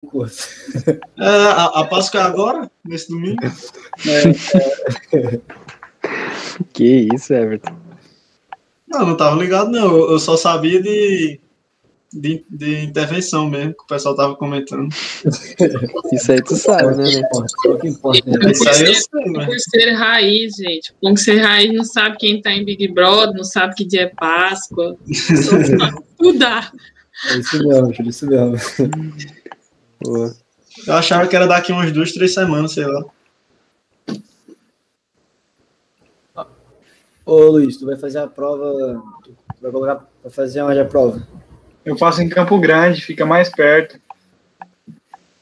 concurso. 0.00 0.48
É, 1.18 1.24
a, 1.24 1.64
a 1.66 1.86
Páscoa 1.86 2.20
é 2.20 2.24
agora, 2.24 2.70
nesse 2.84 3.08
domingo? 3.08 3.40
Que 6.72 7.08
isso, 7.14 7.32
Everton. 7.32 7.76
Não, 8.88 9.06
não 9.06 9.16
tava 9.16 9.40
ligado, 9.40 9.70
não. 9.70 10.10
Eu, 10.10 10.18
só 10.18 10.36
sabia 10.36 10.82
de, 10.82 11.38
de, 12.12 12.44
de 12.50 12.84
intervenção 12.84 13.48
mesmo, 13.48 13.74
que 13.74 13.84
o 13.84 13.86
pessoal 13.86 14.16
tava 14.16 14.34
comentando. 14.34 14.88
Isso 16.12 16.32
aí 16.32 16.42
tu 16.42 16.56
sabe, 16.56 16.96
né? 16.96 17.04
né? 17.04 17.22
O 17.66 17.78
que 17.78 17.88
importa, 17.88 18.30
né? 18.30 18.50
Isso 18.50 18.68
aí 18.68 18.86
eu 18.86 18.94
sei, 18.94 19.58
ser 19.58 19.92
raiz, 19.92 20.56
gente. 20.56 20.92
Por 21.00 21.16
ser 21.16 21.38
raiz 21.38 21.72
não 21.72 21.84
sabe 21.84 22.16
quem 22.18 22.42
tá 22.42 22.52
em 22.52 22.64
Big 22.64 22.88
Brother, 22.88 23.36
não 23.36 23.44
sabe 23.44 23.76
que 23.76 23.84
dia 23.84 24.02
é 24.02 24.08
Páscoa. 24.08 24.96
Tudo 26.18 26.38
dá. 26.38 26.72
É 27.28 27.36
isso 27.36 27.58
mesmo, 27.58 27.94
Júlio, 27.94 28.10
isso 28.10 28.26
mesmo. 28.26 28.56
Eu 30.86 30.94
achava 30.94 31.26
que 31.28 31.36
era 31.36 31.46
daqui 31.46 31.72
umas 31.72 31.92
duas, 31.92 32.12
três 32.12 32.32
semanas, 32.34 32.72
sei 32.72 32.86
lá. 32.86 33.04
Ô 37.26 37.44
Luiz, 37.44 37.76
tu 37.76 37.86
vai 37.86 37.96
fazer 37.96 38.18
a 38.18 38.26
prova. 38.26 39.02
Tu 39.24 39.34
vai 39.62 39.70
colocar 39.70 39.96
pra 40.22 40.30
fazer 40.30 40.62
onde 40.62 40.78
a 40.80 40.84
prova? 40.84 41.26
Eu 41.84 41.96
faço 41.96 42.22
em 42.22 42.28
Campo 42.28 42.58
Grande, 42.58 43.02
fica 43.02 43.24
mais 43.26 43.48
perto. 43.50 44.00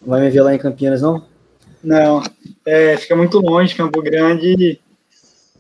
Não 0.01 0.09
vai 0.09 0.21
me 0.23 0.31
ver 0.31 0.43
lá 0.43 0.55
em 0.55 0.59
Campinas, 0.59 1.03
não? 1.03 1.25
Não, 1.83 2.23
é, 2.67 2.97
fica 2.97 3.15
muito 3.17 3.39
longe, 3.39 3.75
Campo 3.75 4.03
Grande 4.03 4.81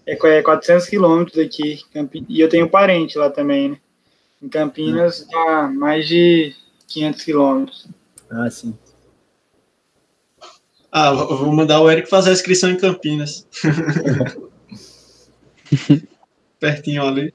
é 0.04 0.16
qu- 0.16 0.26
é 0.26 0.42
400 0.42 0.86
quilômetros 0.88 1.36
daqui. 1.36 1.80
Campi- 1.92 2.24
E 2.28 2.40
eu 2.40 2.48
tenho 2.48 2.68
parente 2.68 3.16
lá 3.18 3.30
também, 3.30 3.70
né? 3.70 3.78
Em 4.42 4.48
Campinas 4.48 5.26
dá 5.30 5.68
mais 5.68 6.06
de 6.06 6.54
500 6.86 7.22
quilômetros. 7.24 7.86
Ah, 8.30 8.50
sim. 8.50 8.76
Ah, 11.00 11.12
vou 11.12 11.52
mandar 11.52 11.80
o 11.80 11.88
Eric 11.88 12.10
fazer 12.10 12.30
a 12.30 12.32
inscrição 12.32 12.68
em 12.70 12.76
Campinas. 12.76 13.46
Pertinho 16.58 17.06
ali. 17.06 17.32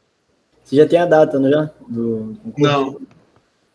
Você 0.65 0.75
já 0.75 0.85
tem 0.85 0.99
a 0.99 1.05
data, 1.05 1.39
não 1.39 1.49
já? 1.49 1.69
Do? 1.87 2.35
Não, 2.57 2.99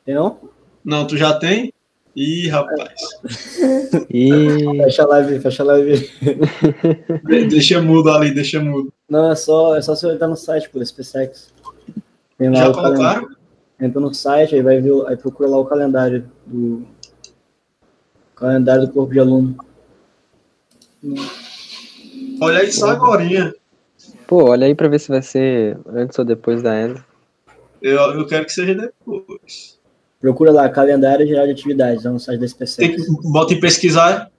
Tem 0.04 0.14
não? 0.14 0.38
não, 0.84 1.06
tu 1.06 1.16
já 1.16 1.32
tem? 1.38 1.72
Ih, 2.14 2.48
rapaz. 2.48 3.00
E 4.10 4.28
Fecha 4.84 5.04
a 5.04 5.06
live, 5.06 5.40
fecha 5.40 5.62
a 5.62 5.66
live. 5.66 6.10
De- 7.24 7.46
Deixa 7.46 7.80
mudo 7.80 8.10
ali, 8.10 8.34
deixa 8.34 8.60
mudo. 8.60 8.92
Não, 9.08 9.30
é 9.30 9.34
só, 9.36 9.74
é 9.76 9.80
só 9.80 9.94
você 9.94 10.10
entrar 10.12 10.28
no 10.28 10.36
site, 10.36 10.68
pô, 10.68 10.84
SpaceX. 10.84 11.50
Tem 12.36 12.50
lá 12.50 12.56
Já 12.56 12.72
calendário. 12.72 13.20
colocaram? 13.22 13.28
Entra 13.80 14.00
no 14.00 14.12
site, 14.12 14.54
aí 14.54 14.60
vai 14.62 14.80
ver, 14.82 14.92
aí 15.06 15.16
procura 15.16 15.48
lá 15.48 15.56
o 15.58 15.64
calendário 15.64 16.30
do 16.46 16.84
calendário 18.34 18.86
do 18.86 18.92
corpo 18.92 19.12
de 19.14 19.20
aluno. 19.20 19.56
Olha 22.40 22.64
isso 22.64 22.84
agorinha. 22.84 23.54
Pô, 24.26 24.50
olha 24.50 24.66
aí 24.66 24.74
pra 24.74 24.88
ver 24.88 24.98
se 25.00 25.08
vai 25.08 25.22
ser 25.22 25.78
antes 25.86 26.18
ou 26.18 26.24
depois 26.24 26.62
da 26.62 26.78
Endo. 26.80 27.04
Eu, 27.80 27.96
eu 28.14 28.26
quero 28.26 28.44
que 28.44 28.52
seja 28.52 28.74
depois. 28.74 29.78
Procura 30.20 30.50
lá, 30.50 30.68
calendário 30.68 31.26
geral 31.26 31.46
de 31.46 31.52
atividades, 31.52 32.04
lá 32.04 32.10
no 32.10 32.18
site 32.18 32.40
da 32.40 32.46
Tem 32.46 32.48
SpaceX. 32.48 33.06
que 33.06 33.30
bota 33.30 33.54
em 33.54 33.60
pesquisar. 33.60 34.30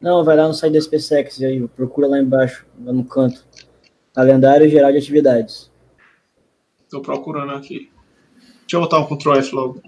Não, 0.00 0.24
vai 0.24 0.36
lá 0.36 0.48
no 0.48 0.54
site 0.54 0.72
da 0.72 0.80
SpaceX 0.80 1.38
e 1.40 1.44
aí 1.44 1.68
procura 1.68 2.06
lá 2.08 2.18
embaixo, 2.18 2.66
lá 2.82 2.92
no 2.92 3.04
canto. 3.04 3.44
Calendário 4.14 4.68
geral 4.68 4.90
de 4.90 4.98
atividades. 4.98 5.70
Tô 6.90 7.00
procurando 7.02 7.52
aqui. 7.52 7.90
Deixa 8.60 8.76
eu 8.76 8.80
botar 8.80 8.98
um 8.98 9.06
Ctrl 9.06 9.34
F 9.36 9.54
logo. 9.54 9.82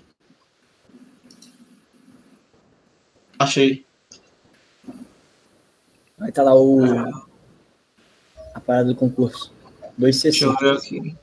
Achei. 3.38 3.81
Aí 6.22 6.30
tá 6.30 6.42
lá 6.44 6.54
o 6.54 6.80
a 8.54 8.60
parada 8.60 8.88
do 8.88 8.94
concurso. 8.94 9.52
Deixa 9.98 10.28
2CC. 10.28 10.42
eu 10.42 10.56
ver 10.56 10.77
aqui. 10.77 11.16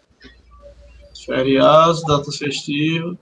Feriados, 1.25 2.03
datas 2.05 2.35
festivas. 2.35 3.17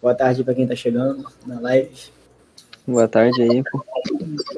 Boa 0.00 0.14
tarde 0.14 0.44
pra 0.44 0.54
quem 0.54 0.66
tá 0.66 0.76
chegando 0.76 1.28
na 1.46 1.60
live. 1.60 2.19
Boa 2.86 3.06
tarde 3.06 3.42
aí, 3.42 3.62
pô. 3.70 3.84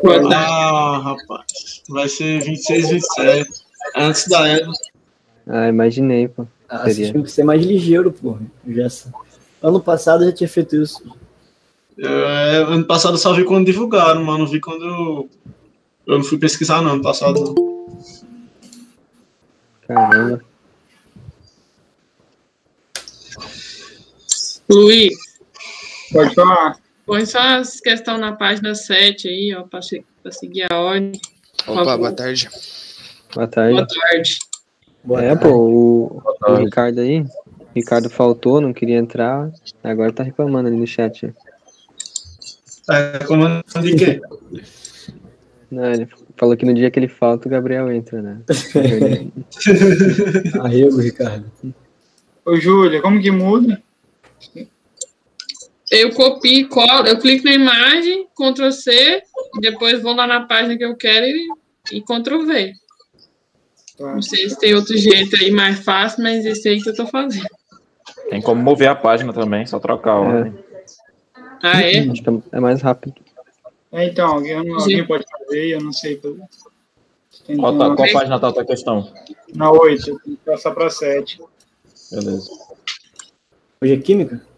Boa 0.02 0.20
tarde. 0.20 0.34
Ah, 0.34 0.98
rapaz. 0.98 1.82
Vai 1.88 2.08
ser 2.08 2.40
26, 2.40 2.90
27. 2.90 3.50
Antes 3.96 4.28
da 4.28 4.48
Eva. 4.48 4.72
Ah, 5.46 5.68
imaginei, 5.68 6.28
pô. 6.28 6.46
Ah, 6.68 6.90
tinham 6.90 7.22
que 7.22 7.30
ser 7.30 7.44
mais 7.44 7.64
ligeiro, 7.64 8.12
pô. 8.12 8.38
Ano 9.62 9.80
passado 9.80 10.24
eu 10.24 10.30
já 10.30 10.36
tinha 10.36 10.48
feito 10.48 10.76
isso. 10.76 11.02
É, 11.98 12.64
ano 12.66 12.84
passado 12.84 13.14
eu 13.14 13.18
só 13.18 13.34
vi 13.34 13.44
quando 13.44 13.66
divulgaram, 13.66 14.24
mas 14.24 14.38
não 14.38 14.46
vi 14.46 14.60
quando 14.60 14.84
eu. 14.84 15.30
Eu 16.06 16.18
não 16.18 16.24
fui 16.24 16.38
pesquisar, 16.38 16.82
não, 16.82 16.92
ano 16.92 17.02
passado. 17.02 17.54
Caramba. 19.86 20.42
Luiz, 24.68 25.14
Pode 26.12 26.34
falar. 26.34 26.81
Põe 27.06 27.24
só 27.26 27.38
as 27.38 27.80
questões 27.80 28.20
na 28.20 28.32
página 28.32 28.74
7 28.74 29.28
aí, 29.28 29.54
ó, 29.54 29.62
pra 29.62 29.80
seguir 30.32 30.66
a 30.70 30.80
ordem. 30.80 31.12
Opa, 31.66 31.96
boa 31.96 32.12
tarde. 32.12 32.48
Boa 33.34 33.46
tarde. 33.46 33.74
Boa 33.74 33.86
tarde. 33.86 34.38
Boa 35.04 35.22
é, 35.22 35.28
tarde. 35.28 35.42
pô, 35.42 35.50
o, 35.50 36.22
o 36.48 36.54
Ricardo 36.56 37.00
aí. 37.00 37.24
Ricardo 37.74 38.10
faltou, 38.10 38.60
não 38.60 38.72
queria 38.72 38.98
entrar. 38.98 39.50
Agora 39.82 40.12
tá 40.12 40.22
reclamando 40.22 40.68
ali 40.68 40.76
no 40.76 40.86
chat. 40.86 41.32
É, 42.90 43.19
comando 43.24 43.62
de 43.80 43.96
quê? 43.96 44.20
Não, 45.70 45.90
ele 45.90 46.06
falou 46.36 46.56
que 46.56 46.66
no 46.66 46.74
dia 46.74 46.90
que 46.90 46.98
ele 46.98 47.08
falta, 47.08 47.48
o 47.48 47.50
Gabriel 47.50 47.90
entra, 47.90 48.20
né? 48.20 48.42
Arrego, 50.60 51.00
Ricardo. 51.00 51.50
Ô, 52.44 52.56
Júlia, 52.56 53.00
como 53.00 53.22
que 53.22 53.30
muda? 53.30 53.82
Eu 55.92 56.10
copio, 56.14 56.66
colo, 56.70 57.06
eu 57.06 57.19
clico 57.19 57.44
na 57.44 57.53
imagem, 57.53 58.26
Ctrl 58.34 58.70
C, 58.70 59.22
depois 59.60 60.00
vou 60.00 60.14
lá 60.14 60.26
na 60.26 60.47
página 60.47 60.75
que 60.75 60.82
eu 60.82 60.97
quero 60.97 61.26
e, 61.26 61.48
e 61.92 62.00
Ctrl 62.00 62.47
V. 62.47 62.72
Tá. 63.98 64.14
Não 64.14 64.22
sei 64.22 64.48
se 64.48 64.58
tem 64.58 64.75
outro 64.75 64.97
jeito 64.97 65.36
aí 65.36 65.50
mais 65.50 65.81
fácil, 65.81 66.22
mas 66.22 66.47
esse 66.47 66.66
aí 66.66 66.81
que 66.81 66.88
eu 66.88 66.97
tô 66.97 67.06
fazendo. 67.06 67.47
Tem 68.31 68.41
como 68.41 68.62
mover 68.62 68.88
a 68.88 68.94
página 68.94 69.34
também, 69.34 69.66
só 69.66 69.78
trocar 69.78 70.12
a 70.12 70.20
ordem. 70.20 70.64
Ah, 71.62 71.82
é? 71.82 71.98
Acho 72.08 72.22
que 72.22 72.42
é 72.52 72.58
mais 72.58 72.81
rápido. 72.81 73.14
É, 73.92 74.06
então, 74.06 74.36
alguém, 74.36 74.54
alguém 74.72 75.06
pode 75.06 75.25
fazer, 75.31 75.66
eu 75.75 75.81
não 75.82 75.92
sei. 75.92 76.16
Qual, 76.16 77.78
tá- 77.78 77.94
qual 77.94 78.12
página 78.12 78.41
tá 78.41 78.48
a 78.48 78.52
tua 78.52 78.64
questão? 78.64 79.12
Na 79.54 79.70
8, 79.70 80.08
eu 80.08 80.19
tenho 80.20 80.36
que 80.38 80.44
passar 80.47 80.70
para 80.70 80.88
7. 80.88 81.38
Beleza. 82.10 82.50
Hoje 83.82 83.92
é 83.92 83.98
química? 83.98 84.51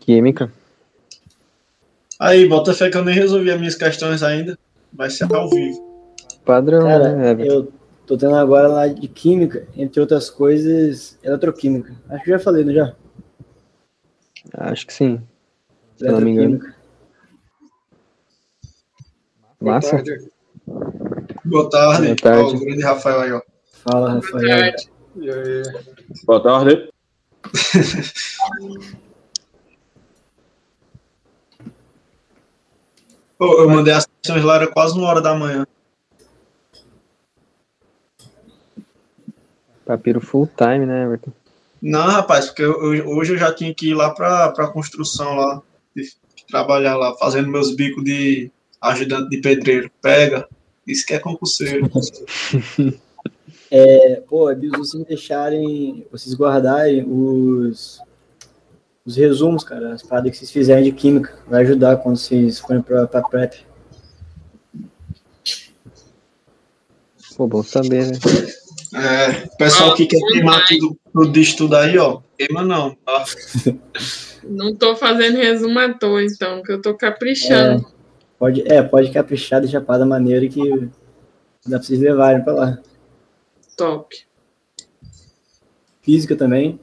Química. 0.00 0.52
Aí, 2.18 2.48
bota 2.48 2.72
fé 2.74 2.90
que 2.90 2.96
eu 2.96 3.04
nem 3.04 3.14
resolvi 3.14 3.50
as 3.50 3.58
minhas 3.58 3.74
questões 3.74 4.22
ainda. 4.22 4.58
Vai 4.92 5.10
ser 5.10 5.32
ao 5.34 5.50
vivo. 5.50 5.82
Padrão, 6.44 6.82
Cara, 6.86 7.14
né, 7.16 7.30
Everton? 7.30 7.52
eu 7.52 7.72
tô 8.06 8.16
tendo 8.16 8.36
agora 8.36 8.68
lá 8.68 8.86
de 8.86 9.08
química, 9.08 9.66
entre 9.76 10.00
outras 10.00 10.30
coisas, 10.30 11.18
eletroquímica. 11.22 11.92
Acho 12.08 12.24
que 12.24 12.30
já 12.30 12.38
falei, 12.38 12.64
não 12.64 12.72
já? 12.72 12.94
Acho 14.52 14.86
que 14.86 14.92
sim. 14.92 15.20
Se 15.96 16.06
eu 16.06 16.12
não 16.12 16.20
me 16.20 16.30
engano. 16.30 16.60
Massa? 19.60 20.02
Boa 21.44 21.70
tarde. 21.70 22.04
Boa 22.04 22.16
tarde. 22.16 22.54
Ó, 22.54 22.56
o 22.56 22.60
grande 22.60 22.82
Rafael 22.82 23.20
aí, 23.20 23.32
ó. 23.32 23.40
Fala, 23.72 24.10
Boa 24.10 24.20
Rafael. 24.20 24.48
tarde. 24.72 24.90
Boa 26.26 26.42
tarde. 26.42 26.88
Pô, 33.38 33.60
eu 33.60 33.68
mandei 33.68 33.92
as 33.92 34.06
questões 34.06 34.44
lá, 34.44 34.56
era 34.56 34.66
quase 34.66 34.94
uma 34.98 35.08
hora 35.08 35.20
da 35.20 35.34
manhã. 35.34 35.66
Papiro 39.84 40.20
full 40.20 40.48
time, 40.56 40.86
né, 40.86 41.04
Everton? 41.04 41.32
Não, 41.82 42.06
rapaz, 42.06 42.46
porque 42.46 42.62
eu- 42.62 42.94
eu- 42.94 43.08
hoje 43.08 43.34
eu 43.34 43.38
já 43.38 43.52
tinha 43.52 43.74
que 43.74 43.90
ir 43.90 43.94
lá 43.94 44.10
pra, 44.10 44.50
pra 44.52 44.68
construção 44.68 45.34
lá, 45.36 45.60
de- 45.94 46.12
trabalhar 46.48 46.96
lá, 46.96 47.14
fazendo 47.16 47.48
meus 47.48 47.74
bicos 47.74 48.02
de 48.04 48.50
ajudante 48.80 49.28
de 49.30 49.38
pedreiro. 49.38 49.90
Pega, 50.00 50.48
isso 50.86 51.04
que 51.06 51.14
é 51.14 51.18
concurseiro. 51.18 51.90
É, 53.70 54.22
pô, 54.28 54.48
é 54.50 54.54
vocês 54.54 55.04
deixarem, 55.04 56.06
vocês 56.12 56.32
guardarem 56.36 57.04
os 57.08 58.00
os 59.06 59.16
resumos, 59.16 59.62
cara, 59.62 59.92
as 59.92 60.02
paradas 60.02 60.30
que 60.32 60.38
vocês 60.38 60.50
fizerem 60.50 60.84
de 60.84 60.92
química. 60.92 61.36
Vai 61.46 61.62
ajudar 61.62 61.98
quando 61.98 62.16
vocês 62.16 62.58
forem 62.58 62.80
pra, 62.80 63.06
pra 63.06 63.22
prep. 63.22 63.66
Pô, 67.36 67.46
bom 67.46 67.62
saber, 67.62 68.06
né? 68.06 68.18
É, 68.94 69.46
o 69.46 69.56
pessoal 69.56 69.94
que 69.94 70.06
quer 70.06 70.20
queimar 70.20 70.64
tudo, 70.66 70.96
tudo 71.12 71.32
de 71.32 71.40
estudo 71.40 71.76
aí, 71.76 71.98
ó. 71.98 72.20
Queima 72.38 72.62
não, 72.62 72.94
tá? 73.04 73.24
Não 74.46 74.74
tô 74.74 74.94
fazendo 74.94 75.38
resumo 75.38 75.78
à 75.78 75.94
toa, 75.94 76.22
então, 76.22 76.62
que 76.62 76.70
eu 76.70 76.80
tô 76.80 76.94
caprichando. 76.94 77.86
Pode, 78.38 78.62
é, 78.70 78.82
pode 78.82 79.10
caprichar, 79.10 79.62
deixar 79.62 79.78
a 79.78 79.80
parada 79.80 80.04
maneira 80.04 80.46
que 80.46 80.60
dá 81.66 81.78
pra 81.78 81.82
vocês 81.82 81.98
levarem 81.98 82.44
pra 82.44 82.52
lá. 82.52 82.78
Top. 83.74 84.14
Física 86.02 86.36
também. 86.36 86.78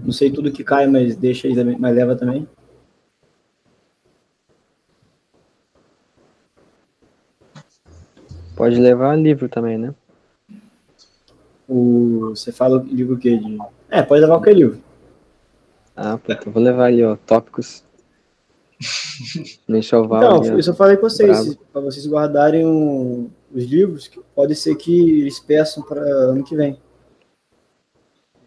Não 0.00 0.12
sei 0.12 0.30
tudo 0.30 0.50
que 0.50 0.64
cai, 0.64 0.86
mas 0.86 1.16
deixa 1.16 1.46
aí 1.46 1.54
mas 1.78 1.94
leva 1.94 2.16
também. 2.16 2.48
Pode 8.56 8.80
levar 8.80 9.16
livro 9.16 9.48
também, 9.48 9.76
né? 9.78 9.94
O, 11.68 12.30
você 12.30 12.50
fala 12.50 12.78
o 12.78 12.84
livro 12.84 13.14
o 13.16 13.18
quê? 13.18 13.36
De... 13.36 13.58
É, 13.90 14.02
pode 14.02 14.20
levar 14.22 14.34
qualquer 14.36 14.54
livro. 14.54 14.80
Ah, 15.94 16.16
puta, 16.16 16.50
vou 16.50 16.62
levar 16.62 16.86
ali, 16.86 17.04
ó, 17.04 17.16
tópicos. 17.16 17.84
No 19.66 19.76
enxoval. 19.78 20.18
Então, 20.38 20.52
ali, 20.52 20.60
isso 20.60 20.70
eu 20.70 20.74
falei 20.74 20.96
com 20.96 21.08
vocês, 21.08 21.56
para 21.72 21.80
vocês 21.80 22.06
guardarem 22.06 22.66
um- 22.66 23.30
os 23.52 23.64
livros, 23.64 24.06
que 24.06 24.20
pode 24.34 24.54
ser 24.54 24.76
que 24.76 25.20
eles 25.20 25.40
peçam 25.40 25.82
para 25.82 26.00
ano 26.00 26.44
que 26.44 26.54
vem. 26.54 26.78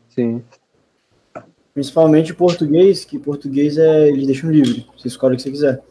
Sim. 0.10 0.44
Principalmente 1.80 2.34
português, 2.34 3.06
que 3.06 3.18
português 3.18 3.78
é, 3.78 4.10
eles 4.10 4.28
deixam 4.28 4.52
livre. 4.52 4.86
Você 4.98 5.08
escolhe 5.08 5.36
o 5.36 5.38
que 5.38 5.44
você 5.44 5.50
quiser. 5.50 5.82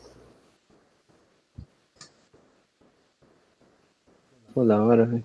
Pô, 4.53 4.67
da 4.67 4.85
hora, 4.85 5.07
velho. 5.07 5.25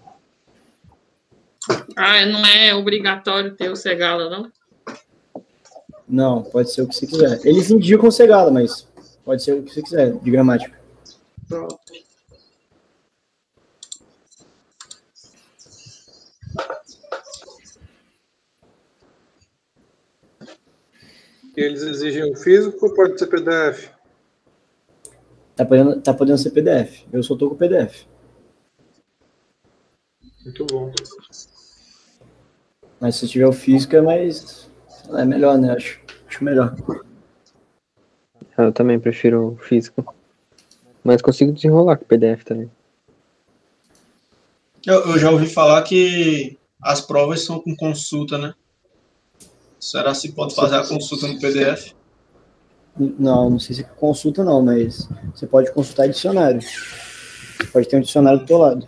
Ah, 1.98 2.25
não 2.25 2.45
é 2.45 2.74
obrigatório 2.74 3.54
ter 3.57 3.69
o 3.69 3.75
Segala, 3.75 4.30
não? 4.30 4.50
Não, 6.07 6.44
pode 6.44 6.71
ser 6.71 6.83
o 6.83 6.88
que 6.88 6.95
você 6.95 7.07
quiser. 7.07 7.42
Eles 7.45 7.69
indicam 7.69 8.09
cegada, 8.09 8.50
mas 8.50 8.88
pode 9.25 9.44
ser 9.44 9.59
o 9.59 9.63
que 9.63 9.74
você 9.74 9.81
quiser, 9.81 10.13
de 10.13 10.31
gramática. 10.31 10.80
Top. 21.53 21.61
Eles 21.61 21.83
exigem 21.83 22.31
o 22.31 22.35
físico 22.35 22.85
ou 22.85 22.94
pode 22.94 23.17
ser 23.17 23.27
PDF? 23.27 23.89
Tá 25.55 25.63
podendo, 25.63 26.01
tá 26.01 26.13
podendo 26.13 26.38
ser 26.38 26.50
PDF. 26.50 27.05
Eu 27.11 27.21
só 27.21 27.35
tô 27.35 27.50
com 27.50 27.55
PDF. 27.55 28.05
Muito 30.44 30.65
bom. 30.65 30.91
Mas 33.00 33.15
se 33.15 33.27
tiver 33.27 33.47
o 33.47 33.53
físico 33.53 33.95
é 33.95 34.01
mais. 34.01 34.69
É 35.11 35.25
melhor, 35.25 35.57
né? 35.57 35.73
Acho, 35.73 36.00
acho 36.27 36.44
melhor. 36.44 36.75
Eu 38.57 38.71
também 38.71 38.99
prefiro 38.99 39.53
o 39.53 39.57
físico. 39.57 40.13
Mas 41.03 41.21
consigo 41.21 41.51
desenrolar 41.51 41.97
com 41.97 42.06
o 42.06 42.07
PDF 42.07 42.44
também. 42.44 42.71
Eu, 44.85 45.01
eu 45.11 45.19
já 45.19 45.29
ouvi 45.31 45.47
falar 45.47 45.81
que 45.83 46.57
as 46.81 46.99
provas 46.99 47.41
são 47.41 47.59
com 47.59 47.75
consulta, 47.75 48.38
né? 48.38 48.53
Será 49.83 50.13
se 50.13 50.31
pode 50.31 50.56
fazer 50.56 50.77
a 50.77 50.88
consulta 50.88 51.27
no 51.27 51.38
PDF? 51.41 51.91
Não, 52.97 53.50
não 53.50 53.59
sei 53.59 53.75
se 53.75 53.81
é 53.81 53.83
consulta 53.83 54.41
não, 54.41 54.63
mas 54.63 55.09
você 55.35 55.45
pode 55.45 55.74
consultar 55.74 56.07
dicionário. 56.07 56.62
Você 56.62 57.68
pode 57.69 57.89
ter 57.89 57.97
um 57.97 58.00
dicionário 58.00 58.39
do 58.39 58.45
teu 58.45 58.59
lado. 58.59 58.88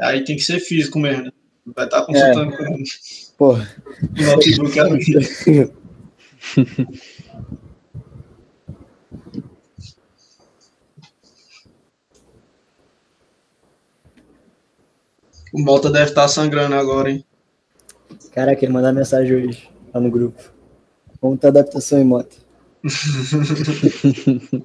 Aí 0.00 0.24
tem 0.24 0.34
que 0.34 0.42
ser 0.42 0.58
físico 0.58 0.98
mesmo, 0.98 1.26
né? 1.26 1.30
Vai 1.64 1.84
estar 1.84 2.02
consultando 2.02 2.56
com 2.56 2.82
Porra. 3.38 3.72
o 4.18 4.22
notebook 4.24 4.80
ali. 4.80 5.72
O 15.52 15.60
Mota 15.62 15.88
deve 15.88 16.10
estar 16.10 16.26
sangrando 16.26 16.74
agora, 16.74 17.12
hein? 17.12 17.24
Caraca, 18.32 18.64
ele 18.64 18.72
mandar 18.72 18.92
mensagem 18.92 19.34
hoje 19.48 19.68
lá 19.92 20.00
no 20.00 20.10
grupo. 20.10 20.40
Como 21.20 21.36
tá 21.36 21.48
a 21.48 21.50
adaptação 21.50 21.98
em 22.00 22.04
moto? 22.04 22.36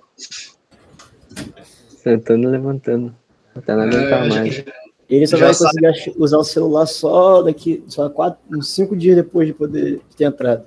Sentando 2.03 2.47
e 2.47 2.51
levantando. 2.51 3.15
Até 3.55 3.73
não 3.75 3.83
aguentar 3.83 4.25
É, 4.25 4.29
mais. 4.29 4.55
já- 4.55 4.63
Ele 5.09 5.27
só 5.27 5.37
Já 5.37 5.45
vai 5.45 5.53
sabe. 5.53 5.81
conseguir 5.81 6.15
usar 6.17 6.37
o 6.37 6.43
celular 6.43 6.85
só 6.87 7.41
daqui, 7.43 7.83
só 7.87 8.09
quatro, 8.09 8.39
uns 8.51 8.69
cinco 8.69 8.95
dias 8.95 9.15
depois 9.15 9.47
de 9.47 9.53
poder 9.53 10.01
ter 10.17 10.25
entrado. 10.25 10.65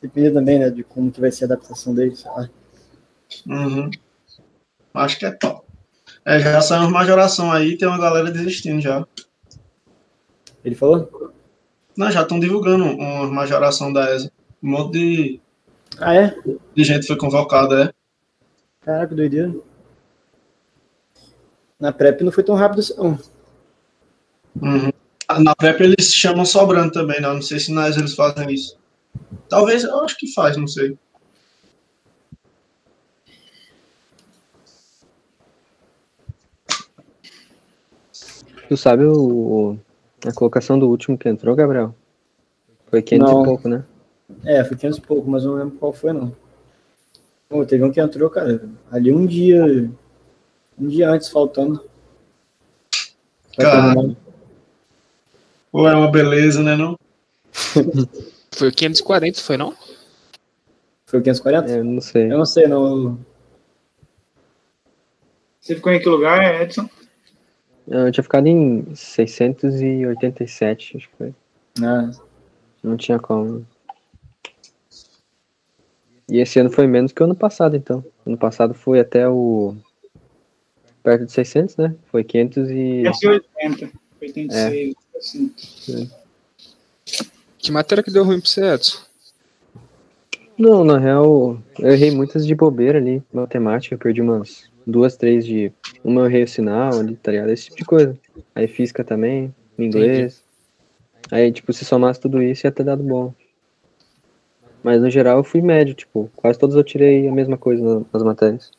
Depende 0.00 0.30
também, 0.30 0.58
né, 0.58 0.70
de 0.70 0.82
como 0.82 1.10
que 1.10 1.20
vai 1.20 1.30
ser 1.30 1.44
a 1.44 1.46
adaptação 1.48 1.94
dele, 1.94 2.16
sei 2.16 2.30
lá. 2.30 2.48
Uhum. 3.46 3.90
Acho 4.94 5.18
que 5.18 5.26
é 5.26 5.30
top. 5.32 5.66
É, 6.24 6.38
já 6.40 6.60
saiu 6.62 6.82
uma 6.82 6.90
majoração 6.90 7.52
aí, 7.52 7.76
tem 7.76 7.86
uma 7.86 7.98
galera 7.98 8.30
desistindo 8.30 8.80
já. 8.80 9.06
Ele 10.64 10.74
falou? 10.74 11.32
Não, 11.96 12.10
já 12.10 12.22
estão 12.22 12.38
divulgando 12.38 12.84
uma 12.84 13.26
majoração 13.28 13.92
da 13.92 14.14
ESA. 14.14 14.30
Um 14.62 14.70
monte 14.70 14.92
de, 14.92 15.40
Ah, 15.98 16.14
é? 16.14 16.36
de 16.74 16.84
gente 16.84 17.06
foi 17.06 17.16
convocada, 17.16 17.84
é. 17.84 17.92
Caraca, 18.84 19.14
doideira. 19.14 19.54
Na 21.78 21.92
PrEP 21.92 22.22
não 22.22 22.32
foi 22.32 22.44
tão 22.44 22.54
rápido 22.54 22.80
assim, 22.80 22.94
não. 22.96 23.18
Uhum. 24.60 24.90
Na 25.42 25.54
PrEP 25.54 25.80
eles 25.80 26.12
chamam 26.12 26.44
sobrando 26.44 26.92
também, 26.92 27.20
né? 27.20 27.28
Não 27.28 27.40
sei 27.42 27.58
se 27.58 27.72
na 27.72 27.88
ESA 27.88 28.00
eles 28.00 28.14
fazem 28.14 28.50
isso. 28.52 28.78
Talvez, 29.48 29.84
eu 29.84 30.00
acho 30.00 30.16
que 30.18 30.32
faz, 30.32 30.56
não 30.56 30.66
sei. 30.66 30.96
Tu 38.68 38.76
sabe 38.76 39.04
o, 39.04 39.12
o- 39.72 39.78
a 40.26 40.32
colocação 40.32 40.78
do 40.78 40.88
último 40.88 41.16
que 41.16 41.28
entrou, 41.28 41.54
Gabriel? 41.54 41.94
Foi 42.86 43.02
500 43.02 43.30
Não. 43.30 43.42
e 43.42 43.44
pouco, 43.44 43.68
né? 43.68 43.84
É, 44.44 44.64
foi 44.64 44.76
500 44.76 44.98
e 44.98 45.00
pouco, 45.00 45.30
mas 45.30 45.44
eu 45.44 45.52
não 45.52 45.58
lembro 45.58 45.78
qual 45.78 45.92
foi, 45.92 46.12
não. 46.12 46.34
Pô, 47.48 47.64
teve 47.64 47.82
um 47.82 47.90
que 47.90 48.00
entrou, 48.00 48.30
cara, 48.30 48.68
ali 48.90 49.12
um 49.12 49.26
dia, 49.26 49.90
um 50.78 50.88
dia 50.88 51.10
antes, 51.10 51.28
faltando. 51.28 51.84
Cara. 53.56 53.94
Pô, 55.72 55.88
é 55.88 55.94
uma 55.94 56.10
beleza, 56.10 56.62
né, 56.62 56.76
não? 56.76 56.96
Foi 58.52 58.68
o 58.68 58.72
540, 58.72 59.40
foi 59.40 59.56
não? 59.56 59.74
Foi 61.06 61.20
o 61.20 61.22
540? 61.22 61.70
É, 61.70 61.82
não 61.82 62.00
sei. 62.00 62.24
Eu 62.24 62.38
não 62.38 62.44
sei, 62.44 62.66
não. 62.66 63.18
Você 65.60 65.76
ficou 65.76 65.92
em 65.92 66.00
que 66.00 66.08
lugar, 66.08 66.60
Edson? 66.60 66.88
Eu 67.90 68.10
tinha 68.12 68.22
ficado 68.22 68.46
em 68.46 68.94
687, 68.94 70.96
acho 70.96 71.08
que 71.08 71.16
foi. 71.16 71.34
Ah, 71.82 72.08
Não 72.84 72.96
tinha 72.96 73.18
como. 73.18 73.66
E 76.28 76.38
esse 76.38 76.60
ano 76.60 76.70
foi 76.70 76.86
menos 76.86 77.10
que 77.10 77.20
o 77.20 77.24
ano 77.24 77.34
passado, 77.34 77.76
então. 77.76 78.04
Ano 78.24 78.38
passado 78.38 78.74
foi 78.74 79.00
até 79.00 79.28
o. 79.28 79.74
Perto 81.02 81.26
de 81.26 81.32
600, 81.32 81.76
né? 81.76 81.96
Foi 82.06 82.22
500 82.22 82.70
e. 82.70 83.02
180, 83.12 83.90
86, 84.20 84.94
assim. 85.16 85.52
Que 87.58 87.72
matéria 87.72 88.04
que 88.04 88.12
deu 88.12 88.22
ruim 88.22 88.40
pra 88.40 88.48
você, 88.48 88.72
Edson? 88.72 88.98
Não, 90.56 90.84
na 90.84 90.96
real, 90.96 91.58
eu 91.80 91.90
errei 91.90 92.12
muitas 92.12 92.46
de 92.46 92.54
bobeira 92.54 92.98
ali. 92.98 93.20
Matemática, 93.32 93.96
eu 93.96 93.98
perdi 93.98 94.22
umas 94.22 94.69
duas, 94.86 95.16
três 95.16 95.44
de. 95.46 95.72
Uma 96.02 96.22
eu 96.22 96.26
errei 96.26 96.44
o 96.44 96.48
sinal 96.48 96.98
ali, 96.98 97.16
tá 97.16 97.30
ligado? 97.30 97.50
Esse 97.50 97.64
tipo 97.66 97.76
de 97.78 97.84
coisa. 97.84 98.18
Aí 98.54 98.66
física 98.66 99.04
também, 99.04 99.54
inglês. 99.78 100.42
Aí, 101.30 101.52
tipo, 101.52 101.72
se 101.72 101.84
somasse 101.84 102.20
tudo 102.20 102.42
isso, 102.42 102.66
ia 102.66 102.72
ter 102.72 102.84
dado 102.84 103.02
bom. 103.02 103.34
Mas 104.82 105.00
no 105.00 105.10
geral 105.10 105.38
eu 105.38 105.44
fui 105.44 105.60
médio, 105.60 105.94
tipo, 105.94 106.30
quase 106.34 106.58
todos 106.58 106.74
eu 106.74 106.82
tirei 106.82 107.28
a 107.28 107.32
mesma 107.32 107.58
coisa 107.58 107.82
na- 108.00 108.06
nas 108.12 108.22
matérias. 108.22 108.70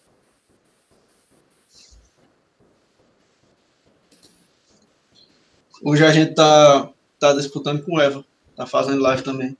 Hoje 5.84 6.06
a 6.06 6.12
gente 6.12 6.34
tá, 6.36 6.92
tá 7.20 7.34
disputando 7.34 7.84
com 7.84 7.96
o 7.96 8.02
Eva. 8.02 8.24
Tá 8.56 8.66
fazendo 8.68 9.02
live 9.02 9.24
também. 9.24 9.58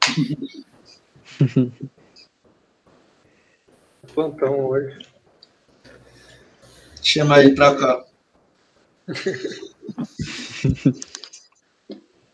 Plantão 4.14 4.66
hoje. 4.66 5.13
Chama 7.04 7.38
ele 7.38 7.54
pra 7.54 7.76
cá. 7.76 8.04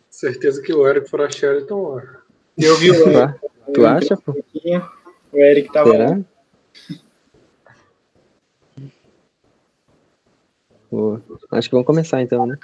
Certeza 0.08 0.62
que 0.62 0.72
o 0.72 0.86
Eric 0.86 1.10
Foracheri 1.10 1.66
lá. 1.68 2.22
Eu 2.56 2.76
vi 2.76 2.92
o 2.92 3.12
Tá? 3.12 3.36
Tu 3.74 3.84
acha, 3.84 4.16
pô? 4.16 4.32
O 5.32 5.38
Eric 5.38 5.72
tava 5.72 5.88
lá. 5.90 6.08
Será? 6.08 6.20
Pô, 10.88 11.20
acho 11.50 11.68
que 11.68 11.74
vamos 11.74 11.86
começar 11.86 12.22
então, 12.22 12.46
né? 12.46 12.56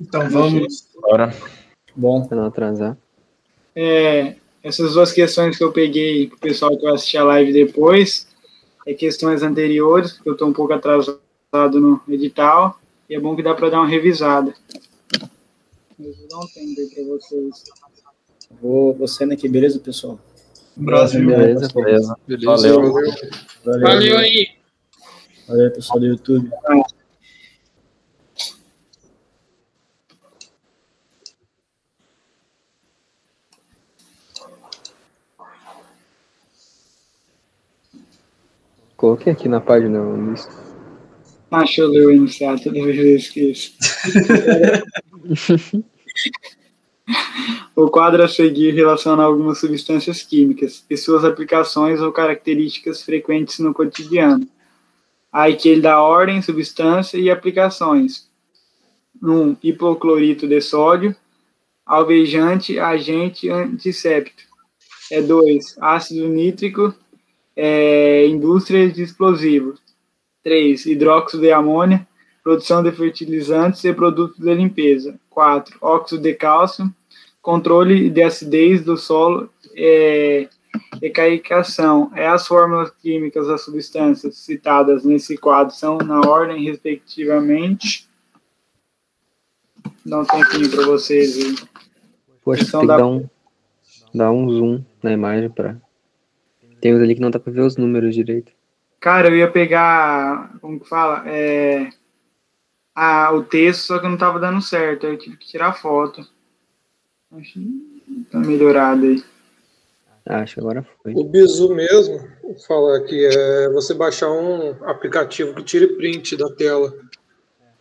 Então 0.00 0.28
vamos. 0.28 0.88
Bora. 1.00 1.32
Bom, 1.94 2.26
Pra 2.26 2.36
não 2.36 2.46
atrasar. 2.46 2.96
É, 3.76 4.34
essas 4.62 4.94
duas 4.94 5.12
questões 5.12 5.56
que 5.56 5.62
eu 5.62 5.72
peguei 5.72 6.26
pro 6.28 6.38
pessoal 6.38 6.76
que 6.76 6.82
vai 6.82 6.94
assistir 6.94 7.18
a 7.18 7.24
live 7.24 7.52
depois, 7.52 8.26
é 8.86 8.94
questões 8.94 9.42
anteriores, 9.42 10.14
porque 10.14 10.30
eu 10.30 10.36
tô 10.36 10.46
um 10.46 10.52
pouco 10.52 10.72
atrasado 10.72 11.23
no 11.54 12.00
edital, 12.08 12.80
e 13.08 13.14
é 13.14 13.20
bom 13.20 13.36
que 13.36 13.42
dá 13.42 13.54
para 13.54 13.70
dar 13.70 13.78
uma 13.78 13.86
revisada. 13.86 14.52
Eu 15.98 16.12
vou 16.12 16.28
dar 16.28 16.38
um 16.38 16.46
tempo 16.48 16.80
aí 16.80 16.90
para 16.92 17.04
vocês. 17.04 17.64
vou, 18.60 18.94
vou 18.94 19.06
saindo 19.06 19.34
aqui, 19.34 19.48
beleza, 19.48 19.78
pessoal? 19.78 20.18
Brasil. 20.76 21.24
Beleza, 21.24 21.68
Beleza. 21.72 22.16
Beleza. 22.26 22.46
Valeu. 22.46 22.92
Valeu, 23.64 23.80
Valeu 23.80 24.18
aí. 24.18 24.48
valeu 25.46 25.70
pessoal 25.70 26.00
do 26.00 26.06
YouTube. 26.06 26.50
Coloquei 38.96 39.32
aqui 39.32 39.48
na 39.48 39.60
página 39.60 40.00
o 40.00 40.34
deixa 41.58 41.82
eu 41.82 41.88
ler 41.88 42.06
o 42.06 42.10
enunciado, 42.10 42.62
toda 42.62 42.82
vez 42.82 42.98
eu 42.98 43.16
esqueço. 43.16 43.74
o 47.76 47.88
quadro 47.90 48.22
a 48.22 48.28
seguir 48.28 48.72
relaciona 48.72 49.22
algumas 49.22 49.58
substâncias 49.58 50.22
químicas 50.22 50.84
e 50.88 50.96
suas 50.96 51.24
aplicações 51.24 52.00
ou 52.00 52.12
características 52.12 53.02
frequentes 53.02 53.58
no 53.58 53.74
cotidiano. 53.74 54.46
Aí 55.32 55.56
que 55.56 55.68
ele 55.68 55.80
dá 55.80 56.00
ordem, 56.00 56.40
substância 56.40 57.18
e 57.18 57.30
aplicações. 57.30 58.28
1. 59.22 59.32
Um, 59.32 59.56
hipoclorito 59.62 60.46
de 60.46 60.60
sódio, 60.60 61.14
alvejante, 61.84 62.78
agente 62.78 63.48
antisséptico. 63.48 64.54
É 65.10 65.20
2. 65.20 65.76
Ácido 65.80 66.28
nítrico, 66.28 66.94
é, 67.56 68.26
indústria 68.26 68.90
de 68.90 69.02
explosivos. 69.02 69.80
3. 70.44 70.86
Hidróxido 70.86 71.42
de 71.42 71.50
amônia, 71.50 72.06
produção 72.42 72.82
de 72.82 72.92
fertilizantes 72.92 73.82
e 73.82 73.92
produtos 73.92 74.38
de 74.38 74.54
limpeza. 74.54 75.18
4. 75.30 75.76
Óxido 75.80 76.22
de 76.22 76.34
cálcio, 76.34 76.94
controle 77.42 78.08
de 78.10 78.22
acidez 78.22 78.84
do 78.84 78.96
solo 78.96 79.50
é, 79.74 80.48
e. 81.02 82.10
É 82.14 82.28
as 82.28 82.46
fórmulas 82.46 82.90
químicas 83.02 83.48
das 83.48 83.62
substâncias 83.62 84.36
citadas 84.36 85.04
nesse 85.04 85.36
quadro 85.36 85.74
são 85.74 85.98
na 85.98 86.20
ordem, 86.20 86.62
respectivamente. 86.64 88.08
Dá 90.04 90.20
um 90.20 90.24
tempinho 90.24 90.70
para 90.70 90.84
vocês 90.86 91.36
aí. 91.36 91.54
Poxa, 92.42 92.70
tem 92.70 92.80
que 92.80 92.86
dá- 92.86 92.98
dar 92.98 93.06
um, 93.06 93.28
dar 94.14 94.30
um 94.30 94.50
zoom 94.50 94.84
na 95.02 95.12
imagem 95.12 95.50
pra. 95.50 95.76
Tem 96.80 96.94
uns 96.94 97.00
ali 97.00 97.14
que 97.14 97.20
não 97.20 97.30
dá 97.30 97.40
pra 97.40 97.52
ver 97.52 97.62
os 97.62 97.76
números 97.76 98.14
direito. 98.14 98.52
Cara, 99.04 99.28
eu 99.28 99.36
ia 99.36 99.50
pegar, 99.50 100.56
como 100.62 100.80
que 100.80 100.88
fala? 100.88 101.28
É, 101.28 101.90
a, 102.94 103.30
o 103.34 103.44
texto, 103.44 103.82
só 103.82 103.98
que 103.98 104.08
não 104.08 104.16
tava 104.16 104.40
dando 104.40 104.62
certo. 104.62 105.04
aí 105.04 105.12
Eu 105.12 105.18
tive 105.18 105.36
que 105.36 105.46
tirar 105.46 105.74
foto. 105.74 106.26
Acho 107.32 107.52
que 107.52 108.26
tá 108.32 108.38
melhorado 108.38 109.04
aí. 109.04 109.22
Acho 110.24 110.54
que 110.54 110.60
agora 110.60 110.86
foi. 111.02 111.12
O 111.12 111.24
Bizu 111.24 111.74
mesmo 111.74 112.18
fala 112.66 112.98
que 113.02 113.26
é 113.26 113.68
você 113.68 113.92
baixar 113.92 114.30
um 114.30 114.70
aplicativo 114.86 115.54
que 115.54 115.64
tire 115.64 115.96
print 115.98 116.34
da 116.38 116.48
tela. 116.54 116.90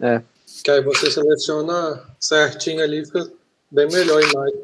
É. 0.01 0.21
Que 0.61 0.71
aí 0.71 0.81
você 0.81 1.09
seleciona 1.09 2.03
certinho 2.19 2.83
ali, 2.83 3.05
fica 3.05 3.31
bem 3.71 3.87
melhor 3.87 4.21
a 4.21 4.29
imagem. 4.29 4.59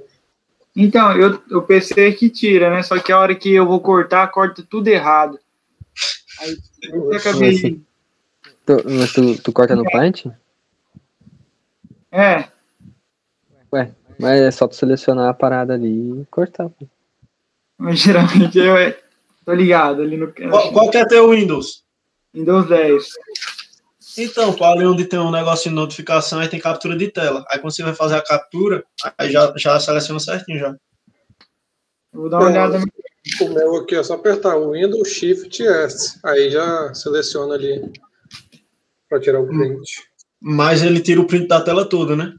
Então, 0.75 1.13
eu, 1.13 1.41
o 1.57 1.61
PC 1.61 2.09
é 2.09 2.11
que 2.11 2.29
tira, 2.29 2.69
né? 2.69 2.83
Só 2.83 2.99
que 2.99 3.13
a 3.13 3.17
hora 3.17 3.33
que 3.33 3.49
eu 3.49 3.65
vou 3.65 3.79
cortar, 3.79 4.27
corta 4.27 4.61
tudo 4.69 4.89
errado. 4.89 5.39
Aí 6.39 6.57
eu 6.83 7.13
acabei. 7.13 7.81
Tu, 8.65 8.83
mas 8.85 9.13
tu, 9.13 9.41
tu 9.41 9.51
corta 9.51 9.75
no 9.75 9.83
Paint? 9.83 10.25
É, 12.11 12.49
Mas 14.19 14.41
é 14.41 14.51
só 14.51 14.67
tu 14.67 14.75
selecionar 14.75 15.29
a 15.29 15.33
parada 15.33 15.73
ali 15.73 16.21
e 16.21 16.25
cortar. 16.25 16.69
pô. 16.69 16.87
mas 17.77 17.99
geralmente 17.99 18.57
eu 18.57 18.75
é, 18.75 18.97
tô 19.45 19.53
ligado 19.53 20.01
ali 20.01 20.17
no 20.17 20.33
Qual, 20.33 20.73
qual 20.73 20.89
que 20.89 20.97
é 20.97 21.05
teu 21.05 21.29
Windows? 21.29 21.83
Windows 22.33 22.67
10. 22.67 23.07
Então, 24.17 24.55
ali 24.63 24.85
onde 24.85 25.05
tem 25.05 25.17
um 25.17 25.31
negócio 25.31 25.69
de 25.69 25.75
notificação, 25.75 26.39
aí 26.39 26.49
tem 26.49 26.59
captura 26.59 26.97
de 26.97 27.09
tela. 27.09 27.45
Aí 27.49 27.59
quando 27.59 27.73
você 27.73 27.83
vai 27.83 27.93
fazer 27.93 28.15
a 28.15 28.23
captura, 28.23 28.83
aí 29.17 29.31
já, 29.31 29.53
já 29.55 29.79
seleciona 29.79 30.19
certinho 30.19 30.59
já. 30.59 30.75
Eu 32.11 32.21
vou 32.21 32.29
dar 32.29 32.39
uma 32.39 32.49
olhada. 32.49 32.79
O 33.41 33.49
meu 33.49 33.75
aqui 33.77 33.95
é 33.95 34.03
só 34.03 34.13
apertar 34.15 34.57
o 34.57 34.71
Windows 34.71 35.07
Shift 35.09 35.65
S. 35.65 36.19
Aí 36.23 36.49
já 36.49 36.93
seleciona 36.93 37.55
ali 37.55 37.91
para 39.09 39.19
tirar 39.19 39.39
o 39.41 39.47
print. 39.47 39.81
Mas 40.41 40.83
ele 40.83 40.99
tira 41.01 41.19
o 41.21 41.25
print 41.27 41.47
da 41.47 41.61
tela 41.61 41.87
toda, 41.87 42.15
né? 42.15 42.33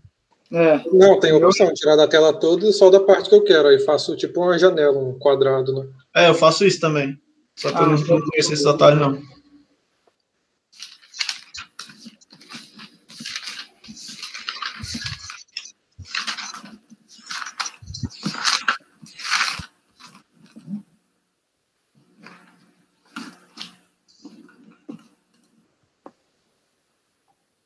É, 0.52 0.82
Não, 0.92 1.20
tem 1.20 1.30
a 1.30 1.36
opção 1.36 1.68
de 1.68 1.74
tirar 1.74 1.94
da 1.96 2.08
tela 2.08 2.32
toda 2.32 2.66
e 2.66 2.72
só 2.72 2.90
da 2.90 2.98
parte 3.00 3.28
que 3.28 3.34
eu 3.34 3.44
quero. 3.44 3.68
Aí 3.68 3.78
faço 3.78 4.16
tipo 4.16 4.40
uma 4.42 4.58
janela, 4.58 4.98
um 4.98 5.18
quadrado, 5.18 5.72
né? 5.72 5.88
É, 6.16 6.28
eu 6.28 6.34
faço 6.34 6.64
isso 6.64 6.80
também. 6.80 7.16
Só 7.56 7.70
que 7.70 7.76
eu 7.78 7.82
Ah, 7.82 7.86
não, 7.86 7.94
então- 7.96 8.18
não 8.18 8.26
conheço 8.26 8.52
esse 8.52 8.64
detalhe, 8.64 8.98
não. 8.98 9.20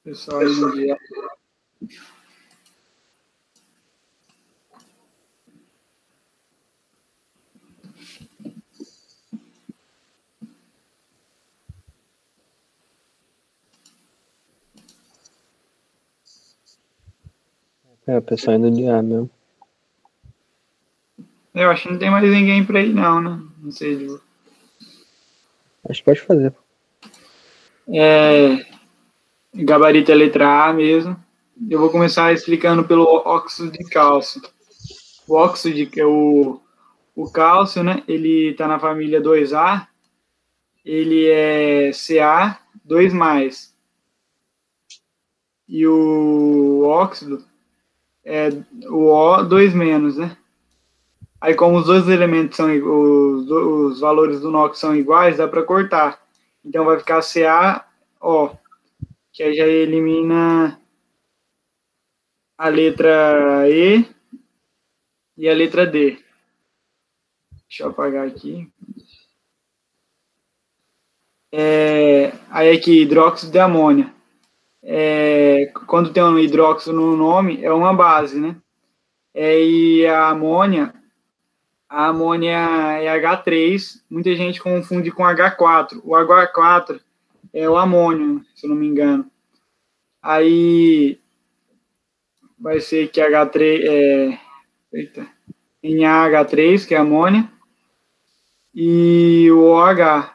Pessoal 0.04 0.44
no 0.44 0.73
dia. 0.73 0.96
É, 18.06 18.18
o 18.18 18.23
pessoal 18.23 18.58
indo 18.58 18.70
de 18.70 18.87
A 18.87 19.02
mesmo. 19.02 19.30
Eu 21.54 21.70
acho 21.70 21.84
que 21.84 21.90
não 21.90 21.99
tem 21.99 22.11
mais 22.11 22.30
ninguém 22.30 22.64
pra 22.64 22.82
ir, 22.82 22.92
não, 22.92 23.23
né? 23.23 23.42
Não 23.58 23.73
sei. 23.73 24.06
Ju. 24.06 24.20
Acho 25.88 26.00
que 26.00 26.04
pode 26.04 26.20
fazer. 26.20 26.54
É, 27.88 28.74
gabarito 29.54 30.11
é 30.11 30.14
letra 30.14 30.66
A 30.68 30.73
mesmo. 30.73 31.16
Eu 31.70 31.78
vou 31.78 31.90
começar 31.90 32.32
explicando 32.32 32.84
pelo 32.84 33.04
óxido 33.25 33.70
de 33.70 33.84
cálcio. 33.84 34.42
O 35.28 35.34
óxido 35.34 35.76
de 35.76 36.00
é 36.00 36.04
o, 36.04 36.61
o 37.14 37.30
cálcio, 37.30 37.84
né? 37.84 38.02
Ele 38.08 38.50
está 38.50 38.66
na 38.66 38.78
família 38.78 39.23
2A. 39.23 39.87
Ele 40.84 41.26
é 41.28 41.90
Ca 41.92 42.61
2 42.84 43.12
mais. 43.12 43.75
E 45.68 45.87
o 45.87 46.82
óxido 46.84 47.44
é 48.25 48.50
o 48.88 49.06
O 49.06 49.42
2 49.42 49.73
menos, 49.75 50.16
né? 50.16 50.37
Aí 51.44 51.54
como 51.54 51.76
os 51.76 51.84
dois 51.84 52.08
elementos 52.08 52.56
são 52.56 52.70
os, 52.75 53.50
os 53.50 54.00
valores 54.00 54.40
do 54.40 54.50
NOx 54.50 54.78
são 54.78 54.96
iguais, 54.96 55.37
dá 55.37 55.46
para 55.46 55.62
cortar. 55.62 56.18
Então 56.64 56.87
vai 56.87 56.99
ficar 56.99 57.20
CaO, 57.20 58.58
que 59.35 59.43
aí 59.43 59.55
já 59.57 59.67
elimina 59.67 60.81
a 62.57 62.69
letra 62.69 63.69
E 63.69 64.09
e 65.37 65.49
a 65.49 65.53
letra 65.53 65.85
D. 65.85 66.17
Deixa 67.69 67.83
eu 67.83 67.91
apagar 67.91 68.29
aqui. 68.29 68.71
É, 71.50 72.33
aí 72.49 72.71
aqui, 72.76 73.03
hidróxido 73.03 73.50
de 73.50 73.59
amônia. 73.59 74.14
É, 74.81 75.67
quando 75.88 76.12
tem 76.12 76.23
um 76.23 76.38
hidróxido 76.38 76.93
no 76.93 77.17
nome, 77.17 77.61
é 77.64 77.73
uma 77.73 77.93
base, 77.93 78.38
né? 78.38 78.57
É, 79.35 79.61
e 79.61 80.07
a 80.07 80.29
amônia, 80.29 80.95
a 81.88 82.07
amônia 82.07 82.57
é 83.00 83.21
H3, 83.21 84.00
muita 84.09 84.33
gente 84.37 84.62
confunde 84.62 85.11
com 85.11 85.25
H4. 85.25 86.00
O 86.05 86.12
H4 86.12 87.00
é 87.54 87.70
o 87.70 87.76
amônio, 87.76 88.44
se 88.54 88.66
eu 88.66 88.70
não 88.70 88.76
me 88.76 88.88
engano. 88.88 89.30
Aí 90.20 91.20
vai 92.58 92.80
ser 92.80 93.08
que 93.08 93.20
H3 93.20 93.80
é. 93.87 94.40
Eita. 94.92 95.28
NaH3, 95.82 96.87
que 96.87 96.94
é 96.94 96.99
amônia. 96.99 97.49
E 98.75 99.49
o 99.52 99.61
OH. 99.61 100.34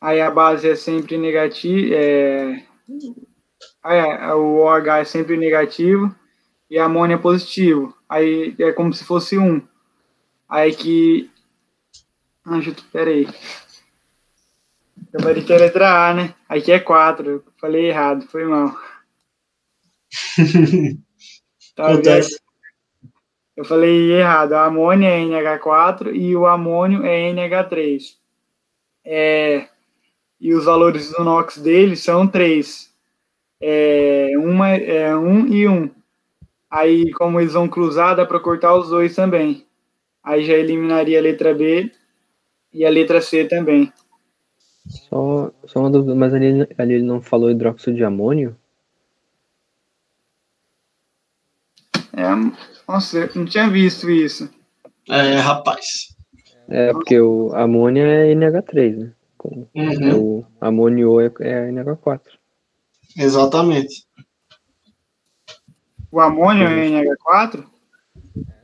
Aí 0.00 0.20
a 0.20 0.30
base 0.30 0.68
é 0.68 0.74
sempre 0.74 1.16
negativa. 1.16 1.94
É, 1.94 2.62
aí 3.82 4.32
o 4.34 4.58
OH 4.58 4.98
é 4.98 5.04
sempre 5.04 5.36
negativo 5.38 6.14
e 6.68 6.78
a 6.78 6.84
amônia 6.84 7.14
é 7.14 7.18
positivo. 7.18 7.96
Aí 8.08 8.54
é 8.58 8.72
como 8.72 8.92
se 8.92 9.04
fosse 9.04 9.38
um. 9.38 9.66
Aí 10.48 10.74
que. 10.74 11.30
Ah, 12.48 12.60
peraí. 12.92 13.26
Gabarito 15.12 15.52
é 15.52 15.58
letra 15.58 16.08
A, 16.08 16.14
né? 16.14 16.32
Aqui 16.48 16.70
é 16.70 16.78
4. 16.78 17.44
Falei 17.60 17.86
errado, 17.88 18.24
foi 18.28 18.44
mal. 18.44 18.72
Acontece. 21.76 22.38
Eu 23.56 23.64
falei 23.64 24.12
errado. 24.12 24.52
A 24.52 24.66
amônia 24.66 25.08
é 25.08 25.18
NH4 25.18 26.14
e 26.14 26.36
o 26.36 26.46
amônio 26.46 27.04
é 27.04 27.32
NH3. 27.32 28.16
É, 29.04 29.68
e 30.40 30.54
os 30.54 30.66
valores 30.66 31.10
do 31.10 31.24
NOx 31.24 31.58
dele 31.58 31.96
são 31.96 32.28
3. 32.28 32.94
É, 33.60 34.30
uma, 34.36 34.68
é 34.68 35.16
1 35.16 35.46
e 35.48 35.66
1. 35.66 35.90
Aí, 36.70 37.10
como 37.12 37.40
eles 37.40 37.54
vão 37.54 37.68
cruzar, 37.68 38.14
dá 38.14 38.24
para 38.24 38.38
cortar 38.38 38.76
os 38.76 38.88
dois 38.88 39.16
também. 39.16 39.66
Aí 40.22 40.44
já 40.44 40.54
eliminaria 40.54 41.18
a 41.18 41.22
letra 41.22 41.52
B 41.52 41.90
e 42.76 42.84
a 42.84 42.90
letra 42.90 43.22
C 43.22 43.46
também. 43.46 43.90
Só, 44.86 45.50
só 45.66 45.80
uma 45.80 45.90
dúvida, 45.90 46.14
mas 46.14 46.34
ali, 46.34 46.68
ali 46.76 46.94
ele 46.94 47.02
não 47.02 47.20
falou 47.20 47.50
hidróxido 47.50 47.96
de 47.96 48.04
amônio? 48.04 48.56
É, 52.12 52.24
nossa, 52.86 53.18
eu 53.18 53.30
não 53.34 53.46
tinha 53.46 53.68
visto 53.68 54.10
isso. 54.10 54.48
É, 55.08 55.36
rapaz. 55.36 56.14
É, 56.68 56.92
porque 56.92 57.18
o 57.18 57.54
amônia 57.54 58.02
é 58.02 58.34
NH3, 58.34 58.96
né? 58.96 59.12
Uhum. 59.74 60.18
O 60.18 60.46
amônio 60.60 61.20
é, 61.20 61.26
é 61.40 61.70
NH4. 61.70 62.20
Exatamente. 63.16 64.04
O 66.10 66.20
amônio 66.20 66.66
é 66.66 66.88
NH4? 66.88 67.64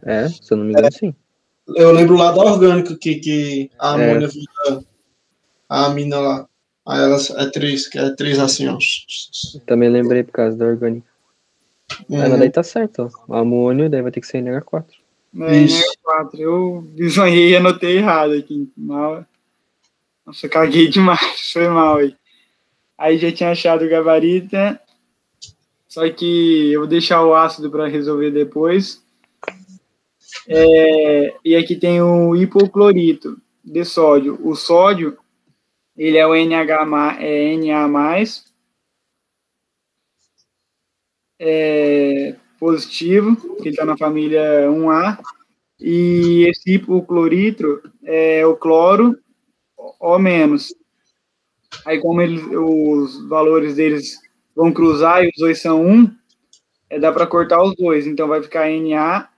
É, 0.03 0.29
se 0.29 0.53
eu 0.53 0.57
não 0.57 0.65
me 0.65 0.73
engano, 0.73 0.93
sim. 0.93 1.15
Eu 1.77 1.93
lembro 1.93 2.17
lá 2.17 2.33
da 2.33 2.41
orgânica 2.43 2.97
que, 2.97 3.17
que 3.17 3.71
a 3.79 3.99
É. 3.99 4.11
amônia 4.11 4.29
vira 4.29 4.85
a 5.69 5.87
amina 5.87 6.19
lá. 6.19 6.49
Aí 6.87 7.01
elas 7.01 7.31
é 7.31 7.49
três, 7.51 7.87
que 7.89 7.99
é 7.99 8.11
três 8.11 8.39
assim, 8.39 8.69
ó. 8.69 8.77
Também 9.67 9.89
lembrei 9.89 10.23
por 10.23 10.33
causa 10.33 10.57
da 10.57 10.67
orgânica. 10.67 11.07
Uhum. 12.09 12.21
Aí, 12.23 12.29
mas 12.29 12.39
daí 12.39 12.51
tá 12.51 12.63
certo, 12.63 13.11
ó. 13.29 13.33
O 13.33 13.37
amônio 13.37 13.89
daí 13.89 14.03
vai 14.03 14.11
ter 14.11 14.21
que 14.21 14.27
ser 14.27 14.39
NH4. 14.43 14.85
É 15.41 15.57
Isso. 15.59 15.83
NH4. 16.07 16.39
Eu 16.41 16.85
bisonhei 16.95 17.51
e 17.51 17.57
anotei 17.57 17.99
errado 17.99 18.33
aqui. 18.33 18.71
Mal. 18.77 19.25
Nossa, 20.27 20.49
caguei 20.49 20.89
demais. 20.89 21.21
Foi 21.53 21.69
mal 21.69 21.99
aí. 21.99 22.17
Aí 22.99 23.19
já 23.19 23.33
tinha 23.33 23.51
achado 23.51 23.85
o 23.85 23.89
gabarito. 23.89 24.55
né? 24.55 24.79
Só 25.89 26.09
que 26.11 26.73
eu 26.73 26.81
vou 26.81 26.89
deixar 26.89 27.23
o 27.25 27.35
ácido 27.35 27.71
para 27.71 27.87
resolver 27.87 28.31
depois. 28.31 29.02
É, 30.49 31.35
e 31.45 31.55
aqui 31.55 31.77
tem 31.77 32.03
o 32.03 32.35
hipoclorito 32.35 33.41
de 33.65 33.85
sódio. 33.85 34.39
O 34.43 34.55
sódio, 34.55 35.19
ele 35.97 36.17
é 36.17 36.27
o 36.27 36.35
NH, 36.35 37.19
é 37.21 37.55
Na+, 37.55 38.45
é, 41.41 42.37
positivo, 42.59 43.37
que 43.63 43.69
está 43.69 43.85
na 43.85 43.97
família 43.97 44.69
1A, 44.69 45.19
e 45.81 46.47
esse 46.49 46.75
hipoclorito 46.75 47.83
é 48.05 48.47
o 48.47 48.57
cloro 48.57 49.19
O 49.77 50.19
menos. 50.19 50.75
Aí 51.85 52.01
como 52.01 52.21
eles, 52.21 52.43
os 52.45 53.27
valores 53.29 53.77
deles 53.77 54.19
vão 54.55 54.73
cruzar 54.73 55.25
e 55.25 55.29
os 55.29 55.35
dois 55.39 55.61
são 55.61 55.85
1, 55.85 56.15
é, 56.91 56.99
dá 56.99 57.11
para 57.11 57.27
cortar 57.27 57.63
os 57.63 57.75
dois, 57.75 58.07
então 58.07 58.29
vai 58.29 58.43
ficar 58.43 58.71
Na 58.71 59.32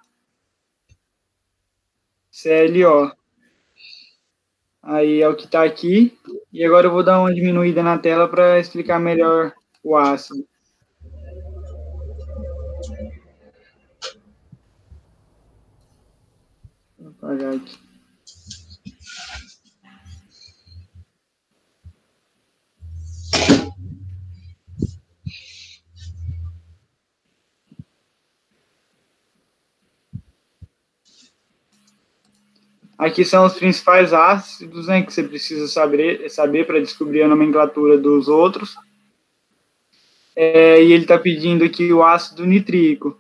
CLO. 2.42 3.12
Aí 4.83 5.23
é 5.23 5.29
o 5.29 5.37
que 5.37 5.44
está 5.44 5.62
aqui. 5.62 6.18
E 6.53 6.64
agora 6.64 6.88
eu 6.88 6.92
vou 6.92 7.05
dar 7.05 7.20
uma 7.20 7.33
diminuída 7.33 7.83
na 7.83 7.99
tela 7.99 8.29
para 8.29 8.59
explicar 8.59 8.99
melhor 8.99 9.53
o 9.83 9.97
ácido. 9.97 10.47
Vou 16.99 17.11
apagar 17.11 17.55
aqui. 17.55 17.84
Aqui 32.96 33.24
são 33.24 33.44
os 33.44 33.54
principais 33.54 34.12
ácidos 34.12 34.87
né, 34.87 35.02
que 35.02 35.12
você 35.12 35.22
precisa 35.22 35.66
saber, 35.66 36.30
saber 36.30 36.66
para 36.66 36.80
descobrir 36.80 37.22
a 37.22 37.28
nomenclatura 37.28 37.98
dos 37.98 38.28
outros. 38.28 38.76
É, 40.37 40.83
e 40.83 40.92
ele 40.92 41.02
está 41.02 41.18
pedindo 41.18 41.64
aqui 41.64 41.92
o 41.92 42.02
ácido 42.02 42.46
nitrílico. 42.46 43.18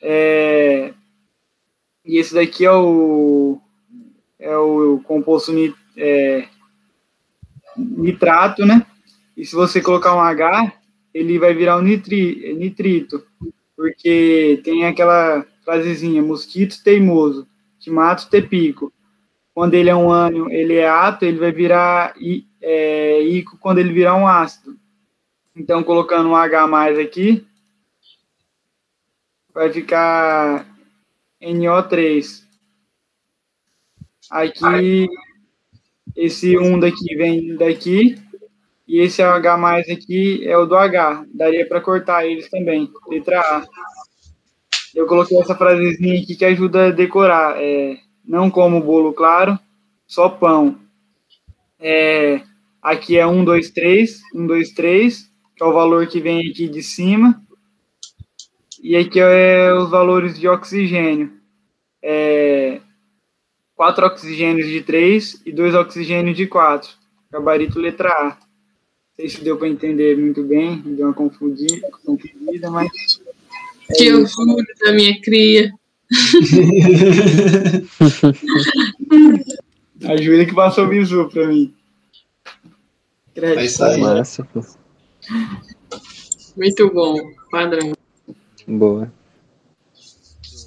É, 0.00 0.92
e 2.04 2.18
esse 2.18 2.34
daqui 2.34 2.64
é 2.64 2.72
o, 2.72 3.60
é 4.38 4.56
o 4.56 5.00
composto 5.04 5.52
nit, 5.52 5.74
é, 5.96 6.48
nitrato, 7.76 8.64
né? 8.64 8.84
E 9.36 9.44
se 9.44 9.54
você 9.54 9.80
colocar 9.80 10.14
um 10.14 10.20
H, 10.20 10.72
ele 11.14 11.38
vai 11.38 11.54
virar 11.54 11.78
um 11.78 11.82
nitri, 11.82 12.54
nitrito, 12.54 13.24
porque 13.76 14.60
tem 14.64 14.84
aquela 14.84 15.46
frasezinha, 15.64 16.22
mosquito 16.22 16.82
teimoso, 16.82 17.46
te 17.82 17.90
mato, 17.90 18.30
te 18.30 18.40
pico. 18.40 18.92
Quando 19.52 19.74
ele 19.74 19.90
é 19.90 19.94
um 19.94 20.10
ânion, 20.10 20.48
ele 20.48 20.76
é 20.76 20.88
ato, 20.88 21.24
ele 21.24 21.38
vai 21.38 21.52
virar 21.52 22.14
é, 22.60 23.20
ico 23.20 23.58
quando 23.58 23.78
ele 23.78 23.92
virar 23.92 24.16
um 24.16 24.26
ácido. 24.26 24.78
Então, 25.54 25.82
colocando 25.82 26.30
um 26.30 26.36
H 26.36 26.66
mais 26.66 26.98
aqui, 26.98 27.46
vai 29.52 29.70
ficar 29.70 30.66
NO3. 31.42 32.42
Aqui, 34.30 35.06
esse 36.16 36.56
1 36.56 36.80
daqui 36.80 37.14
vem 37.16 37.56
daqui, 37.56 38.16
e 38.88 39.00
esse 39.00 39.22
H 39.22 39.56
mais 39.58 39.86
aqui 39.90 40.46
é 40.48 40.56
o 40.56 40.64
do 40.64 40.76
H. 40.76 41.26
Daria 41.34 41.66
para 41.68 41.80
cortar 41.82 42.24
eles 42.24 42.48
também, 42.48 42.90
letra 43.08 43.40
A. 43.40 43.66
Eu 44.94 45.06
coloquei 45.06 45.38
essa 45.38 45.54
frasezinha 45.54 46.20
aqui 46.20 46.36
que 46.36 46.44
ajuda 46.44 46.88
a 46.88 46.90
decorar. 46.90 47.56
É, 47.56 47.98
não 48.24 48.50
como 48.50 48.80
bolo 48.80 49.12
claro, 49.12 49.58
só 50.06 50.28
pão. 50.28 50.78
É, 51.80 52.42
aqui 52.80 53.16
é 53.16 53.26
1, 53.26 53.44
2, 53.44 53.70
3, 53.70 54.20
1, 54.34 54.46
2, 54.46 54.70
3, 54.72 55.30
que 55.56 55.62
é 55.62 55.66
o 55.66 55.72
valor 55.72 56.06
que 56.06 56.20
vem 56.20 56.50
aqui 56.50 56.68
de 56.68 56.82
cima. 56.82 57.42
E 58.82 58.96
aqui 58.96 59.20
é 59.20 59.72
os 59.72 59.90
valores 59.90 60.38
de 60.38 60.48
oxigênio. 60.48 61.32
É, 62.02 62.80
4 63.76 64.06
oxigênios 64.06 64.66
de 64.68 64.82
3 64.82 65.42
e 65.46 65.52
2 65.52 65.74
oxigênios 65.74 66.36
de 66.36 66.46
4. 66.46 66.90
Gabarito 67.30 67.78
letra 67.78 68.10
A. 68.10 68.24
Não 68.24 68.36
sei 69.16 69.28
se 69.28 69.42
deu 69.42 69.56
para 69.56 69.68
entender 69.68 70.16
muito 70.18 70.42
bem, 70.42 70.78
deu 70.78 71.06
uma 71.06 71.14
confundida, 71.14 71.88
confundida 72.04 72.70
mas. 72.70 73.21
É 73.90 73.94
Que 73.94 74.04
isso. 74.04 74.40
orgulho 74.40 74.66
da 74.84 74.92
minha 74.92 75.20
cria. 75.20 75.72
A 80.04 80.16
Júlia 80.16 80.44
que 80.44 80.54
passou 80.54 80.84
o 80.84 80.88
bisu 80.88 81.28
para 81.28 81.46
mim. 81.46 81.72
É 83.36 83.64
isso 83.64 83.82
aí. 83.84 84.00
Massa, 84.00 84.44
pô. 84.44 84.60
Muito 86.56 86.92
bom, 86.92 87.16
padrão. 87.50 87.92
Boa. 88.66 89.12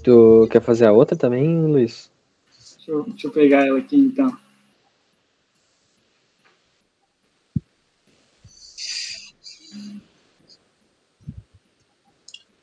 Tu 0.04 0.48
quer 0.52 0.62
fazer 0.62 0.86
a 0.86 0.92
outra 0.92 1.18
também, 1.18 1.66
Luiz? 1.68 2.10
Deixa 2.78 2.92
eu, 2.92 3.04
deixa 3.04 3.28
eu 3.28 3.32
pegar 3.32 3.66
ela 3.68 3.80
aqui 3.80 3.98
então. 3.98 4.36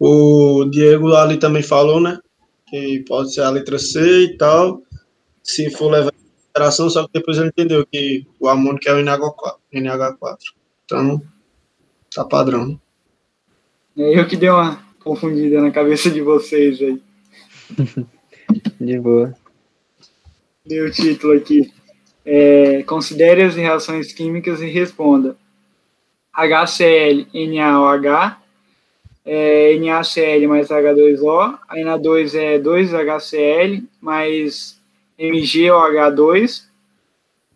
O 0.05 0.65
Diego 0.65 1.15
ali 1.15 1.37
também 1.37 1.63
falou, 1.63 2.01
né? 2.01 2.19
Que 2.69 3.05
pode 3.07 3.33
ser 3.33 3.43
a 3.43 3.51
letra 3.51 3.79
C 3.79 4.25
e 4.25 4.37
tal. 4.37 4.83
Se 5.43 5.71
for 5.71 5.91
levar 5.91 6.13
em 6.13 6.37
consideração, 6.37 6.91
só 6.91 7.05
que 7.05 7.13
depois 7.15 7.39
ele 7.39 7.49
entendeu 7.49 7.87
que 7.87 8.27
o 8.41 8.49
amônio 8.49 8.81
que 8.81 8.89
é 8.89 8.95
o 8.95 8.97
NH4. 8.97 9.57
NH4. 9.73 10.37
Então, 10.85 11.23
Tá 12.15 12.25
padrão. 12.25 12.79
É 13.97 14.19
eu 14.19 14.27
que 14.27 14.37
dei 14.37 14.51
uma 14.51 14.85
confundida 15.03 15.63
na 15.63 15.71
cabeça 15.71 16.11
de 16.11 16.21
vocês 16.21 16.81
aí. 16.83 17.03
De 18.79 18.99
boa. 18.99 19.35
Dei 20.67 20.83
o 20.83 20.91
título 20.91 21.33
aqui. 21.33 21.73
É, 22.25 22.83
considere 22.83 23.43
as 23.43 23.55
reações 23.55 24.13
químicas 24.13 24.61
e 24.61 24.67
responda. 24.67 25.37
HCl, 26.35 27.27
NaOH, 27.33 28.42
é, 29.25 29.77
NaCl 29.79 30.47
mais 30.49 30.69
H2O, 30.69 31.59
aí 31.69 31.85
na 31.85 31.97
2 31.97 32.35
é 32.35 32.59
2HCl 32.59 33.85
mais 34.01 34.81
MgOH2, 35.19 36.65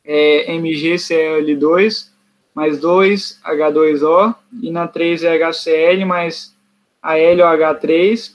é, 0.04 0.52
MgCl2 0.52 2.10
mais 2.54 2.80
2H2O, 2.80 4.34
e 4.62 4.70
na 4.70 4.88
3 4.88 5.24
é 5.24 5.38
HCl 5.38 6.04
mais 6.06 6.54
AlOH3, 7.02 8.34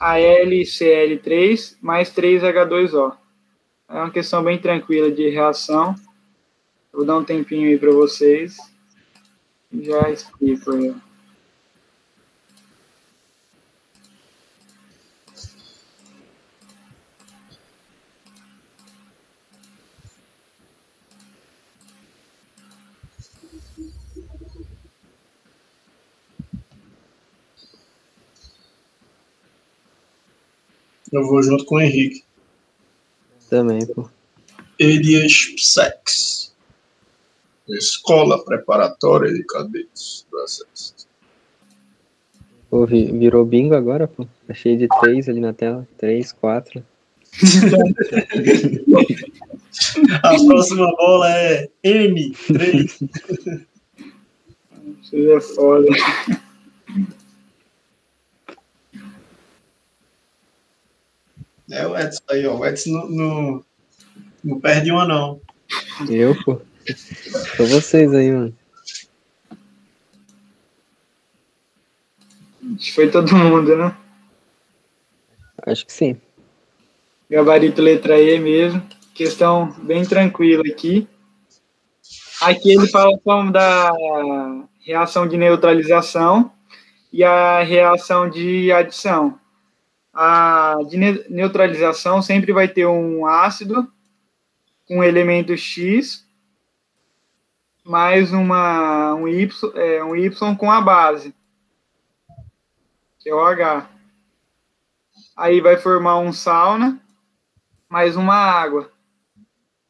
AlCl3 0.00 1.76
mais 1.80 2.10
3H2O. 2.10 3.16
É 3.88 3.94
uma 3.94 4.10
questão 4.10 4.42
bem 4.42 4.58
tranquila 4.58 5.10
de 5.10 5.28
reação. 5.28 5.94
Vou 6.92 7.04
dar 7.04 7.18
um 7.18 7.24
tempinho 7.24 7.68
aí 7.68 7.78
para 7.78 7.90
vocês 7.90 8.56
já 9.80 10.10
explico 10.10 10.72
aí. 10.72 10.94
Eu 31.12 31.26
vou 31.26 31.42
junto 31.42 31.64
com 31.66 31.76
o 31.76 31.80
Henrique. 31.80 32.22
Também, 33.50 33.84
pô. 33.86 34.08
Elias 34.78 35.46
Psex. 35.56 36.52
Escola 37.68 38.42
Preparatória 38.44 39.32
de 39.32 39.44
Cadetes 39.44 40.26
do 40.30 40.40
Exército. 40.40 41.06
Pô, 42.70 42.86
vi- 42.86 43.12
virou 43.12 43.44
bingo 43.44 43.74
agora, 43.74 44.08
pô. 44.08 44.26
Tá 44.46 44.54
cheio 44.54 44.78
de 44.78 44.88
três 45.00 45.28
ali 45.28 45.40
na 45.40 45.52
tela. 45.52 45.86
Três, 45.98 46.32
quatro. 46.32 46.82
A 50.22 50.34
próxima 50.46 50.86
bola 50.96 51.30
é 51.30 51.68
N3. 51.84 53.08
Vocês 55.02 55.26
é 55.28 55.40
foda. 55.40 55.86
É 61.72 61.86
o 61.86 61.98
Edson 61.98 62.22
aí, 62.28 62.46
ó. 62.46 62.54
O 62.54 62.66
Edson 62.66 62.90
não, 62.90 63.08
não, 63.08 63.64
não 64.44 64.60
perde 64.60 64.92
uma, 64.92 65.06
não. 65.06 65.40
Eu, 66.06 66.36
pô. 66.44 66.60
Só 67.56 67.64
vocês 67.64 68.12
aí, 68.12 68.30
mano. 68.30 68.54
Acho 72.74 72.76
que 72.76 72.92
foi 72.92 73.10
todo 73.10 73.34
mundo, 73.34 73.74
né? 73.74 73.96
Acho 75.64 75.86
que 75.86 75.92
sim. 75.94 76.20
Gabarito 77.30 77.80
letra 77.80 78.20
E 78.20 78.38
mesmo. 78.38 78.86
Questão 79.14 79.72
bem 79.82 80.04
tranquila 80.04 80.62
aqui. 80.66 81.08
Aqui 82.42 82.72
ele 82.72 82.86
fala 82.88 83.18
só 83.24 83.42
da 83.44 83.92
reação 84.84 85.26
de 85.26 85.38
neutralização 85.38 86.52
e 87.10 87.24
a 87.24 87.62
reação 87.62 88.28
de 88.28 88.70
adição. 88.70 89.40
A 90.12 90.76
de 90.88 90.96
ne- 90.96 91.24
neutralização 91.28 92.20
sempre 92.20 92.52
vai 92.52 92.68
ter 92.68 92.86
um 92.86 93.26
ácido 93.26 93.90
com 94.86 95.02
elemento 95.02 95.56
X 95.56 96.26
mais 97.84 98.32
uma, 98.32 99.14
um, 99.14 99.26
y, 99.26 99.50
é, 99.74 100.04
um 100.04 100.14
Y 100.14 100.56
com 100.56 100.70
a 100.70 100.80
base, 100.80 101.34
que 103.18 103.28
é 103.28 103.34
o 103.34 103.40
H. 103.40 103.88
Aí 105.36 105.60
vai 105.60 105.76
formar 105.76 106.18
um 106.18 106.32
sauna 106.32 107.00
mais 107.88 108.16
uma 108.16 108.34
água. 108.34 108.92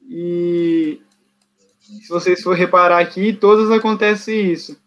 E 0.09 1.01
se 1.79 2.09
vocês 2.09 2.43
for 2.43 2.57
reparar 2.57 3.01
aqui, 3.01 3.33
todas 3.33 3.71
acontece 3.71 4.35
isso. 4.35 4.81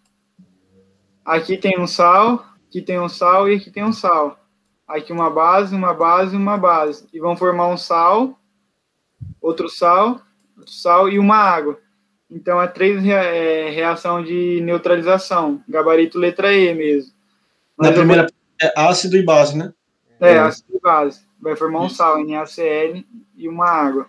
Aqui 1.23 1.57
tem 1.57 1.79
um 1.79 1.87
sal, 1.87 2.45
aqui 2.67 2.81
tem 2.81 2.99
um 2.99 3.09
sal 3.09 3.49
e 3.49 3.55
aqui 3.55 3.69
tem 3.69 3.83
um 3.83 3.93
sal. 3.93 4.39
Aqui 4.87 5.11
uma 5.11 5.29
base, 5.29 5.75
uma 5.75 5.93
base, 5.93 6.35
uma 6.35 6.57
base. 6.57 7.07
E 7.11 7.19
vão 7.19 7.35
formar 7.35 7.67
um 7.67 7.77
sal, 7.77 8.39
outro 9.41 9.67
sal, 9.67 10.21
outro 10.57 10.71
sal 10.73 11.09
e 11.09 11.17
uma 11.17 11.35
água. 11.37 11.79
Então 12.29 12.61
é 12.61 12.67
três 12.67 13.01
rea- 13.01 13.23
é, 13.23 13.69
reação 13.69 14.23
de 14.23 14.59
neutralização, 14.61 15.63
gabarito 15.67 16.17
letra 16.19 16.53
E 16.53 16.73
mesmo. 16.73 17.13
Na 17.77 17.87
Mas 17.87 17.95
vou- 17.95 17.99
primeira 17.99 18.27
é 18.61 18.73
ácido 18.79 19.17
e 19.17 19.23
base, 19.23 19.57
né? 19.57 19.73
é, 20.19 20.37
ácido 20.39 20.73
de 20.73 20.79
base. 20.79 21.25
Vai 21.41 21.55
formar 21.55 21.81
um 21.81 21.89
sal, 21.89 22.23
NaCl 22.23 23.03
e 23.35 23.47
uma 23.49 23.67
água. 23.67 24.07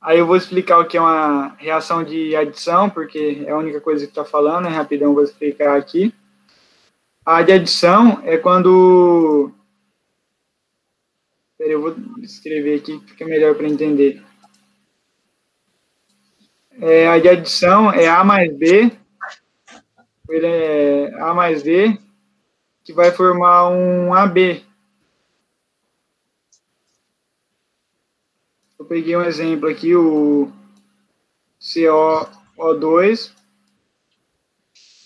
Aí 0.00 0.18
eu 0.18 0.26
vou 0.26 0.36
explicar 0.36 0.78
o 0.78 0.84
que 0.86 0.96
é 0.96 1.00
uma 1.00 1.54
reação 1.56 2.04
de 2.04 2.36
adição, 2.36 2.90
porque 2.90 3.42
é 3.46 3.50
a 3.50 3.56
única 3.56 3.80
coisa 3.80 4.04
que 4.04 4.10
está 4.10 4.24
falando, 4.24 4.64
né? 4.64 4.70
Rapidão 4.70 5.14
vou 5.14 5.24
explicar 5.24 5.76
aqui. 5.78 6.14
A 7.24 7.42
de 7.42 7.52
adição 7.52 8.20
é 8.24 8.36
quando. 8.36 9.50
Peraí, 11.56 11.72
eu 11.72 11.80
vou 11.80 11.96
escrever 12.22 12.80
aqui, 12.80 13.00
fica 13.06 13.24
melhor 13.24 13.54
para 13.54 13.66
entender. 13.66 14.22
É, 16.80 17.08
a 17.08 17.18
de 17.18 17.28
adição 17.28 17.90
é 17.90 18.06
A 18.06 18.22
mais 18.22 18.54
B, 18.54 18.92
ele 20.28 20.46
é 20.46 21.14
A 21.20 21.32
mais 21.32 21.62
B, 21.62 21.98
que 22.82 22.92
vai 22.92 23.10
formar 23.10 23.70
um 23.70 24.12
AB. 24.12 24.62
Eu 28.78 28.84
peguei 28.84 29.16
um 29.16 29.22
exemplo 29.22 29.66
aqui, 29.66 29.96
o 29.96 30.52
CO2 31.58 33.32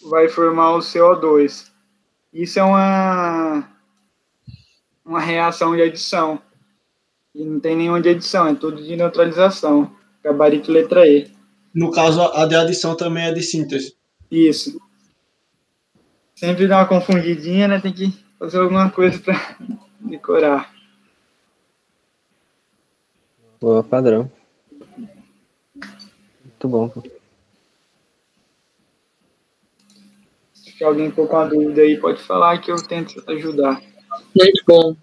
vai 0.02 0.28
formar 0.28 0.72
o 0.72 0.78
CO2. 0.78 1.77
Isso 2.32 2.58
é 2.58 2.62
uma, 2.62 3.68
uma 5.04 5.20
reação 5.20 5.74
de 5.74 5.82
adição. 5.82 6.40
E 7.34 7.44
não 7.44 7.60
tem 7.60 7.76
nenhuma 7.76 8.00
de 8.00 8.10
adição, 8.10 8.46
é 8.46 8.54
tudo 8.54 8.82
de 8.82 8.96
neutralização. 8.96 9.94
Gabarito 10.22 10.70
letra 10.72 11.06
E. 11.06 11.30
No 11.74 11.90
caso, 11.90 12.22
a 12.22 12.46
de 12.46 12.54
adição 12.54 12.96
também 12.96 13.24
é 13.24 13.32
de 13.32 13.42
síntese. 13.42 13.96
Isso. 14.30 14.80
Sempre 16.34 16.66
dá 16.66 16.78
uma 16.78 16.86
confundidinha, 16.86 17.68
né? 17.68 17.80
Tem 17.80 17.92
que 17.92 18.12
fazer 18.38 18.58
alguma 18.58 18.90
coisa 18.90 19.18
para 19.18 19.56
decorar. 20.00 20.72
Boa, 23.60 23.82
padrão. 23.82 24.30
Muito 26.44 26.68
bom, 26.68 26.92
Se 30.78 30.84
alguém 30.84 31.10
for 31.10 31.26
com 31.26 31.36
a 31.36 31.44
dúvida 31.44 31.82
aí, 31.82 31.96
pode 31.96 32.22
falar 32.22 32.58
que 32.58 32.70
eu 32.70 32.76
tento 32.76 33.20
ajudar. 33.26 33.82
Muito 34.32 34.62
bom. 34.64 34.96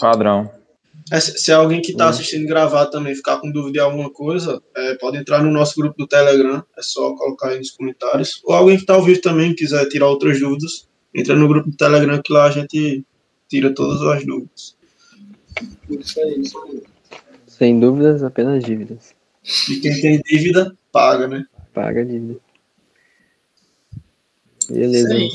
Padrão. 0.00 0.48
É, 1.10 1.18
se 1.18 1.50
alguém 1.50 1.82
que 1.82 1.90
está 1.90 2.08
assistindo 2.08 2.46
gravado 2.46 2.92
também 2.92 3.16
ficar 3.16 3.38
com 3.38 3.50
dúvida 3.50 3.72
de 3.72 3.80
alguma 3.80 4.10
coisa, 4.10 4.62
é, 4.76 4.94
pode 4.94 5.16
entrar 5.16 5.42
no 5.42 5.50
nosso 5.50 5.74
grupo 5.80 5.98
do 5.98 6.06
Telegram, 6.06 6.62
é 6.76 6.82
só 6.82 7.16
colocar 7.16 7.48
aí 7.48 7.58
nos 7.58 7.72
comentários. 7.72 8.40
Ou 8.44 8.54
alguém 8.54 8.76
que 8.76 8.82
está 8.82 8.94
ao 8.94 9.02
vivo 9.02 9.20
também 9.20 9.56
quiser 9.56 9.88
tirar 9.88 10.06
outras 10.06 10.38
dúvidas, 10.38 10.86
entra 11.12 11.34
no 11.34 11.48
grupo 11.48 11.70
do 11.70 11.76
Telegram 11.76 12.22
que 12.22 12.32
lá 12.32 12.44
a 12.44 12.50
gente 12.52 13.04
tira 13.48 13.74
todas 13.74 14.00
as 14.02 14.24
dúvidas. 14.24 14.76
Isso 15.90 16.20
aí. 16.20 16.42
Sem 17.44 17.80
dúvidas, 17.80 18.22
apenas 18.22 18.62
dívidas. 18.62 19.16
E 19.68 19.80
quem 19.80 20.00
tem 20.00 20.20
dívida, 20.20 20.76
paga, 20.92 21.26
né? 21.26 21.44
Paga 21.74 22.02
a 22.02 22.04
dívida. 22.04 22.38
Beleza. 24.70 25.08
Sim. 25.08 25.28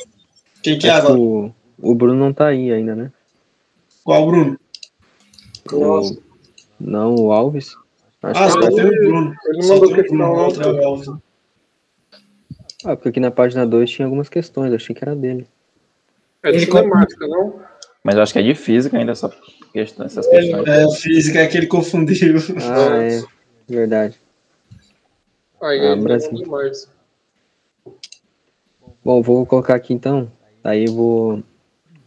Quem 0.62 0.78
que 0.80 0.88
é 0.88 0.92
que 0.92 0.96
agora? 0.98 1.20
o, 1.20 1.52
o 1.82 1.96
Bruno 1.96 2.20
não 2.20 2.34
tá 2.34 2.48
aí 2.48 2.72
ainda, 2.72 2.96
né? 2.96 3.12
Qual 4.04 4.26
Bruno? 4.28 4.60
O, 5.72 6.18
não, 6.80 7.16
o 7.16 7.32
Alves. 7.32 7.76
Acho 8.22 8.40
Ah, 8.42 8.46
que 8.46 8.52
só 8.54 8.62
tá- 8.62 8.68
tem 8.70 8.86
o 8.86 8.90
Bruno. 8.90 9.36
Ele 9.46 9.68
mandou 9.68 9.92
o 9.92 9.94
questão, 9.96 10.18
Bruno, 10.18 10.24
o 10.34 10.36
não. 10.38 10.46
outro 10.46 10.64
é 10.64 10.72
o 10.72 10.86
Alves. 10.88 11.08
Ah, 12.86 12.96
porque 12.96 13.10
aqui 13.10 13.20
na 13.20 13.32
página 13.32 13.66
2 13.66 13.90
tinha 13.90 14.06
algumas 14.06 14.28
questões, 14.30 14.70
eu 14.70 14.76
achei 14.76 14.94
que 14.96 15.04
era 15.04 15.16
dele. 15.16 15.48
É 16.44 16.52
de 16.52 16.58
Ele 16.58 16.66
cinemática, 16.66 17.28
não? 17.28 17.62
Mas 18.04 18.16
eu 18.16 18.22
acho 18.22 18.34
que 18.34 18.40
é 18.40 18.44
de 18.44 18.54
física 18.54 18.98
ainda 18.98 19.14
essa 19.14 19.30
questão, 19.72 20.06
essas 20.06 20.28
questões. 20.28 20.68
É, 20.68 20.92
física 20.96 21.40
é 21.40 21.48
que 21.48 21.58
ele 21.58 21.68
confundiu. 21.68 22.36
Ah, 22.62 22.98
é. 23.02 23.24
Verdade. 23.68 24.20
Aí 25.62 25.80
Ah, 25.80 25.94
ele 25.94 26.02
Brasil. 26.02 26.34
demais. 26.34 26.90
Bom, 29.04 29.22
vou 29.22 29.46
colocar 29.46 29.76
aqui 29.76 29.94
então. 29.94 30.32
Aí 30.64 30.86
vou. 30.88 31.44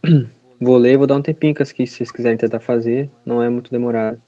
Vou 0.59 0.75
ler 0.75 0.97
vou 0.97 1.05
dar 1.05 1.17
um 1.17 1.21
tempinho 1.21 1.53
que 1.53 1.63
se 1.63 1.75
vocês 1.85 2.11
quiserem 2.11 2.35
tentar 2.35 2.59
fazer. 2.59 3.11
Não 3.23 3.43
é 3.43 3.47
muito 3.47 3.69
demorado. 3.69 4.19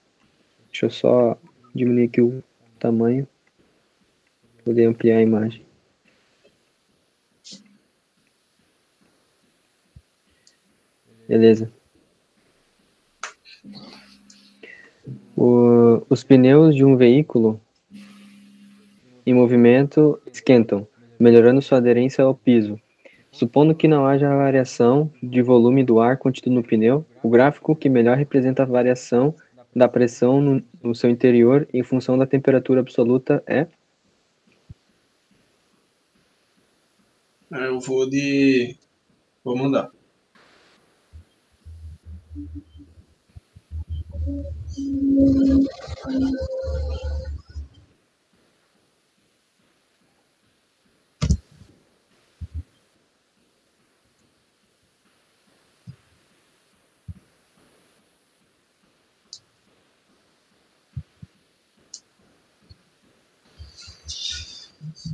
Deixa 0.67 0.85
eu 0.85 0.91
só 0.91 1.35
diminuir 1.73 2.03
aqui 2.05 2.21
o 2.21 2.43
tamanho. 2.77 3.27
Poder 4.63 4.85
ampliar 4.85 5.17
a 5.17 5.21
imagem. 5.23 5.65
Beleza. 11.27 11.71
O- 15.35 16.03
os 16.07 16.23
pneus 16.23 16.75
de 16.75 16.85
um 16.85 16.95
veículo 16.95 17.59
em 19.25 19.33
movimento 19.33 20.21
esquentam, 20.31 20.87
melhorando 21.19 21.61
sua 21.61 21.77
aderência 21.77 22.23
ao 22.23 22.33
piso. 22.33 22.79
Supondo 23.31 23.75
que 23.75 23.87
não 23.87 24.05
haja 24.05 24.35
variação 24.35 25.11
de 25.21 25.41
volume 25.41 25.83
do 25.83 25.99
ar 25.99 26.17
contido 26.17 26.49
no 26.49 26.63
pneu, 26.63 27.05
o 27.21 27.29
gráfico 27.29 27.75
que 27.75 27.89
melhor 27.89 28.17
representa 28.17 28.63
a 28.63 28.65
variação 28.65 29.35
da 29.75 29.87
pressão 29.87 30.41
no, 30.41 30.63
no 30.81 30.95
seu 30.95 31.09
interior 31.09 31.67
em 31.71 31.83
função 31.83 32.17
da 32.17 32.25
temperatura 32.25 32.79
absoluta 32.79 33.43
é 33.45 33.67
É, 37.51 37.67
Eu 37.67 37.79
vou 37.79 38.07
de. 38.07 38.77
Vou 39.43 39.57
mandar. 39.57 39.89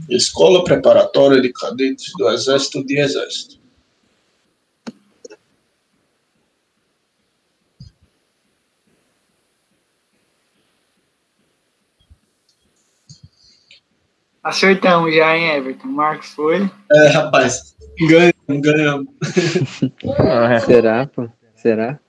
Escola 0.09 0.63
Preparatória 0.63 1.41
de 1.41 1.51
Cadetes 1.51 2.11
do 2.17 2.29
Exército 2.29 2.83
de 2.85 2.99
Exército. 2.99 3.59
Acertamos 14.43 15.15
já, 15.15 15.35
hein, 15.35 15.55
Everton? 15.55 15.87
Marcos 15.87 16.27
foi. 16.27 16.69
É, 16.91 17.07
rapaz, 17.07 17.75
ganhamos, 17.99 18.61
ganhamos. 18.61 19.07
É, 20.51 20.59
será, 20.59 21.07
pô? 21.07 21.27
Será? 21.55 21.99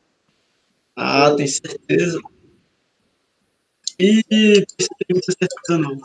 Ah, 0.94 1.30
tem 1.34 1.46
certeza. 1.46 2.20
Ih, 3.98 4.22
tem 4.28 5.22
certeza 5.22 5.78
não. 5.78 5.98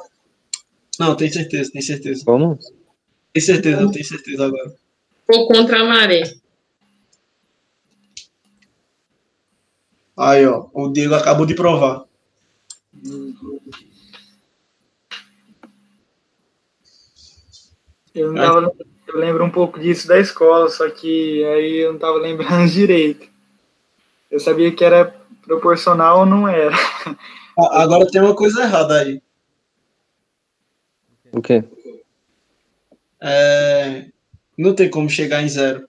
Não, 0.99 1.15
tem 1.15 1.29
certeza, 1.31 1.71
tem 1.71 1.81
certeza. 1.81 2.23
Como? 2.25 2.57
Tem 3.33 3.41
certeza, 3.41 3.91
tem 3.91 4.03
certeza 4.03 4.45
agora. 4.45 4.73
Ou 5.29 5.47
contra 5.47 5.81
a 5.81 5.85
maré. 5.85 6.21
Aí, 10.17 10.45
ó, 10.45 10.67
o 10.73 10.89
Diego 10.89 11.15
acabou 11.15 11.45
de 11.45 11.55
provar. 11.55 12.03
Eu, 18.13 18.33
não 18.33 18.35
tava, 18.41 18.71
eu 19.07 19.17
lembro 19.17 19.43
um 19.45 19.49
pouco 19.49 19.79
disso 19.79 20.07
da 20.07 20.19
escola, 20.19 20.69
só 20.69 20.89
que 20.89 21.43
aí 21.45 21.77
eu 21.77 21.93
não 21.93 21.99
tava 21.99 22.17
lembrando 22.17 22.67
direito. 22.69 23.27
Eu 24.29 24.39
sabia 24.39 24.71
que 24.73 24.83
era 24.83 25.15
proporcional 25.45 26.19
ou 26.19 26.25
não 26.25 26.47
era. 26.47 26.75
A- 27.57 27.81
Agora 27.83 28.07
tem 28.07 28.21
uma 28.21 28.35
coisa 28.35 28.63
errada 28.63 28.99
aí. 29.01 29.21
O 31.33 31.41
quê? 31.41 31.63
É, 33.21 34.09
Não 34.57 34.73
tem 34.75 34.89
como 34.89 35.09
chegar 35.09 35.41
em 35.41 35.49
zero. 35.49 35.87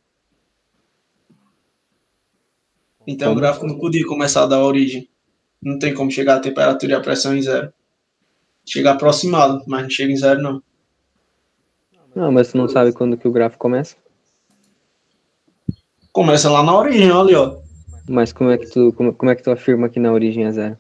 Então 3.07 3.29
o 3.29 3.31
Como? 3.33 3.41
gráfico 3.41 3.67
não 3.67 3.79
podia 3.79 4.07
começar 4.07 4.47
da 4.47 4.63
origem. 4.63 5.09
Não 5.61 5.79
tem 5.79 5.93
como 5.95 6.11
chegar 6.11 6.37
a 6.37 6.41
temperatura 6.41 6.93
e 6.93 6.95
a 6.95 7.01
pressão 7.01 7.37
em 7.37 7.43
zero. 7.43 7.73
Chega 8.65 8.93
aproximado, 8.93 9.65
mas 9.67 9.83
não 9.83 9.91
chega 9.91 10.13
em 10.13 10.17
zero, 10.17 10.41
não. 10.41 10.63
Não, 12.15 12.31
mas 12.31 12.53
tu 12.53 12.59
não 12.59 12.69
sabe 12.69 12.93
quando 12.93 13.17
que 13.17 13.27
o 13.27 13.33
gráfico 13.33 13.61
começa? 13.63 13.97
Começa 16.13 16.51
lá 16.51 16.63
na 16.63 16.77
origem, 16.77 17.11
olha 17.11 17.21
ali, 17.21 17.35
ó. 17.35 17.63
Mas 18.09 18.33
como 18.33 18.51
é 18.51 18.59
que 18.59 18.67
tu, 18.67 18.93
como, 18.93 19.15
como 19.15 19.31
é 19.31 19.35
que 19.35 19.43
tu 19.43 19.51
afirma 19.51 19.89
que 19.89 19.99
na 19.99 20.13
origem 20.13 20.45
é 20.45 20.53
zero? 20.53 20.79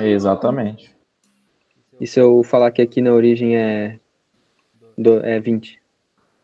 exatamente. 0.00 0.95
E 2.00 2.06
se 2.06 2.20
eu 2.20 2.42
falar 2.42 2.70
que 2.70 2.82
aqui 2.82 3.00
na 3.00 3.12
origem 3.12 3.56
é, 3.56 3.98
do, 4.96 5.24
é 5.24 5.40
20? 5.40 5.80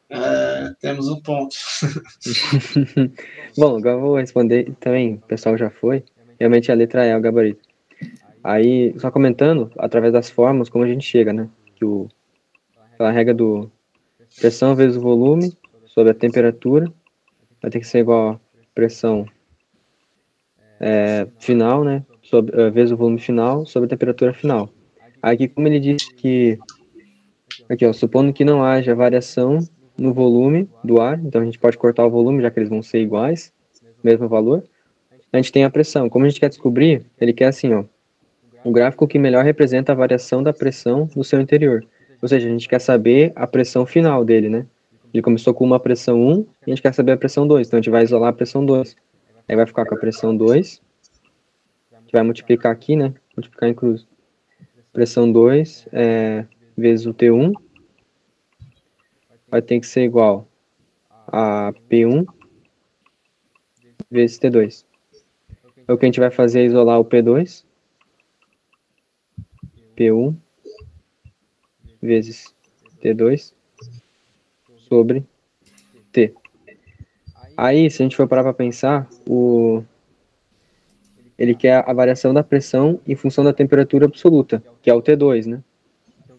É, 0.09 0.75
temos 0.81 1.09
um 1.09 1.21
ponto. 1.21 1.55
Bom, 3.57 3.77
agora 3.77 3.97
eu 3.97 4.01
vou 4.01 4.17
responder 4.17 4.73
também, 4.81 5.15
o 5.15 5.19
pessoal 5.27 5.57
já 5.57 5.71
foi. 5.71 6.05
Realmente 6.39 6.71
a 6.71 6.75
letra 6.75 7.05
é 7.05 7.17
o 7.17 7.21
gabarito. 7.21 7.63
Aí, 8.45 8.93
só 8.99 9.11
comentando, 9.11 9.71
através 9.79 10.13
das 10.13 10.29
formas, 10.29 10.69
como 10.69 10.85
a 10.85 10.89
gente 10.89 11.05
chega, 11.05 11.33
né? 11.33 11.49
Que 11.77 11.85
o, 11.85 12.09
aquela 12.93 13.11
regra 13.11 13.33
do 13.33 13.71
pressão 14.39 14.75
vezes 14.75 14.97
o 14.97 15.01
volume 15.01 15.57
sobre 15.87 16.11
a 16.13 16.15
temperatura 16.15 16.93
vai 17.61 17.71
ter 17.71 17.79
que 17.79 17.87
ser 17.87 18.01
igual 18.01 18.31
a 18.31 18.41
pressão 18.75 19.27
é, 20.81 21.29
final, 21.39 21.85
né? 21.85 22.05
Sobre, 22.23 22.61
eh, 22.61 22.71
vezes 22.71 22.93
o 22.93 22.97
volume 22.97 23.21
final 23.21 23.67
sobre 23.67 23.87
a 23.87 23.91
temperatura 23.91 24.33
final. 24.33 24.71
Aqui, 25.23 25.47
como 25.47 25.69
ele 25.69 25.79
disse 25.79 26.13
que. 26.15 26.59
Aqui, 27.69 27.87
ó, 27.87 27.93
supondo 27.93 28.33
que 28.33 28.45
não 28.45 28.65
haja 28.65 28.95
variação 28.95 29.61
no 29.97 30.13
volume 30.13 30.69
do 30.83 31.01
ar, 31.01 31.19
então 31.25 31.41
a 31.41 31.45
gente 31.45 31.59
pode 31.59 31.79
cortar 31.79 32.05
o 32.05 32.11
volume, 32.11 32.43
já 32.43 32.51
que 32.51 32.59
eles 32.59 32.69
vão 32.69 32.83
ser 32.83 33.01
iguais, 33.01 33.53
mesmo 34.03 34.29
valor. 34.29 34.65
A 35.33 35.37
gente 35.37 35.53
tem 35.53 35.65
a 35.65 35.71
pressão. 35.71 36.09
Como 36.11 36.25
a 36.25 36.29
gente 36.29 36.41
quer 36.41 36.49
descobrir, 36.49 37.07
ele 37.21 37.33
quer 37.33 37.47
assim, 37.47 37.73
ó, 37.73 37.85
um 38.65 38.73
gráfico 38.73 39.07
que 39.07 39.19
melhor 39.19 39.45
representa 39.45 39.93
a 39.93 39.95
variação 39.95 40.43
da 40.43 40.53
pressão 40.53 41.09
no 41.15 41.23
seu 41.23 41.41
interior. 41.41 41.85
Ou 42.21 42.29
seja, 42.29 42.49
a 42.49 42.51
gente 42.51 42.69
quer 42.69 42.81
saber 42.81 43.33
a 43.35 43.47
pressão 43.47 43.87
final 43.87 44.25
dele, 44.25 44.49
né? 44.49 44.67
Ele 45.13 45.23
começou 45.23 45.53
com 45.53 45.65
uma 45.65 45.79
pressão 45.79 46.21
1 46.21 46.41
e 46.41 46.47
a 46.67 46.71
gente 46.71 46.83
quer 46.83 46.95
saber 46.95 47.13
a 47.13 47.17
pressão 47.17 47.47
2, 47.47 47.67
então 47.67 47.79
a 47.79 47.81
gente 47.81 47.91
vai 47.91 48.03
isolar 48.03 48.31
a 48.31 48.33
pressão 48.33 48.65
2. 48.65 48.97
Aí 49.49 49.57
vai 49.57 49.67
ficar 49.67 49.85
com 49.85 49.95
a 49.95 49.99
pressão 49.99 50.37
2, 50.37 50.81
a 51.93 52.01
gente 52.01 52.13
vai 52.13 52.23
multiplicar 52.23 52.73
aqui, 52.73 52.97
né? 52.97 53.13
Multiplicar 53.37 53.69
em 53.69 53.75
cruz. 53.75 54.07
Pressão 54.93 55.31
2 55.33 55.89
é, 55.93 56.47
vezes 56.77 57.07
o 57.07 57.15
T1 57.15 57.53
vai 59.49 59.63
ter 59.63 59.81
que 59.81 59.87
ser 59.87 60.05
igual 60.05 60.47
a 61.29 61.73
P1 61.91 62.27
vezes 64.11 64.39
T2. 64.39 64.85
Então, 65.79 65.95
o 65.97 65.99
que 65.99 66.05
a 66.05 66.09
gente 66.09 66.21
vai 66.21 66.31
fazer 66.31 66.61
é 66.61 66.65
isolar 66.67 67.01
o 67.01 67.05
P2, 67.05 67.65
P1 69.97 70.37
vezes 72.01 72.55
T2 73.03 73.55
sobre 74.77 75.25
T. 76.13 76.35
Aí, 77.57 77.91
se 77.91 78.03
a 78.03 78.05
gente 78.05 78.17
for 78.17 78.29
parar 78.29 78.43
para 78.43 78.53
pensar, 78.53 79.09
o 79.27 79.85
ele 81.43 81.57
quer 81.57 81.83
a 81.85 81.93
variação 81.93 82.33
da 82.33 82.45
pressão 82.45 83.01
em 83.05 83.17
função 83.17 83.43
da 83.43 83.53
temperatura 83.53 84.07
absoluta, 84.07 84.63
que 84.81 84.89
é 84.89 84.95
o 84.95 85.03
T2, 85.03 85.47
né? 85.47 85.61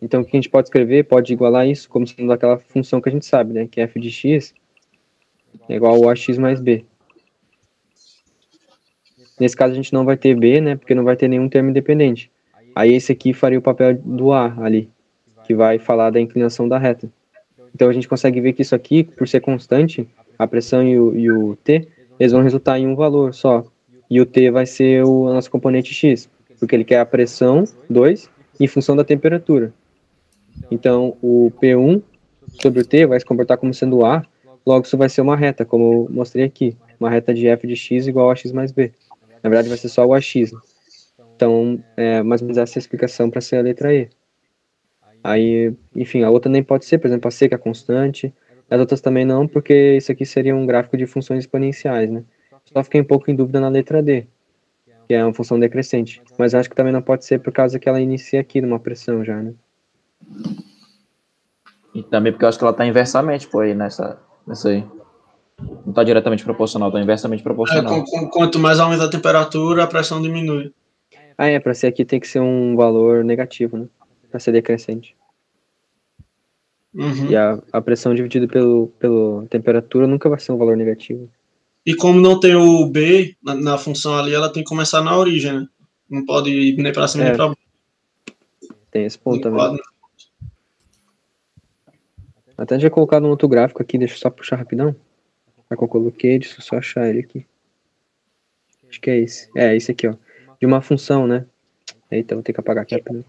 Então, 0.02 0.22
o 0.22 0.26
que 0.26 0.32
a 0.32 0.38
gente 0.38 0.50
pode 0.50 0.68
escrever 0.68 1.04
pode 1.04 1.34
igualar 1.34 1.68
isso 1.68 1.89
como 1.89 2.08
sendo 2.08 2.32
aquela 2.32 2.58
função 2.58 3.02
que 3.02 3.10
a 3.10 3.12
gente 3.12 3.26
sabe, 3.26 3.52
né? 3.54 3.68
Que 3.70 3.82
f 3.82 4.00
de 4.00 4.10
x 4.10 4.54
é 5.68 5.76
igual 5.76 6.08
a 6.08 6.13
ax 6.13 6.38
mais 6.38 6.62
b. 6.62 6.86
Nesse 9.38 9.58
caso, 9.58 9.74
a 9.74 9.76
gente 9.76 9.92
não 9.92 10.06
vai 10.06 10.16
ter 10.16 10.38
b, 10.38 10.62
né? 10.62 10.78
Porque 10.78 10.96
não 10.96 11.04
vai 11.04 11.18
ter 11.18 11.28
nenhum 11.28 11.50
termo 11.50 11.70
independente. 11.70 12.32
Aí, 12.74 12.94
esse 12.94 13.12
aqui 13.12 13.34
faria 13.34 13.60
o 13.60 13.62
papel 13.62 13.96
do 13.96 14.32
a 14.32 14.56
ali, 14.63 14.89
que 15.44 15.54
vai 15.54 15.80
falar 15.80 16.12
da 16.12 16.22
inclinação 16.22 16.66
da 16.66 16.78
reta. 16.78 17.12
Então, 17.76 17.89
a 17.89 17.94
gente 17.94 18.08
consegue 18.08 18.39
ver 18.39 18.54
que 18.54 18.62
isso 18.62 18.74
aqui, 18.74 19.04
por 19.04 19.28
ser 19.28 19.42
constante, 19.42 20.08
a 20.39 20.48
pressão 20.48 20.82
e 20.82 20.98
o, 20.98 21.13
e 21.13 21.30
o 21.30 21.58
t, 21.58 21.89
eles 22.18 22.32
vão 22.32 22.42
resultar 22.42 22.80
em 22.80 22.88
um 22.88 22.96
valor 22.96 23.34
só. 23.34 23.66
E 24.13 24.21
o 24.21 24.28
t 24.28 24.52
vai 24.52 24.67
ser 24.67 25.04
o 25.04 25.26
nosso 25.26 25.49
componente 25.49 25.91
x, 25.91 26.30
porque 26.60 26.76
ele 26.76 26.84
quer 26.84 26.99
a 26.99 27.06
pressão, 27.06 27.63
2, 27.89 28.30
em 28.60 28.67
função 28.67 28.95
da 28.95 29.04
temperatura. 29.04 29.73
Então, 30.69 31.17
o 31.19 31.52
P1 31.60 31.99
sobre 32.62 32.82
o 32.82 32.86
T 32.86 33.08
vai 33.08 33.19
se 33.19 33.26
comportar 33.26 33.58
como 33.58 33.73
sendo 33.73 34.06
A, 34.06 34.23
logo 34.63 34.86
isso 34.86 34.95
vai 34.95 35.10
ser 35.10 35.21
uma 35.21 35.36
reta, 35.36 35.65
como 35.65 35.91
eu 35.91 36.08
mostrei 36.12 36.45
aqui. 36.45 36.78
Uma 36.99 37.10
reta 37.10 37.34
de 37.34 37.47
f 37.47 37.65
de 37.65 37.76
x 37.76 38.06
igual 38.06 38.30
a 38.30 38.36
x 38.36 38.52
mais 38.52 38.71
b. 38.71 38.91
Na 39.41 39.49
verdade, 39.49 39.67
vai 39.67 39.80
ser 39.80 39.89
só 39.89 40.06
o 40.06 40.13
ax. 40.13 40.52
Então, 41.36 41.84
é 41.97 42.21
mais 42.21 42.39
ou 42.39 42.45
menos 42.45 42.60
essa 42.60 42.78
é 42.78 42.80
a 42.80 42.82
explicação 42.82 43.32
para 43.32 43.41
ser 43.41 43.56
a 43.56 43.62
letra 43.63 43.91
E. 43.95 44.10
Aí, 45.23 45.73
enfim, 45.95 46.21
a 46.21 46.30
outra 46.30 46.52
nem 46.52 46.62
pode 46.62 46.86
ser, 46.86 46.99
por 46.99 47.08
exemplo, 47.08 47.28
a 47.28 47.32
C 47.32 47.49
que 47.49 47.56
é 47.56 47.58
constante, 47.58 48.32
as 48.69 48.80
outras 48.80 49.02
também 49.02 49.26
não, 49.26 49.47
porque 49.47 49.97
isso 49.97 50.12
aqui 50.12 50.23
seria 50.23 50.56
um 50.56 50.67
gráfico 50.67 50.95
de 50.95 51.08
funções 51.08 51.39
exponenciais, 51.39 52.12
né? 52.12 52.23
Só 52.65 52.84
fiquei 52.84 53.02
um 53.02 53.06
pouco 53.06 53.30
em 53.30 53.36
dúvida 53.36 53.60
na 53.60 53.67
letra 53.69 54.02
D, 54.02 54.26
que 55.08 55.13
é 55.13 55.23
uma 55.23 55.34
função 55.34 55.60
decrescente. 55.60 56.21
Mas 56.38 56.56
acho 56.56 56.69
que 56.69 56.76
também 56.76 56.93
não 56.93 57.02
pode 57.02 57.26
ser 57.26 57.39
por 57.39 57.52
causa 57.52 57.78
que 57.80 57.88
ela 57.88 57.99
inicia 58.02 58.39
aqui 58.41 58.62
numa 58.62 58.80
pressão 58.80 59.23
já, 59.23 59.41
né? 59.41 59.54
E 61.93 62.02
também 62.02 62.32
porque 62.32 62.45
eu 62.45 62.49
acho 62.49 62.58
que 62.58 62.63
ela 62.63 62.73
tá 62.73 62.86
inversamente, 62.86 63.47
pô, 63.47 63.60
aí 63.60 63.76
nessa, 63.76 64.19
nessa 64.47 64.69
aí. 64.69 64.84
Não 65.86 65.93
tá 65.93 66.04
diretamente 66.04 66.43
proporcional, 66.43 66.91
tá 66.91 66.99
inversamente 66.99 67.41
É, 67.41 67.43
proporcional. 67.43 68.04
com- 68.04 68.04
com- 68.04 68.30
quanto 68.30 68.58
mais 68.60 68.80
aumenta 68.80 69.06
a 69.06 69.10
temperatura, 69.10 69.84
a 69.84 69.88
pressão 69.88 70.21
diminui. 70.21 70.73
Ah, 71.38 71.47
é, 71.47 71.60
para 71.60 71.73
ser 71.73 71.88
aqui 71.88 72.04
tem 72.04 72.19
que 72.19 72.28
ser 72.28 72.39
um 72.39 72.76
valor 72.76 73.23
negativo, 73.23 73.78
né? 73.78 73.88
Para 74.30 74.39
ser 74.39 74.52
decrescente. 74.52 75.15
Uhum. 76.93 77.30
E 77.30 77.36
a, 77.36 77.60
a 77.71 77.82
pressão 77.82 78.13
dividida 78.13 78.47
pelo, 78.47 78.88
pelo 78.99 79.45
temperatura 79.49 80.08
nunca 80.08 80.30
vai 80.30 80.39
ser 80.39 80.52
um 80.52 80.58
valor 80.58 80.76
negativo. 80.78 81.30
E 81.86 81.96
como 81.96 82.19
não 82.19 82.39
tem 82.39 82.56
o 82.56 82.86
B 82.88 83.36
na, 83.43 83.56
na 83.56 83.78
função 83.78 84.17
ali, 84.17 84.34
ela 84.34 84.52
tem 84.52 84.63
que 84.63 84.69
começar 84.69 85.02
na 85.04 85.17
origem, 85.17 85.54
né? 85.60 85.67
Não 86.10 86.26
pode 86.26 86.50
ir 86.50 86.78
nem 86.78 86.93
para 86.93 87.08
cima 87.08 87.24
É, 87.26 87.28
nem 87.28 87.36
para 87.38 87.48
baixo. 87.48 87.62
Tem 88.91 89.06
esse 89.06 89.17
ponto 89.17 89.36
Não 89.50 89.58
também. 89.58 89.78
pode- 89.78 89.93
Até 92.58 92.80
já 92.80 92.89
colocado 92.89 93.26
um 93.26 93.30
outro 93.30 93.48
gráfico 93.48 93.82
aqui, 93.82 93.98
deixa 93.98 94.13
eu 94.13 94.19
só 94.19 94.30
puxar 94.30 94.56
rapidão. 94.58 94.96
Já 95.69 95.76
que 95.76 95.84
eu 95.84 95.88
coloquei, 95.88 96.38
deixa 96.39 96.58
eu 96.60 96.62
só 96.63 96.78
achar 96.78 97.10
ele 97.10 97.19
aqui. 97.19 97.46
Acho 98.88 99.02
que 99.02 99.10
é 99.10 99.17
esse. 99.17 99.50
É, 99.56 99.76
esse 99.76 99.91
aqui, 99.91 100.08
ó. 100.08 100.15
De 100.60 100.65
uma 100.67 100.82
função, 100.82 101.26
né? 101.28 101.46
Eita, 102.12 102.36
vou 102.36 102.43
ter 102.43 102.54
que 102.54 102.60
apagar 102.60 102.84
aqui 102.84 102.93
rapidão. 102.96 103.26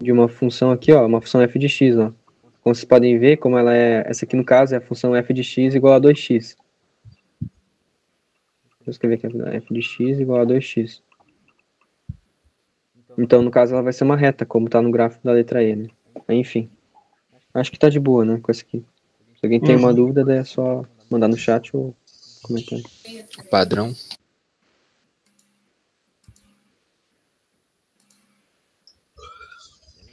De 0.00 0.12
uma 0.12 0.28
função 0.28 0.70
aqui, 0.70 0.92
ó, 0.92 1.04
uma 1.06 1.20
função 1.22 1.40
f 1.40 1.58
de 1.58 1.68
x, 1.68 1.96
ó. 1.96 2.12
Como 2.62 2.74
vocês 2.74 2.84
podem 2.84 3.18
ver, 3.18 3.38
como 3.38 3.56
ela 3.58 3.74
é. 3.74 4.04
Essa 4.06 4.24
aqui 4.24 4.36
no 4.36 4.44
caso 4.44 4.74
é 4.74 4.78
a 4.78 4.80
função 4.80 5.14
f 5.16 5.32
de 5.32 5.42
x 5.42 5.74
igual 5.74 5.94
a 5.94 6.00
2x. 6.00 6.56
Deixa 8.78 8.86
eu 8.86 8.90
escrever 8.90 9.14
aqui 9.14 9.26
rapidão. 9.26 9.48
f 9.48 9.72
de 9.72 9.82
x 9.82 10.18
igual 10.20 10.40
a 10.40 10.46
2x. 10.46 11.02
Então, 13.18 13.42
no 13.42 13.50
caso, 13.50 13.74
ela 13.74 13.82
vai 13.82 13.92
ser 13.92 14.04
uma 14.04 14.16
reta, 14.16 14.46
como 14.46 14.68
tá 14.68 14.80
no 14.80 14.90
gráfico 14.90 15.24
da 15.24 15.32
letra 15.32 15.62
E, 15.62 15.74
né? 15.74 15.88
Enfim. 16.28 16.70
Acho 17.52 17.70
que 17.72 17.78
tá 17.78 17.88
de 17.88 17.98
boa, 17.98 18.24
né, 18.24 18.38
com 18.40 18.50
essa 18.50 18.62
aqui. 18.62 18.84
Se 19.38 19.44
alguém 19.46 19.60
tem 19.60 19.74
uma 19.76 19.88
Uhum. 19.88 19.94
dúvida, 19.94 20.24
daí 20.24 20.38
é 20.38 20.44
só 20.44 20.84
mandar 21.10 21.28
no 21.28 21.36
chat 21.36 21.74
ou 21.76 21.94
comentar. 22.42 22.78
Padrão. 23.50 23.92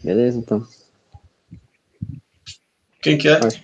Beleza, 0.03 0.39
então. 0.39 0.65
Quem 3.07 3.17
quer? 3.17 3.45
Acho, 3.45 3.61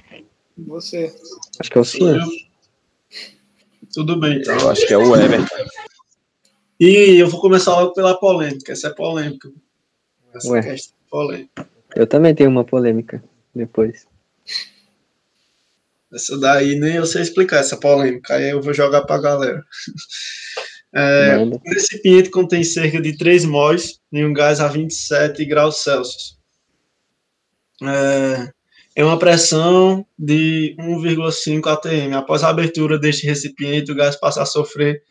Você. 0.57 1.13
acho 1.59 1.69
que 1.69 1.77
é 1.77 1.81
o. 1.81 1.83
Cian. 1.83 2.19
Tudo 3.93 4.17
bem, 4.17 4.37
então. 4.37 4.57
Eu 4.57 4.69
acho 4.69 4.87
que 4.87 4.93
é 4.93 4.97
o 4.97 5.15
Everton. 5.15 5.55
E 6.79 7.19
eu 7.19 7.27
vou 7.27 7.41
começar 7.41 7.71
logo 7.71 7.93
pela 7.93 8.17
polêmica. 8.17 8.71
Essa 8.71 8.87
é 8.87 8.93
polêmica. 8.93 9.51
Essa 10.33 10.49
Ué. 10.49 10.61
questão 10.61 10.95
é 10.95 11.09
polêmica. 11.09 11.69
Eu 11.93 12.07
também 12.07 12.33
tenho 12.33 12.49
uma 12.49 12.63
polêmica 12.63 13.21
depois. 13.53 14.07
Essa 16.13 16.37
daí 16.39 16.79
nem 16.79 16.95
eu 16.95 17.05
sei 17.05 17.21
explicar, 17.21 17.57
essa 17.57 17.75
polêmica. 17.75 18.35
Aí 18.35 18.49
eu 18.49 18.61
vou 18.61 18.73
jogar 18.73 19.01
pra 19.03 19.19
galera. 19.19 19.63
É, 20.95 21.39
um 21.39 21.59
recipiente 21.65 22.29
contém 22.29 22.63
cerca 22.63 23.01
de 23.01 23.17
3 23.17 23.45
mols 23.45 23.99
em 24.11 24.23
um 24.23 24.31
gás 24.31 24.59
a 24.59 24.67
27 24.67 25.43
graus 25.43 25.77
Celsius. 25.81 26.37
É, 27.81 28.53
é 28.95 29.03
uma 29.03 29.17
pressão 29.17 30.05
de 30.17 30.75
1,5 30.79 31.67
atm. 31.67 32.15
Após 32.15 32.43
a 32.43 32.49
abertura 32.49 32.99
deste 32.99 33.25
recipiente, 33.25 33.91
o 33.91 33.95
gás 33.95 34.15
passa 34.15 34.43
a 34.43 34.45
sofrer 34.45 35.03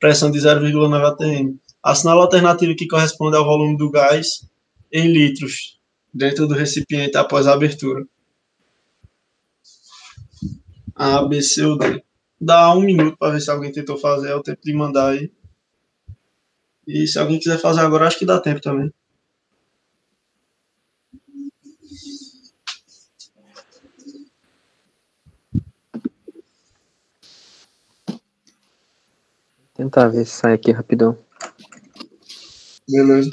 pressão 0.00 0.30
de 0.30 0.38
0,9 0.38 1.04
atm. 1.04 1.56
Assinala 1.82 2.20
a 2.20 2.24
alternativa 2.24 2.74
que 2.74 2.86
corresponde 2.86 3.36
ao 3.36 3.44
volume 3.44 3.76
do 3.76 3.90
gás 3.90 4.48
em 4.92 5.12
litros 5.12 5.78
dentro 6.12 6.46
do 6.46 6.54
recipiente 6.54 7.16
após 7.16 7.46
a 7.46 7.52
abertura. 7.52 8.04
A, 10.94 11.22
B, 11.26 11.42
C 11.42 11.64
ou 11.64 11.76
D. 11.76 12.02
Dá 12.40 12.74
um 12.74 12.80
minuto 12.80 13.16
para 13.18 13.32
ver 13.32 13.40
se 13.40 13.50
alguém 13.50 13.70
tentou 13.70 13.98
fazer, 13.98 14.30
é 14.30 14.34
o 14.34 14.42
tempo 14.42 14.60
de 14.62 14.72
mandar 14.72 15.10
aí. 15.10 15.30
E 16.86 17.06
se 17.06 17.18
alguém 17.18 17.38
quiser 17.38 17.58
fazer 17.58 17.80
agora, 17.80 18.06
acho 18.06 18.18
que 18.18 18.24
dá 18.24 18.40
tempo 18.40 18.60
também. 18.60 18.90
Tentar 29.76 30.08
ver 30.08 30.24
se 30.24 30.32
sai 30.32 30.54
aqui 30.54 30.72
rapidão. 30.72 31.16
Beleza. 32.88 33.30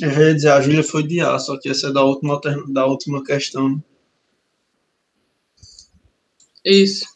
Eu 0.00 0.10
ia 0.10 0.34
dizer, 0.34 0.50
a 0.50 0.60
Júlia 0.60 0.84
foi 0.84 1.02
de 1.02 1.20
A, 1.20 1.38
só 1.38 1.58
que 1.58 1.70
essa 1.70 1.88
é 1.88 1.92
da 1.92 2.02
última, 2.02 2.38
da 2.68 2.86
última 2.86 3.24
questão. 3.24 3.82
Isso. 6.64 7.15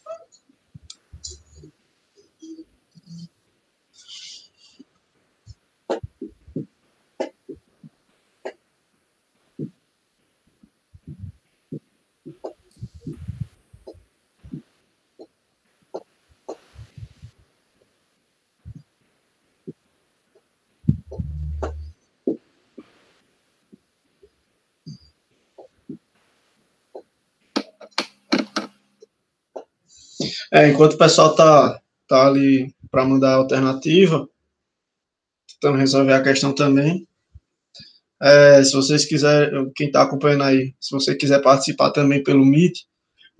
É, 30.53 30.67
enquanto 30.67 30.93
o 30.93 30.97
pessoal 30.97 31.33
tá, 31.33 31.81
tá 32.07 32.27
ali 32.27 32.75
para 32.89 33.05
mandar 33.05 33.35
alternativa, 33.35 34.27
tentando 35.47 35.77
resolver 35.77 36.13
a 36.13 36.21
questão 36.21 36.53
também. 36.53 37.07
É, 38.21 38.63
se 38.63 38.73
vocês 38.73 39.05
quiserem, 39.05 39.71
quem 39.75 39.87
está 39.87 40.01
acompanhando 40.01 40.43
aí, 40.43 40.75
se 40.79 40.91
você 40.91 41.15
quiser 41.15 41.41
participar 41.41 41.91
também 41.91 42.21
pelo 42.21 42.45
Meet, 42.45 42.81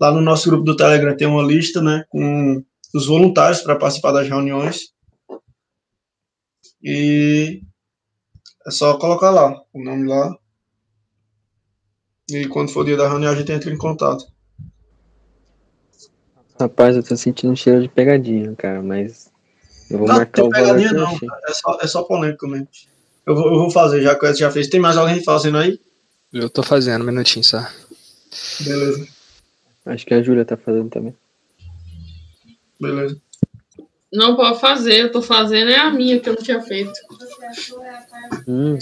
lá 0.00 0.10
no 0.10 0.20
nosso 0.20 0.48
grupo 0.48 0.64
do 0.64 0.74
Telegram 0.74 1.16
tem 1.16 1.28
uma 1.28 1.42
lista, 1.42 1.82
né, 1.82 2.04
com 2.08 2.64
os 2.94 3.06
voluntários 3.06 3.60
para 3.60 3.76
participar 3.76 4.12
das 4.12 4.28
reuniões. 4.28 4.92
E 6.82 7.62
é 8.66 8.70
só 8.70 8.98
colocar 8.98 9.30
lá 9.30 9.54
o 9.72 9.84
nome 9.84 10.08
lá. 10.08 10.34
E 12.30 12.46
quando 12.48 12.72
for 12.72 12.80
o 12.80 12.84
dia 12.84 12.96
da 12.96 13.08
reunião, 13.08 13.32
a 13.32 13.36
gente 13.36 13.52
entra 13.52 13.72
em 13.72 13.78
contato. 13.78 14.24
Rapaz, 16.62 16.94
eu 16.94 17.02
tô 17.02 17.16
sentindo 17.16 17.52
um 17.52 17.56
cheiro 17.56 17.82
de 17.82 17.88
pegadinha, 17.88 18.54
cara, 18.56 18.80
mas 18.80 19.28
eu 19.90 19.98
vou 19.98 20.06
Não, 20.06 20.14
marcar 20.14 20.42
tem 20.42 20.50
pegadinha 20.50 20.92
não, 20.92 21.18
é 21.48 21.52
só, 21.52 21.78
é 21.80 21.86
só 21.88 22.02
polêmico 22.04 22.46
mesmo. 22.46 22.68
Eu 23.26 23.34
vou, 23.34 23.46
eu 23.48 23.58
vou 23.58 23.70
fazer, 23.70 24.00
já 24.00 24.14
que 24.14 24.24
o 24.24 24.32
já 24.32 24.48
fez. 24.48 24.68
Tem 24.68 24.78
mais 24.78 24.96
alguém 24.96 25.24
fazendo 25.24 25.58
aí? 25.58 25.80
Eu 26.32 26.48
tô 26.48 26.62
fazendo, 26.62 27.02
um 27.02 27.06
minutinho 27.06 27.44
só. 27.44 27.66
Beleza, 28.60 29.08
Acho 29.84 30.06
que 30.06 30.14
a 30.14 30.22
Júlia 30.22 30.44
tá 30.44 30.56
fazendo 30.56 30.88
também. 30.88 31.16
beleza. 32.80 33.20
Não 34.12 34.36
pode 34.36 34.60
fazer, 34.60 35.00
eu 35.00 35.10
tô 35.10 35.20
fazendo, 35.20 35.68
é 35.70 35.80
a 35.80 35.90
minha 35.90 36.20
que 36.20 36.28
eu 36.28 36.34
não 36.34 36.42
tinha 36.42 36.62
feito. 36.62 36.92
Hum, 38.46 38.78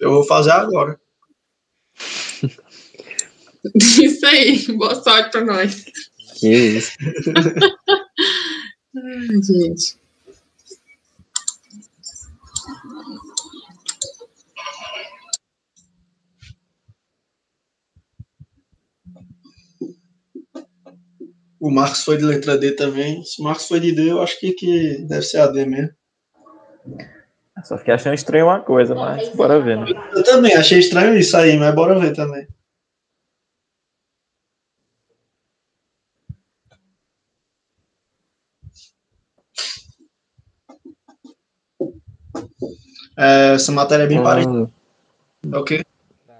Eu 0.00 0.10
vou 0.10 0.24
fazer 0.24 0.52
agora. 0.52 0.98
Isso 4.02 4.26
aí, 4.26 4.66
boa 4.76 4.94
sorte 5.02 5.30
pra 5.30 5.44
nós. 5.44 5.84
que 6.38 6.48
isso. 6.48 6.92
Ai, 8.96 9.42
gente. 9.42 9.98
O 21.60 21.70
Marcos 21.72 22.04
foi 22.04 22.16
de 22.16 22.24
letra 22.24 22.56
D 22.56 22.72
também. 22.72 23.24
Se 23.24 23.40
o 23.40 23.44
Marcos 23.44 23.66
foi 23.66 23.80
de 23.80 23.92
D, 23.92 24.12
eu 24.12 24.22
acho 24.22 24.38
que, 24.38 24.52
que 24.52 24.98
deve 25.08 25.22
ser 25.22 25.38
a 25.38 25.48
D 25.48 25.66
mesmo. 25.66 25.90
Só 27.64 27.76
fiquei 27.76 27.94
achando 27.94 28.14
estranho 28.14 28.46
uma 28.46 28.60
coisa, 28.60 28.94
mas 28.94 29.28
bora 29.30 29.60
ver, 29.60 29.76
né? 29.76 29.86
Eu 30.14 30.22
também 30.22 30.54
achei 30.54 30.78
estranho 30.78 31.16
isso 31.18 31.36
aí, 31.36 31.56
mas 31.56 31.74
bora 31.74 31.98
ver 31.98 32.14
também. 32.14 32.46
É, 43.18 43.54
essa 43.54 43.72
matéria 43.72 44.04
é 44.04 44.06
bem 44.06 44.22
parecida. 44.22 44.70
Ah, 45.44 45.48
É 45.52 45.58
o 45.58 45.64
quê? 45.64 45.84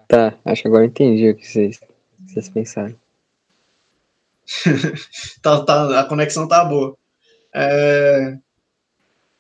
tá, 0.07 0.35
acho 0.45 0.63
que 0.63 0.69
agora 0.69 0.85
eu 0.85 0.89
entendi 0.89 1.29
o 1.29 1.35
que 1.35 1.47
vocês, 1.47 1.81
vocês 2.25 2.49
pensaram. 2.49 2.95
Tá, 5.43 5.63
tá, 5.65 6.01
a 6.01 6.05
conexão 6.05 6.47
tá 6.47 6.65
boa. 6.65 6.97
É, 7.53 8.39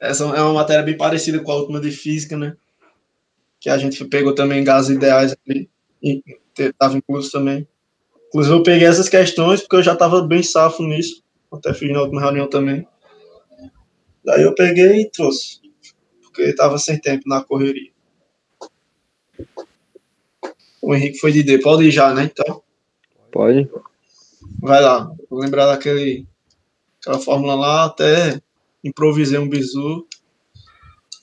essa 0.00 0.24
é 0.24 0.42
uma 0.42 0.52
matéria 0.52 0.82
bem 0.82 0.96
parecida 0.96 1.38
com 1.40 1.52
a 1.52 1.56
última 1.56 1.80
de 1.80 1.90
física, 1.90 2.36
né? 2.36 2.56
Que 3.60 3.70
a 3.70 3.78
gente 3.78 4.04
pegou 4.04 4.34
também 4.34 4.62
gases 4.64 4.96
ideais 4.96 5.36
ali. 5.48 5.70
E 6.02 6.22
estava 6.58 6.96
incluso 6.96 7.30
também. 7.30 7.66
Inclusive, 8.28 8.56
eu 8.56 8.62
peguei 8.62 8.86
essas 8.86 9.08
questões 9.08 9.60
porque 9.60 9.76
eu 9.76 9.82
já 9.82 9.94
estava 9.94 10.20
bem 10.22 10.42
safo 10.42 10.82
nisso. 10.82 11.22
Até 11.50 11.72
fiz 11.72 11.90
na 11.92 12.02
última 12.02 12.20
reunião 12.20 12.48
também. 12.48 12.86
Daí 14.24 14.42
eu 14.42 14.54
peguei 14.54 15.02
e 15.02 15.10
trouxe. 15.10 15.60
Porque 16.38 16.50
estava 16.50 16.78
sem 16.78 16.96
tempo 16.96 17.28
na 17.28 17.42
correria. 17.42 17.90
O 20.80 20.94
Henrique 20.94 21.18
foi 21.18 21.32
de 21.32 21.42
D. 21.42 21.58
Pode 21.58 21.82
ir 21.82 21.90
já, 21.90 22.14
né? 22.14 22.30
Então. 22.32 22.62
Pode? 23.32 23.68
Vai 24.60 24.80
lá, 24.80 25.12
vou 25.28 25.40
lembrar 25.40 25.66
daquele, 25.66 26.28
aquela 27.00 27.18
fórmula 27.18 27.56
lá, 27.56 27.86
até 27.86 28.40
improvisei 28.84 29.36
um 29.36 29.48
bizu, 29.48 30.06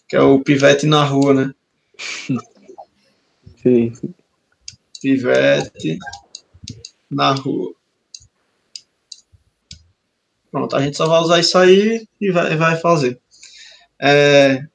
que 0.09 0.17
é 0.17 0.21
o 0.21 0.41
pivete 0.41 0.85
na 0.85 1.05
rua, 1.05 1.33
né? 1.33 1.55
Sim. 3.63 3.93
Pivete 5.01 5.97
na 7.09 7.31
rua. 7.31 7.73
Pronto, 10.51 10.75
a 10.75 10.81
gente 10.81 10.97
só 10.97 11.07
vai 11.07 11.21
usar 11.21 11.39
isso 11.39 11.57
aí 11.57 12.05
e 12.19 12.31
vai, 12.31 12.57
vai 12.57 12.77
fazer. 12.77 13.17
É, 13.97 14.65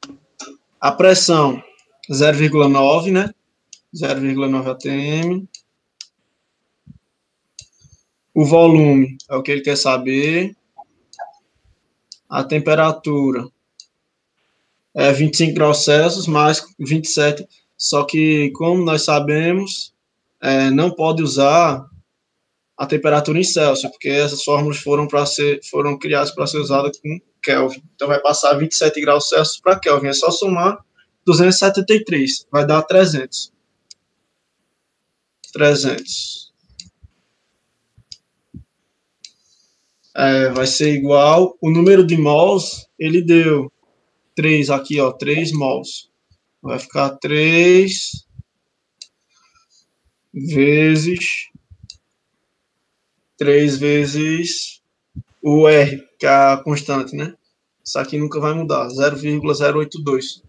a 0.81 0.91
pressão 0.91 1.63
0,9, 2.11 3.13
né? 3.13 3.33
0,9 3.95 4.71
atm. 4.71 5.47
O 8.35 8.45
volume 8.45 9.19
é 9.29 9.37
o 9.37 9.43
que 9.43 9.51
ele 9.51 9.61
quer 9.61 9.77
saber. 9.77 10.57
A 12.29 12.45
temperatura 12.45 13.47
é 14.95 15.13
25 15.13 15.53
graus 15.53 15.85
Celsius 15.85 16.27
mais 16.27 16.65
27. 16.79 17.47
Só 17.77 18.05
que, 18.05 18.51
como 18.53 18.85
nós 18.85 19.03
sabemos, 19.03 19.95
é, 20.41 20.71
não 20.71 20.91
pode 20.91 21.23
usar 21.23 21.85
a 22.77 22.87
temperatura 22.87 23.39
em 23.39 23.45
Celsius, 23.45 23.91
porque 23.93 24.09
essas 24.09 24.43
fórmulas 24.43 24.79
foram, 24.79 25.07
para 25.07 25.27
ser, 25.27 25.61
foram 25.69 25.99
criadas 25.99 26.31
para 26.31 26.47
ser 26.47 26.59
usadas 26.59 26.99
com 26.99 27.21
Kelvin. 27.43 27.83
Então, 27.95 28.09
vai 28.09 28.21
passar 28.21 28.55
27 28.55 29.01
graus 29.01 29.29
Celsius 29.29 29.61
para 29.61 29.79
Kelvin. 29.79 30.09
É 30.09 30.13
só 30.13 30.31
somar 30.31 30.79
273, 31.25 32.47
vai 32.51 32.67
dar 32.67 32.83
300. 32.83 33.53
300. 35.53 36.41
é, 40.21 40.51
vai 40.51 40.67
ser 40.67 40.95
igual. 40.95 41.57
O 41.61 41.71
número 41.71 42.07
de 42.07 42.17
mols, 42.17 42.87
ele 42.99 43.23
deu 43.23 43.73
3 44.35 44.71
aqui, 44.71 45.01
ó, 45.01 45.13
3 45.13 45.53
mols. 45.53 46.11
Vai 46.63 46.79
ficar 46.79 47.11
3 47.17 48.27
vezes 50.33 51.49
3 53.39 53.79
vezes 53.79 54.80
o 55.43 55.69
R, 55.69 56.07
que 56.19 56.27
é 56.27 56.29
a 56.29 56.57
constante, 56.59 57.17
né? 57.17 57.35
Isso 57.85 57.99
aqui 57.99 58.19
nunca 58.19 58.39
vai 58.39 58.55
mudar, 58.55 58.89
0,082. 58.89 60.43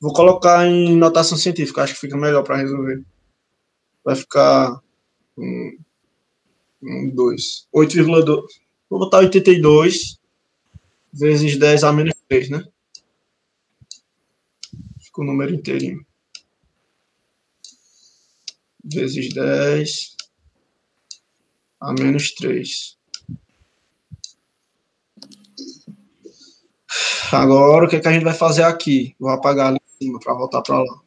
Vou 0.00 0.12
colocar 0.12 0.66
em 0.66 0.94
notação 0.96 1.38
científica, 1.38 1.82
acho 1.82 1.94
que 1.94 2.00
fica 2.00 2.16
melhor 2.16 2.42
para 2.42 2.56
resolver. 2.56 3.02
Vai 4.04 4.14
ficar 4.14 4.80
hum, 5.36 5.78
1, 6.82 7.10
2. 7.14 7.68
8,2. 7.74 8.42
Vou 8.88 9.00
botar 9.00 9.18
82 9.18 10.20
vezes 11.12 11.58
10 11.58 11.84
a 11.84 11.92
menos 11.92 12.14
3, 12.28 12.50
né? 12.50 12.64
Fica 15.00 15.22
o 15.22 15.24
número 15.24 15.54
inteirinho. 15.54 16.04
Vezes 18.84 19.32
10 19.32 20.16
a 21.80 21.92
menos 21.94 22.32
3. 22.34 22.96
Agora, 27.42 27.86
o 27.86 27.88
que, 27.88 27.96
é 27.96 28.00
que 28.00 28.08
a 28.08 28.12
gente 28.12 28.24
vai 28.24 28.34
fazer 28.34 28.62
aqui? 28.62 29.14
Vou 29.18 29.30
apagar 29.30 29.68
ali 29.68 29.78
em 29.78 30.04
cima 30.04 30.18
para 30.20 30.34
voltar 30.34 30.62
para 30.62 30.78
lá. 30.78 31.00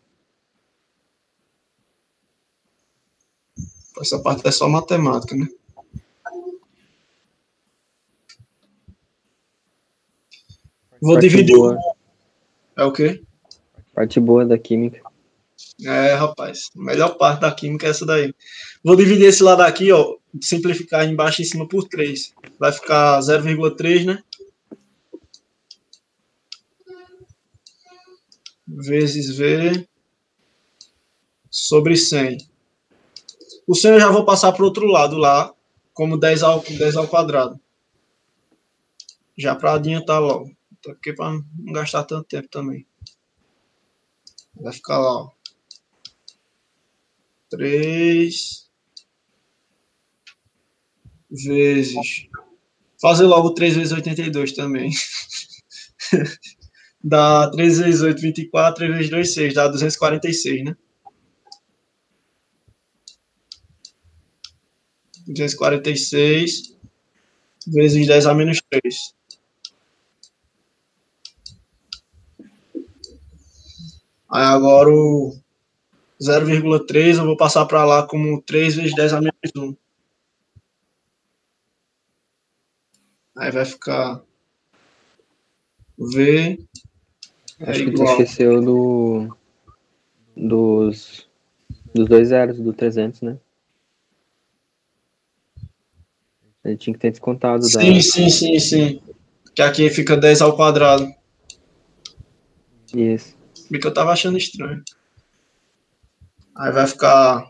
Essa 4.00 4.20
parte 4.20 4.48
é 4.48 4.52
só 4.52 4.68
matemática, 4.70 5.36
né? 5.36 5.48
Vou 11.02 11.14
Parte 11.14 11.30
dividir. 11.30 11.56
boa. 11.56 11.78
É 12.78 12.84
o 12.84 12.92
quê? 12.92 13.22
Parte 13.94 14.20
boa 14.20 14.46
da 14.46 14.58
química. 14.58 15.02
É, 15.86 16.14
rapaz. 16.14 16.70
A 16.78 16.82
melhor 16.82 17.18
parte 17.18 17.42
da 17.42 17.52
química 17.52 17.88
é 17.88 17.90
essa 17.90 18.06
daí. 18.06 18.34
Vou 18.84 18.96
dividir 18.96 19.28
esse 19.28 19.44
lado 19.44 19.62
aqui, 19.62 19.92
ó. 19.92 20.16
Simplificar 20.42 21.06
embaixo 21.06 21.42
e 21.42 21.46
em 21.46 21.48
cima 21.48 21.68
por 21.68 21.88
3. 21.88 22.34
Vai 22.60 22.72
ficar 22.72 23.20
0,3, 23.20 24.06
né? 24.06 24.24
Vezes 28.72 29.36
V 29.36 29.88
sobre 31.50 31.96
100. 31.96 32.38
O 33.68 33.74
100 33.74 33.92
eu 33.94 34.00
já 34.00 34.12
vou 34.12 34.24
passar 34.24 34.52
para 34.52 34.62
o 34.62 34.66
outro 34.66 34.86
lado 34.86 35.18
lá, 35.18 35.54
como 35.94 36.18
10 36.18 36.44
ao, 36.44 36.62
10 36.62 36.96
ao 36.96 37.08
quadrado. 37.08 37.60
Já 39.36 39.56
para 39.56 39.74
adiantar 39.74 40.22
logo. 40.22 40.56
Até 40.80 40.94
porque 40.94 41.14
para 41.14 41.32
não 41.32 41.74
gastar 41.74 42.04
tanto 42.04 42.28
tempo 42.28 42.48
também. 42.48 42.86
Vai 44.56 44.74
ficar 44.74 45.00
lá, 45.00 45.24
ó. 45.24 45.32
3 47.50 48.70
vezes. 51.32 52.28
Fazer 53.02 53.26
logo 53.26 53.54
3 53.54 53.76
vezes 53.76 53.94
82 53.94 54.54
também. 54.54 54.92
dá 57.04 57.50
3 57.52 57.80
vezes 57.80 58.02
8, 58.02 58.22
24, 58.22 58.76
3 58.76 58.96
vezes 58.96 59.10
2, 59.10 59.34
6. 59.34 59.54
Dá 59.54 59.68
246, 59.68 60.66
né? 60.66 60.76
246 65.28 66.76
vezes 67.68 68.08
10 68.08 68.26
a 68.26 68.34
menos 68.34 68.62
3. 68.70 69.14
Aí 74.32 74.44
agora 74.44 74.90
o 74.90 75.40
0,3 76.22 77.18
eu 77.18 77.26
vou 77.26 77.38
passar 77.38 77.66
para 77.66 77.86
lá 77.86 78.06
como 78.06 78.42
3 78.42 78.76
vezes 78.76 78.96
10 78.96 79.14
a 79.14 79.22
menos 79.22 79.34
1. 79.56 79.76
Aí 83.38 83.52
vai 83.52 83.66
ficar 83.66 84.22
V 85.98 86.60
é 87.60 87.72
Acho 87.72 87.80
que 87.80 87.92
tu 87.92 88.02
igual. 88.02 88.12
esqueceu 88.12 88.62
do. 88.62 89.38
Dos. 90.36 91.28
Dos 91.94 92.08
dois 92.08 92.28
zeros, 92.28 92.60
do 92.60 92.72
300, 92.72 93.22
né? 93.22 93.38
Ele 96.64 96.78
tinha 96.78 96.94
que 96.94 97.00
ter 97.00 97.12
descontado 97.12 97.62
da. 97.62 97.82
Sim, 97.82 98.00
sim, 98.02 98.30
sim, 98.30 98.60
sim. 98.60 99.02
Que 99.56 99.62
aqui 99.62 99.90
fica 99.90 100.16
10 100.16 100.42
ao 100.42 100.56
quadrado. 100.56 101.12
Isso. 102.96 103.36
Porque 103.68 103.88
eu 103.88 103.94
tava 103.94 104.12
achando 104.12 104.38
estranho. 104.38 104.84
Aí 106.56 106.72
vai 106.72 106.86
ficar 106.88 107.50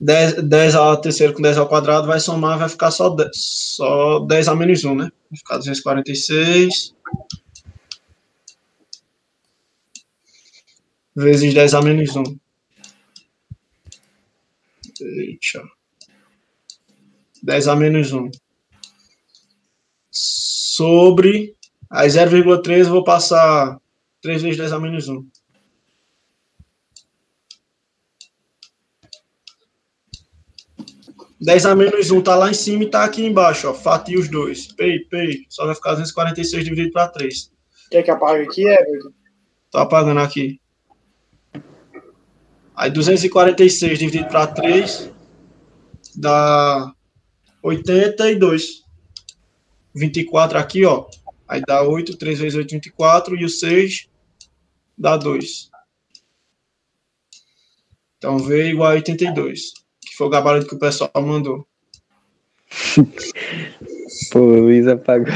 10, 0.00 0.42
10 0.44 0.74
ao 0.74 0.96
terceiro 1.00 1.34
com 1.34 1.42
10 1.42 1.58
ao 1.58 1.68
quadrado, 1.68 2.06
vai 2.06 2.20
somar, 2.20 2.58
vai 2.58 2.68
ficar 2.68 2.90
só 2.90 3.10
10, 3.10 3.30
só 3.34 4.20
10 4.20 4.48
a 4.48 4.54
menos 4.54 4.84
1, 4.84 4.94
né? 4.94 5.10
Vai 5.30 5.38
ficar 5.38 5.58
246. 5.58 6.94
Vezes 11.14 11.52
10 11.52 11.74
a 11.74 11.82
menos 11.82 12.14
1. 12.16 12.22
Eita. 15.00 15.62
10 17.42 17.68
a 17.68 17.76
menos 17.76 18.12
1. 18.12 18.30
Sobre. 20.10 21.56
Aí 21.90 22.08
0,3 22.08 22.78
eu 22.78 22.90
vou 22.90 23.04
passar 23.04 23.80
3 24.22 24.42
vezes 24.42 24.58
10 24.58 24.72
a 24.72 24.80
menos 24.80 25.08
1. 25.08 25.28
Dez 31.40 31.64
a 31.64 31.74
menos 31.74 32.10
1 32.10 32.20
tá 32.20 32.36
lá 32.36 32.50
em 32.50 32.54
cima 32.54 32.84
e 32.84 32.90
tá 32.90 33.02
aqui 33.02 33.24
embaixo, 33.24 33.66
ó. 33.66 33.72
Fatia 33.72 34.18
os 34.18 34.28
dois. 34.28 34.66
Pei, 34.72 34.98
pei. 35.06 35.46
Só 35.48 35.64
vai 35.64 35.74
ficar 35.74 35.92
246 35.92 36.64
dividido 36.64 36.92
para 36.92 37.08
3. 37.08 37.50
Quer 37.90 38.02
que 38.02 38.10
apague 38.10 38.44
aqui, 38.44 38.68
Everton? 38.68 39.10
Tô 39.70 39.78
apagando 39.78 40.20
aqui. 40.20 40.60
Aí 42.80 42.90
246 42.90 43.98
dividido 43.98 44.26
para 44.28 44.46
3 44.46 45.12
dá 46.16 46.90
82. 47.62 48.86
24 49.94 50.58
aqui, 50.58 50.86
ó. 50.86 51.06
Aí 51.46 51.60
dá 51.60 51.82
8, 51.82 52.16
3 52.16 52.38
vezes 52.38 52.56
8, 52.56 52.70
24. 52.70 53.36
E 53.36 53.44
o 53.44 53.50
6 53.50 54.08
dá 54.96 55.18
2. 55.18 55.70
Então 58.16 58.38
V 58.38 58.70
igual 58.70 58.92
a 58.92 58.94
82. 58.94 59.74
Que 60.00 60.16
foi 60.16 60.28
o 60.28 60.30
gabarito 60.30 60.66
que 60.66 60.74
o 60.74 60.78
pessoal 60.78 61.10
mandou. 61.16 61.68
Pô, 64.32 64.38
o 64.38 64.60
Luiz 64.60 64.88
apagou. 64.88 65.34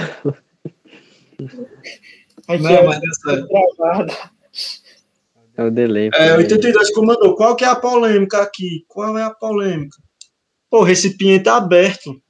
Aqui, 2.48 2.62
Não, 2.62 2.74
ó, 2.74 2.84
mas 2.86 3.18
certo. 3.18 3.48
gravado. 3.76 4.33
É 5.56 5.62
o 5.62 5.70
delay. 5.70 6.10
É 6.12 6.34
82 6.34 6.92
que 6.92 7.00
mandou. 7.00 7.36
Qual 7.36 7.54
que 7.54 7.64
é 7.64 7.68
a 7.68 7.76
polêmica 7.76 8.42
aqui? 8.42 8.84
Qual 8.88 9.16
é 9.16 9.22
a 9.22 9.30
polêmica? 9.30 9.96
Pô, 10.68 10.80
o 10.80 10.84
recipiente 10.84 11.48
aberto. 11.48 12.20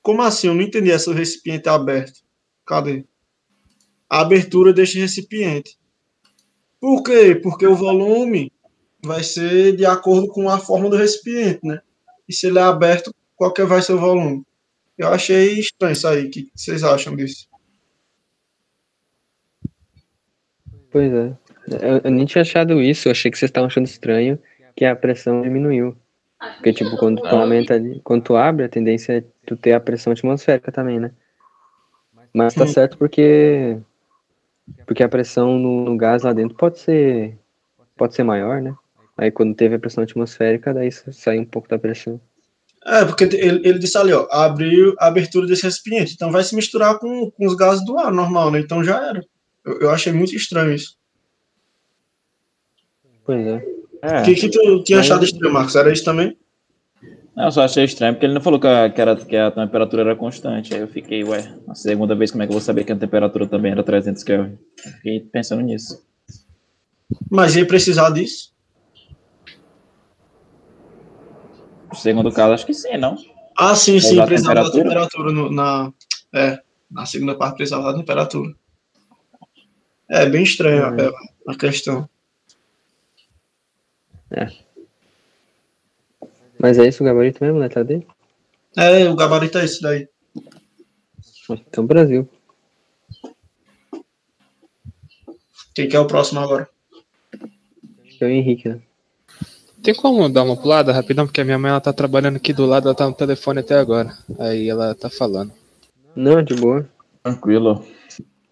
Como 0.00 0.22
assim? 0.22 0.48
Eu 0.48 0.54
não 0.54 0.62
entendi 0.62 0.90
essa 0.90 1.12
recipiente 1.12 1.68
aberto. 1.68 2.20
Cadê? 2.64 3.04
A 4.08 4.20
abertura 4.20 4.72
deste 4.72 4.98
recipiente. 4.98 5.76
Por 6.80 7.02
quê? 7.02 7.34
Porque 7.34 7.66
o 7.66 7.74
volume 7.74 8.52
vai 9.02 9.22
ser 9.22 9.74
de 9.74 9.84
acordo 9.84 10.28
com 10.28 10.48
a 10.48 10.58
forma 10.58 10.88
do 10.88 10.96
recipiente, 10.96 11.60
né? 11.64 11.80
E 12.28 12.32
se 12.32 12.46
ele 12.46 12.58
é 12.58 12.62
aberto, 12.62 13.14
qual 13.34 13.52
que 13.52 13.64
vai 13.64 13.82
ser 13.82 13.94
o 13.94 13.98
volume? 13.98 14.44
Eu 14.96 15.08
achei 15.08 15.58
estranho 15.58 15.92
isso 15.92 16.06
aí. 16.06 16.26
O 16.26 16.30
que 16.30 16.50
vocês 16.54 16.84
acham 16.84 17.16
disso? 17.16 17.48
Pois 20.90 21.12
é. 21.12 21.36
Eu, 21.66 22.00
eu 22.04 22.10
nem 22.10 22.26
tinha 22.26 22.42
achado 22.42 22.80
isso, 22.82 23.08
eu 23.08 23.12
achei 23.12 23.30
que 23.30 23.38
vocês 23.38 23.48
estavam 23.48 23.66
achando 23.68 23.86
estranho 23.86 24.38
que 24.76 24.84
a 24.84 24.94
pressão 24.94 25.42
diminuiu. 25.42 25.96
Porque, 26.56 26.72
tipo, 26.72 26.96
quando 26.96 27.20
tu 27.22 27.34
aumenta 27.34 27.74
ali, 27.74 28.00
quando 28.02 28.22
tu 28.22 28.36
abre, 28.36 28.64
a 28.64 28.68
tendência 28.68 29.18
é 29.18 29.24
tu 29.46 29.56
ter 29.56 29.72
a 29.72 29.80
pressão 29.80 30.12
atmosférica 30.12 30.72
também, 30.72 30.98
né? 31.00 31.10
Mas 32.32 32.54
tá 32.54 32.66
certo 32.66 32.98
porque 32.98 33.78
porque 34.86 35.02
a 35.02 35.08
pressão 35.08 35.58
no, 35.58 35.84
no 35.84 35.96
gás 35.96 36.22
lá 36.22 36.32
dentro 36.32 36.56
pode 36.56 36.78
ser 36.78 37.36
pode 37.96 38.14
ser 38.14 38.24
maior, 38.24 38.60
né? 38.60 38.74
Aí 39.16 39.30
quando 39.30 39.54
teve 39.54 39.76
a 39.76 39.78
pressão 39.78 40.02
atmosférica, 40.02 40.74
daí 40.74 40.90
sa- 40.90 41.12
sai 41.12 41.38
um 41.38 41.44
pouco 41.44 41.68
da 41.68 41.78
pressão. 41.78 42.20
É, 42.86 43.04
porque 43.04 43.24
ele, 43.24 43.66
ele 43.66 43.78
disse 43.78 43.96
ali, 43.96 44.12
ó, 44.12 44.26
abriu 44.30 44.94
a 44.98 45.06
abertura 45.06 45.46
desse 45.46 45.62
recipiente. 45.62 46.14
Então 46.14 46.30
vai 46.30 46.42
se 46.42 46.54
misturar 46.54 46.98
com, 46.98 47.30
com 47.30 47.46
os 47.46 47.54
gases 47.54 47.84
do 47.84 47.96
ar 47.98 48.12
normal, 48.12 48.50
né? 48.50 48.60
Então 48.60 48.82
já 48.84 49.06
era. 49.08 49.24
Eu, 49.64 49.80
eu 49.80 49.90
achei 49.90 50.12
muito 50.12 50.34
estranho 50.34 50.72
isso. 50.74 50.96
Pois 53.24 53.46
é. 53.46 53.64
É, 54.02 54.20
O 54.20 54.24
que, 54.24 54.34
que 54.34 54.48
tu 54.50 54.82
tinha 54.84 54.98
Mas- 54.98 55.06
achado 55.06 55.24
estranho, 55.24 55.52
Marcos? 55.54 55.76
Era 55.76 55.92
isso 55.92 56.04
também? 56.04 56.36
eu 57.36 57.50
só 57.50 57.62
achei 57.62 57.84
estranho, 57.84 58.14
porque 58.14 58.26
ele 58.26 58.34
não 58.34 58.40
falou 58.40 58.60
que 58.60 58.66
a, 58.66 58.88
que, 58.88 59.00
era, 59.00 59.16
que 59.16 59.36
a 59.36 59.50
temperatura 59.50 60.02
era 60.02 60.14
constante. 60.16 60.72
Aí 60.74 60.80
eu 60.80 60.86
fiquei, 60.88 61.24
ué, 61.24 61.52
a 61.68 61.74
segunda 61.74 62.14
vez 62.14 62.30
como 62.30 62.42
é 62.42 62.46
que 62.46 62.50
eu 62.52 62.54
vou 62.54 62.60
saber 62.60 62.84
que 62.84 62.92
a 62.92 62.96
temperatura 62.96 63.46
também 63.46 63.72
era 63.72 63.82
300 63.82 64.22
Kelvin? 64.22 64.56
Fiquei 64.96 65.20
pensando 65.20 65.62
nisso. 65.62 66.04
Mas 67.30 67.56
ia 67.56 67.66
precisar 67.66 68.10
disso? 68.10 68.52
No 71.90 71.96
segundo 71.96 72.30
caso, 72.32 72.52
acho 72.54 72.66
que 72.66 72.74
sim, 72.74 72.96
não? 72.96 73.16
Ah, 73.56 73.74
sim, 73.74 73.98
sim, 74.00 74.16
da 74.16 74.26
precisava 74.26 74.62
da 74.64 74.70
temperatura? 74.70 75.32
no- 75.32 75.50
na. 75.50 75.92
É, 76.32 76.60
na 76.90 77.06
segunda 77.06 77.36
parte 77.36 77.56
precisava 77.56 77.92
da 77.92 77.98
temperatura. 77.98 78.52
É 80.10 80.26
bem 80.26 80.42
estranho 80.42 80.84
Uhum. 80.92 81.12
a, 81.48 81.52
a 81.52 81.56
questão. 81.56 82.08
Mas 86.58 86.78
é 86.78 86.88
isso 86.88 87.02
o 87.02 87.06
gabarito 87.06 87.42
mesmo, 87.42 87.58
letra 87.58 87.84
D? 87.84 88.06
É, 88.76 89.08
o 89.08 89.14
gabarito 89.16 89.58
é 89.58 89.64
esse 89.64 89.80
daí. 89.80 90.08
Então, 91.48 91.86
Brasil. 91.86 92.28
Quem 95.74 95.88
que 95.88 95.96
é 95.96 96.00
o 96.00 96.06
próximo 96.06 96.40
agora? 96.40 96.68
Acho 98.04 98.18
que 98.18 98.24
é 98.24 98.26
o 98.26 98.30
Henrique, 98.30 98.68
né? 98.68 98.80
Tem 99.82 99.94
como 99.94 100.28
dar 100.30 100.44
uma 100.44 100.56
pulada 100.56 100.92
rapidão? 100.92 101.26
Porque 101.26 101.42
a 101.42 101.44
minha 101.44 101.58
mãe 101.58 101.70
ela 101.70 101.80
tá 101.80 101.92
trabalhando 101.92 102.36
aqui 102.36 102.54
do 102.54 102.64
lado, 102.64 102.88
ela 102.88 102.94
tá 102.94 103.06
no 103.06 103.14
telefone 103.14 103.60
até 103.60 103.74
agora. 103.78 104.16
Aí 104.38 104.68
ela 104.68 104.94
tá 104.94 105.10
falando. 105.10 105.52
Não, 106.16 106.42
de 106.42 106.54
boa. 106.54 106.88
Tranquilo. 107.22 107.84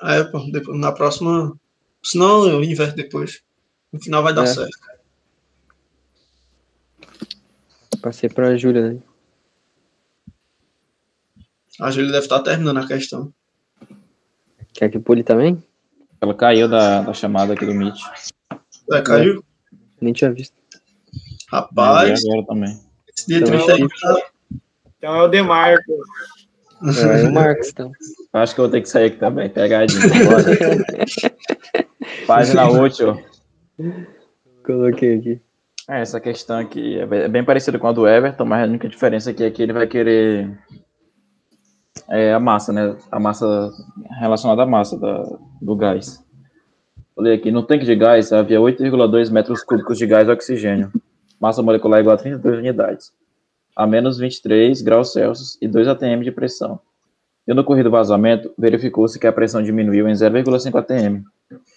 É, 0.03 0.25
pô, 0.25 0.41
depois, 0.51 0.79
na 0.79 0.93
próxima. 0.93 1.57
Senão 2.03 2.47
eu 2.47 2.63
inverto 2.63 2.97
depois. 2.97 3.41
No 3.93 4.01
final 4.03 4.23
vai 4.23 4.35
dar 4.35 4.43
É. 4.45 4.47
certo. 4.47 4.77
Passei 8.03 8.29
pra 8.29 8.57
Júlia, 8.57 8.93
né? 8.95 9.01
A 11.81 11.91
Júlia 11.91 12.11
deve 12.13 12.25
estar 12.25 12.41
terminando 12.41 12.79
a 12.79 12.87
questão. 12.87 13.33
Quer 14.75 14.91
que 14.91 14.99
pule 14.99 15.23
também? 15.23 15.63
Ela 16.21 16.35
caiu 16.35 16.69
da, 16.69 17.03
da 17.03 17.13
chamada 17.15 17.53
aqui 17.55 17.65
do 17.65 17.75
Meet. 17.75 17.99
É, 18.93 19.01
caiu? 19.03 19.45
Nem 20.01 20.13
tinha 20.13 20.33
visto. 20.33 20.55
Rapaz, 21.49 22.25
agora 22.25 22.47
também. 22.47 22.81
esse 23.17 23.27
dia 23.27 23.39
Então, 23.39 23.51
triste 23.51 23.71
aí 23.71 23.89
tá- 23.89 24.31
Então 24.99 25.15
é 25.17 25.23
o 25.23 25.29
Demarco. 25.29 25.93
É, 26.83 27.29
o 27.29 27.33
Marcos, 27.33 27.69
então. 27.69 27.93
Acho 28.33 28.55
que 28.55 28.61
eu 28.61 28.65
vou 28.65 28.73
ter 28.73 28.81
que 28.81 28.89
sair 28.89 29.07
aqui 29.07 29.17
também, 29.19 29.49
pegadinha. 29.49 30.01
Bora. 30.25 31.37
Página 32.27 32.69
útil. 32.69 33.23
Coloquei 34.65 35.19
aqui. 35.19 35.41
É, 35.93 36.01
essa 36.01 36.19
questão 36.19 36.59
aqui 36.59 36.99
é 36.99 37.05
bem- 37.05 37.21
é 37.21 37.29
bem 37.29 37.45
parecida 37.45 37.79
com 37.79 37.87
a 37.87 37.93
do 37.93 38.09
Everton, 38.09 38.47
mas 38.47 38.63
a 38.63 38.67
única 38.67 38.89
diferença 38.89 39.31
aqui 39.31 39.45
é 39.45 39.51
que 39.51 39.63
ele 39.63 39.75
vai 39.75 39.87
querer 39.87 40.59
é, 42.09 42.33
a 42.33 42.41
massa, 42.41 42.73
né? 42.73 42.97
A 43.11 43.21
massa 43.21 43.71
relacionada 44.19 44.63
à 44.63 44.67
massa 44.67 44.99
da, 44.99 45.23
do 45.61 45.77
gás. 45.77 46.25
Falei 47.15 47.35
aqui, 47.35 47.51
no 47.51 47.63
tanque 47.63 47.85
de 47.85 47.95
gás 47.95 48.33
havia 48.33 48.59
8,2 48.59 49.31
metros 49.31 49.63
cúbicos 49.63 49.99
de 49.99 50.07
gás 50.07 50.31
oxigênio. 50.31 50.91
Massa 51.39 51.63
molecular 51.63 52.01
igual 52.01 52.15
a 52.15 52.19
32 52.19 52.61
unidades. 52.61 53.13
A 53.77 53.87
menos 53.87 54.17
23 54.17 54.81
graus 54.81 55.13
Celsius 55.13 55.59
e 55.61 55.69
2 55.69 55.89
atm 55.89 56.23
de 56.23 56.33
pressão. 56.33 56.81
Tendo 57.45 57.61
ocorrido 57.61 57.91
vazamento, 57.91 58.51
verificou-se 58.57 59.19
que 59.19 59.27
a 59.27 59.33
pressão 59.33 59.63
diminuiu 59.63 60.09
em 60.09 60.13
0,5 60.15 60.75
atm. 60.79 61.23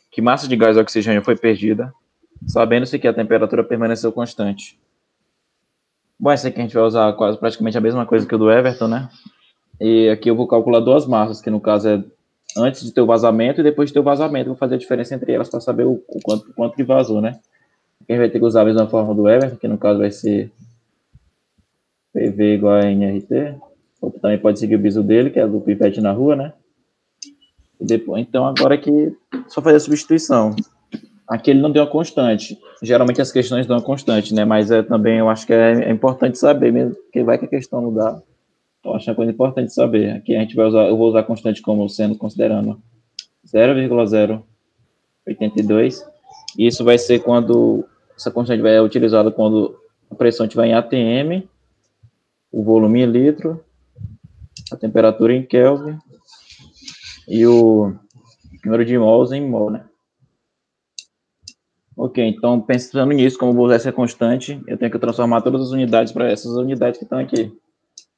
Que 0.10 0.22
massa 0.22 0.48
de 0.48 0.56
gás 0.56 0.78
oxigênio 0.78 1.22
foi 1.22 1.36
perdida, 1.36 1.92
sabendo-se 2.48 3.00
que 3.00 3.08
a 3.08 3.14
temperatura 3.14 3.64
permaneceu 3.64 4.12
constante. 4.12 4.80
Bom, 6.20 6.32
esse 6.32 6.48
aqui 6.48 6.60
a 6.60 6.64
gente 6.64 6.74
vai 6.74 6.84
usar 6.84 7.14
quase 7.14 7.38
praticamente 7.38 7.78
a 7.78 7.82
mesma 7.82 8.06
coisa 8.06 8.26
que 8.26 8.36
o 8.36 8.38
do 8.38 8.52
Everton, 8.52 8.88
né? 8.88 9.10
E 9.80 10.10
aqui 10.10 10.30
eu 10.30 10.36
vou 10.36 10.48
calcular 10.48 10.80
duas 10.80 11.06
massas, 11.06 11.42
que 11.42 11.50
no 11.50 11.60
caso 11.60 11.90
é 11.90 12.04
antes 12.58 12.84
de 12.84 12.92
ter 12.94 13.02
o 13.02 13.06
vazamento 13.06 13.60
e 13.60 13.64
depois 13.64 13.90
de 13.90 13.94
ter 13.94 14.00
o 14.00 14.04
vazamento. 14.04 14.48
Vou 14.48 14.56
fazer 14.56 14.76
a 14.76 14.78
diferença 14.78 15.14
entre 15.14 15.34
elas 15.34 15.50
para 15.50 15.60
saber 15.60 15.86
o, 15.86 16.02
o 16.08 16.20
quanto, 16.24 16.54
quanto 16.54 16.76
que 16.76 16.84
vazou, 16.84 17.22
né? 17.22 17.40
Aqui 18.02 18.14
a 18.14 18.14
gente 18.14 18.22
vai 18.22 18.30
ter 18.30 18.40
que 18.40 18.46
usar 18.46 18.62
a 18.62 18.66
mesma 18.66 18.88
forma 18.88 19.14
do 19.14 19.28
Everton, 19.28 19.58
que 19.58 19.68
no 19.68 19.78
caso 19.78 20.00
vai 20.00 20.12
ser 20.12 20.52
PV 22.14 22.56
igual 22.56 22.76
a 22.76 22.92
NRT. 22.92 23.56
Ou 24.02 24.12
também 24.12 24.38
pode 24.38 24.60
seguir 24.60 24.76
o 24.76 24.80
biso 24.80 25.04
dele, 25.04 25.30
que 25.30 25.40
é 25.40 25.48
do 25.48 25.60
pipete 25.60 26.00
na 26.00 26.12
rua, 26.12 26.36
né? 26.36 26.54
E 27.80 27.86
depois, 27.86 28.22
então 28.22 28.46
agora 28.46 28.76
aqui 28.76 29.16
só 29.48 29.62
fazer 29.62 29.78
a 29.78 29.80
substituição. 29.82 30.56
Aqui 31.28 31.52
ele 31.52 31.62
não 31.62 31.72
deu 31.72 31.84
uma 31.84 31.90
constante. 31.90 32.58
Geralmente 32.84 33.22
as 33.22 33.32
questões 33.32 33.66
dão 33.66 33.78
uma 33.78 33.84
constante, 33.84 34.34
né? 34.34 34.46
Mas 34.46 34.70
é, 34.70 34.84
também 34.84 35.18
eu 35.18 35.30
acho 35.30 35.46
que 35.46 35.54
é, 35.54 35.86
é 35.86 35.92
importante 35.92 36.38
saber 36.38 36.72
mesmo, 36.72 36.96
porque 36.96 37.24
vai 37.24 37.38
que 37.38 37.46
a 37.46 37.50
questão 37.50 37.82
não 37.82 37.94
dá. 37.94 38.22
Eu 38.84 38.94
acho 38.94 39.10
é 39.10 39.12
uma 39.12 39.16
coisa 39.16 39.32
importante 39.32 39.74
saber. 39.74 40.12
Aqui 40.12 40.36
a 40.36 40.40
gente 40.40 40.56
vai 40.56 40.68
usar, 40.68 40.88
eu 40.88 40.96
vou 40.96 41.10
usar 41.10 41.24
constante 41.24 41.62
como 41.62 41.90
sendo 41.90 42.16
considerando 42.16 42.80
0,0 43.48 44.44
82. 45.28 46.06
Isso 46.58 46.84
vai 46.84 46.98
ser 46.98 47.20
quando 47.20 47.86
essa 48.16 48.32
constante 48.32 48.62
vai 48.62 48.74
ser 48.74 48.82
utilizada 48.82 49.32
quando 49.32 49.78
a 50.10 50.16
pressão 50.16 50.46
estiver 50.46 50.68
em 50.68 50.74
ATM, 50.74 51.48
o 52.52 52.64
volume 52.64 53.02
em 53.02 53.06
litro, 53.06 53.64
a 54.72 54.78
temperatura 54.78 55.34
em 55.34 55.44
Kelvin 55.44 55.98
e 57.28 57.46
o 57.46 57.94
número 58.64 58.86
de 58.86 58.98
mols 58.98 59.32
em 59.32 59.48
mol, 59.48 59.72
né? 59.72 59.86
Ok, 61.98 62.24
então 62.28 62.60
pensando 62.60 63.14
nisso, 63.14 63.38
como 63.38 63.54
vou 63.54 63.66
usar 63.66 63.76
essa 63.76 63.92
constante, 63.92 64.62
eu 64.68 64.78
tenho 64.78 64.92
que 64.92 65.00
transformar 65.00 65.42
todas 65.42 65.62
as 65.62 65.72
unidades 65.72 66.12
para 66.12 66.30
essas 66.30 66.52
unidades 66.58 66.98
que 66.98 67.06
estão 67.06 67.20
aqui. 67.20 67.52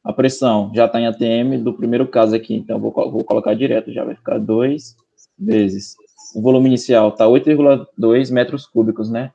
A 0.03 0.11
pressão 0.11 0.71
já 0.73 0.85
está 0.85 0.99
em 0.99 1.05
ATM 1.05 1.63
do 1.63 1.73
primeiro 1.73 2.07
caso 2.07 2.35
aqui, 2.35 2.55
então 2.55 2.79
vou, 2.79 2.91
vou 2.91 3.23
colocar 3.23 3.53
direto, 3.53 3.91
já 3.91 4.03
vai 4.03 4.15
ficar 4.15 4.39
2 4.39 4.95
vezes. 5.37 5.95
O 6.35 6.41
volume 6.41 6.67
inicial 6.67 7.09
está 7.09 7.25
8,2 7.25 8.31
metros 8.31 8.65
cúbicos, 8.65 9.11
né? 9.11 9.31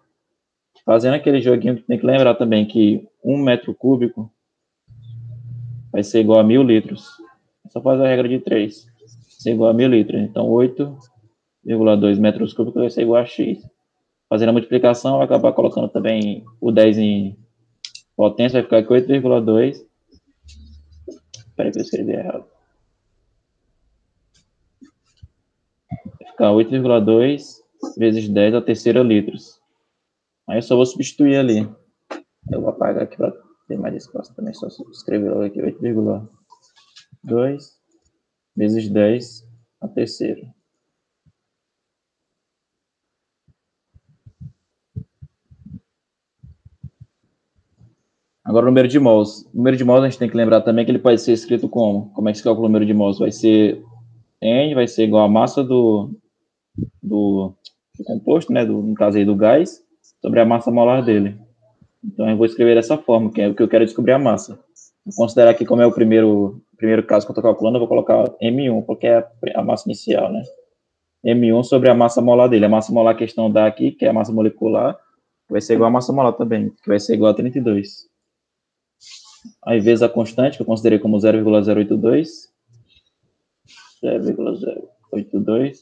Fazendo 0.85 1.15
aquele 1.15 1.41
joguinho 1.41 1.81
tem 1.83 1.99
que 1.99 2.07
lembrar 2.07 2.35
também 2.35 2.67
que 2.67 3.07
um 3.25 3.39
metro 3.39 3.73
cúbico 3.73 4.33
vai 5.93 6.03
ser 6.03 6.21
igual 6.21 6.41
a 6.41 6.45
mil 6.45 6.63
litros. 6.63 7.07
É 7.65 7.69
só 7.69 7.81
fazer 7.81 8.05
a 8.05 8.09
regra 8.09 8.29
de 8.29 8.41
3. 8.41 8.87
Vai 8.87 9.09
ser 9.09 9.53
igual 9.53 9.71
a 9.71 9.75
mil 9.75 9.89
litros. 9.89 10.21
Então, 10.21 10.49
8,2 10.49 12.19
metros 12.19 12.53
cúbicos 12.53 12.81
vai 12.81 12.91
ser 12.91 13.03
igual 13.03 13.23
a 13.23 13.27
x. 13.27 13.63
Fazendo 14.33 14.49
a 14.49 14.53
multiplicação, 14.53 15.19
vai 15.19 15.27
acabar 15.27 15.53
colocando 15.53 15.91
também 15.91 16.43
o 16.59 16.73
10 16.73 16.97
em 16.97 17.39
potência, 18.17 18.55
vai 18.55 18.63
ficar 18.63 18.79
aqui 18.79 18.89
8,2. 18.89 19.87
Espera 21.37 21.71
que 21.71 21.79
eu 21.79 21.83
escrevi 21.83 22.13
errado. 22.13 22.47
Vai 26.19 26.31
ficar 26.31 26.51
8,2 26.53 27.59
vezes 27.99 28.27
10 28.27 28.55
a 28.55 28.63
terceira 28.63 29.03
litros. 29.03 29.61
Aí 30.49 30.57
eu 30.57 30.63
só 30.63 30.77
vou 30.77 30.87
substituir 30.87 31.37
ali. 31.37 31.69
Eu 32.51 32.63
vou 32.63 32.71
apagar 32.71 33.03
aqui 33.03 33.19
para 33.19 33.35
ter 33.69 33.79
mais 33.79 33.95
espaço 33.97 34.35
também. 34.35 34.55
Só 34.55 34.67
escrever 34.91 35.29
logo 35.29 35.43
aqui 35.43 35.61
8,2 35.61 37.65
vezes 38.57 38.89
10 38.89 39.47
a 39.83 39.89
terceira. 39.89 40.62
Agora 48.45 48.65
o 48.65 48.69
número 48.69 48.89
de 48.89 48.99
mols. 48.99 49.43
O 49.55 49.57
número 49.57 49.77
de 49.77 49.85
mols 49.85 50.03
a 50.03 50.09
gente 50.09 50.19
tem 50.19 50.29
que 50.29 50.37
lembrar 50.37 50.63
também 50.63 50.85
que 50.85 50.91
ele 50.91 50.99
pode 50.99 51.21
ser 51.21 51.33
escrito 51.33 51.69
como? 51.69 52.13
Como 52.13 52.29
é 52.29 52.33
que 52.33 52.39
se 52.39 52.45
calcula 52.45 52.67
o 52.67 52.69
número 52.69 52.85
de 52.85 52.93
mols? 52.93 53.19
Vai 53.19 53.31
ser 53.31 53.83
N, 54.41 54.75
vai 54.75 54.89
ser 54.89 55.05
igual 55.05 55.25
a 55.25 55.29
massa 55.29 55.63
do, 55.63 56.11
do, 57.01 57.55
do 57.97 58.05
composto, 58.05 58.53
né? 58.53 58.67
Do, 58.67 58.83
no 58.83 58.95
caso 58.95 59.17
aí 59.17 59.25
do 59.25 59.37
gás, 59.37 59.81
sobre 60.21 60.41
a 60.41 60.45
massa 60.45 60.71
molar 60.71 61.05
dele. 61.05 61.39
Então 62.05 62.29
eu 62.29 62.37
vou 62.37 62.47
escrever 62.47 62.75
dessa 62.75 62.99
forma, 62.99 63.31
que 63.31 63.41
é 63.41 63.49
o 63.49 63.55
que 63.55 63.63
eu 63.63 63.69
quero 63.69 63.85
descobrir 63.85 64.13
a 64.13 64.19
massa. 64.19 64.59
Vou 65.07 65.15
considerar 65.15 65.55
que 65.55 65.65
como 65.65 65.83
é 65.83 65.87
o 65.87 65.93
primeiro, 65.93 66.61
primeiro 66.77 67.05
caso 67.05 67.25
que 67.25 67.31
eu 67.31 67.35
estou 67.35 67.45
calculando, 67.45 67.77
eu 67.77 67.81
vou 67.81 67.89
colocar 67.89 68.25
M1, 68.43 68.85
porque 68.85 69.07
é 69.07 69.25
a 69.55 69.63
massa 69.63 69.89
inicial, 69.89 70.33
né? 70.33 70.43
M1 71.25 71.63
sobre 71.63 71.89
a 71.89 71.95
massa 71.95 72.21
molar 72.21 72.49
dele. 72.49 72.65
A 72.65 72.69
massa 72.69 72.93
molar 72.93 73.15
que 73.15 73.25
questão 73.25 73.49
dá 73.49 73.67
aqui, 73.67 73.93
que 73.93 74.05
é 74.05 74.09
a 74.09 74.13
massa 74.13 74.33
molecular, 74.33 74.99
vai 75.49 75.61
ser 75.61 75.75
igual 75.75 75.89
a 75.89 75.93
massa 75.93 76.13
molar 76.13 76.33
também, 76.33 76.71
que 76.83 76.89
vai 76.89 76.99
ser 76.99 77.15
igual 77.15 77.31
a 77.31 77.35
32. 77.35 78.11
Aí 79.65 79.81
vezes 79.81 80.03
a 80.03 80.09
constante, 80.09 80.57
que 80.57 80.63
eu 80.63 80.67
considerei 80.67 80.99
como 80.99 81.19
0,082. 81.19 82.53
0,082. 84.01 85.79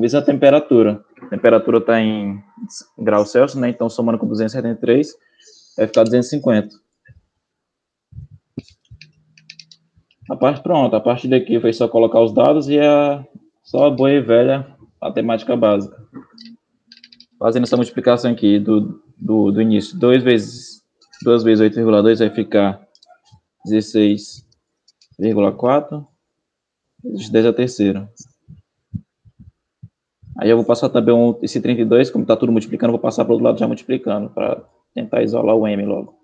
Vezes 0.00 0.14
a 0.14 0.22
temperatura. 0.22 1.04
A 1.22 1.26
temperatura 1.26 1.78
está 1.78 2.00
em 2.00 2.42
graus 2.98 3.30
Celsius, 3.30 3.60
né? 3.60 3.70
Então, 3.70 3.88
somando 3.88 4.18
com 4.18 4.26
273, 4.26 5.14
vai 5.76 5.86
ficar 5.86 6.04
250. 6.04 6.68
A 10.30 10.36
parte 10.36 10.62
pronta, 10.62 10.98
a 10.98 11.00
partir 11.00 11.28
daqui 11.28 11.58
foi 11.58 11.72
só 11.72 11.88
colocar 11.88 12.20
os 12.20 12.34
dados 12.34 12.68
e 12.68 12.78
a 12.78 13.24
só 13.62 13.86
a 13.86 13.90
boa 13.90 14.10
e 14.10 14.20
velha 14.20 14.66
matemática 15.00 15.56
básica. 15.56 15.96
Fazendo 17.38 17.64
essa 17.64 17.76
multiplicação 17.76 18.30
aqui 18.30 18.58
do, 18.58 19.02
do, 19.16 19.50
do 19.50 19.62
início, 19.62 19.98
2 19.98 20.22
vezes 20.22 20.82
2 21.22 21.42
vezes 21.42 21.76
8,2 21.76 22.18
vai 22.18 22.30
ficar 22.30 22.87
16,4 23.70 26.06
vezes 27.02 27.30
10 27.30 27.46
a 27.46 27.52
terceira. 27.52 28.12
Aí 30.38 30.50
eu 30.50 30.56
vou 30.56 30.64
passar 30.64 30.88
também 30.88 31.14
um, 31.14 31.36
esse 31.42 31.60
32, 31.60 32.10
como 32.10 32.22
está 32.22 32.36
tudo 32.36 32.52
multiplicando, 32.52 32.92
vou 32.92 33.00
passar 33.00 33.24
para 33.24 33.32
o 33.32 33.34
outro 33.34 33.44
lado 33.44 33.58
já 33.58 33.66
multiplicando, 33.66 34.30
para 34.30 34.62
tentar 34.94 35.22
isolar 35.22 35.56
o 35.56 35.66
M 35.66 35.84
logo. 35.84 36.16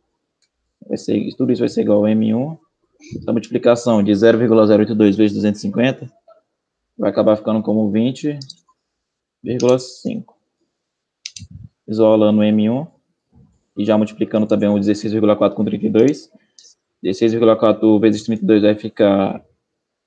Vai 0.86 0.96
ser, 0.96 1.34
tudo 1.36 1.52
isso 1.52 1.60
vai 1.60 1.68
ser 1.68 1.82
igual 1.82 2.04
a 2.04 2.10
M1. 2.10 2.56
Essa 3.16 3.32
multiplicação 3.32 4.02
de 4.02 4.14
0,082 4.14 5.16
vezes 5.16 5.34
250 5.34 6.10
vai 6.96 7.10
acabar 7.10 7.36
ficando 7.36 7.60
como 7.60 7.90
20,5. 7.90 10.24
Isolando 11.88 12.40
o 12.40 12.44
M1 12.44 12.86
e 13.76 13.84
já 13.84 13.98
multiplicando 13.98 14.46
também 14.46 14.68
o 14.68 14.74
16,4 14.74 15.54
com 15.54 15.64
32. 15.64 16.30
16,4 17.04 18.00
vezes 18.00 18.22
32 18.22 18.62
vai 18.62 18.74
ficar. 18.74 19.44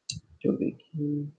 Deixa 0.09 0.45
eu 0.45 0.57
ver 0.57 0.73
aqui. 0.73 1.29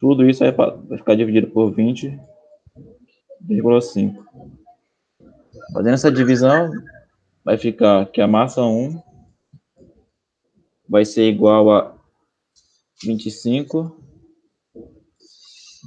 Tudo 0.00 0.28
isso 0.28 0.40
vai 0.40 0.52
ficar 0.98 1.14
dividido 1.14 1.46
por 1.48 1.72
20,5. 1.72 4.24
Fazendo 5.72 5.94
essa 5.94 6.10
divisão, 6.10 6.68
vai 7.44 7.56
ficar 7.56 8.06
que 8.06 8.20
a 8.20 8.26
massa 8.26 8.62
1 8.62 9.00
vai 10.88 11.04
ser 11.04 11.28
igual 11.28 11.70
a 11.70 11.96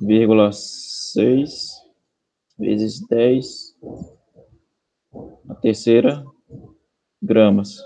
25,6 0.01 1.85
vezes 2.57 3.05
10 3.07 3.75
a 5.49 5.55
terceira 5.55 6.23
gramas. 7.21 7.77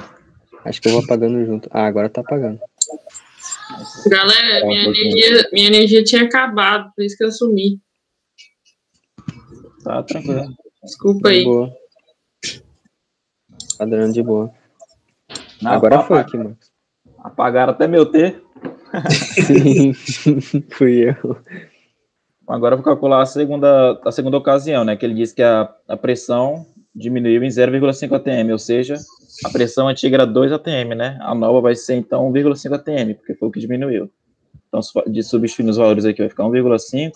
Acho 0.66 0.82
que 0.82 0.88
eu 0.90 0.94
vou 0.94 1.04
apagando 1.04 1.46
junto. 1.46 1.70
Ah, 1.72 1.86
agora 1.86 2.10
tá 2.10 2.22
apagando. 2.22 2.60
Galera, 4.08 4.62
Tá, 4.62 4.68
minha 4.68 4.82
um 4.82 4.94
energia, 4.94 5.50
minha 5.54 5.68
energia 5.68 6.04
tinha 6.04 6.24
acabado, 6.24 6.92
por 6.96 7.04
isso 7.04 7.18
que 7.18 7.24
eu 7.24 7.32
sumi. 7.32 7.80
Tá 9.84 10.04
tranquilo. 10.04 10.54
Desculpa 10.84 11.30
De 11.30 11.36
aí. 11.36 11.44
boa. 11.44 11.74
Padrão 13.78 14.12
de 14.12 14.24
boa. 14.24 14.52
Não, 15.62 15.72
Agora 15.72 16.02
foi 16.04 16.20
aqui, 16.20 16.38
mano. 16.38 16.58
Apagaram 17.20 17.74
até 17.74 17.88
meu 17.88 18.06
T. 18.06 18.40
Sim, 19.46 19.94
fui 20.72 21.10
eu. 21.10 21.38
Agora 22.48 22.74
eu 22.74 22.78
vou 22.78 22.86
calcular 22.86 23.22
a 23.22 23.26
segunda, 23.26 24.00
a 24.06 24.12
segunda 24.12 24.38
ocasião, 24.38 24.84
né? 24.84 24.96
Que 24.96 25.06
ele 25.06 25.16
disse 25.16 25.34
que 25.34 25.42
a, 25.42 25.74
a 25.88 25.98
pressão 25.98 26.66
diminuiu 26.96 27.44
em 27.44 27.50
0,5 27.50 28.16
atm, 28.16 28.52
ou 28.52 28.58
seja, 28.58 28.96
a 29.44 29.50
pressão 29.50 29.88
antiga 29.88 30.16
era 30.18 30.26
2 30.26 30.52
atm, 30.52 30.96
né? 30.96 31.18
A 31.22 31.36
nova 31.36 31.60
vai 31.62 31.76
ser 31.76 31.96
então 31.96 32.32
1,5 32.32 32.74
atm, 32.74 33.14
porque 33.16 33.36
foi 33.36 33.50
o 33.50 33.52
que 33.52 33.60
diminuiu. 33.60 34.10
Então, 34.68 34.80
de 35.08 35.22
substituir 35.24 35.70
os 35.70 35.78
valores 35.78 36.06
aqui, 36.06 36.20
vai 36.20 36.30
ficar 36.30 36.44
1,5 36.44 37.12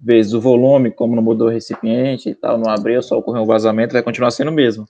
vezes 0.00 0.32
o 0.32 0.40
volume, 0.40 0.90
como 0.90 1.14
não 1.14 1.22
mudou 1.22 1.48
o 1.48 1.50
recipiente 1.50 2.28
e 2.30 2.34
tal, 2.34 2.58
não 2.58 2.70
abriu, 2.70 3.02
só 3.02 3.18
ocorreu 3.18 3.42
um 3.42 3.46
vazamento, 3.46 3.92
vai 3.92 4.02
continuar 4.02 4.30
sendo 4.32 4.50
o 4.50 4.54
mesmo. 4.54 4.86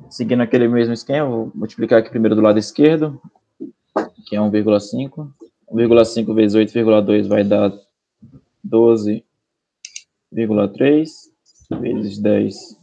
Seguindo 0.09 0.41
aquele 0.41 0.67
mesmo 0.67 0.93
esquema, 0.93 1.29
vou 1.29 1.51
multiplicar 1.53 1.99
aqui 1.99 2.09
primeiro 2.09 2.35
do 2.35 2.41
lado 2.41 2.57
esquerdo, 2.57 3.21
que 4.27 4.35
é 4.35 4.39
1,5. 4.39 5.31
1,5 5.69 6.33
vezes 6.33 6.57
8,2 6.57 7.27
vai 7.27 7.43
dar 7.43 7.71
12,3 8.65 11.09
vezes 11.79 12.17
10 12.17 12.81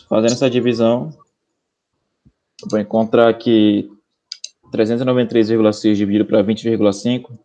Fazendo 0.08 0.32
essa 0.32 0.50
divisão, 0.50 1.10
vou 2.70 2.78
encontrar 2.78 3.32
que 3.34 3.90
393,6 4.72 5.94
dividido 5.94 6.26
para 6.26 6.42
20,5, 6.42 7.38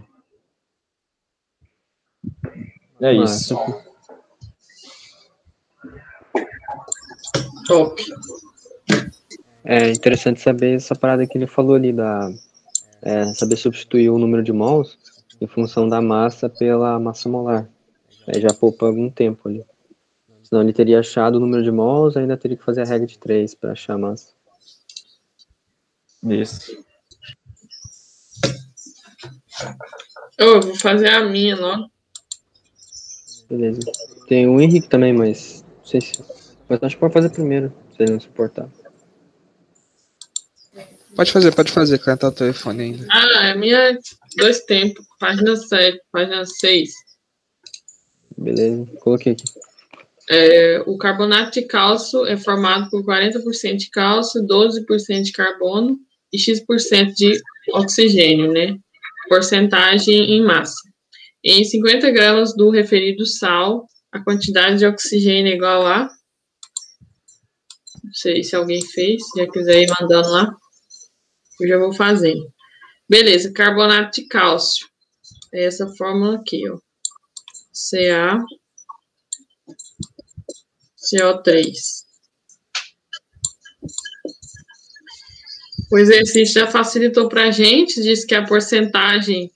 É 3.00 3.14
isso. 3.14 3.56
Top. 7.68 8.04
É 9.64 9.92
interessante 9.92 10.40
saber 10.40 10.76
essa 10.76 10.96
parada 10.96 11.28
que 11.28 11.38
ele 11.38 11.46
falou 11.46 11.76
ali, 11.76 11.92
da, 11.92 12.32
é, 13.02 13.26
saber 13.34 13.58
substituir 13.58 14.10
o 14.10 14.18
número 14.18 14.42
de 14.42 14.52
mols 14.52 14.98
em 15.40 15.48
função 15.48 15.88
da 15.88 16.02
massa 16.02 16.50
pela 16.50 17.00
massa 17.00 17.30
molar. 17.30 17.70
Aí 18.28 18.42
já 18.42 18.54
poupa 18.54 18.88
algum 18.88 19.10
tempo 19.10 19.48
ali. 19.48 19.64
Senão 20.48 20.62
ele 20.62 20.72
teria 20.72 21.02
achado 21.02 21.36
o 21.36 21.40
número 21.42 21.62
de 21.62 21.72
mols, 21.72 22.16
ainda 22.16 22.38
teria 22.38 22.56
que 22.56 22.64
fazer 22.64 22.82
a 22.82 22.86
regra 22.86 23.06
de 23.06 23.20
3 23.20 23.54
para 23.56 23.74
achar 23.74 23.96
a 23.96 23.98
massa. 23.98 24.30
Isso. 26.24 26.86
Eu 30.38 30.62
vou 30.62 30.76
fazer 30.76 31.10
a 31.10 31.26
minha, 31.26 31.58
não? 31.58 31.92
Beleza. 33.50 33.82
Tem 34.30 34.48
o 34.48 34.62
Henrique 34.62 34.88
também, 34.88 35.12
mas 35.12 35.66
não 35.80 35.86
sei 35.86 36.00
se. 36.00 36.24
Mas 36.70 36.82
acho 36.82 36.96
que 36.96 37.00
pode 37.02 37.14
fazer 37.14 37.30
primeiro, 37.30 37.74
se 37.96 38.04
ele 38.04 38.14
não 38.14 38.20
se 38.22 38.28
importar. 38.28 38.70
Pode 41.14 41.32
fazer, 41.32 41.54
pode 41.54 41.72
fazer, 41.74 42.00
cantar 42.00 42.30
o 42.30 42.32
telefone 42.32 42.84
ainda. 42.84 43.06
Ah, 43.12 43.48
é 43.48 43.56
minha 43.56 44.00
dois 44.38 44.62
tempos, 44.62 45.06
página 45.20 45.58
7, 45.58 46.00
página 46.10 46.46
6. 46.46 46.90
Beleza, 48.38 48.86
coloquei 49.02 49.34
aqui. 49.34 49.44
É, 50.30 50.84
o 50.86 50.98
carbonato 50.98 51.52
de 51.52 51.66
cálcio 51.66 52.26
é 52.26 52.36
formado 52.36 52.90
por 52.90 53.04
40% 53.04 53.78
de 53.78 53.90
cálcio, 53.90 54.46
12% 54.46 55.22
de 55.24 55.32
carbono 55.32 55.98
e 56.34 56.38
X% 56.38 57.14
de 57.16 57.40
oxigênio, 57.72 58.52
né? 58.52 58.78
Porcentagem 59.30 60.32
em 60.32 60.44
massa. 60.44 60.76
Em 61.44 61.64
50 61.64 62.12
gramas 62.12 62.54
do 62.56 62.70
referido 62.70 63.26
sal, 63.26 63.86
a 64.12 64.22
quantidade 64.22 64.80
de 64.80 64.86
oxigênio 64.86 65.54
é 65.54 65.56
igual 65.56 65.86
a. 65.86 66.10
Não 68.04 68.14
sei 68.14 68.44
se 68.44 68.56
alguém 68.56 68.86
fez, 68.86 69.22
se 69.24 69.40
já 69.40 69.50
quiser 69.50 69.84
ir 69.84 69.90
mandando 70.00 70.30
lá. 70.30 70.54
Eu 71.62 71.68
já 71.70 71.78
vou 71.78 71.94
fazendo. 71.94 72.46
Beleza, 73.10 73.52
carbonato 73.54 74.22
de 74.22 74.28
cálcio. 74.28 74.86
É 75.54 75.64
essa 75.64 75.88
fórmula 75.96 76.36
aqui, 76.36 76.70
ó. 76.70 76.78
Ca 77.92 78.46
CO3. 81.14 81.72
O 85.92 85.98
exercício 85.98 86.54
já 86.54 86.68
facilitou 86.68 87.30
para 87.30 87.46
a 87.46 87.52
gente, 87.52 88.02
diz 88.02 88.26
que 88.26 88.36
a 88.36 88.46
porcentagem 88.46 89.50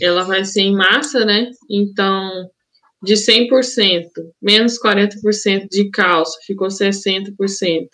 ela 0.00 0.24
vai 0.24 0.44
ser 0.44 0.62
em 0.62 0.74
massa, 0.74 1.24
né? 1.24 1.50
Então, 1.70 2.50
de 3.02 3.14
100%, 3.14 4.08
menos 4.40 4.80
40% 4.80 5.68
de 5.70 5.90
cálcio, 5.90 6.40
ficou 6.44 6.68
60% 6.68 7.88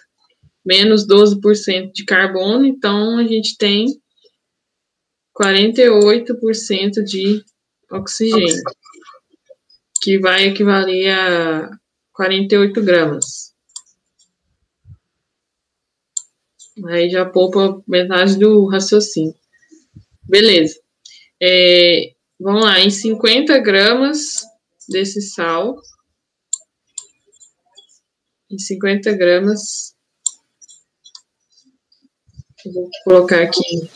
menos 0.69 1.07
12% 1.07 1.93
de 1.95 2.05
carbono, 2.05 2.67
então 2.67 3.17
a 3.17 3.25
gente 3.25 3.57
tem 3.57 3.87
48% 5.41 7.03
de 7.03 7.43
oxigênio, 7.91 8.63
que 10.03 10.19
vai 10.19 10.49
equivaler 10.49 11.11
a 11.11 11.71
48 12.19 12.83
gramas. 12.83 13.55
Aí 16.89 17.09
já 17.09 17.25
poupa 17.25 17.81
metade 17.87 18.37
do 18.37 18.67
raciocínio. 18.67 19.37
Beleza. 20.25 20.81
É, 21.41 22.13
vamos 22.41 22.65
lá, 22.65 22.81
em 22.81 22.91
50 22.91 23.61
gramas 23.61 24.43
desse 24.89 25.23
sal, 25.23 25.81
em 28.51 28.59
50 28.59 29.13
gramas. 29.13 29.95
Vou 32.75 32.91
colocar 33.05 33.43
aqui 33.43 33.89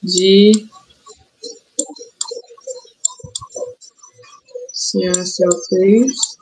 de 0.00 0.68
CaCO3, 4.72 6.37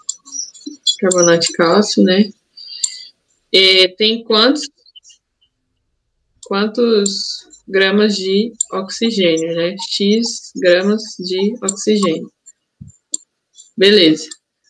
carbonato 0.96 1.46
de 1.46 1.52
cálcio, 1.52 2.02
né? 2.02 2.30
E 3.52 3.88
tem 3.96 4.24
quantos 4.24 4.68
quantos 6.46 7.46
gramas 7.66 8.14
de 8.14 8.52
oxigênio, 8.72 9.54
né? 9.54 9.74
X 9.90 10.52
gramas 10.56 11.02
de 11.18 11.54
oxigênio. 11.62 12.30
Beleza. 13.76 14.28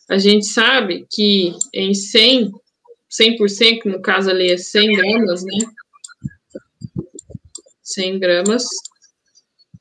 A 0.09 0.17
gente 0.17 0.47
sabe 0.47 1.05
que 1.11 1.53
em 1.73 1.93
100, 1.93 2.51
100%, 3.11 3.81
que 3.81 3.89
no 3.89 4.01
caso 4.01 4.29
ali 4.29 4.51
é 4.51 4.57
100 4.57 4.93
gramas, 4.93 5.43
né? 5.43 5.57
100 7.83 8.19
gramas, 8.19 8.63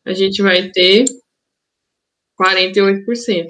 a 0.04 0.12
gente 0.12 0.42
vai 0.42 0.70
ter 0.70 1.04
48%. 2.40 3.46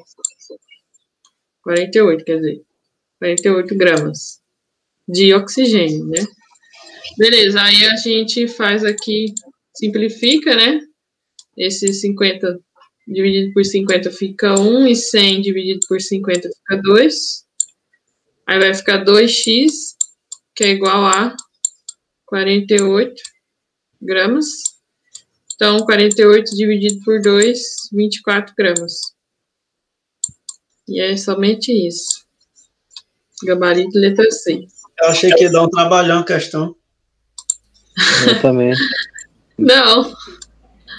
48, 1.62 2.24
quer 2.24 2.36
dizer, 2.36 2.65
48 3.18 3.74
gramas 3.76 4.40
de 5.08 5.32
oxigênio, 5.34 6.06
né? 6.06 6.24
Beleza, 7.16 7.62
aí 7.62 7.86
a 7.86 7.96
gente 7.96 8.48
faz 8.48 8.84
aqui, 8.84 9.26
simplifica, 9.74 10.54
né? 10.54 10.80
Esse 11.56 11.92
50 11.92 12.60
dividido 13.06 13.52
por 13.52 13.64
50 13.64 14.10
fica 14.10 14.58
1 14.58 14.88
e 14.88 14.96
100 14.96 15.42
dividido 15.42 15.80
por 15.88 16.00
50 16.00 16.48
fica 16.48 16.82
2. 16.82 17.14
Aí 18.46 18.58
vai 18.58 18.74
ficar 18.74 19.04
2x, 19.04 19.94
que 20.54 20.64
é 20.64 20.70
igual 20.70 21.06
a 21.06 21.36
48 22.26 23.14
gramas. 24.02 24.46
Então, 25.54 25.78
48 25.78 26.54
dividido 26.54 27.00
por 27.04 27.20
2, 27.22 27.58
24 27.92 28.54
gramas. 28.54 28.92
E 30.86 31.00
é 31.00 31.16
somente 31.16 31.72
isso. 31.72 32.25
Gabarito 33.44 33.98
letra 33.98 34.30
C. 34.30 34.66
Eu 35.02 35.08
achei 35.08 35.30
que 35.32 35.44
ia 35.44 35.50
dar 35.50 35.62
um 35.64 35.68
trabalhão 35.68 36.20
a 36.20 36.24
questão. 36.24 36.74
Eu 38.28 38.40
também. 38.40 38.72
Não. 39.58 40.14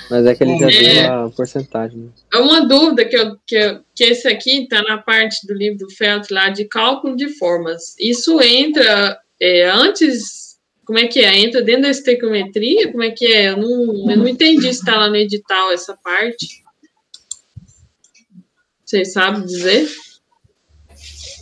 Mas 0.09 0.25
é 0.25 0.35
que 0.35 0.43
ele 0.43 0.57
já 0.57 0.69
É. 0.71 1.03
deu 1.03 1.13
a 1.25 1.29
porcentagem. 1.31 1.97
né? 1.99 2.09
É 2.33 2.37
uma 2.37 2.65
dúvida 2.65 3.03
que, 3.05 3.15
eu, 3.17 3.37
que, 3.45 3.55
eu- 3.55 3.83
que 3.95 4.03
esse 4.05 4.27
aqui 4.27 4.63
está 4.63 4.81
na 4.83 4.97
parte 4.97 5.45
do 5.45 5.53
livro 5.53 5.79
do 5.79 5.89
Felt 5.91 6.29
lá 6.31 6.49
de 6.49 6.65
cálculo 6.65 7.15
de 7.15 7.29
formas. 7.37 7.95
Isso 7.99 8.41
entra 8.41 9.19
é, 9.39 9.69
antes. 9.69 10.47
Como 10.85 10.97
é 10.97 11.07
que 11.07 11.19
é? 11.19 11.37
Entra 11.39 11.61
dentro 11.61 11.81
da 11.83 11.89
estequiometria? 11.89 12.89
Como 12.91 13.03
é 13.03 13.11
que 13.11 13.25
é? 13.25 13.49
Eu 13.49 13.57
não, 13.57 14.09
eu 14.11 14.17
não 14.17 14.27
entendi 14.27 14.61
se 14.73 14.79
está 14.79 14.95
lá 14.95 15.09
no 15.09 15.17
edital 15.17 15.71
essa 15.73 15.97
parte. 15.97 16.63
Vocês 18.85 19.11
sabem 19.11 19.43
dizer? 19.45 19.89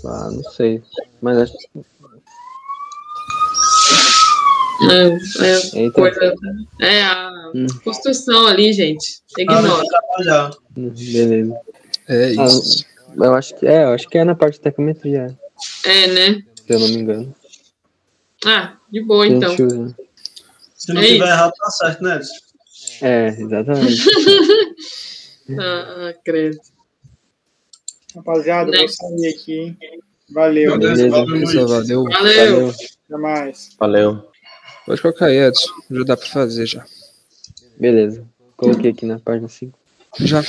Ah, 0.07 0.29
não 0.31 0.43
sei. 0.51 0.81
Mas 1.21 1.37
acho 1.37 1.53
que 1.57 1.85
É, 4.91 5.07
é, 5.47 5.79
entra. 5.85 6.01
coisa, 6.01 6.35
é 6.81 7.01
a 7.03 7.31
Hum. 7.55 7.65
construção 7.83 8.45
ali, 8.47 8.73
gente. 8.73 9.21
Ah, 9.37 9.41
Ignora. 9.41 9.83
trabalhar. 9.87 10.51
Hum, 10.77 10.89
Beleza. 10.89 11.55
É 12.09 12.25
Ah, 12.37 12.45
isso. 12.45 12.85
eu 13.17 13.33
acho 13.33 13.55
que 13.55 13.65
é, 13.65 13.83
eu 13.85 13.89
acho 13.89 14.07
que 14.09 14.17
é 14.17 14.23
na 14.25 14.35
parte 14.35 14.55
de 14.55 14.61
tecometria, 14.61 15.35
É, 15.85 16.07
né? 16.07 16.41
se 16.67 16.73
eu 16.73 16.79
não 16.79 16.87
me 16.89 16.95
engano. 16.95 17.35
Ah, 18.45 18.77
de 18.91 19.01
boa 19.03 19.25
então. 19.25 19.53
usa. 19.53 19.95
Se 20.75 20.93
não 20.93 21.01
É 21.01 21.05
tiver 21.05 21.15
isso. 21.15 21.23
errado, 21.25 21.53
tá 21.57 21.69
certo, 21.71 22.03
né? 22.03 22.21
É, 23.01 23.27
exatamente. 23.29 24.03
Ah, 25.57 26.09
ah, 26.09 26.13
credo. 26.23 26.59
Rapaziada, 28.15 28.71
vou 28.77 28.87
sair 28.87 29.27
aqui, 29.27 29.53
hein? 29.53 29.77
Valeu. 30.31 30.77
Beleza, 30.77 31.25
Beleza, 31.25 31.65
valeu, 31.65 31.67
valeu. 31.67 32.03
Valeu. 32.03 32.05
Valeu. 32.05 32.69
Até 32.69 33.17
mais. 33.17 33.69
Valeu. 33.79 34.27
Pode 34.85 35.01
colocar 35.01 35.27
aí, 35.27 35.37
Edson. 35.37 35.71
Já 35.91 36.03
dá 36.03 36.17
pra 36.17 36.27
fazer 36.27 36.65
já. 36.65 36.85
Beleza. 37.77 38.23
Coloquei 38.55 38.91
aqui 38.91 39.05
na 39.05 39.19
página 39.19 39.47
5. 39.47 39.77
Já. 40.19 40.43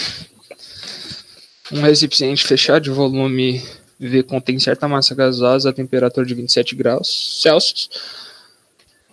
Um 1.72 1.80
recipiente 1.80 2.46
fechado 2.46 2.84
de 2.84 2.90
volume 2.90 3.62
V 3.98 4.22
contém 4.22 4.58
certa 4.60 4.86
massa 4.86 5.14
gasosa 5.14 5.70
a 5.70 5.72
temperatura 5.72 6.24
de 6.24 6.34
27 6.34 6.76
graus 6.76 7.40
Celsius, 7.42 7.88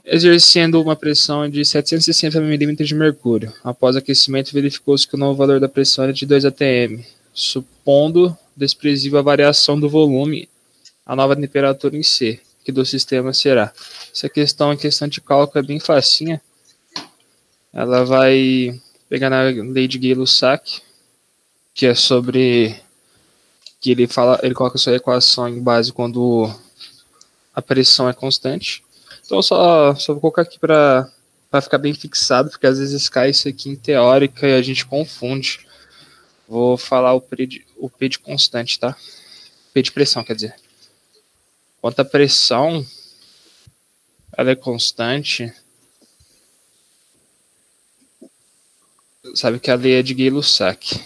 exercendo 0.06 0.82
uma 0.82 0.96
pressão 0.96 1.50
de 1.50 1.64
760 1.66 2.40
milímetros 2.42 2.88
de 2.88 2.94
mercúrio. 2.94 3.52
Após 3.64 3.96
aquecimento, 3.96 4.54
verificou-se 4.54 5.08
que 5.08 5.16
o 5.16 5.18
novo 5.18 5.36
valor 5.36 5.60
da 5.60 5.70
pressão 5.70 6.04
era 6.04 6.14
de 6.14 6.26
2 6.26 6.46
atm, 6.46 7.02
supondo 7.34 8.38
desprezível 8.56 9.20
a 9.20 9.24
variação 9.24 9.80
do 9.80 9.90
volume, 9.90 10.50
a 11.06 11.16
nova 11.16 11.36
temperatura 11.36 11.96
em 11.98 12.04
C, 12.04 12.40
que 12.64 12.72
do 12.72 12.86
sistema 12.86 13.34
será. 13.34 13.74
Essa 14.14 14.30
questão 14.30 14.72
é 14.72 14.78
questão 14.78 15.08
de 15.08 15.20
cálculo, 15.20 15.64
é 15.64 15.68
bem 15.68 15.80
facinha. 15.80 16.42
Ela 17.74 18.06
vai 18.06 18.80
pegar 19.10 19.30
na 19.30 19.44
lei 19.44 19.88
de 19.88 19.98
Gay-Lussac, 19.98 20.82
que 21.74 21.86
é 21.86 21.96
sobre 21.96 22.76
que 23.82 23.92
ele 23.92 24.08
fala, 24.08 24.40
ele 24.44 24.54
coloca 24.54 24.78
sua 24.78 24.96
equação 24.96 25.50
em 25.50 25.62
base 25.62 25.92
quando 25.92 26.50
a 27.54 27.62
pressão 27.62 28.08
é 28.08 28.14
constante. 28.14 28.84
Então 29.26 29.42
só 29.42 29.94
só 29.96 30.14
vou 30.14 30.22
colocar 30.22 30.44
aqui 30.44 30.58
para 30.58 31.12
para 31.52 31.62
ficar 31.62 31.78
bem 31.78 31.94
fixado, 31.94 32.50
porque 32.50 32.66
às 32.66 32.80
vezes 32.80 33.08
cai 33.10 33.30
isso 33.30 33.48
aqui 33.48 33.70
em 33.70 33.76
teórica 33.76 34.48
e 34.48 34.56
a 34.56 34.62
gente 34.62 34.86
confunde. 34.86 35.68
Vou 36.48 36.78
falar 36.78 37.14
o 37.14 37.22
P 37.22 37.48
de, 37.48 37.66
o 37.78 37.90
P 37.90 38.10
de 38.10 38.20
constante, 38.20 38.80
tá? 38.80 38.98
P 39.74 39.82
de 39.82 39.92
pressão, 39.92 40.24
quer 40.24 40.36
dizer. 40.36 40.56
Quanto 41.82 42.00
a 42.00 42.06
pressão 42.06 42.86
ela 44.36 44.52
é 44.52 44.56
constante, 44.56 45.54
sabe 49.36 49.60
que 49.60 49.72
a 49.72 49.76
lei 49.76 50.00
é 50.00 50.04
de 50.04 50.14
Gay-Lussac. 50.14 51.00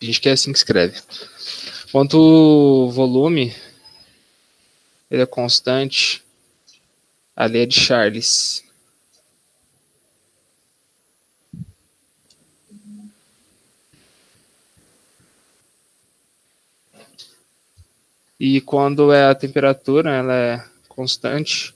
A 0.00 0.04
gente 0.04 0.20
quer 0.20 0.32
assim 0.32 0.52
que 0.52 0.58
escreve. 0.58 1.00
Quanto 1.92 2.16
o 2.16 2.90
volume 2.90 3.54
ele 5.10 5.22
é 5.22 5.26
constante, 5.26 6.22
a 7.40 7.46
lei 7.46 7.62
é 7.62 7.66
de 7.66 7.80
Charles. 7.80 8.62
E 18.38 18.60
quando 18.60 19.10
é 19.10 19.24
a 19.24 19.34
temperatura, 19.34 20.14
ela 20.14 20.34
é 20.34 20.64
constante, 20.86 21.74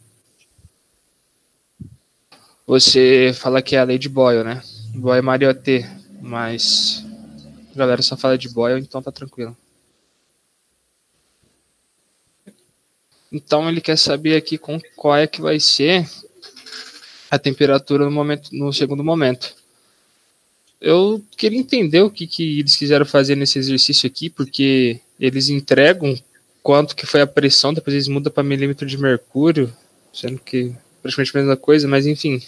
você 2.67 3.33
fala 3.35 3.63
que 3.63 3.75
é 3.75 3.79
a 3.79 3.85
lei 3.85 3.97
de 3.99 4.11
Boyle, 4.11 4.45
né? 4.45 4.63
Boyle 4.95 5.23
Mariotte, 5.23 5.87
mas 6.21 7.03
a 7.75 7.79
galera 7.79 8.03
só 8.03 8.19
fala 8.19 8.37
de 8.37 8.51
Boyle, 8.51 8.83
então 8.83 9.01
tá 9.01 9.11
tranquilo. 9.11 9.57
Então 13.35 13.69
ele 13.69 13.81
quer 13.81 13.99
saber 13.99 14.37
aqui 14.37 14.57
com 14.57 14.81
qual 14.95 15.17
é 15.17 15.27
que 15.27 15.43
vai 15.43 15.59
ser 15.59 16.09
a 17.29 17.37
temperatura 17.37 18.05
no 18.05 18.11
momento, 18.13 18.49
no 18.53 18.73
segundo 18.73 19.03
momento. 19.03 19.57
Eu 20.81 21.21
queria 21.37 21.59
entender 21.59 22.01
o 22.01 22.11
que, 22.11 22.29
que 22.29 22.61
eles 22.61 22.77
quiseram 22.77 23.05
fazer 23.05 23.35
nesse 23.35 23.59
exercício 23.59 24.07
aqui, 24.07 24.31
porque 24.31 25.01
eles 25.19 25.49
entregam 25.49 26.17
quanto 26.63 26.95
que 26.95 27.07
foi 27.07 27.23
a 27.23 27.27
pressão, 27.27 27.75
depois 27.75 27.95
eles 27.95 28.07
mudam 28.07 28.33
para 28.33 28.45
milímetro 28.45 28.87
de 28.87 28.97
mercúrio, 28.97 29.75
sendo 30.13 30.39
que 30.39 30.73
praticamente 31.03 31.37
a 31.37 31.41
mesma 31.41 31.57
coisa, 31.57 31.89
mas 31.89 32.07
enfim, 32.07 32.41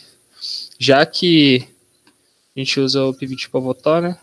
já 0.78 1.04
que 1.04 1.66
a 2.56 2.60
gente 2.60 2.78
usa 2.78 3.02
o 3.02 3.12
pivot 3.12 3.50
para 3.50 3.60
votar, 3.60 4.00
né? 4.00 4.16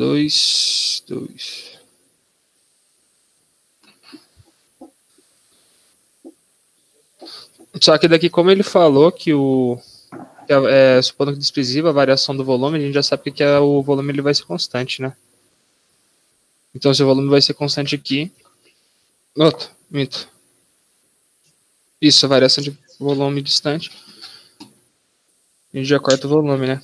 Dois, 0.00 1.04
dois. 1.06 1.78
Só 7.82 7.98
que 7.98 8.08
daqui, 8.08 8.30
como 8.30 8.50
ele 8.50 8.62
falou 8.62 9.12
que 9.12 9.34
o 9.34 9.78
que 10.46 10.54
é, 10.54 11.02
supondo 11.02 11.34
que 11.34 11.38
desprezível 11.38 11.90
a 11.90 11.92
variação 11.92 12.34
do 12.34 12.42
volume, 12.42 12.78
a 12.78 12.80
gente 12.80 12.94
já 12.94 13.02
sabe 13.02 13.24
que, 13.24 13.30
que 13.30 13.42
é, 13.42 13.58
o 13.58 13.82
volume 13.82 14.10
ele 14.10 14.22
vai 14.22 14.32
ser 14.32 14.44
constante, 14.44 15.02
né? 15.02 15.14
Então, 16.74 16.94
se 16.94 17.02
o 17.02 17.06
volume 17.06 17.28
vai 17.28 17.42
ser 17.42 17.52
constante 17.52 17.94
aqui. 17.94 18.32
Outro, 19.36 19.68
mito. 19.90 20.30
Isso, 22.00 22.24
a 22.24 22.28
variação 22.30 22.64
de 22.64 22.74
volume 22.98 23.42
distante. 23.42 23.90
A 25.74 25.76
gente 25.76 25.86
já 25.86 26.00
corta 26.00 26.26
o 26.26 26.30
volume, 26.30 26.68
né? 26.68 26.82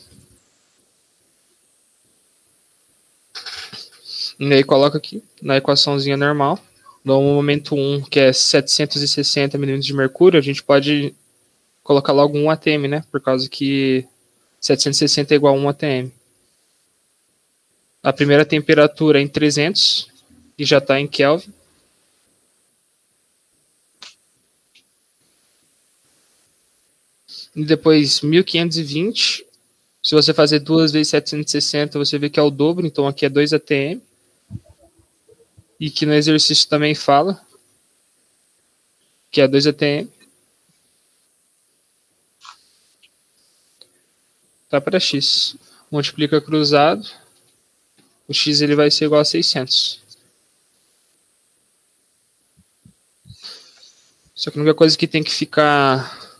E 4.38 4.52
aí 4.52 4.62
coloca 4.62 4.98
aqui 4.98 5.22
na 5.40 5.56
equaçãozinha 5.56 6.16
normal. 6.16 6.58
No 7.04 7.22
momento 7.22 7.74
1, 7.74 8.02
que 8.02 8.20
é 8.20 8.32
760 8.32 9.56
milímetros 9.56 9.86
de 9.86 9.94
mercúrio, 9.94 10.38
a 10.38 10.42
gente 10.42 10.62
pode 10.62 11.14
colocar 11.82 12.12
logo 12.12 12.36
1 12.36 12.50
atm, 12.50 12.88
né? 12.88 13.04
Por 13.10 13.20
causa 13.20 13.48
que 13.48 14.04
760 14.60 15.32
é 15.32 15.36
igual 15.36 15.54
a 15.54 15.58
1 15.58 15.68
atm. 15.68 16.10
A 18.02 18.12
primeira 18.12 18.44
temperatura 18.44 19.18
é 19.18 19.22
em 19.22 19.28
300 19.28 20.08
e 20.58 20.64
já 20.64 20.78
está 20.78 21.00
em 21.00 21.06
Kelvin. 21.06 21.52
E 27.54 27.64
depois 27.64 28.20
1520. 28.20 29.46
Se 30.02 30.14
você 30.14 30.32
fazer 30.34 30.60
duas 30.60 30.92
vezes 30.92 31.08
760, 31.08 31.98
você 31.98 32.18
vê 32.18 32.30
que 32.30 32.38
é 32.38 32.42
o 32.42 32.50
dobro, 32.50 32.86
então 32.86 33.08
aqui 33.08 33.24
é 33.24 33.28
2 33.28 33.54
ATM. 33.54 34.00
E 35.78 35.90
que 35.90 36.06
no 36.06 36.14
exercício 36.14 36.68
também 36.68 36.94
fala 36.94 37.44
que 39.30 39.40
é 39.42 39.46
2 39.46 39.66
ATM. 39.66 40.08
Tá 44.70 44.80
para 44.80 44.98
x. 44.98 45.56
Multiplica 45.90 46.40
cruzado. 46.40 47.06
O 48.26 48.32
x 48.32 48.62
ele 48.62 48.74
vai 48.74 48.90
ser 48.90 49.04
igual 49.04 49.20
a 49.20 49.24
600. 49.26 50.00
Só 54.34 54.50
que 54.50 54.58
a 54.58 54.62
única 54.62 54.74
coisa 54.74 54.96
que 54.96 55.06
tem 55.06 55.22
que 55.22 55.30
ficar 55.30 56.34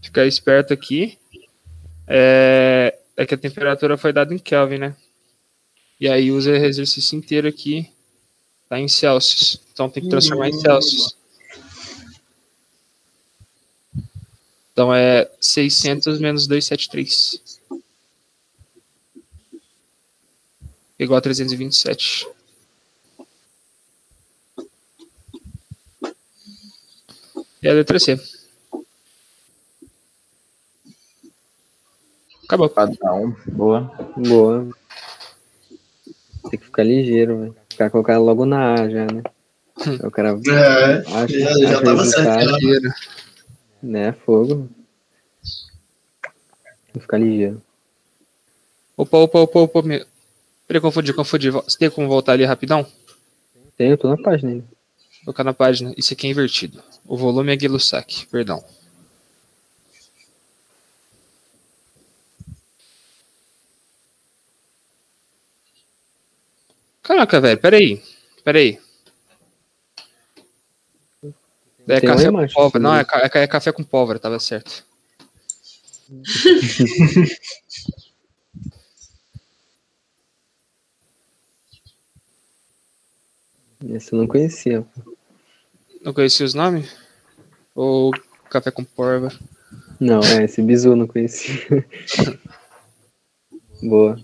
ficar 0.00 0.24
esperto 0.24 0.72
aqui 0.72 1.18
é, 2.06 2.98
é 3.16 3.26
que 3.26 3.34
a 3.34 3.38
temperatura 3.38 3.98
foi 3.98 4.12
dada 4.12 4.32
em 4.32 4.38
Kelvin, 4.38 4.78
né? 4.78 4.96
E 5.98 6.08
aí 6.08 6.30
usa 6.30 6.50
o 6.50 6.54
exercício 6.56 7.16
inteiro 7.16 7.48
aqui, 7.48 7.90
tá 8.68 8.78
em 8.78 8.88
Celsius. 8.88 9.60
Então 9.72 9.88
tem 9.88 10.02
que 10.02 10.08
transformar 10.08 10.48
em 10.48 10.52
Celsius. 10.52 11.16
Então 14.72 14.94
é 14.94 15.30
600 15.40 16.20
menos 16.20 16.46
273. 16.46 17.40
Igual 20.98 21.18
a 21.18 21.20
327. 21.22 22.26
E 27.62 27.68
a 27.68 27.72
letra 27.72 27.98
C. 27.98 28.20
Acabou. 32.44 32.68
Padrão. 32.68 33.34
Boa. 33.46 33.90
Boa. 34.16 34.68
Tem 36.50 36.58
que 36.58 36.64
ficar 36.66 36.82
ligeiro, 36.84 37.38
velho. 37.40 37.56
Ficar 37.68 37.90
colocado 37.90 38.22
logo 38.22 38.44
na 38.46 38.74
A 38.74 38.88
já, 38.88 39.06
né? 39.06 39.22
O 40.02 40.10
cara 40.10 40.30
É, 40.30 40.98
acha, 41.14 41.38
já, 41.38 41.52
já 41.58 41.68
acha 41.70 41.82
tava 41.84 42.02
o 42.02 42.04
certo. 42.06 42.60
já. 42.60 42.94
né? 43.82 44.12
Fogo. 44.24 44.68
Tem 46.22 46.94
que 46.94 47.00
ficar 47.00 47.18
ligeiro. 47.18 47.60
Opa, 48.96 49.18
opa, 49.18 49.40
opa, 49.40 49.58
opa. 49.60 49.82
Me... 49.82 50.04
Peraí, 50.66 50.80
confundi, 50.80 51.12
confundi. 51.12 51.50
Você 51.50 51.78
tem 51.78 51.90
como 51.90 52.08
voltar 52.08 52.32
ali 52.32 52.44
rapidão? 52.44 52.86
Tem, 53.76 53.90
eu 53.90 53.98
tô 53.98 54.08
na 54.08 54.16
página 54.16 54.52
ainda. 54.52 54.64
Colocar 55.24 55.44
na 55.44 55.52
página. 55.52 55.92
Isso 55.96 56.14
aqui 56.14 56.26
é 56.26 56.30
invertido. 56.30 56.82
O 57.04 57.16
volume 57.16 57.52
é 57.52 57.56
Gay-Lussac, 57.56 58.26
perdão. 58.28 58.64
Caraca, 67.06 67.40
velho, 67.40 67.60
peraí. 67.60 68.02
Peraí. 68.42 68.80
É 71.86 72.00
Tem 72.00 72.08
café 72.08 72.32
com 72.32 72.48
pólvora. 72.48 72.82
Não, 72.82 72.96
é, 72.96 73.00
é 73.00 73.42
é 73.42 73.46
café 73.46 73.70
com 73.70 73.84
pólvora, 73.84 74.18
tava 74.18 74.40
certo. 74.40 74.84
Esse 83.88 84.12
eu 84.12 84.18
não 84.18 84.26
conhecia. 84.26 84.84
Não 86.02 86.12
conhecia 86.12 86.44
os 86.44 86.54
nomes? 86.54 86.92
Ou 87.72 88.10
café 88.50 88.72
com 88.72 88.82
pólvora? 88.82 89.32
Não, 90.00 90.18
é, 90.24 90.42
esse 90.42 90.60
bizu 90.60 90.88
eu 90.88 90.96
não 90.96 91.06
conhecia. 91.06 91.86
Boa. 93.80 94.18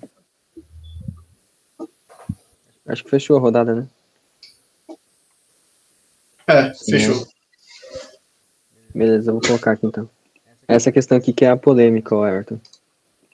Acho 2.87 3.05
que 3.05 3.11
fechou 3.11 3.37
a 3.37 3.41
rodada, 3.41 3.75
né? 3.75 3.89
É, 6.47 6.75
fechou. 6.75 7.27
Beleza, 8.95 9.31
eu 9.31 9.35
vou 9.35 9.43
colocar 9.43 9.73
aqui 9.73 9.87
então. 9.87 10.09
Essa 10.67 10.93
questão 10.93 11.17
aqui 11.17 11.33
que 11.33 11.45
é 11.45 11.51
a 11.51 11.57
polêmica, 11.57 12.15
ó, 12.15 12.27
Everton. 12.27 12.59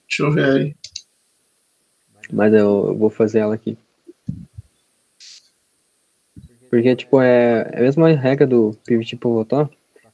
Deixa 0.06 0.22
eu 0.22 0.30
ver 0.30 0.44
aí. 0.44 0.76
Mas 2.30 2.52
eu, 2.52 2.88
eu 2.88 2.96
vou 2.96 3.10
fazer 3.10 3.40
ela 3.40 3.54
aqui. 3.54 3.76
Porque, 6.70 6.94
tipo, 6.94 7.20
é, 7.20 7.70
é 7.72 7.78
a 7.78 7.82
mesma 7.82 8.08
regra 8.10 8.46
do 8.46 8.76
pivot 8.84 9.16
pivotó, 9.16 9.70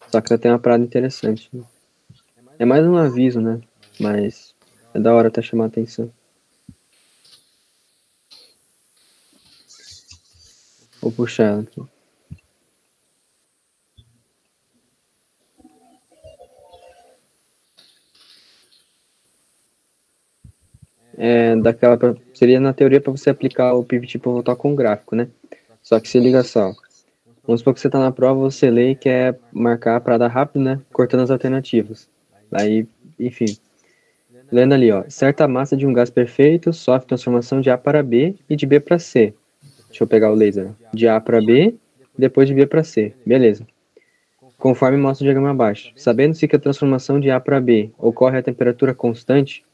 só 0.08 0.20
que 0.20 0.32
ela 0.32 0.40
tem 0.40 0.52
uma 0.52 0.58
parada 0.58 0.84
interessante. 0.84 1.50
É 2.58 2.64
mais 2.64 2.86
um 2.86 2.96
aviso, 2.96 3.40
né? 3.40 3.60
Mas 3.98 4.54
é 4.94 5.00
da 5.00 5.12
hora 5.12 5.28
até 5.28 5.42
chamar 5.42 5.64
a 5.64 5.66
atenção. 5.66 6.10
Vou 11.04 11.12
puxar 11.12 11.58
aqui. 11.60 11.82
É, 21.18 21.54
daquela 21.56 21.98
pra- 21.98 22.14
seria 22.32 22.58
na 22.58 22.72
teoria 22.72 23.02
para 23.02 23.10
você 23.12 23.28
aplicar 23.28 23.74
o 23.74 23.84
pivot 23.84 24.18
pivotó 24.18 24.56
com 24.56 24.74
gráfico, 24.74 25.14
né? 25.14 25.28
Só 25.82 26.00
que 26.00 26.08
se 26.08 26.18
liga 26.18 26.42
só. 26.42 26.72
Vamos 27.46 27.60
supor 27.60 27.74
que 27.74 27.80
você 27.80 27.88
está 27.88 27.98
na 28.00 28.10
prova, 28.10 28.40
você 28.40 28.70
lê 28.70 28.92
e 28.92 28.96
quer 28.96 29.38
marcar 29.52 29.96
a 29.96 30.00
parada 30.00 30.26
rápido, 30.26 30.62
né? 30.64 30.80
Cortando 30.90 31.20
as 31.20 31.30
alternativas. 31.30 32.08
Aí, 32.50 32.86
enfim. 33.20 33.58
Lendo 34.50 34.72
ali, 34.72 34.90
ó. 34.90 35.04
Certa 35.10 35.46
massa 35.46 35.76
de 35.76 35.86
um 35.86 35.92
gás 35.92 36.08
perfeito 36.08 36.72
sofre 36.72 37.08
transformação 37.08 37.60
de 37.60 37.68
A 37.68 37.76
para 37.76 38.02
B 38.02 38.36
e 38.48 38.56
de 38.56 38.64
B 38.64 38.80
para 38.80 38.98
C. 38.98 39.34
Deixa 39.94 40.02
eu 40.02 40.08
pegar 40.08 40.32
o 40.32 40.34
laser. 40.34 40.72
De 40.92 41.06
A 41.06 41.20
para 41.20 41.40
B, 41.40 41.76
depois 42.18 42.48
de 42.48 42.54
B 42.54 42.66
para 42.66 42.82
C. 42.82 43.14
Beleza. 43.24 43.64
Conforme 44.58 44.98
mostra 44.98 45.22
o 45.22 45.26
diagrama 45.26 45.52
abaixo. 45.52 45.92
Sabendo-se 45.94 46.48
que 46.48 46.56
a 46.56 46.58
transformação 46.58 47.20
de 47.20 47.30
A 47.30 47.38
para 47.38 47.60
B 47.60 47.92
ocorre 47.96 48.36
a 48.36 48.42
temperatura 48.42 48.92
constante, 48.92 49.64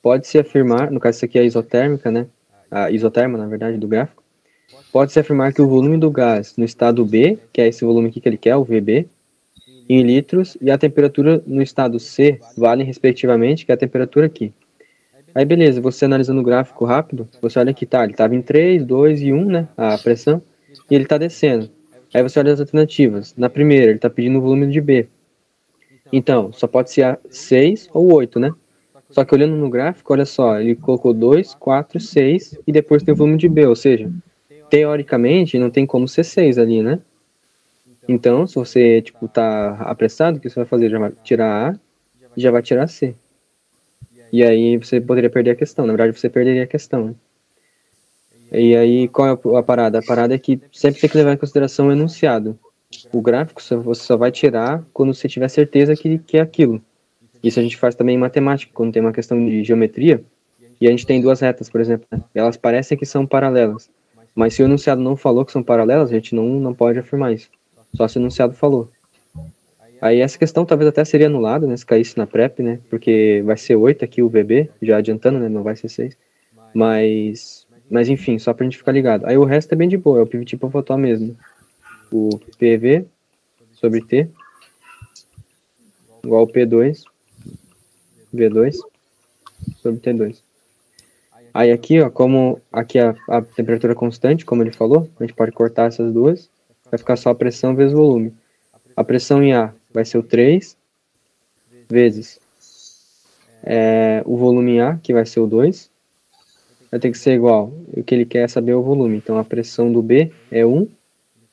pode-se 0.00 0.38
afirmar, 0.38 0.92
no 0.92 1.00
caso 1.00 1.16
isso 1.16 1.24
aqui 1.24 1.36
é 1.36 1.44
isotérmica, 1.44 2.12
né? 2.12 2.28
A 2.70 2.92
isoterma, 2.92 3.36
na 3.36 3.48
verdade, 3.48 3.76
do 3.76 3.88
gráfico. 3.88 4.22
Pode-se 4.92 5.18
afirmar 5.18 5.52
que 5.52 5.60
o 5.60 5.66
volume 5.66 5.98
do 5.98 6.12
gás 6.12 6.56
no 6.56 6.64
estado 6.64 7.04
B, 7.04 7.36
que 7.52 7.60
é 7.60 7.66
esse 7.66 7.84
volume 7.84 8.08
aqui 8.08 8.20
que 8.20 8.28
ele 8.28 8.38
quer, 8.38 8.54
o 8.54 8.62
VB, 8.62 9.08
em 9.88 10.00
litros, 10.04 10.56
e 10.60 10.70
a 10.70 10.78
temperatura 10.78 11.42
no 11.44 11.60
estado 11.60 11.98
C 11.98 12.38
valem 12.56 12.86
respectivamente, 12.86 13.66
que 13.66 13.72
é 13.72 13.74
a 13.74 13.78
temperatura 13.78 14.26
aqui. 14.26 14.52
Aí 15.36 15.44
beleza, 15.44 15.82
você 15.82 16.06
analisando 16.06 16.40
o 16.40 16.42
gráfico 16.42 16.86
rápido, 16.86 17.28
você 17.42 17.58
olha 17.58 17.74
que 17.74 17.84
tá, 17.84 18.02
ele 18.02 18.12
estava 18.12 18.34
em 18.34 18.40
3, 18.40 18.82
2 18.82 19.20
e 19.20 19.34
1, 19.34 19.44
né, 19.44 19.68
a 19.76 19.98
pressão, 19.98 20.40
e 20.90 20.94
ele 20.94 21.04
está 21.04 21.18
descendo. 21.18 21.68
Aí 22.14 22.22
você 22.22 22.38
olha 22.38 22.54
as 22.54 22.58
alternativas. 22.58 23.34
Na 23.36 23.50
primeira, 23.50 23.84
ele 23.84 23.96
está 23.96 24.08
pedindo 24.08 24.38
o 24.38 24.40
volume 24.40 24.66
de 24.66 24.80
B. 24.80 25.06
Então, 26.10 26.54
só 26.54 26.66
pode 26.66 26.90
ser 26.90 27.02
a 27.02 27.18
6 27.28 27.86
ou 27.92 28.14
8, 28.14 28.40
né? 28.40 28.50
Só 29.10 29.26
que 29.26 29.34
olhando 29.34 29.54
no 29.56 29.68
gráfico, 29.68 30.10
olha 30.10 30.24
só, 30.24 30.58
ele 30.58 30.74
colocou 30.74 31.12
2, 31.12 31.54
4, 31.54 32.00
6 32.00 32.58
e 32.66 32.72
depois 32.72 33.02
tem 33.02 33.12
o 33.12 33.16
volume 33.16 33.36
de 33.36 33.46
B, 33.46 33.66
ou 33.66 33.76
seja, 33.76 34.10
teoricamente 34.70 35.58
não 35.58 35.68
tem 35.68 35.84
como 35.84 36.08
ser 36.08 36.24
6 36.24 36.56
ali, 36.56 36.82
né? 36.82 36.98
Então, 38.08 38.46
se 38.46 38.54
você, 38.54 39.02
tipo, 39.02 39.28
tá 39.28 39.74
apressado, 39.82 40.38
o 40.38 40.40
que 40.40 40.48
você 40.48 40.60
vai 40.60 40.64
fazer? 40.64 40.88
Já 40.88 40.98
vai 40.98 41.12
tirar 41.22 41.72
A 41.72 41.78
e 42.34 42.40
já 42.40 42.50
vai 42.50 42.62
tirar 42.62 42.86
C. 42.86 43.14
E 44.32 44.42
aí 44.42 44.76
você 44.76 45.00
poderia 45.00 45.30
perder 45.30 45.50
a 45.50 45.56
questão, 45.56 45.86
na 45.86 45.92
verdade 45.92 46.18
você 46.18 46.28
perderia 46.28 46.64
a 46.64 46.66
questão, 46.66 47.06
né? 47.06 47.14
E 48.52 48.76
aí, 48.76 49.08
qual 49.08 49.28
é 49.28 49.58
a 49.58 49.62
parada? 49.62 49.98
A 49.98 50.02
parada 50.02 50.34
é 50.34 50.38
que 50.38 50.60
sempre 50.72 51.00
tem 51.00 51.10
que 51.10 51.16
levar 51.16 51.32
em 51.32 51.36
consideração 51.36 51.88
o 51.88 51.92
enunciado. 51.92 52.56
O 53.12 53.20
gráfico 53.20 53.60
você 53.60 53.74
só 53.94 54.16
vai 54.16 54.30
tirar 54.30 54.84
quando 54.92 55.12
você 55.12 55.28
tiver 55.28 55.48
certeza 55.48 55.96
que, 55.96 56.18
que 56.18 56.38
é 56.38 56.40
aquilo. 56.40 56.80
Isso 57.42 57.58
a 57.58 57.62
gente 57.62 57.76
faz 57.76 57.94
também 57.94 58.14
em 58.14 58.18
matemática, 58.18 58.72
quando 58.72 58.92
tem 58.92 59.02
uma 59.02 59.12
questão 59.12 59.44
de 59.44 59.64
geometria, 59.64 60.24
e 60.80 60.86
a 60.86 60.90
gente 60.90 61.06
tem 61.06 61.20
duas 61.20 61.40
retas, 61.40 61.68
por 61.68 61.80
exemplo, 61.80 62.06
né? 62.10 62.22
elas 62.34 62.56
parecem 62.56 62.96
que 62.96 63.06
são 63.06 63.26
paralelas, 63.26 63.90
mas 64.34 64.54
se 64.54 64.62
o 64.62 64.66
enunciado 64.66 65.00
não 65.00 65.16
falou 65.16 65.44
que 65.44 65.52
são 65.52 65.62
paralelas, 65.62 66.10
a 66.10 66.14
gente 66.14 66.34
não, 66.34 66.44
não 66.60 66.74
pode 66.74 66.98
afirmar 66.98 67.32
isso. 67.32 67.50
Só 67.94 68.06
se 68.06 68.18
o 68.18 68.20
enunciado 68.20 68.54
falou. 68.54 68.90
Aí 70.00 70.20
essa 70.20 70.38
questão 70.38 70.64
talvez 70.64 70.88
até 70.88 71.04
seria 71.04 71.26
anulada, 71.26 71.66
né? 71.66 71.76
Se 71.76 71.86
caísse 71.86 72.16
na 72.16 72.26
PrEP, 72.26 72.60
né? 72.60 72.80
Porque 72.90 73.42
vai 73.44 73.56
ser 73.56 73.76
8 73.76 74.04
aqui 74.04 74.22
o 74.22 74.28
VB, 74.28 74.70
já 74.82 74.98
adiantando, 74.98 75.38
né? 75.38 75.48
Não 75.48 75.62
vai 75.62 75.76
ser 75.76 75.88
6. 75.88 76.16
Mas, 76.74 77.66
mas 77.90 78.08
enfim, 78.08 78.38
só 78.38 78.52
pra 78.52 78.64
gente 78.64 78.76
ficar 78.76 78.92
ligado. 78.92 79.24
Aí 79.26 79.36
o 79.36 79.44
resto 79.44 79.72
é 79.72 79.76
bem 79.76 79.88
de 79.88 79.96
boa, 79.96 80.18
é 80.18 80.22
o 80.22 80.26
pivot 80.26 80.56
pra 80.56 80.68
votar 80.68 80.98
mesmo. 80.98 81.36
O 82.12 82.38
PV 82.58 83.06
sobre 83.72 84.00
T 84.02 84.28
igual 86.26 86.40
ao 86.40 86.48
P2 86.48 87.04
V2 88.34 88.76
sobre 89.80 90.00
T2. 90.00 90.42
Aí 91.54 91.72
aqui, 91.72 92.00
ó, 92.00 92.10
como 92.10 92.60
aqui 92.70 92.98
a, 92.98 93.14
a 93.28 93.40
temperatura 93.40 93.94
é 93.94 93.96
constante, 93.96 94.44
como 94.44 94.62
ele 94.62 94.72
falou, 94.72 95.08
a 95.18 95.24
gente 95.24 95.34
pode 95.34 95.52
cortar 95.52 95.86
essas 95.86 96.12
duas, 96.12 96.50
vai 96.90 96.98
ficar 96.98 97.16
só 97.16 97.30
a 97.30 97.34
pressão 97.34 97.74
vezes 97.74 97.94
o 97.94 97.96
volume. 97.96 98.34
A 98.94 99.02
pressão 99.02 99.42
em 99.42 99.54
A 99.54 99.72
vai 99.96 100.04
ser 100.04 100.18
o 100.18 100.22
3 100.22 100.76
vezes 101.88 102.38
é, 103.64 104.22
o 104.26 104.36
volume 104.36 104.78
A, 104.78 104.98
que 105.02 105.14
vai 105.14 105.24
ser 105.24 105.40
o 105.40 105.46
2, 105.46 105.90
vai 106.90 107.00
ter 107.00 107.10
que 107.10 107.16
ser 107.16 107.32
igual. 107.32 107.72
O 107.96 108.04
que 108.04 108.14
ele 108.14 108.26
quer 108.26 108.44
é 108.44 108.48
saber 108.48 108.74
o 108.74 108.82
volume. 108.82 109.16
Então 109.16 109.38
a 109.38 109.44
pressão 109.44 109.90
do 109.90 110.02
B 110.02 110.30
é 110.50 110.66
1, 110.66 110.86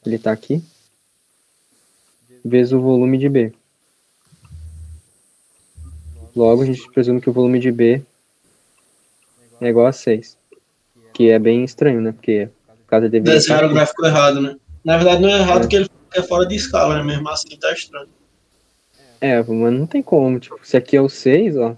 ele 0.05 0.17
está 0.17 0.33
aqui, 0.33 0.61
vezes 2.43 2.73
o 2.73 2.81
volume 2.81 3.17
de 3.17 3.29
B. 3.29 3.53
Logo, 6.35 6.63
a 6.63 6.65
gente 6.65 6.91
presume 6.91 7.21
que 7.21 7.29
o 7.29 7.33
volume 7.33 7.59
de 7.59 7.71
B 7.71 8.03
é 9.61 9.67
igual 9.69 9.85
a 9.85 9.93
6. 9.93 10.37
Que 11.13 11.29
é 11.29 11.39
bem 11.39 11.63
estranho, 11.63 12.01
né? 12.01 12.11
Porque 12.11 12.49
por 12.67 12.87
causa 12.87 13.07
de 13.07 13.21
Desenharam 13.21 13.69
o 13.69 13.73
gráfico 13.73 14.05
errado, 14.05 14.41
né? 14.41 14.57
Na 14.83 14.97
verdade, 14.97 15.21
não 15.21 15.29
é 15.29 15.39
errado, 15.39 15.59
é. 15.59 15.61
porque 15.61 15.75
ele 15.77 15.89
é 16.13 16.21
fora 16.21 16.45
de 16.45 16.55
escala, 16.55 16.97
né? 16.97 17.03
Mesmo 17.03 17.29
assim, 17.29 17.55
tá 17.57 17.71
estranho. 17.71 18.09
É, 19.23 19.41
mas 19.41 19.73
não 19.73 19.87
tem 19.87 20.01
como. 20.01 20.37
Tipo, 20.37 20.59
se 20.63 20.75
aqui 20.75 20.97
é 20.97 21.01
o 21.01 21.07
6, 21.07 21.55
ó. 21.55 21.77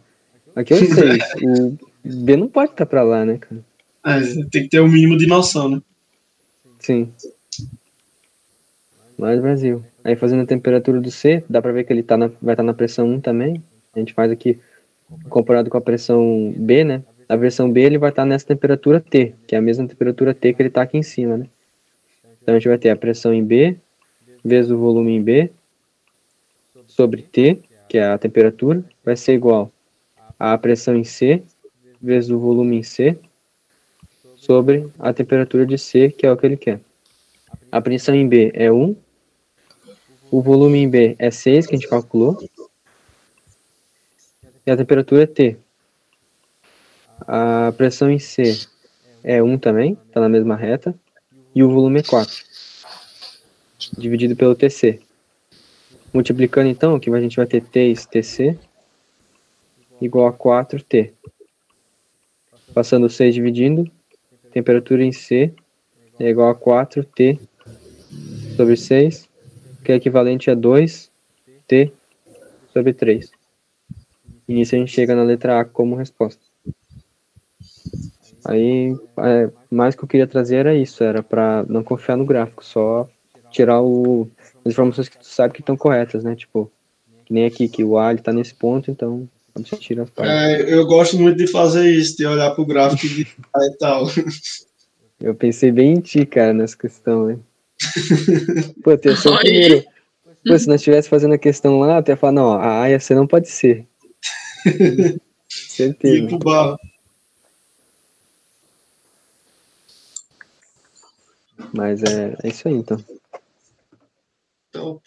Aqui 0.56 0.74
é 0.74 0.78
o 0.78 0.80
6. 0.92 1.24
o 1.40 1.78
B 2.04 2.36
não 2.36 2.48
pode 2.48 2.72
estar 2.72 2.86
tá 2.86 2.90
pra 2.90 3.04
lá, 3.04 3.24
né, 3.24 3.38
cara? 3.38 3.64
É, 4.04 4.20
tem 4.50 4.64
que 4.64 4.70
ter 4.70 4.80
o 4.80 4.86
um 4.86 4.88
mínimo 4.88 5.16
de 5.16 5.28
noção, 5.28 5.70
né? 5.70 5.82
Sim. 6.80 7.14
Mais 9.16 9.40
Brasil. 9.40 9.86
Aí 10.04 10.16
fazendo 10.16 10.42
a 10.42 10.48
temperatura 10.48 11.00
do 11.00 11.12
C, 11.12 11.44
dá 11.48 11.62
pra 11.62 11.72
ver 11.72 11.84
que 11.84 11.94
ele 11.94 12.02
tá 12.02 12.18
na, 12.18 12.30
vai 12.42 12.54
estar 12.54 12.58
tá 12.58 12.64
na 12.64 12.74
pressão 12.74 13.08
1 13.08 13.22
também. 13.22 13.64
A 13.94 14.00
gente 14.00 14.16
faz 14.16 14.32
aqui 14.32 14.60
comparado 15.30 15.70
com 15.70 15.78
a 15.78 15.82
pressão 15.82 16.52
B, 16.58 16.84
né? 16.84 17.04
A 17.30 17.36
versão 17.36 17.72
B 17.72 17.82
ele 17.82 18.00
vai 18.00 18.10
estar 18.10 18.26
nessa 18.26 18.48
temperatura 18.48 19.00
T, 19.00 19.36
que 19.46 19.54
é 19.54 19.60
a 19.60 19.62
mesma 19.62 19.88
temperatura 19.88 20.34
T 20.34 20.52
que 20.52 20.62
ele 20.64 20.70
está 20.70 20.82
aqui 20.82 20.98
em 20.98 21.04
cima, 21.04 21.38
né? 21.38 21.46
Então 22.42 22.56
a 22.56 22.60
gente 22.60 22.68
vai 22.68 22.78
ter 22.80 22.90
a 22.90 22.96
pressão 22.96 23.32
em 23.32 23.44
B 23.44 23.78
vezes 24.44 24.72
o 24.72 24.78
volume 24.78 25.14
em 25.14 25.22
B 25.22 25.52
sobre 26.96 27.22
T, 27.22 27.62
que 27.90 27.98
é 27.98 28.06
a 28.06 28.18
temperatura, 28.18 28.84
vai 29.04 29.16
ser 29.16 29.34
igual 29.34 29.72
à 30.40 30.58
pressão 30.58 30.96
em 30.96 31.04
C 31.04 31.44
vezes 32.06 32.30
o 32.30 32.38
volume 32.38 32.78
em 32.78 32.84
C 32.84 33.18
sobre 34.38 34.88
a 35.00 35.12
temperatura 35.12 35.66
de 35.66 35.78
C, 35.78 36.12
que 36.12 36.26
é 36.26 36.32
o 36.32 36.38
que 36.38 36.46
ele 36.46 36.56
quer. 36.56 36.80
A 37.72 37.82
pressão 37.82 38.14
em 38.14 38.28
B 38.28 38.52
é 38.54 38.72
1, 38.72 38.96
o 40.30 40.42
volume 40.42 40.78
em 40.80 40.90
B 40.90 41.16
é 41.18 41.32
6, 41.32 41.66
que 41.66 41.76
a 41.76 41.78
gente 41.78 41.90
calculou, 41.90 42.38
e 44.66 44.72
a 44.72 44.78
temperatura 44.78 45.24
é 45.24 45.26
T. 45.26 45.58
A 47.22 47.74
pressão 47.76 48.10
em 48.10 48.20
C 48.20 48.68
é 49.24 49.42
1 49.42 49.58
também, 49.58 49.98
está 50.08 50.22
na 50.22 50.30
mesma 50.30 50.56
reta, 50.56 50.94
e 51.56 51.64
o 51.64 51.72
volume 51.72 52.02
é 52.02 52.04
4, 52.04 52.36
dividido 53.98 54.36
pelo 54.36 54.54
TC. 54.54 55.02
Multiplicando 56.16 56.70
então, 56.70 56.96
aqui 56.96 57.14
a 57.14 57.20
gente 57.20 57.36
vai 57.36 57.46
ter 57.46 57.62
T 57.62 57.94
TC 58.10 58.58
igual 60.00 60.28
a 60.28 60.32
4T. 60.32 61.12
Passando 62.74 63.10
6 63.10 63.36
dividindo, 63.36 63.92
temperatura 64.50 65.04
em 65.04 65.12
C 65.12 65.54
é 66.18 66.30
igual 66.30 66.50
a 66.50 66.56
4T 66.56 67.38
sobre 68.56 68.78
6, 68.78 69.28
que 69.84 69.92
é 69.92 69.96
equivalente 69.96 70.50
a 70.50 70.56
2T 70.56 71.92
sobre 72.72 72.94
3. 72.94 73.30
E 74.48 74.54
nisso 74.54 74.74
a 74.74 74.78
gente 74.78 74.94
chega 74.94 75.18
na 75.18 75.24
letra 75.24 75.60
A 75.60 75.66
como 75.66 75.98
resposta. 75.98 76.42
Aí, 78.46 78.96
é, 79.18 79.50
mais 79.70 79.96
que 79.96 80.04
eu 80.06 80.08
queria 80.08 80.28
trazer 80.28 80.56
era 80.56 80.74
isso, 80.74 81.04
era 81.04 81.22
para 81.22 81.66
não 81.68 81.84
confiar 81.84 82.16
no 82.16 82.26
gráfico, 82.26 82.64
só 82.64 83.06
tirar 83.52 83.82
o, 83.82 84.30
as 84.66 84.72
informações 84.72 85.08
que 85.08 85.18
tu 85.18 85.26
sabe 85.28 85.54
que 85.54 85.62
estão 85.62 85.78
corretas, 85.78 86.24
né? 86.24 86.36
Tipo, 86.36 86.72
que 87.24 87.34
nem 87.34 87.46
aqui, 87.46 87.70
que 87.70 87.84
o 87.84 87.98
A 87.98 88.14
está 88.14 88.34
nesse 88.34 88.54
ponto, 88.54 88.90
então 88.90 89.30
você 89.56 89.78
tira 89.78 90.04
as 90.04 90.10
partes. 90.10 90.34
É, 90.34 90.74
eu 90.74 90.86
gosto 90.86 91.18
muito 91.18 91.38
de 91.38 91.48
fazer 91.48 91.90
isso, 91.90 92.18
de 92.18 92.26
olhar 92.26 92.52
para 92.52 92.62
o 92.62 92.66
gráfico 92.66 93.06
e, 93.06 93.22
e 93.22 93.78
tal. 93.78 94.08
Eu 95.22 95.34
pensei 95.34 95.72
bem 95.72 95.94
em 95.94 96.02
ti, 96.02 96.26
cara, 96.26 96.54
nessa 96.54 96.78
questão, 96.78 97.28
né? 97.28 97.40
Pô, 98.84 98.98
tem 98.98 99.16
que 99.16 99.22
primeiro. 99.22 99.84
Pô, 100.46 100.60
se 100.60 100.68
nós 100.68 100.82
estivesse 100.82 101.10
fazendo 101.10 101.34
a 101.34 101.38
questão 101.38 101.80
lá, 101.80 102.00
eu 102.00 102.04
ia 102.08 102.18
falar, 102.18 102.34
não, 102.34 102.54
a 102.54 102.82
A 102.82 102.90
e 102.90 102.96
a 102.96 103.00
C 103.00 103.16
não 103.16 103.26
pode 103.26 103.50
ser. 103.50 103.88
Certeza. 105.48 106.28
Pro 106.28 106.40
barro. 106.40 106.78
Mas 111.74 112.04
é, 112.04 112.36
é 112.44 112.48
isso 112.50 112.68
aí, 112.68 112.74
então. 112.74 113.04
Top. 114.76 115.02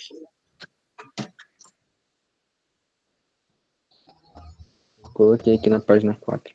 Coloquei 5.13 5.57
aqui 5.57 5.69
na 5.69 5.79
página 5.79 6.15
4. 6.15 6.55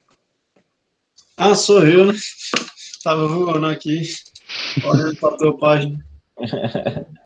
Ah, 1.38 1.54
sou 1.54 1.86
eu, 1.86 2.08
né? 2.08 2.14
Tava 3.04 3.28
voando 3.28 3.68
aqui. 3.68 4.02
Olha 4.84 5.16
pra 5.16 5.38
tua 5.38 5.58
página. 5.58 6.04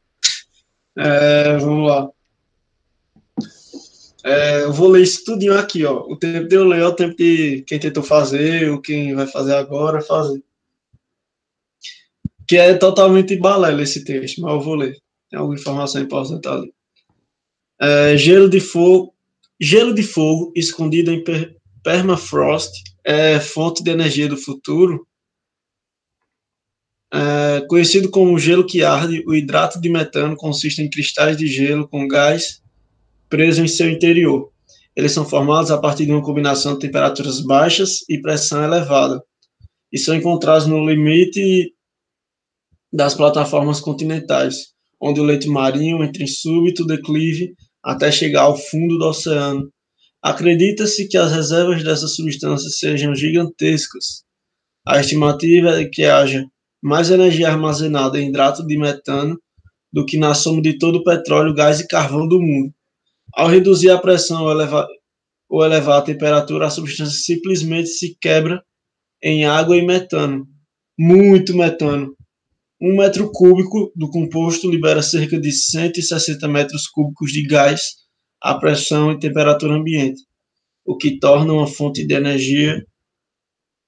É, 0.99 1.55
vamos 1.57 1.87
lá. 1.87 2.09
É, 4.23 4.63
eu 4.63 4.73
vou 4.73 4.89
ler 4.89 5.03
isso 5.03 5.23
tudinho 5.23 5.55
aqui, 5.55 5.85
ó. 5.85 5.99
O 6.07 6.17
tempo 6.17 6.47
de 6.47 6.55
eu 6.55 6.67
ler 6.67 6.79
é 6.79 6.87
o 6.87 6.95
tempo 6.95 7.15
de 7.15 7.61
quem 7.67 7.77
tentou 7.77 8.01
fazer, 8.01 8.71
ou 8.71 8.81
quem 8.81 9.13
vai 9.13 9.27
fazer 9.27 9.53
agora, 9.53 10.01
fazer. 10.01 10.43
Que 12.47 12.57
é 12.57 12.73
totalmente 12.73 13.37
balela 13.37 13.83
esse 13.83 14.03
texto, 14.03 14.41
mas 14.41 14.53
eu 14.53 14.59
vou 14.59 14.73
ler. 14.73 14.99
Tem 15.29 15.39
alguma 15.39 15.57
informação 15.57 16.01
importante 16.01 16.47
ali. 16.47 16.73
É, 17.79 18.17
gelo 18.17 18.49
de 18.49 18.59
fogo, 18.59 19.13
gelo 19.59 19.93
de 19.93 20.03
fogo 20.03 20.51
escondido 20.55 21.11
em 21.11 21.23
per, 21.23 21.55
permafrost 21.83 22.71
é 23.03 23.39
fonte 23.39 23.83
de 23.83 23.91
energia 23.91 24.27
do 24.27 24.37
futuro. 24.37 25.07
É, 27.13 27.61
conhecido 27.67 28.09
como 28.09 28.37
gelo 28.39 28.65
que 28.65 28.83
arde, 28.83 29.23
o 29.25 29.33
hidrato 29.33 29.79
de 29.79 29.89
metano 29.89 30.35
consiste 30.35 30.81
em 30.81 30.89
cristais 30.89 31.37
de 31.37 31.47
gelo 31.47 31.87
com 31.87 32.07
gás 32.07 32.61
preso 33.29 33.61
em 33.61 33.67
seu 33.67 33.89
interior. 33.89 34.51
Eles 34.95 35.11
são 35.11 35.25
formados 35.25 35.69
a 35.69 35.77
partir 35.77 36.05
de 36.05 36.11
uma 36.11 36.23
combinação 36.23 36.73
de 36.73 36.79
temperaturas 36.79 37.39
baixas 37.39 37.99
e 38.09 38.19
pressão 38.19 38.63
elevada, 38.63 39.21
e 39.91 39.97
são 39.97 40.15
encontrados 40.15 40.65
no 40.65 40.87
limite 40.87 41.73
das 42.91 43.13
plataformas 43.13 43.79
continentais, 43.79 44.73
onde 45.01 45.19
o 45.19 45.23
leito 45.23 45.51
marinho 45.51 46.03
entra 46.03 46.23
em 46.23 46.27
súbito 46.27 46.85
declive 46.85 47.53
até 47.83 48.11
chegar 48.11 48.43
ao 48.43 48.57
fundo 48.57 48.97
do 48.97 49.05
oceano. 49.05 49.71
Acredita-se 50.21 51.07
que 51.07 51.17
as 51.17 51.31
reservas 51.31 51.83
dessas 51.83 52.15
substâncias 52.15 52.79
sejam 52.79 53.15
gigantescas. 53.15 54.23
A 54.85 54.99
estimativa 54.99 55.79
é 55.79 55.85
que 55.85 56.03
haja 56.03 56.45
mais 56.81 57.09
energia 57.09 57.49
armazenada 57.49 58.19
em 58.19 58.29
hidrato 58.29 58.65
de 58.65 58.77
metano 58.77 59.39
do 59.91 60.05
que 60.05 60.17
na 60.17 60.33
soma 60.33 60.61
de 60.61 60.77
todo 60.77 60.97
o 60.97 61.03
petróleo, 61.03 61.53
gás 61.53 61.79
e 61.79 61.87
carvão 61.87 62.27
do 62.27 62.41
mundo. 62.41 62.73
Ao 63.33 63.47
reduzir 63.47 63.89
a 63.89 63.97
pressão 63.97 64.43
ou 64.43 64.51
elevar, 64.51 64.87
ou 65.49 65.63
elevar 65.63 65.99
a 65.99 66.03
temperatura, 66.03 66.67
a 66.67 66.69
substância 66.69 67.17
simplesmente 67.19 67.89
se 67.89 68.17
quebra 68.19 68.63
em 69.21 69.45
água 69.45 69.77
e 69.77 69.85
metano. 69.85 70.47
Muito 70.97 71.55
metano. 71.55 72.15
Um 72.79 72.95
metro 72.95 73.31
cúbico 73.31 73.91
do 73.95 74.09
composto 74.09 74.69
libera 74.69 75.01
cerca 75.01 75.39
de 75.39 75.51
160 75.51 76.47
metros 76.47 76.87
cúbicos 76.87 77.31
de 77.31 77.41
gás 77.43 77.81
à 78.39 78.53
pressão 78.53 79.11
e 79.11 79.19
temperatura 79.19 79.73
ambiente, 79.73 80.21
o 80.85 80.95
que 80.95 81.19
torna 81.19 81.53
uma 81.53 81.65
fonte 81.65 82.05
de 82.05 82.13
energia 82.13 82.85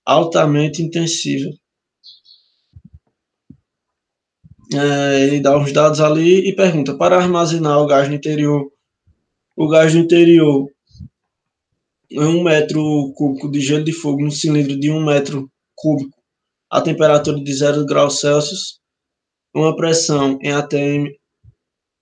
altamente 0.04 0.82
intensiva. 0.82 1.50
É, 4.74 5.24
ele 5.24 5.40
dá 5.40 5.56
uns 5.58 5.72
dados 5.72 6.00
ali 6.00 6.50
e 6.50 6.56
pergunta: 6.56 6.98
para 6.98 7.18
armazenar 7.18 7.80
o 7.80 7.86
gás 7.86 8.08
no 8.10 8.16
interior 8.16 8.72
o 9.56 9.68
gás 9.68 9.92
do 9.92 10.00
interior 10.00 10.68
é 12.12 12.22
um 12.22 12.42
metro 12.44 13.12
cúbico 13.14 13.52
de 13.52 13.60
gelo 13.60 13.84
de 13.84 13.92
fogo 13.92 14.22
num 14.22 14.32
cilindro 14.32 14.80
de 14.80 14.90
um 14.90 15.04
metro 15.04 15.52
cúbico 15.76 16.18
a 16.70 16.80
temperatura 16.80 17.44
de 17.44 17.54
0 17.54 17.86
graus 17.86 18.20
Celsius, 18.20 18.79
uma 19.60 19.76
pressão 19.76 20.40
em 20.42 20.52
ATM 20.52 21.16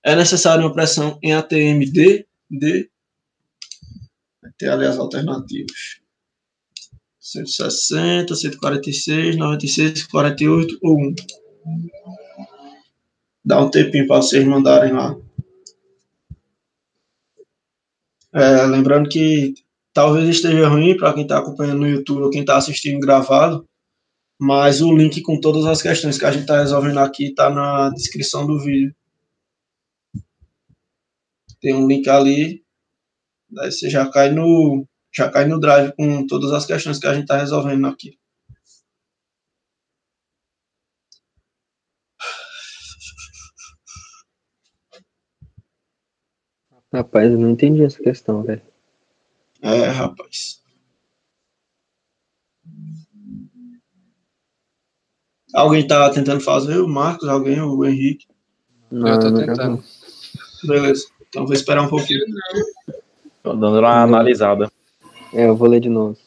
É 0.03 0.15
necessário 0.15 0.63
uma 0.63 0.73
pressão 0.73 1.17
em 1.21 1.33
ATM 1.33 1.79
de 1.91 2.25
vai 4.41 4.51
ter 4.57 4.69
ali 4.69 4.85
as 4.85 4.97
alternativas. 4.97 5.99
160, 7.19 8.33
146, 8.35 9.35
96, 9.35 10.03
48 10.07 10.79
ou 10.81 10.97
1. 10.97 11.15
Dá 13.43 13.61
um 13.61 13.69
tempinho 13.69 14.07
para 14.07 14.17
vocês 14.17 14.45
mandarem 14.45 14.93
lá. 14.93 15.17
É, 18.33 18.65
lembrando 18.65 19.09
que 19.09 19.55
talvez 19.93 20.29
esteja 20.29 20.67
ruim 20.67 20.95
para 20.95 21.13
quem 21.13 21.23
está 21.23 21.39
acompanhando 21.39 21.79
no 21.79 21.87
YouTube 21.87 22.21
ou 22.21 22.29
quem 22.29 22.41
está 22.41 22.55
assistindo 22.55 22.99
gravado, 22.99 23.67
mas 24.39 24.81
o 24.81 24.95
link 24.95 25.21
com 25.21 25.39
todas 25.39 25.65
as 25.65 25.81
questões 25.81 26.17
que 26.17 26.25
a 26.25 26.31
gente 26.31 26.41
está 26.41 26.59
resolvendo 26.59 26.99
aqui 26.99 27.29
está 27.29 27.49
na 27.49 27.89
descrição 27.89 28.45
do 28.45 28.59
vídeo. 28.59 28.95
Tem 31.59 31.73
um 31.73 31.87
link 31.87 32.07
ali, 32.07 32.63
daí 33.49 33.71
você 33.71 33.89
já 33.89 34.09
cai 34.09 34.31
no 34.31 34.85
já 35.13 35.29
cai 35.29 35.45
no 35.47 35.59
drive 35.59 35.93
com 35.95 36.27
todas 36.27 36.51
as 36.51 36.65
questões 36.65 36.99
que 36.99 37.07
a 37.07 37.13
gente 37.13 37.23
está 37.23 37.37
resolvendo 37.37 37.87
aqui. 37.87 38.17
Rapaz, 46.93 47.31
eu 47.31 47.37
não 47.37 47.49
entendi 47.49 47.83
essa 47.83 48.01
questão, 48.01 48.43
velho. 48.43 48.61
É, 49.61 49.87
rapaz. 49.87 50.56
Alguém 55.53 55.85
tá 55.87 56.09
tentando 56.09 56.41
fazer? 56.41 56.77
O 56.79 56.87
Marcos, 56.87 57.27
alguém, 57.27 57.59
o 57.61 57.85
Henrique? 57.85 58.25
Não, 58.91 59.07
eu 59.09 59.19
tô 59.19 59.33
tentando. 59.33 59.83
Beleza. 60.63 61.05
Então 61.29 61.45
vou 61.45 61.53
esperar 61.53 61.83
um 61.83 61.87
pouquinho. 61.89 62.21
Tô 63.43 63.53
dando 63.53 63.79
uma 63.79 64.01
analisada. 64.03 64.69
É, 65.33 65.47
eu 65.47 65.55
vou 65.55 65.67
ler 65.67 65.79
de 65.79 65.89
novo. 65.89 66.17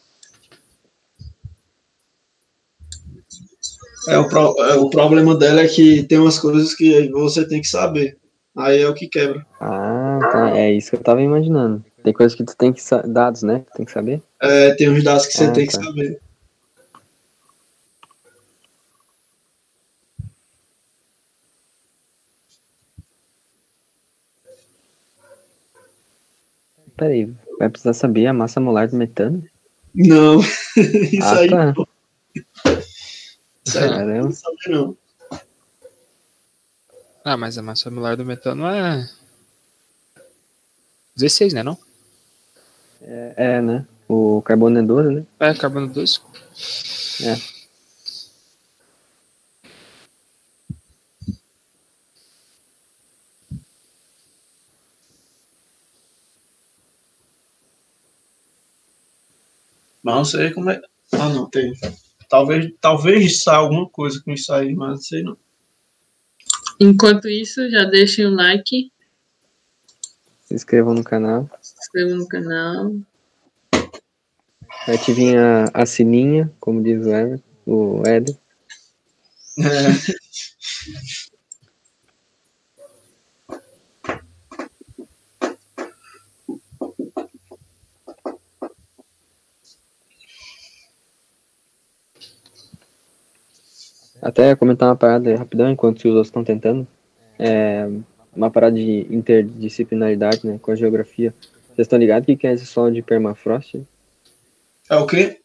É, 4.09 4.19
o, 4.19 4.29
pro- 4.29 4.57
é, 4.65 4.75
o 4.77 4.89
problema 4.89 5.35
dela 5.37 5.61
é 5.61 5.69
que 5.69 6.03
tem 6.05 6.19
umas 6.19 6.39
coisas 6.39 6.75
que 6.75 7.09
você 7.11 7.47
tem 7.47 7.61
que 7.61 7.69
saber. 7.69 8.17
Aí 8.57 8.81
é 8.81 8.89
o 8.89 8.95
que 8.95 9.07
quebra. 9.07 9.47
Ah, 9.61 10.19
tá. 10.33 10.57
É 10.57 10.73
isso 10.73 10.91
que 10.91 10.97
eu 10.97 11.03
tava 11.03 11.21
imaginando. 11.23 11.85
Tem 12.03 12.13
coisas 12.13 12.35
que 12.35 12.45
tu 12.45 12.57
tem 12.57 12.73
que 12.73 12.83
sa- 12.83 13.03
dados, 13.03 13.43
né? 13.43 13.61
que 13.67 13.73
Tem 13.77 13.85
que 13.87 13.93
saber. 13.93 14.23
É, 14.41 14.75
tem 14.75 14.89
uns 14.91 15.05
dados 15.05 15.27
que 15.27 15.35
você 15.35 15.45
Ah, 15.45 15.53
tem 15.53 15.67
que 15.67 15.77
tá. 15.77 15.85
saber. 15.85 16.21
Peraí, 27.01 27.35
vai 27.59 27.71
precisar 27.71 27.95
saber 27.95 28.27
a 28.27 28.33
massa 28.35 28.61
molar 28.61 28.87
do 28.87 28.95
metano? 28.95 29.43
Não, 29.95 30.39
isso 30.77 31.25
ah, 31.25 31.39
aí 31.39 31.49
tá. 31.49 31.73
não. 31.73 31.87
Isso 33.65 33.79
aí 33.79 33.89
não 33.89 33.97
Caramba. 33.97 34.33
saber, 34.33 34.69
não. 34.69 34.97
Ah, 37.25 37.39
mas 37.39 37.57
a 37.57 37.63
massa 37.63 37.91
molar 37.91 38.19
do 38.19 38.27
metano 38.27 38.67
é. 38.67 39.09
16, 41.17 41.55
né? 41.55 41.63
Não? 41.63 41.79
É, 43.01 43.35
é, 43.37 43.63
né? 43.63 43.87
O 44.07 44.43
carbono 44.43 44.79
é 44.79 44.83
12, 44.83 45.15
né? 45.15 45.27
É, 45.41 45.55
carbono 45.55 45.89
2. 45.89 46.21
É. 47.23 47.60
Mas 60.03 60.15
não 60.15 60.25
sei 60.25 60.51
como 60.51 60.71
é. 60.71 60.81
Ah, 61.13 61.29
não, 61.29 61.49
tem. 61.49 61.73
Talvez, 62.29 62.73
talvez 62.81 63.43
saia 63.43 63.59
alguma 63.59 63.89
coisa 63.89 64.21
com 64.25 64.33
isso 64.33 64.53
aí, 64.53 64.75
mas 64.75 64.89
não 64.91 64.97
sei 64.97 65.23
não. 65.23 65.37
Enquanto 66.79 67.29
isso, 67.29 67.69
já 67.71 67.85
deixem 67.85 68.27
o 68.27 68.31
like, 68.31 68.91
Se 70.45 70.55
inscrevam 70.55 70.95
no 70.95 71.05
canal. 71.05 71.51
se 71.61 71.75
inscrevam 71.79 72.17
no 72.17 72.29
canal. 72.29 72.95
Ativem 74.87 75.37
a, 75.37 75.65
a 75.75 75.85
sininha, 75.85 76.51
como 76.59 76.83
diz 76.83 77.05
o 77.05 77.11
Ever, 77.11 77.41
o 77.67 78.03
Eder. 78.07 78.37
É, 79.59 79.61
Até 94.31 94.55
comentar 94.55 94.89
uma 94.89 94.97
parada 94.97 95.35
rapidão, 95.37 95.69
enquanto 95.71 95.99
os 95.99 96.05
outros 96.07 96.29
estão 96.29 96.45
tentando. 96.45 96.87
É 97.37 97.89
uma 98.35 98.49
parada 98.51 98.77
de 98.77 99.07
interdisciplinaridade, 99.11 100.47
né? 100.47 100.59
Com 100.63 100.71
a 100.71 100.77
geografia. 100.77 101.35
Vocês 101.67 101.87
estão 101.87 101.99
ligados 101.99 102.23
o 102.23 102.27
que 102.27 102.37
que 102.37 102.47
é 102.47 102.53
esse 102.53 102.65
sol 102.65 102.91
de 102.91 103.03
permafrost? 103.03 103.83
é 104.89 104.97
o 104.97 105.07
quê? 105.07 105.41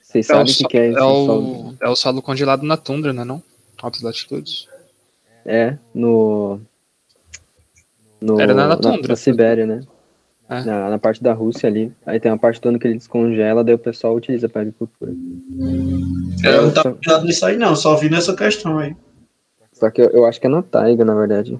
Vocês 0.00 0.28
É 0.28 0.34
sabem 0.34 0.52
o 0.52 0.56
que, 0.56 0.64
que 0.64 0.78
é 0.78 0.88
esse 0.90 0.98
é, 0.98 1.02
o, 1.02 1.74
é 1.80 1.88
o 1.88 1.96
solo 1.96 2.20
congelado 2.20 2.62
na 2.64 2.76
tundra, 2.76 3.12
né? 3.12 3.24
Não? 3.24 3.42
Altas 3.80 4.02
latitudes. 4.02 4.68
É, 5.44 5.78
no. 5.94 6.60
no 8.20 8.40
Era 8.40 8.52
na 8.54 8.68
na, 8.68 8.76
tundra. 8.76 9.08
na 9.08 9.16
Sibéria, 9.16 9.66
né? 9.66 9.80
É. 10.48 10.62
Na, 10.62 10.90
na 10.90 10.98
parte 10.98 11.22
da 11.22 11.32
Rússia 11.32 11.68
ali. 11.68 11.92
Aí 12.04 12.20
tem 12.20 12.30
uma 12.30 12.38
parte 12.38 12.60
do 12.60 12.68
ano 12.68 12.78
que 12.78 12.86
ele 12.86 12.98
descongela, 12.98 13.64
daí 13.64 13.74
o 13.74 13.78
pessoal 13.78 14.14
utiliza 14.14 14.48
para 14.48 14.62
agricultura. 14.62 15.12
Eu 16.44 16.62
não 16.62 16.70
tava 16.70 16.90
ligado 16.90 17.24
nisso 17.24 17.46
aí, 17.46 17.56
não. 17.56 17.74
Só 17.74 17.96
vi 17.96 18.10
nessa 18.10 18.36
questão 18.36 18.78
aí. 18.78 18.94
só 19.72 19.90
que 19.90 20.02
eu, 20.02 20.10
eu 20.10 20.26
acho 20.26 20.40
que 20.40 20.46
é 20.46 20.50
na 20.50 20.62
taiga, 20.62 21.04
na 21.04 21.14
verdade. 21.14 21.58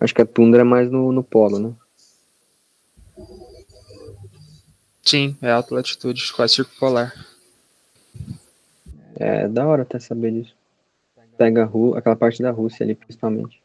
Acho 0.00 0.14
que 0.14 0.22
a 0.22 0.26
tundra 0.26 0.62
é 0.62 0.64
mais 0.64 0.90
no, 0.90 1.12
no 1.12 1.22
polo, 1.22 1.58
né? 1.58 1.72
Sim, 5.04 5.36
é 5.42 5.50
alta 5.50 5.74
latitude, 5.74 6.32
quase 6.32 6.54
circular. 6.54 7.12
É 9.16 9.46
da 9.46 9.66
hora 9.66 9.82
até 9.82 9.98
saber 9.98 10.32
disso. 10.32 10.54
Taiga 11.36 11.64
Ru, 11.64 11.96
aquela 11.96 12.16
parte 12.16 12.42
da 12.42 12.50
Rússia 12.50 12.84
ali, 12.84 12.94
principalmente. 12.94 13.61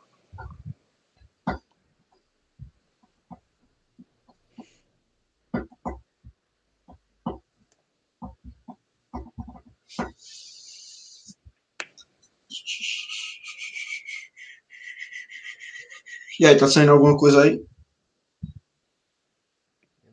E 16.40 16.46
aí, 16.46 16.56
tá 16.58 16.68
saindo 16.68 16.92
alguma 16.92 17.18
coisa 17.18 17.44
aí? 17.44 17.64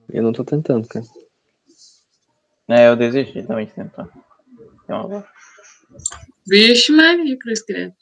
Eu 0.08 0.22
não 0.22 0.32
tô 0.32 0.44
tentando, 0.44 0.86
cara. 0.88 1.04
É, 2.68 2.88
eu 2.88 2.96
desisti 2.96 3.42
também 3.46 3.66
de 3.66 3.72
tentar. 3.74 4.08
Uma- 4.88 5.26
Vixe, 6.46 6.92
Maria, 6.92 7.38
Cruz 7.38 7.62
Credo. 7.62 7.94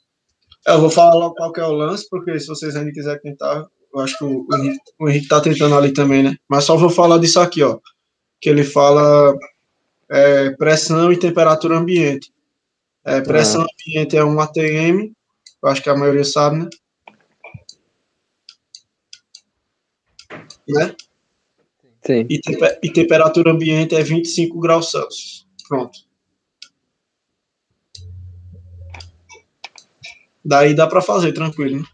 Eu 0.66 0.80
vou 0.80 0.90
falar 0.90 1.14
logo 1.14 1.34
qual 1.34 1.52
que 1.52 1.60
é 1.60 1.64
o 1.64 1.72
lance, 1.72 2.08
porque 2.08 2.38
se 2.38 2.46
vocês 2.46 2.76
ainda 2.76 2.92
quiserem 2.92 3.20
tentar, 3.20 3.66
eu 3.92 4.00
acho 4.00 4.16
que 4.16 4.24
o, 4.24 4.46
Henrique, 4.54 4.78
o 5.00 5.08
Henrique 5.08 5.28
tá 5.28 5.40
tentando 5.40 5.74
ali 5.76 5.92
também, 5.92 6.22
né? 6.22 6.36
Mas 6.48 6.64
só 6.64 6.76
vou 6.76 6.90
falar 6.90 7.18
disso 7.18 7.40
aqui, 7.40 7.62
ó. 7.62 7.80
Que 8.40 8.48
ele 8.48 8.62
fala 8.62 9.36
é, 10.08 10.50
pressão 10.50 11.12
e 11.12 11.18
temperatura 11.18 11.76
ambiente. 11.78 12.32
É, 13.04 13.20
pressão 13.20 13.62
ambiente 13.84 14.16
é 14.16 14.24
um 14.24 14.38
ATM, 14.40 15.12
eu 15.62 15.68
acho 15.68 15.82
que 15.82 15.90
a 15.90 15.96
maioria 15.96 16.24
sabe, 16.24 16.58
né? 16.60 16.68
Né? 20.68 20.94
Sim. 22.04 22.26
E, 22.28 22.40
e 22.82 22.92
temperatura 22.92 23.52
ambiente 23.52 23.94
é 23.94 24.02
25 24.02 24.58
graus 24.58 24.90
Celsius. 24.90 25.46
Pronto. 25.68 25.98
Daí 30.44 30.74
dá 30.74 30.86
pra 30.86 31.00
fazer, 31.00 31.32
tranquilo, 31.32 31.80
né? 31.80 31.84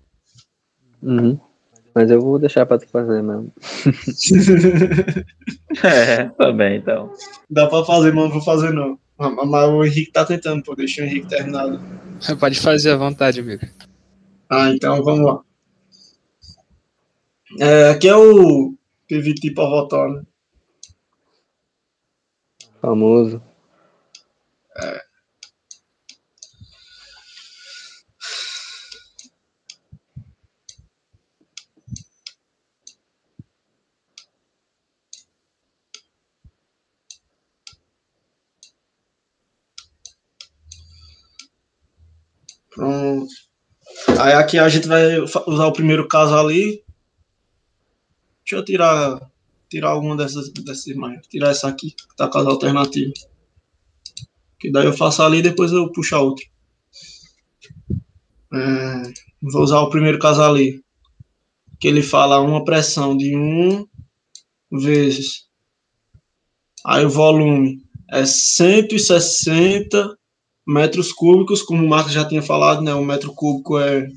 Uhum. 1.03 1.39
Mas 1.95 2.11
eu 2.11 2.21
vou 2.21 2.39
deixar 2.39 2.65
pra 2.65 2.79
tu 2.79 2.89
fazer 2.89 3.23
mesmo. 3.23 3.53
É, 5.85 6.25
também, 6.31 6.79
então. 6.79 7.13
Dá 7.49 7.67
pra 7.67 7.85
fazer, 7.85 8.13
mas 8.13 8.25
não 8.25 8.31
vou 8.31 8.41
fazer 8.41 8.73
não. 8.73 8.99
Mas 9.19 9.49
mas 9.49 9.69
o 9.69 9.85
Henrique 9.85 10.11
tá 10.11 10.25
tentando, 10.25 10.63
pô. 10.63 10.75
Deixa 10.75 11.03
o 11.03 11.05
Henrique 11.05 11.29
terminar. 11.29 11.67
Pode 12.41 12.59
fazer 12.59 12.93
à 12.93 12.97
vontade, 12.97 13.41
amigo. 13.41 13.65
Ah, 14.49 14.71
então 14.71 15.03
vamos 15.05 15.27
lá. 15.27 15.41
É, 17.57 17.91
aqui 17.91 18.07
é 18.09 18.15
o 18.15 18.75
PVT 19.09 19.53
pra 19.55 19.65
votar, 19.65 20.09
né? 20.09 20.23
Famoso. 22.81 23.43
É. 24.77 25.03
Pronto. 42.71 43.27
Aí 44.21 44.35
aqui 44.35 44.59
a 44.59 44.69
gente 44.69 44.87
vai 44.87 45.19
usar 45.19 45.67
o 45.67 45.73
primeiro 45.73 46.07
caso 46.07 46.37
ali, 46.37 46.85
Deixa 48.49 48.63
eu 48.63 48.65
tirar, 48.65 49.31
tirar 49.69 49.91
alguma 49.91 50.17
dessas, 50.17 50.51
dessas 50.51 50.87
imagens. 50.87 51.27
Tirar 51.27 51.51
essa 51.51 51.69
aqui, 51.69 51.91
que 51.91 52.17
tá 52.17 52.27
caso 52.31 52.49
alternativo. 52.49 53.13
Que 54.59 54.73
daí 54.73 54.87
eu 54.87 54.95
faço 54.95 55.23
ali 55.23 55.41
e 55.41 55.43
depois 55.43 55.71
eu 55.71 55.93
puxo 55.93 56.17
a 56.17 56.21
outra. 56.23 56.47
É, 58.55 59.03
vou 59.43 59.63
usar 59.63 59.81
o 59.81 59.91
primeiro 59.91 60.19
caso 60.19 60.41
ali. 60.41 60.83
Que 61.79 61.89
ele 61.89 62.03
fala 62.03 62.41
uma 62.41 62.65
pressão 62.65 63.15
de 63.15 63.37
1 63.37 63.87
vezes. 64.73 65.47
Aí 66.87 67.05
o 67.05 67.11
volume 67.11 67.83
é 68.11 68.25
160 68.25 70.17
metros 70.67 71.13
cúbicos, 71.13 71.61
como 71.61 71.85
o 71.85 71.89
Marcos 71.89 72.15
já 72.15 72.27
tinha 72.27 72.41
falado, 72.41 72.81
né? 72.81 72.95
Um 72.95 73.05
metro 73.05 73.35
cúbico 73.35 73.79
é. 73.79 74.09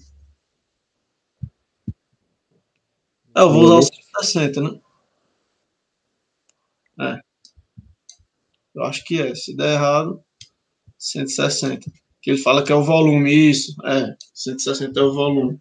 Eu 3.35 3.51
vou 3.51 3.63
usar 3.63 3.75
o 3.75 3.81
160, 3.81 4.61
né? 4.61 4.79
É. 6.99 7.21
Eu 8.75 8.83
acho 8.83 9.03
que 9.05 9.21
é. 9.21 9.33
Se 9.35 9.55
der 9.55 9.73
errado, 9.73 10.21
160. 10.97 11.91
Que 12.21 12.31
ele 12.31 12.37
fala 12.37 12.63
que 12.63 12.71
é 12.71 12.75
o 12.75 12.83
volume, 12.83 13.31
isso. 13.51 13.75
É, 13.85 14.15
160 14.33 14.99
é 14.99 15.03
o 15.03 15.13
volume. 15.13 15.59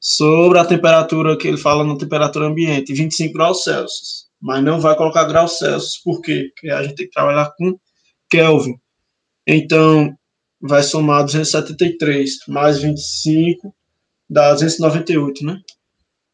Sobre 0.00 0.58
a 0.58 0.64
temperatura 0.64 1.36
que 1.36 1.48
ele 1.48 1.56
fala 1.58 1.84
na 1.84 1.98
temperatura 1.98 2.46
ambiente, 2.46 2.94
25 2.94 3.34
graus 3.34 3.64
Celsius. 3.64 4.28
Mas 4.40 4.62
não 4.62 4.80
vai 4.80 4.96
colocar 4.96 5.24
graus 5.24 5.58
Celsius, 5.58 5.98
por 5.98 6.20
quê? 6.22 6.50
Porque 6.54 6.70
a 6.70 6.82
gente 6.82 6.94
tem 6.94 7.06
que 7.06 7.12
trabalhar 7.12 7.52
com 7.56 7.78
Kelvin. 8.30 8.78
Então, 9.46 10.16
vai 10.60 10.82
somar 10.82 11.24
273 11.24 12.38
mais 12.48 12.80
25 12.80 13.74
dá 14.28 14.52
298, 14.52 15.44
né? 15.44 15.60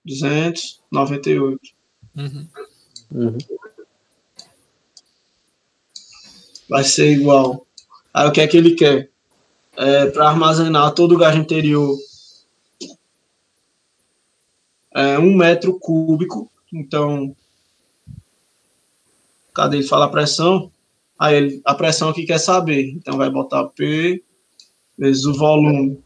298. 0.04 1.60
Uhum. 2.16 2.48
Uhum. 3.12 3.38
Vai 6.68 6.84
ser 6.84 7.12
igual. 7.12 7.66
Aí 8.12 8.28
o 8.28 8.32
que 8.32 8.40
é 8.40 8.46
que 8.46 8.56
ele 8.56 8.74
quer? 8.74 9.10
É, 9.76 10.06
Para 10.06 10.28
armazenar 10.28 10.94
todo 10.94 11.14
o 11.14 11.18
gás 11.18 11.36
interior 11.36 11.96
é 14.94 15.18
um 15.18 15.34
metro 15.34 15.78
cúbico. 15.78 16.50
Então, 16.72 17.34
cadê 19.52 19.78
ele 19.78 19.86
fala 19.86 20.06
a 20.06 20.10
pressão? 20.10 20.70
Aí 21.18 21.34
ele, 21.34 21.62
a 21.64 21.74
pressão 21.74 22.08
aqui 22.08 22.24
quer 22.24 22.38
saber. 22.38 22.90
Então 22.90 23.16
vai 23.16 23.28
botar 23.28 23.64
P 23.68 24.22
vezes 24.96 25.24
o 25.24 25.34
volume. 25.34 26.02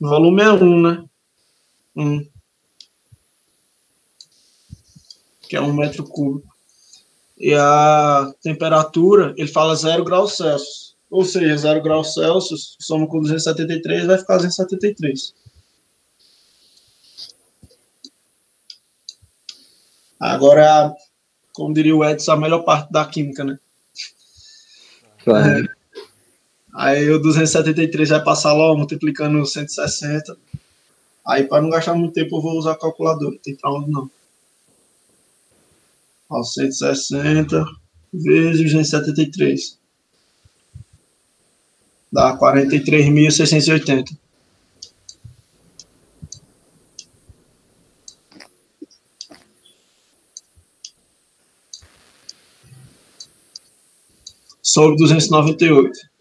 O 0.00 0.08
volume 0.08 0.42
é 0.42 0.52
1, 0.52 0.82
né? 0.82 1.04
1. 1.94 2.26
Que 5.48 5.56
é 5.56 5.60
um 5.60 5.72
metro 5.72 6.04
cúbico. 6.04 6.54
E 7.38 7.54
a 7.54 8.32
temperatura, 8.42 9.34
ele 9.36 9.48
fala 9.48 9.76
0 9.76 10.04
graus 10.04 10.36
Celsius. 10.36 10.96
Ou 11.10 11.24
seja, 11.24 11.56
0 11.56 11.82
graus 11.82 12.14
Celsius, 12.14 12.76
soma 12.80 13.06
com 13.06 13.20
273, 13.20 14.06
vai 14.06 14.18
ficar 14.18 14.36
273. 14.36 15.34
Agora, 20.18 20.94
como 21.52 21.74
diria 21.74 21.94
o 21.94 22.04
Edson, 22.04 22.32
a 22.32 22.36
melhor 22.36 22.64
parte 22.64 22.90
da 22.90 23.04
química, 23.04 23.44
né? 23.44 23.58
Claro. 25.22 25.68
Aí 26.74 27.10
o 27.10 27.18
273 27.18 28.10
vai 28.10 28.22
passar 28.22 28.52
logo 28.52 28.78
multiplicando 28.78 29.44
160. 29.44 30.36
Aí 31.26 31.44
para 31.44 31.62
não 31.62 31.70
gastar 31.70 31.94
muito 31.94 32.12
tempo 32.12 32.36
eu 32.36 32.42
vou 32.42 32.58
usar 32.58 32.72
a 32.72 32.78
calculadora, 32.78 33.32
não 33.32 33.38
tem 33.38 33.56
pra 33.56 33.72
onde 33.72 33.90
não. 33.90 34.10
Ó, 36.28 36.42
160 36.42 37.64
vezes 38.12 38.62
273. 38.62 39.78
Dá 42.12 42.36
43.680. 42.38 44.16
Sobre 54.62 54.96
298. 54.96 56.15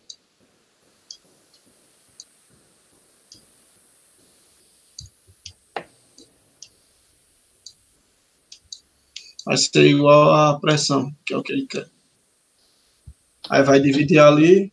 Vai 9.45 9.57
ser 9.57 9.85
igual 9.85 10.33
à 10.33 10.59
pressão, 10.59 11.15
que 11.25 11.33
é 11.33 11.37
o 11.37 11.43
que 11.43 11.53
ele 11.53 11.67
quer. 11.67 11.89
Aí 13.49 13.63
vai 13.63 13.79
dividir 13.79 14.19
ali. 14.19 14.71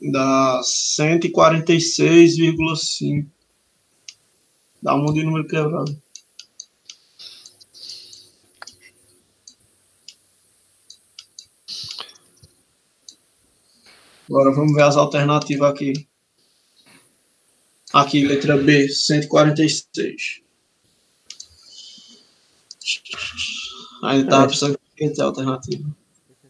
Dá 0.00 0.60
146,5. 0.62 3.26
Dá 4.82 4.94
um 4.94 5.02
monte 5.02 5.14
de 5.14 5.24
número 5.24 5.46
quebrado. 5.48 6.00
Agora 14.28 14.52
vamos 14.52 14.74
ver 14.74 14.82
as 14.82 14.96
alternativas 14.96 15.70
aqui. 15.70 16.06
Aqui, 17.94 18.26
letra 18.26 18.56
B, 18.56 18.88
146. 18.88 20.40
Aí 24.02 24.24
tá 24.26 24.42
É. 24.42 24.46
precisando 24.46 24.78
de 25.00 25.22
alternativa. 25.22 25.84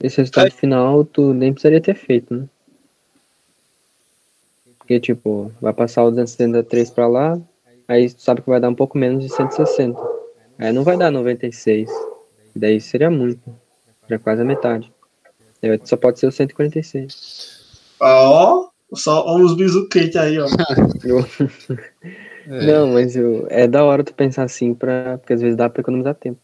Esse 0.03 0.17
resultado 0.19 0.51
final 0.51 1.05
tu 1.05 1.33
nem 1.33 1.53
precisaria 1.53 1.81
ter 1.81 1.95
feito, 1.95 2.35
né? 2.35 2.49
Porque, 4.79 5.01
tipo, 5.01 5.53
vai 5.61 5.73
passar 5.73 6.05
o 6.05 6.11
273 6.11 6.91
pra 6.91 7.07
lá, 7.09 7.41
aí 7.89 8.11
tu 8.13 8.21
sabe 8.21 8.43
que 8.43 8.51
vai 8.51 8.61
dar 8.61 8.69
um 8.69 8.75
pouco 8.75 8.99
menos 8.99 9.23
de 9.25 9.31
160. 9.35 9.99
Aí 10.59 10.73
não 10.73 10.83
vai 10.85 10.97
dar 10.99 11.11
96. 11.11 11.91
Daí 12.55 12.81
seria 12.81 13.11
muito. 13.11 13.55
Já 14.09 14.19
quase 14.19 14.43
a 14.43 14.45
metade. 14.45 14.93
Aí 15.63 15.81
só 15.85 15.97
pode 15.97 16.19
ser 16.21 16.27
o 16.27 16.33
146. 16.33 17.63
Ah, 18.01 18.31
Ó, 18.31 18.69
só 18.97 19.25
ó 19.27 19.39
os 19.39 19.55
bisu 19.57 19.89
quentes 19.89 20.17
aí, 20.17 20.39
ó. 20.39 20.47
É. 22.47 22.67
Não, 22.67 22.89
mas 22.89 23.17
eu, 23.17 23.47
é 23.49 23.67
da 23.67 23.83
hora 23.85 24.05
tu 24.05 24.13
pensar 24.13 24.43
assim, 24.43 24.75
pra, 24.75 25.17
porque 25.17 25.33
às 25.33 25.41
vezes 25.41 25.57
dá 25.57 25.71
pra 25.71 25.81
economizar 25.81 26.15
tempo. 26.15 26.39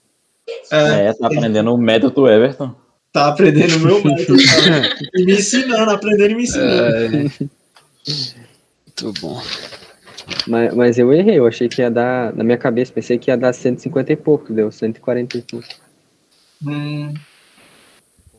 É, 0.72 1.08
É, 1.08 1.12
tá 1.12 1.26
aprendendo 1.26 1.74
o 1.74 1.76
método 1.76 2.14
do 2.14 2.26
Everton. 2.28 2.74
tá 3.12 3.28
aprendendo 3.28 3.76
o 3.76 3.80
meu 3.80 3.96
método. 4.02 4.38
e 5.14 5.24
me 5.26 5.34
ensinando, 5.34 5.90
aprendendo 5.90 6.30
e 6.30 6.34
me 6.36 6.42
ensinando. 6.44 6.80
É. 6.80 7.08
Muito 7.20 7.50
bom. 9.20 9.42
Mas, 10.46 10.74
mas 10.74 10.98
eu 10.98 11.12
errei, 11.12 11.38
eu 11.38 11.46
achei 11.46 11.68
que 11.68 11.82
ia 11.82 11.90
dar, 11.90 12.34
na 12.34 12.42
minha 12.42 12.56
cabeça, 12.56 12.90
pensei 12.94 13.18
que 13.18 13.30
ia 13.30 13.36
dar 13.36 13.52
150 13.52 14.10
e 14.10 14.16
pouco, 14.16 14.54
deu 14.54 14.72
140 14.72 15.36
e 15.36 15.42
pouco. 15.42 15.68
Hum, 16.64 17.12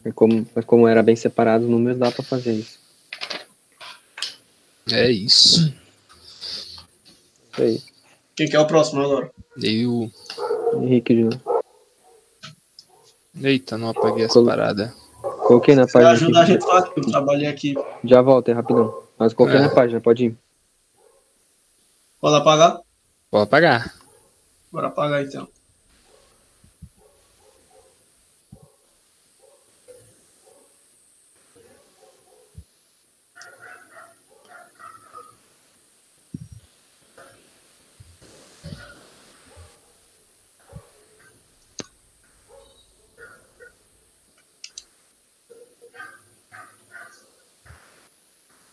Mas 0.03 0.13
como, 0.15 0.43
como 0.65 0.87
era 0.87 1.03
bem 1.03 1.15
separado 1.15 1.65
os 1.65 1.69
números, 1.69 1.99
dá 1.99 2.09
pra 2.11 2.23
fazer 2.23 2.53
isso. 2.53 2.80
É 4.91 5.09
isso. 5.11 5.73
Isso 7.51 7.61
aí. 7.61 7.81
quem 8.35 8.47
que 8.49 8.55
é 8.55 8.59
o 8.59 8.67
próximo 8.67 9.01
agora? 9.01 9.31
Eu. 9.61 10.11
Henrique 10.75 11.13
de 11.15 11.23
novo. 11.25 11.41
Eita, 13.41 13.77
não 13.77 13.89
apaguei 13.89 14.25
essa 14.25 14.33
Colo- 14.35 14.47
parada. 14.47 14.93
Coloquei 15.21 15.75
na 15.75 15.85
Você 15.85 15.93
página. 15.93 16.11
ajuda 16.11 16.39
a 16.41 16.45
gente 16.45 16.65
lá, 16.65 16.81
que 16.89 16.99
eu 16.99 17.05
trabalhei 17.11 17.47
aqui. 17.47 17.75
Já 18.03 18.21
volta, 18.21 18.51
é 18.51 18.53
rapidão. 18.53 19.03
Mas 19.17 19.33
coloquei 19.33 19.59
É. 19.59 19.61
na 19.61 19.69
página, 19.69 19.99
pode 20.01 20.25
ir. 20.25 20.37
Pode 22.19 22.35
apagar? 22.35 22.79
Vou 23.31 23.41
apagar. 23.41 23.95
Bora 24.71 24.87
apagar 24.87 25.23
então. 25.23 25.47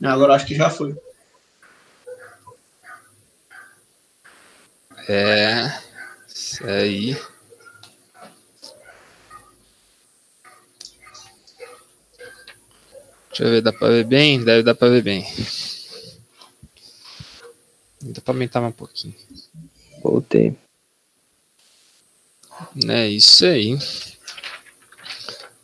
Agora 0.02 0.34
acho 0.34 0.46
que 0.46 0.54
já 0.54 0.70
foi. 0.70 0.96
É. 5.08 5.80
Isso 6.28 6.64
aí. 6.66 7.16
Deixa 13.28 13.44
eu 13.44 13.50
ver, 13.50 13.62
dá 13.62 13.72
pra 13.72 13.88
ver 13.88 14.04
bem? 14.04 14.44
Deve 14.44 14.62
dar 14.62 14.74
pra 14.74 14.88
ver 14.88 15.02
bem. 15.02 15.24
Dá 18.00 18.20
pra 18.20 18.34
aumentar 18.34 18.60
mais 18.60 18.72
um 18.72 18.76
pouquinho. 18.76 19.14
Voltei. 20.02 20.56
É 22.88 23.08
isso 23.08 23.44
aí. 23.44 23.78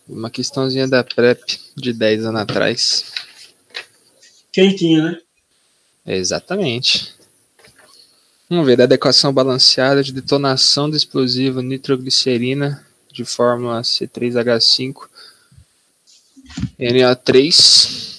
Uma 0.09 0.31
questãozinha 0.31 0.87
da 0.87 1.03
PrEP 1.03 1.61
de 1.77 1.93
10 1.93 2.27
anos 2.27 2.41
atrás. 2.41 3.14
Quentinha, 4.55 5.03
né? 5.03 5.19
Exatamente. 6.07 7.13
Vamos 8.49 8.65
ver, 8.65 8.81
adequação 8.81 9.33
balanceada 9.33 10.01
de 10.01 10.13
detonação 10.13 10.89
do 10.89 10.97
explosivo 10.97 11.61
nitroglicerina 11.61 12.87
de 13.13 13.25
fórmula 13.25 13.83
C3H5 13.83 15.09
NO3. 16.79 18.15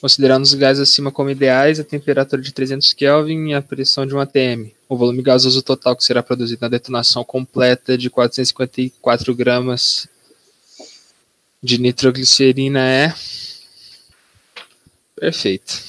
Considerando 0.00 0.44
os 0.44 0.54
gases 0.54 0.88
acima 0.88 1.10
como 1.10 1.30
ideais, 1.30 1.80
a 1.80 1.84
temperatura 1.84 2.40
de 2.40 2.52
300 2.52 2.92
Kelvin 2.92 3.48
e 3.48 3.54
a 3.54 3.62
pressão 3.62 4.06
de 4.06 4.14
1 4.14 4.20
atm. 4.20 4.70
O 4.88 4.96
volume 4.96 5.20
gasoso 5.20 5.62
total 5.62 5.96
que 5.96 6.04
será 6.04 6.22
produzido 6.22 6.60
na 6.62 6.68
detonação 6.68 7.24
completa 7.24 7.98
de 7.98 8.08
454 8.08 9.34
gramas 9.34 10.06
de 11.60 11.76
nitroglicerina 11.78 12.88
é. 12.88 13.12
Perfeito. 15.24 15.80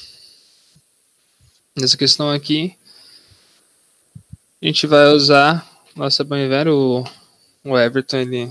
Nessa 1.76 1.94
questão 1.94 2.30
aqui, 2.30 2.74
a 4.62 4.64
gente 4.66 4.86
vai 4.86 5.08
usar 5.08 5.70
nossa 5.94 6.24
banho 6.24 6.48
velho, 6.48 6.74
o, 6.74 7.04
o 7.70 7.78
Everton, 7.78 8.16
ele 8.16 8.50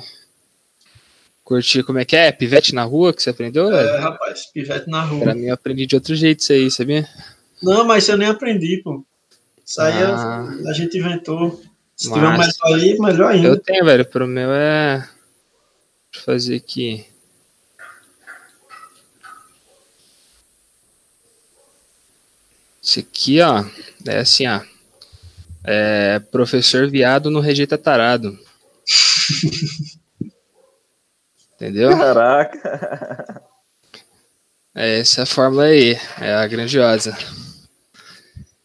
curtir 1.43 1.81
como 1.81 1.97
é 1.97 2.05
que 2.05 2.15
é? 2.15 2.31
Pivete 2.31 2.75
na 2.75 2.83
rua 2.83 3.11
que 3.11 3.23
você 3.23 3.31
aprendeu? 3.31 3.75
É, 3.75 3.97
rapaz, 3.97 4.45
pivete 4.45 4.87
na 4.87 5.01
rua. 5.01 5.21
Pra 5.23 5.33
mim 5.33 5.45
eu 5.47 5.55
aprendi 5.55 5.87
de 5.87 5.95
outro 5.95 6.13
jeito 6.13 6.41
isso 6.41 6.53
aí, 6.53 6.69
sabia? 6.69 7.09
Não, 7.63 7.83
mas 7.83 8.07
eu 8.07 8.15
nem 8.15 8.27
aprendi, 8.27 8.79
pô. 8.83 9.03
Isso 9.65 9.81
aí 9.81 10.03
Ah. 10.03 10.47
a 10.67 10.73
gente 10.73 10.99
inventou. 10.99 11.63
Se 11.95 12.13
tiver 12.13 12.27
um 12.27 12.37
Massa. 12.37 12.59
melhor 12.63 12.79
aí, 12.79 12.99
melhor 12.99 13.31
ainda. 13.31 13.47
Eu 13.47 13.59
tenho, 13.59 13.85
velho. 13.85 14.05
Pro 14.05 14.27
meu 14.27 14.51
é. 14.53 14.97
Deixa 14.99 16.19
eu 16.19 16.21
fazer 16.25 16.55
aqui. 16.57 17.07
Esse 22.85 22.99
aqui, 22.99 23.41
ó. 23.41 23.65
É 24.05 24.19
assim, 24.19 24.45
ó. 24.45 24.61
É 25.63 26.19
professor 26.19 26.87
viado 26.87 27.31
no 27.31 27.39
rejeita 27.39 27.79
tarado. 27.79 28.37
Entendeu? 31.55 31.97
Caraca. 31.97 33.41
É 34.75 34.99
essa 34.99 35.23
a 35.23 35.25
fórmula 35.25 35.63
aí. 35.63 35.97
É 36.21 36.35
a 36.35 36.45
grandiosa. 36.45 37.17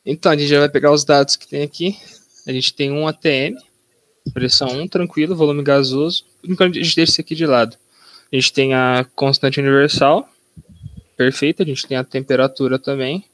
Então, 0.05 0.33
a 0.33 0.37
gente 0.37 0.49
já 0.49 0.59
vai 0.59 0.69
pegar 0.69 0.93
os 0.93 1.03
dados 1.03 1.37
que 1.37 1.49
tem 1.49 1.63
aqui. 1.63 1.97
A 2.47 2.53
gente 2.53 2.75
tem 2.75 2.93
um 2.93 3.09
ATM, 3.09 3.57
pressão 4.35 4.69
1, 4.69 4.89
tranquilo, 4.89 5.35
volume 5.35 5.63
gasoso. 5.63 6.27
Enquanto 6.45 6.77
a 6.77 6.83
gente 6.83 6.95
deixa 6.95 7.13
isso 7.13 7.21
aqui 7.23 7.35
de 7.35 7.47
lado. 7.47 7.75
A 8.31 8.37
gente 8.37 8.53
tem 8.53 8.75
a 8.75 9.07
constante 9.15 9.59
universal, 9.61 10.29
perfeita. 11.17 11.63
A 11.63 11.67
gente 11.67 11.87
tem 11.87 11.97
a 11.97 12.05
temperatura 12.05 12.79
também. 12.79 13.25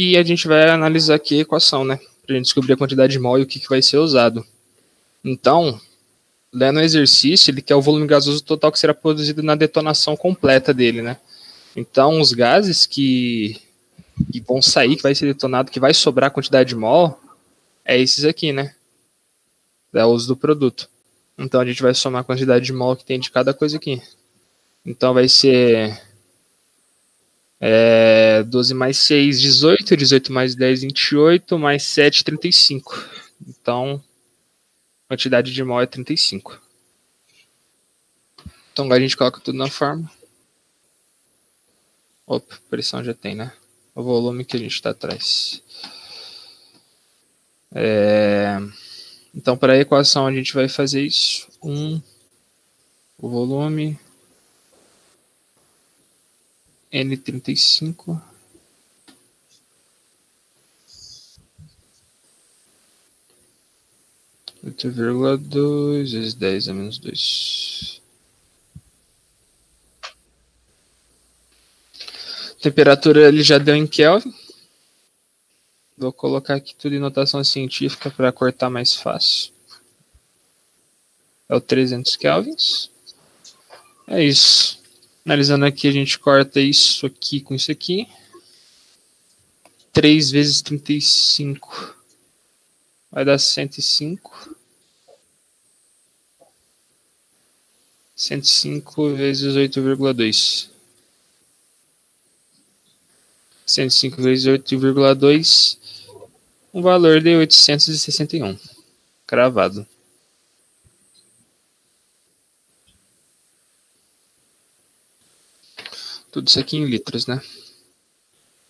E 0.00 0.16
a 0.16 0.22
gente 0.22 0.46
vai 0.46 0.70
analisar 0.70 1.16
aqui 1.16 1.38
a 1.38 1.40
equação, 1.40 1.84
né? 1.84 1.98
Pra 2.24 2.36
gente 2.36 2.44
descobrir 2.44 2.74
a 2.74 2.76
quantidade 2.76 3.14
de 3.14 3.18
mol 3.18 3.36
e 3.36 3.42
o 3.42 3.46
que, 3.46 3.58
que 3.58 3.68
vai 3.68 3.82
ser 3.82 3.96
usado. 3.96 4.46
Então, 5.24 5.80
lendo 6.52 6.76
o 6.76 6.82
exercício, 6.82 7.50
ele 7.50 7.60
quer 7.60 7.74
o 7.74 7.82
volume 7.82 8.06
gasoso 8.06 8.40
total 8.44 8.70
que 8.70 8.78
será 8.78 8.94
produzido 8.94 9.42
na 9.42 9.56
detonação 9.56 10.16
completa 10.16 10.72
dele, 10.72 11.02
né? 11.02 11.16
Então, 11.74 12.20
os 12.20 12.30
gases 12.30 12.86
que, 12.86 13.60
que 14.30 14.38
vão 14.38 14.62
sair, 14.62 14.94
que 14.94 15.02
vai 15.02 15.16
ser 15.16 15.26
detonado, 15.26 15.72
que 15.72 15.80
vai 15.80 15.92
sobrar 15.92 16.28
a 16.28 16.32
quantidade 16.32 16.68
de 16.68 16.76
mol, 16.76 17.20
é 17.84 18.00
esses 18.00 18.24
aqui, 18.24 18.52
né? 18.52 18.76
É 19.92 20.04
o 20.04 20.10
uso 20.10 20.28
do 20.28 20.36
produto. 20.36 20.88
Então, 21.36 21.60
a 21.60 21.66
gente 21.66 21.82
vai 21.82 21.92
somar 21.92 22.20
a 22.20 22.24
quantidade 22.24 22.64
de 22.64 22.72
mol 22.72 22.94
que 22.94 23.04
tem 23.04 23.18
de 23.18 23.32
cada 23.32 23.52
coisa 23.52 23.76
aqui. 23.76 24.00
Então, 24.86 25.12
vai 25.12 25.28
ser 25.28 26.00
é, 27.60 28.42
12 28.44 28.74
mais 28.74 28.98
6, 28.98 29.40
18. 29.40 29.96
18 29.96 30.32
mais 30.32 30.54
10, 30.54 30.82
28. 30.82 31.58
Mais 31.58 31.82
7, 31.82 32.24
35. 32.24 33.04
Então, 33.46 34.02
a 35.06 35.14
quantidade 35.14 35.52
de 35.52 35.64
mol 35.64 35.80
é 35.80 35.86
35. 35.86 36.60
Então, 38.72 38.84
agora 38.84 38.98
a 38.98 39.02
gente 39.02 39.16
coloca 39.16 39.40
tudo 39.40 39.58
na 39.58 39.68
forma. 39.68 40.10
Opa, 42.26 42.58
pressão 42.68 43.02
já 43.02 43.14
tem, 43.14 43.34
né? 43.34 43.52
O 43.94 44.02
volume 44.02 44.44
que 44.44 44.56
a 44.56 44.60
gente 44.60 44.74
está 44.74 44.90
atrás. 44.90 45.62
É, 47.74 48.58
Então, 49.34 49.56
para 49.56 49.72
a 49.74 49.78
equação, 49.78 50.26
a 50.26 50.32
gente 50.32 50.54
vai 50.54 50.68
fazer 50.68 51.02
isso. 51.02 51.48
1, 51.62 51.72
um, 51.72 52.02
o 53.18 53.28
volume, 53.28 53.98
N35. 56.92 58.20
Oito 64.64 64.90
vírgula 64.90 65.36
dois 65.36 66.12
vezes 66.12 66.34
dez 66.34 66.68
a 66.68 66.74
menos 66.74 66.98
dois. 66.98 68.00
Temperatura 72.60 73.28
ele 73.28 73.42
já 73.42 73.58
deu 73.58 73.76
em 73.76 73.86
Kelvin. 73.86 74.34
Vou 75.96 76.12
colocar 76.12 76.54
aqui 76.54 76.74
tudo 76.74 76.94
em 76.94 76.98
notação 76.98 77.42
científica 77.42 78.10
para 78.10 78.32
cortar 78.32 78.68
mais 78.70 78.94
fácil. 78.94 79.52
É 81.48 81.54
o 81.54 81.60
300 81.60 82.14
kelvins. 82.16 82.90
É 84.06 84.22
isso. 84.22 84.77
Analisando 85.24 85.64
aqui, 85.64 85.86
a 85.88 85.92
gente 85.92 86.18
corta 86.18 86.60
isso 86.60 87.06
aqui 87.06 87.40
com 87.40 87.54
isso 87.54 87.70
aqui. 87.70 88.08
3 89.92 90.30
vezes 90.30 90.62
35 90.62 91.96
vai 93.10 93.24
dar 93.24 93.38
105. 93.38 94.56
105 98.14 99.14
vezes 99.14 99.54
8,2. 99.54 100.70
105 103.68 104.22
vezes 104.22 104.46
8,2, 104.46 105.76
um 106.72 106.80
valor 106.80 107.20
de 107.20 107.36
861. 107.36 108.58
Cravado. 109.26 109.86
Tudo 116.38 116.46
isso 116.46 116.60
aqui 116.60 116.76
em 116.76 116.84
litros, 116.84 117.26
né? 117.26 117.42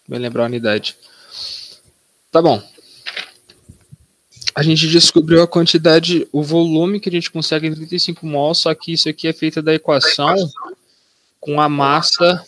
Vai 0.09 0.19
lembrar 0.19 0.45
a 0.45 0.47
unidade. 0.47 0.97
Tá 2.31 2.41
bom. 2.41 2.67
A 4.55 4.63
gente 4.63 4.89
descobriu 4.89 5.43
a 5.43 5.47
quantidade, 5.47 6.27
o 6.33 6.43
volume 6.43 6.99
que 6.99 7.11
a 7.11 7.13
gente 7.13 7.31
consegue 7.31 7.67
em 7.67 7.75
35 7.75 8.25
mol, 8.25 8.55
só 8.55 8.75
que 8.75 8.95
isso 8.95 9.07
aqui 9.07 9.29
é 9.29 9.35
feito 9.35 9.61
da 9.61 9.75
equação 9.75 10.35
com 11.39 11.61
a 11.61 11.69
massa 11.69 12.43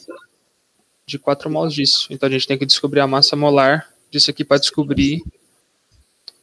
de 1.04 1.18
4 1.18 1.50
mols 1.50 1.74
disso. 1.74 2.06
Então 2.08 2.26
a 2.26 2.32
gente 2.32 2.46
tem 2.46 2.56
que 2.56 2.64
descobrir 2.64 3.00
a 3.00 3.06
massa 3.06 3.36
molar 3.36 3.92
disso 4.10 4.30
aqui 4.30 4.42
para 4.42 4.56
descobrir 4.56 5.22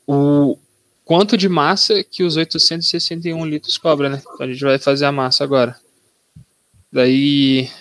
o 0.06 0.56
quanto 1.04 1.36
de 1.36 1.50
massa 1.50 2.04
que 2.04 2.22
os 2.22 2.36
861 2.36 3.44
litros 3.44 3.76
cobra, 3.80 4.08
né? 4.08 4.22
Então 4.22 4.46
a 4.46 4.48
gente 4.48 4.64
vai 4.64 4.78
fazer 4.78 5.06
a 5.06 5.12
massa 5.12 5.44
agora. 5.44 5.76
Daí 6.92 7.72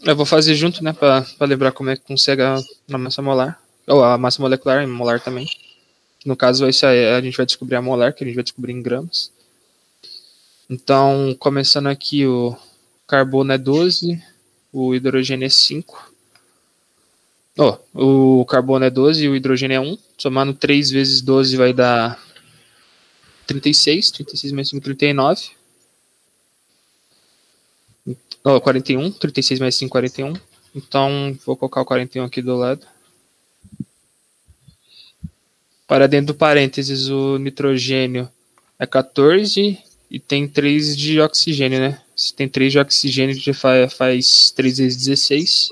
eu 0.00 0.16
vou 0.16 0.26
fazer 0.26 0.54
junto, 0.54 0.82
né, 0.82 0.92
para 0.92 1.24
lembrar 1.40 1.72
como 1.72 1.90
é 1.90 1.96
que 1.96 2.02
consegue 2.02 2.42
a, 2.42 2.56
a 2.92 2.98
massa 2.98 3.20
molar 3.22 3.60
ou 3.86 4.04
a 4.04 4.18
massa 4.18 4.40
molecular 4.40 4.82
e 4.82 4.86
molar 4.86 5.20
também. 5.20 5.46
No 6.24 6.36
caso 6.36 6.64
vai 6.64 6.72
ser 6.72 6.86
a 6.86 7.20
gente 7.20 7.36
vai 7.36 7.46
descobrir 7.46 7.76
a 7.76 7.82
molar, 7.82 8.12
que 8.12 8.22
a 8.22 8.26
gente 8.26 8.36
vai 8.36 8.44
descobrir 8.44 8.72
em 8.72 8.82
gramas. 8.82 9.32
Então, 10.68 11.34
começando 11.38 11.86
aqui 11.86 12.26
o 12.26 12.56
carbono 13.06 13.52
é 13.52 13.58
12, 13.58 14.22
o 14.72 14.94
hidrogênio 14.94 15.46
é 15.46 15.48
5. 15.48 16.12
Oh, 17.56 18.40
o 18.40 18.44
carbono 18.44 18.84
é 18.84 18.90
12 18.90 19.24
e 19.24 19.28
o 19.28 19.34
hidrogênio 19.34 19.74
é 19.74 19.80
1. 19.80 19.98
Somando 20.18 20.54
3 20.54 20.90
vezes 20.90 21.20
12 21.22 21.56
vai 21.56 21.72
dar 21.72 22.22
36. 23.46 24.10
36 24.12 24.52
mais 24.52 24.68
5, 24.68 24.84
39. 24.84 25.57
Oh, 28.44 28.60
41. 28.60 29.10
36 29.12 29.60
mais 29.60 29.74
5, 29.74 29.90
41. 29.90 30.34
Então, 30.74 31.36
vou 31.44 31.56
colocar 31.56 31.80
o 31.80 31.84
41 31.84 32.24
aqui 32.24 32.40
do 32.40 32.56
lado. 32.56 32.86
Para 35.86 36.06
dentro 36.06 36.28
do 36.28 36.34
parênteses, 36.34 37.08
o 37.08 37.38
nitrogênio 37.38 38.30
é 38.78 38.86
14 38.86 39.78
e 40.10 40.20
tem 40.20 40.46
3 40.46 40.96
de 40.96 41.20
oxigênio, 41.20 41.78
né? 41.80 42.00
Você 42.14 42.34
tem 42.34 42.48
3 42.48 42.72
de 42.72 42.78
oxigênio 42.78 43.34
já 43.34 43.54
fa- 43.54 43.88
faz 43.88 44.50
3 44.50 44.78
vezes 44.78 44.96
16. 44.98 45.68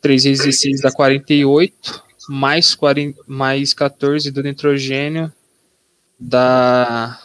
3 0.00 0.24
vezes 0.24 0.44
16 0.44 0.80
dá 0.80 0.90
48. 0.92 2.04
Mais, 2.28 2.74
40, 2.74 3.22
mais 3.26 3.72
14 3.72 4.30
do 4.30 4.42
nitrogênio 4.42 5.32
dá. 6.18 7.20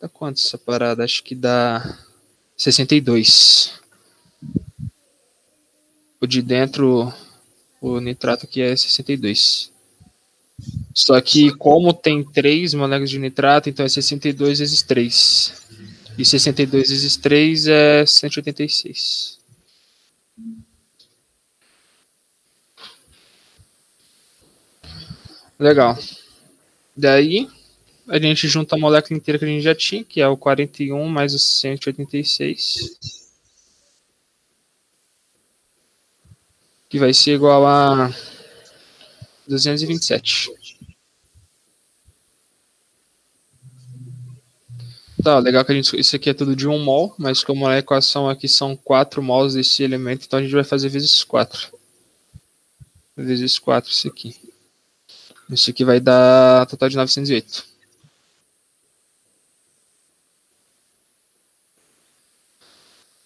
Dá 0.00 0.08
quanto 0.08 0.38
essa 0.38 0.58
parada? 0.58 1.04
Acho 1.04 1.22
que 1.22 1.34
dá 1.34 1.98
62. 2.60 3.72
O 6.20 6.26
de 6.26 6.42
dentro, 6.42 7.10
o 7.80 7.98
nitrato 8.00 8.44
aqui 8.44 8.60
é 8.60 8.76
62. 8.76 9.72
Só 10.94 11.18
que 11.22 11.50
como 11.56 11.94
tem 11.94 12.22
3 12.22 12.74
moléculas 12.74 13.08
de 13.08 13.18
nitrato, 13.18 13.70
então 13.70 13.86
é 13.86 13.88
62 13.88 14.58
vezes 14.58 14.82
3. 14.82 15.54
E 16.18 16.24
62 16.24 16.90
vezes 16.90 17.16
3 17.16 17.66
é 17.66 18.04
186. 18.04 19.38
Legal. 25.58 25.98
Daí, 26.94 27.48
a 28.10 28.18
gente 28.18 28.48
junta 28.48 28.74
a 28.74 28.78
molécula 28.78 29.16
inteira 29.16 29.38
que 29.38 29.44
a 29.44 29.48
gente 29.48 29.62
já 29.62 29.74
tinha, 29.74 30.02
que 30.02 30.20
é 30.20 30.26
o 30.26 30.36
41 30.36 31.08
mais 31.08 31.32
o 31.32 31.38
186. 31.38 32.98
Que 36.88 36.98
vai 36.98 37.14
ser 37.14 37.34
igual 37.34 37.64
a 37.64 38.12
227. 39.46 40.50
Tá, 45.22 45.38
legal 45.38 45.64
que 45.64 45.70
a 45.70 45.74
gente, 45.74 46.00
isso 46.00 46.16
aqui 46.16 46.30
é 46.30 46.34
tudo 46.34 46.56
de 46.56 46.66
1 46.66 46.78
mol, 46.80 47.14
mas 47.16 47.44
como 47.44 47.64
a 47.68 47.78
equação 47.78 48.28
aqui 48.28 48.48
são 48.48 48.74
4 48.74 49.22
mols 49.22 49.54
desse 49.54 49.84
elemento, 49.84 50.24
então 50.26 50.40
a 50.40 50.42
gente 50.42 50.52
vai 50.52 50.64
fazer 50.64 50.88
vezes 50.88 51.22
4. 51.22 51.68
Vezes 53.16 53.56
4 53.56 53.88
isso 53.88 54.08
aqui. 54.08 54.34
Isso 55.48 55.70
aqui 55.70 55.84
vai 55.84 56.00
dar 56.00 56.66
total 56.66 56.88
de 56.88 56.96
908. 56.96 57.69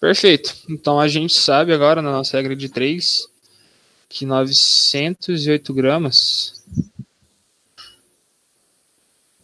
Perfeito. 0.04 0.54
Então 0.68 1.00
a 1.00 1.08
gente 1.08 1.32
sabe 1.32 1.72
agora, 1.72 2.02
na 2.02 2.12
nossa 2.12 2.36
regra 2.36 2.54
de 2.54 2.68
3, 2.68 3.26
que 4.06 4.26
908 4.26 5.72
gramas 5.72 6.62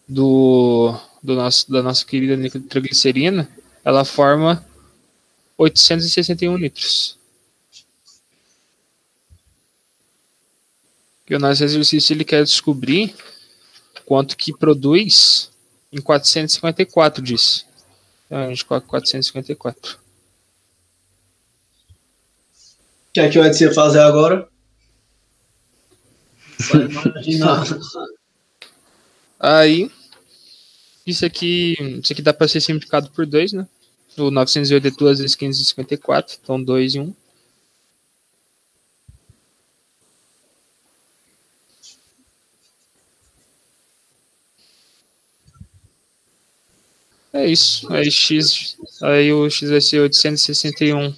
do, 0.06 0.94
do 1.22 1.34
nosso, 1.34 1.72
da 1.72 1.82
nossa 1.82 2.04
querida 2.04 2.36
nitroglicerina, 2.36 3.48
ela 3.82 4.04
forma 4.04 4.62
861 5.56 6.54
litros. 6.58 7.16
E 11.26 11.34
o 11.34 11.38
nosso 11.38 11.64
exercício 11.64 12.12
ele 12.12 12.24
quer 12.26 12.44
descobrir 12.44 13.14
quanto 14.04 14.36
que 14.36 14.52
produz 14.52 15.50
em 15.90 16.02
454 16.02 17.24
disso. 17.24 17.64
Então 18.26 18.40
a 18.40 18.48
gente 18.48 18.66
coloca 18.66 18.86
454. 18.86 19.99
O 23.10 23.12
que 23.12 23.20
é 23.20 23.28
que 23.28 23.40
vai 23.40 23.52
ser 23.52 23.74
fazer 23.74 23.98
agora? 23.98 24.48
Aí, 29.40 29.90
isso 31.04 31.26
aqui, 31.26 31.74
isso 32.02 32.12
aqui 32.12 32.22
dá 32.22 32.32
para 32.32 32.46
ser 32.46 32.60
simplificado 32.60 33.10
por 33.10 33.26
2, 33.26 33.52
né? 33.52 33.66
O 34.16 34.30
908 34.30 34.86
é 34.86 34.90
2 34.92 35.18
vezes 35.18 35.34
554, 35.34 36.38
então 36.40 36.62
2 36.62 36.94
e 36.94 37.00
1. 37.00 37.14
É 47.32 47.46
isso. 47.46 47.92
Aí 47.92 48.08
x, 48.10 48.76
aí 49.02 49.32
o 49.32 49.48
x 49.50 49.68
vai 49.68 49.80
ser 49.80 50.00
861 50.00 51.12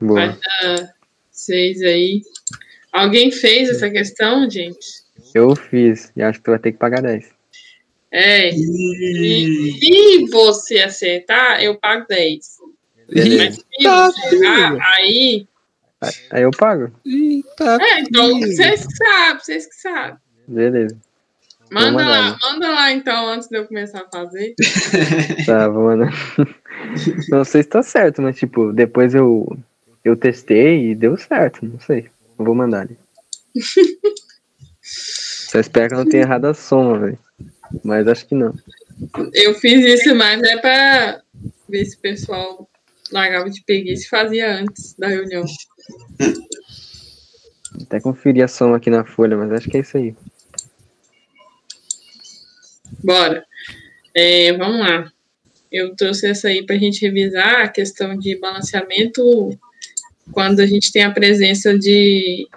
Boa. 0.00 0.38
Seis 1.30 1.82
aí. 1.82 2.22
Alguém 2.92 3.30
fez 3.30 3.68
essa 3.68 3.90
questão, 3.90 4.48
gente? 4.48 5.04
Eu 5.34 5.54
fiz, 5.54 6.12
e 6.16 6.22
acho 6.22 6.38
que 6.38 6.44
tu 6.44 6.50
vai 6.50 6.58
ter 6.58 6.72
que 6.72 6.78
pagar 6.78 7.02
10. 7.02 7.30
É. 8.10 8.48
E 8.50 9.72
se 9.78 10.26
você 10.30 10.78
acertar, 10.78 11.62
eu 11.62 11.74
pago 11.76 12.06
10. 12.08 12.56
Beleza. 13.08 13.44
Mas 13.44 14.14
se 14.14 14.22
você 14.28 14.44
errar, 14.44 14.78
aí. 14.96 15.46
Aí 16.30 16.42
eu 16.42 16.50
pago. 16.50 16.90
Eita, 17.04 17.78
É, 17.80 18.00
então 18.00 18.38
vocês 18.40 18.86
que 18.86 18.96
sabem, 18.96 19.40
vocês 19.40 19.66
que 19.66 19.74
sabem. 19.76 20.16
Beleza. 20.46 20.96
Manda 21.70 22.06
lá, 22.06 22.38
manda 22.40 22.70
lá 22.70 22.92
então, 22.92 23.26
antes 23.26 23.48
de 23.48 23.58
eu 23.58 23.66
começar 23.66 24.02
a 24.02 24.08
fazer. 24.08 24.54
Tá, 25.46 25.68
vou 25.68 25.84
mandar. 25.84 26.12
Não 27.28 27.44
sei 27.44 27.62
se 27.62 27.68
tá 27.68 27.82
certo, 27.82 28.22
mas 28.22 28.36
tipo, 28.36 28.72
depois 28.72 29.14
eu, 29.14 29.58
eu 30.04 30.16
testei 30.16 30.90
e 30.90 30.94
deu 30.94 31.16
certo, 31.16 31.64
não 31.66 31.80
sei. 31.80 32.10
Eu 32.38 32.44
vou 32.44 32.54
mandar 32.54 32.82
ali. 32.82 32.96
Só 34.80 35.58
espero 35.58 35.88
que 35.88 35.94
eu 35.94 35.98
não 35.98 36.08
tenha 36.08 36.22
errado 36.22 36.44
a 36.44 36.54
soma, 36.54 36.98
velho. 36.98 37.18
Mas 37.82 38.06
acho 38.06 38.26
que 38.26 38.34
não. 38.34 38.54
Eu 39.32 39.54
fiz 39.54 39.84
isso, 39.84 40.14
mas 40.14 40.42
é 40.42 40.56
pra 40.58 41.20
ver 41.68 41.84
se 41.84 41.96
o 41.96 42.00
pessoal 42.00 42.68
largava 43.12 43.50
de 43.50 43.62
preguiça 43.64 44.04
e 44.04 44.08
fazia 44.08 44.60
antes 44.60 44.94
da 44.94 45.08
reunião. 45.08 45.44
Até 47.82 48.00
conferir 48.00 48.44
a 48.44 48.48
soma 48.48 48.76
aqui 48.76 48.90
na 48.90 49.04
folha, 49.04 49.36
mas 49.36 49.52
acho 49.52 49.68
que 49.68 49.76
é 49.76 49.80
isso 49.80 49.96
aí. 49.96 50.14
Bora. 53.02 53.44
É, 54.14 54.52
vamos 54.56 54.80
lá. 54.80 55.12
Eu 55.70 55.94
trouxe 55.94 56.26
essa 56.26 56.48
aí 56.48 56.64
para 56.64 56.76
a 56.76 56.78
gente 56.78 57.04
revisar 57.04 57.60
a 57.60 57.68
questão 57.68 58.16
de 58.16 58.38
balanceamento 58.38 59.50
quando 60.32 60.60
a 60.60 60.66
gente 60.66 60.90
tem 60.90 61.02
a 61.02 61.10
presença 61.10 61.78
de, 61.78 62.48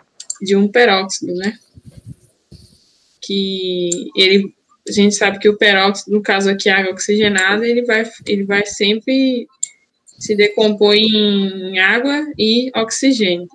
de 0.41 0.55
um 0.55 0.67
peróxido, 0.67 1.33
né? 1.35 1.57
Que 3.21 4.09
ele, 4.15 4.53
a 4.87 4.91
gente 4.91 5.15
sabe 5.15 5.39
que 5.39 5.49
o 5.49 5.57
peróxido, 5.57 6.11
no 6.11 6.21
caso 6.21 6.49
aqui, 6.49 6.69
água 6.69 6.93
oxigenada, 6.93 7.67
ele 7.67 7.83
vai, 7.83 8.09
ele 8.25 8.43
vai 8.43 8.65
sempre 8.65 9.47
se 10.19 10.35
decompor 10.35 10.93
em 10.93 11.79
água 11.79 12.31
e 12.37 12.69
oxigênio. 12.75 13.47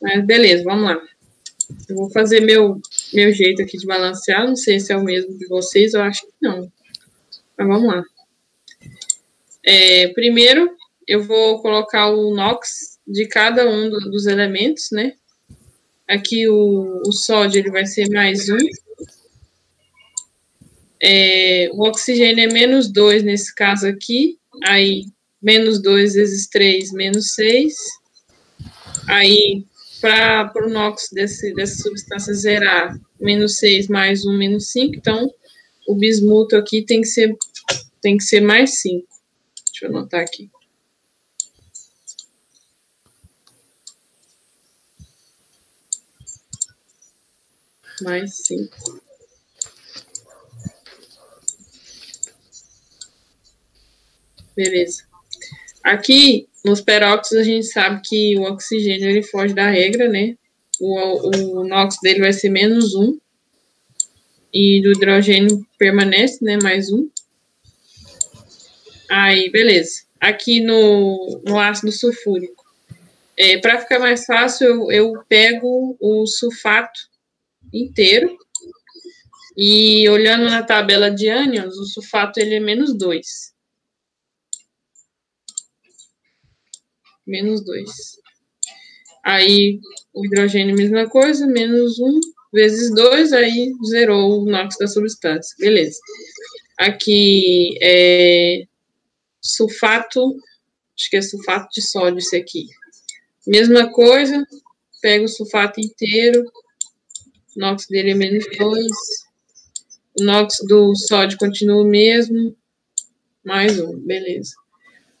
Mas 0.00 0.24
beleza, 0.24 0.64
vamos 0.64 0.84
lá. 0.84 1.00
Eu 1.88 1.96
vou 1.96 2.10
fazer 2.10 2.40
meu, 2.40 2.80
meu 3.12 3.32
jeito 3.32 3.62
aqui 3.62 3.76
de 3.76 3.86
balancear. 3.86 4.46
Não 4.46 4.56
sei 4.56 4.80
se 4.80 4.92
é 4.92 4.96
o 4.96 5.04
mesmo 5.04 5.36
de 5.38 5.46
vocês, 5.46 5.94
eu 5.94 6.02
acho 6.02 6.22
que 6.22 6.32
não. 6.40 6.70
Mas 7.58 7.66
vamos 7.68 7.86
lá. 7.88 8.02
É, 9.64 10.08
primeiro, 10.08 10.76
eu 11.06 11.22
vou 11.24 11.60
colocar 11.60 12.08
o 12.08 12.34
NOx 12.34 12.98
de 13.06 13.26
cada 13.26 13.68
um 13.68 13.90
do- 13.90 14.10
dos 14.10 14.26
elementos, 14.26 14.88
né? 14.92 15.12
Aqui 16.08 16.48
o, 16.48 17.02
o 17.04 17.12
sódio 17.12 17.58
ele 17.58 17.70
vai 17.70 17.84
ser 17.84 18.08
mais 18.10 18.48
um. 18.48 18.58
É, 21.02 21.68
o 21.72 21.86
oxigênio 21.86 22.48
é 22.48 22.52
menos 22.52 22.88
2 22.90 23.22
nesse 23.22 23.54
caso 23.54 23.86
aqui. 23.86 24.38
Aí, 24.64 25.06
menos 25.46 25.80
2 25.80 26.14
vezes 26.14 26.48
3, 26.48 26.90
menos 26.90 27.34
6. 27.34 27.72
Aí, 29.06 29.64
para 30.00 30.52
o 30.56 30.68
NOx 30.68 31.08
desse, 31.12 31.54
dessa 31.54 31.80
substância 31.84 32.34
zerar, 32.34 32.98
menos 33.20 33.56
6 33.58 33.86
mais 33.86 34.26
1, 34.26 34.36
menos 34.36 34.72
5. 34.72 34.96
Então, 34.96 35.32
o 35.86 35.94
bismuto 35.94 36.56
aqui 36.56 36.84
tem 36.84 37.00
que 37.00 37.06
ser, 37.06 37.32
tem 38.02 38.16
que 38.16 38.24
ser 38.24 38.40
mais 38.40 38.80
5. 38.80 39.06
Deixa 39.70 39.86
eu 39.86 39.90
anotar 39.90 40.20
aqui. 40.20 40.50
Mais 48.02 48.36
5. 48.44 49.00
Beleza. 54.56 55.15
Aqui, 55.86 56.48
nos 56.64 56.80
peróxidos, 56.80 57.42
a 57.42 57.44
gente 57.44 57.66
sabe 57.66 58.02
que 58.04 58.36
o 58.36 58.42
oxigênio 58.42 59.08
ele 59.08 59.22
foge 59.22 59.54
da 59.54 59.70
regra, 59.70 60.08
né? 60.08 60.36
O, 60.80 61.60
o 61.60 61.64
NOx 61.68 61.98
dele 62.02 62.18
vai 62.18 62.32
ser 62.32 62.48
menos 62.48 62.92
1. 62.92 63.16
E 64.52 64.82
do 64.82 64.90
hidrogênio 64.90 65.64
permanece, 65.78 66.44
né? 66.44 66.58
Mais 66.60 66.90
1. 66.90 67.08
Aí, 69.08 69.48
beleza. 69.48 70.02
Aqui 70.20 70.58
no, 70.58 71.40
no 71.46 71.56
ácido 71.56 71.92
sulfúrico. 71.92 72.64
É, 73.36 73.58
Para 73.58 73.78
ficar 73.78 74.00
mais 74.00 74.24
fácil, 74.24 74.66
eu, 74.66 74.90
eu 74.90 75.12
pego 75.28 75.96
o 76.00 76.26
sulfato 76.26 76.98
inteiro. 77.72 78.36
E 79.56 80.08
olhando 80.08 80.46
na 80.46 80.64
tabela 80.64 81.12
de 81.12 81.28
ânions, 81.28 81.76
o 81.78 81.84
sulfato 81.84 82.40
ele 82.40 82.56
é 82.56 82.60
menos 82.60 82.92
2. 82.92 83.54
Menos 87.26 87.64
2. 87.64 87.90
Aí 89.24 89.80
o 90.14 90.24
hidrogênio, 90.24 90.76
mesma 90.76 91.08
coisa, 91.08 91.46
menos 91.46 91.98
1 91.98 92.20
vezes 92.52 92.94
2, 92.94 93.32
aí 93.32 93.72
zerou 93.88 94.42
o 94.42 94.44
NOx 94.44 94.76
da 94.78 94.86
substância. 94.86 95.54
Beleza. 95.58 95.98
Aqui 96.78 97.76
é 97.82 98.62
sulfato, 99.40 100.36
acho 100.96 101.10
que 101.10 101.16
é 101.16 101.22
sulfato 101.22 101.68
de 101.74 101.82
sódio 101.82 102.18
esse 102.18 102.36
aqui. 102.36 102.66
Mesma 103.46 103.90
coisa, 103.90 104.46
pego 105.00 105.24
o 105.24 105.28
sulfato 105.28 105.80
inteiro, 105.80 106.44
o 107.56 107.60
NOx 107.60 107.86
dele 107.88 108.12
é 108.12 108.14
menos 108.14 108.44
2. 108.58 108.86
O 110.18 110.24
NOx 110.24 110.58
do 110.66 110.94
sódio 110.94 111.36
continua 111.38 111.82
o 111.82 111.86
mesmo, 111.86 112.56
mais 113.44 113.78
um, 113.78 113.98
beleza. 113.98 114.54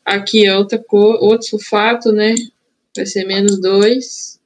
Aqui 0.06 0.46
é 0.46 0.56
outra 0.56 0.78
cor, 0.78 1.20
outro 1.20 1.48
sulfato, 1.48 2.12
né? 2.12 2.32
Vai 2.96 3.04
ser 3.04 3.24
menos 3.24 3.60
2. 3.60 4.40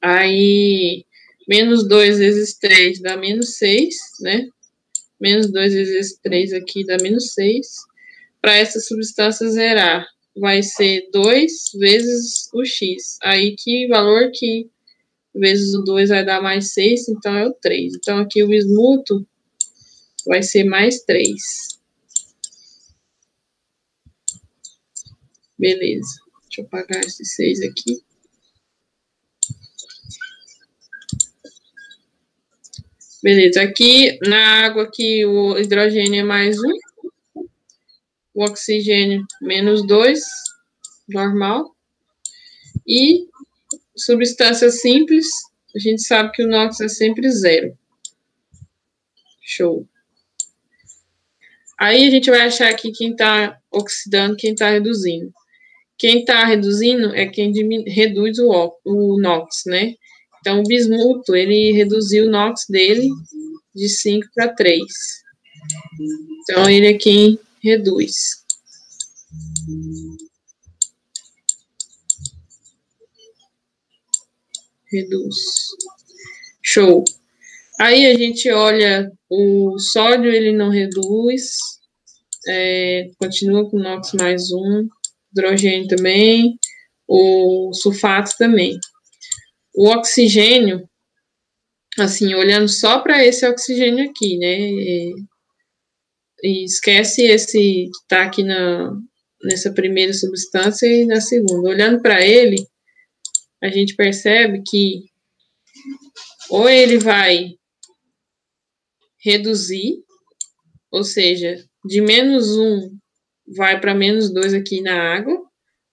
Aí, 0.00 1.04
menos 1.48 1.88
2 1.88 2.18
vezes 2.18 2.56
3 2.58 3.00
dá 3.00 3.16
menos 3.16 3.56
6, 3.56 3.96
né? 4.20 4.46
Menos 5.20 5.50
2 5.50 5.74
vezes 5.74 6.16
3 6.22 6.52
aqui 6.52 6.86
dá 6.86 6.96
menos 7.02 7.32
6. 7.34 7.66
Para 8.40 8.54
essa 8.54 8.78
substância 8.78 9.50
zerar, 9.50 10.06
vai 10.36 10.62
ser 10.62 11.08
2 11.12 11.52
vezes 11.74 12.48
o 12.54 12.64
x. 12.64 13.18
Aí, 13.24 13.56
que 13.58 13.88
valor 13.88 14.30
que 14.32 14.70
vezes 15.34 15.74
o 15.74 15.82
2 15.82 16.10
vai 16.10 16.24
dar 16.24 16.40
mais 16.40 16.72
6, 16.72 17.08
então 17.08 17.36
é 17.36 17.48
o 17.48 17.52
3. 17.52 17.94
Então, 17.96 18.18
aqui 18.18 18.44
o 18.44 18.48
bismuto 18.48 19.26
vai 20.24 20.40
ser 20.40 20.62
mais 20.62 21.02
3. 21.02 21.77
Beleza. 25.58 26.20
Deixa 26.42 26.60
eu 26.60 26.66
apagar 26.66 27.00
esse 27.04 27.24
6 27.24 27.60
aqui. 27.62 28.02
Beleza. 33.22 33.62
Aqui 33.62 34.18
na 34.26 34.64
água 34.64 34.84
aqui 34.84 35.24
o 35.26 35.58
hidrogênio 35.58 36.20
é 36.20 36.24
mais 36.24 36.56
1. 36.58 36.62
O 38.34 38.44
oxigênio 38.44 39.26
menos 39.42 39.84
2, 39.84 40.20
normal. 41.08 41.74
E 42.86 43.26
substância 43.96 44.70
simples, 44.70 45.26
a 45.74 45.78
gente 45.80 46.02
sabe 46.02 46.30
que 46.32 46.44
o 46.44 46.48
NOx 46.48 46.80
é 46.80 46.88
sempre 46.88 47.28
zero. 47.30 47.76
Show. 49.42 49.88
Aí 51.78 52.06
a 52.06 52.10
gente 52.10 52.30
vai 52.30 52.40
achar 52.42 52.70
aqui 52.70 52.92
quem 52.92 53.10
está 53.10 53.60
oxidando, 53.70 54.36
quem 54.36 54.52
está 54.52 54.70
reduzindo. 54.70 55.32
Quem 55.98 56.20
está 56.20 56.44
reduzindo 56.44 57.12
é 57.14 57.26
quem 57.26 57.52
reduz 57.86 58.38
o, 58.38 58.72
o 58.84 59.20
NOx, 59.20 59.64
né? 59.66 59.94
Então, 60.40 60.60
o 60.60 60.62
bismuto, 60.62 61.34
ele 61.34 61.72
reduziu 61.72 62.26
o 62.26 62.30
NOx 62.30 62.62
dele 62.68 63.08
de 63.74 63.88
5 63.88 64.28
para 64.32 64.54
3. 64.54 64.80
Então, 66.42 66.70
ele 66.70 66.86
é 66.86 66.94
quem 66.94 67.38
reduz. 67.62 68.14
Reduz. 74.90 75.34
Show. 76.62 77.04
Aí 77.80 78.06
a 78.06 78.14
gente 78.14 78.50
olha 78.50 79.10
o 79.28 79.78
sódio, 79.78 80.30
ele 80.30 80.52
não 80.52 80.70
reduz, 80.70 81.50
é, 82.48 83.10
continua 83.18 83.68
com 83.68 83.78
NOx 83.78 84.12
mais 84.14 84.50
um, 84.52 84.88
hidrogênio 85.32 85.88
também, 85.88 86.58
o 87.06 87.72
sulfato 87.72 88.32
também. 88.38 88.78
O 89.74 89.88
oxigênio, 89.88 90.88
assim, 91.98 92.34
olhando 92.34 92.68
só 92.68 93.00
para 93.00 93.24
esse 93.24 93.46
oxigênio 93.46 94.08
aqui, 94.10 94.38
né? 94.38 94.58
E, 94.58 95.14
e 96.42 96.64
esquece 96.64 97.22
esse 97.22 97.58
que 97.58 97.90
está 98.02 98.24
aqui 98.24 98.42
na, 98.42 98.92
nessa 99.42 99.72
primeira 99.72 100.12
substância 100.12 100.86
e 100.86 101.06
na 101.06 101.20
segunda. 101.20 101.70
Olhando 101.70 102.00
para 102.00 102.24
ele, 102.24 102.56
a 103.62 103.68
gente 103.68 103.94
percebe 103.94 104.62
que 104.66 105.04
ou 106.50 106.68
ele 106.68 106.98
vai 106.98 107.54
reduzir, 109.22 110.02
ou 110.90 111.04
seja, 111.04 111.62
de 111.84 112.00
menos 112.00 112.56
1 112.56 112.98
vai 113.56 113.80
para 113.80 113.94
menos 113.94 114.32
2 114.32 114.54
aqui 114.54 114.80
na 114.80 115.16
água, 115.16 115.36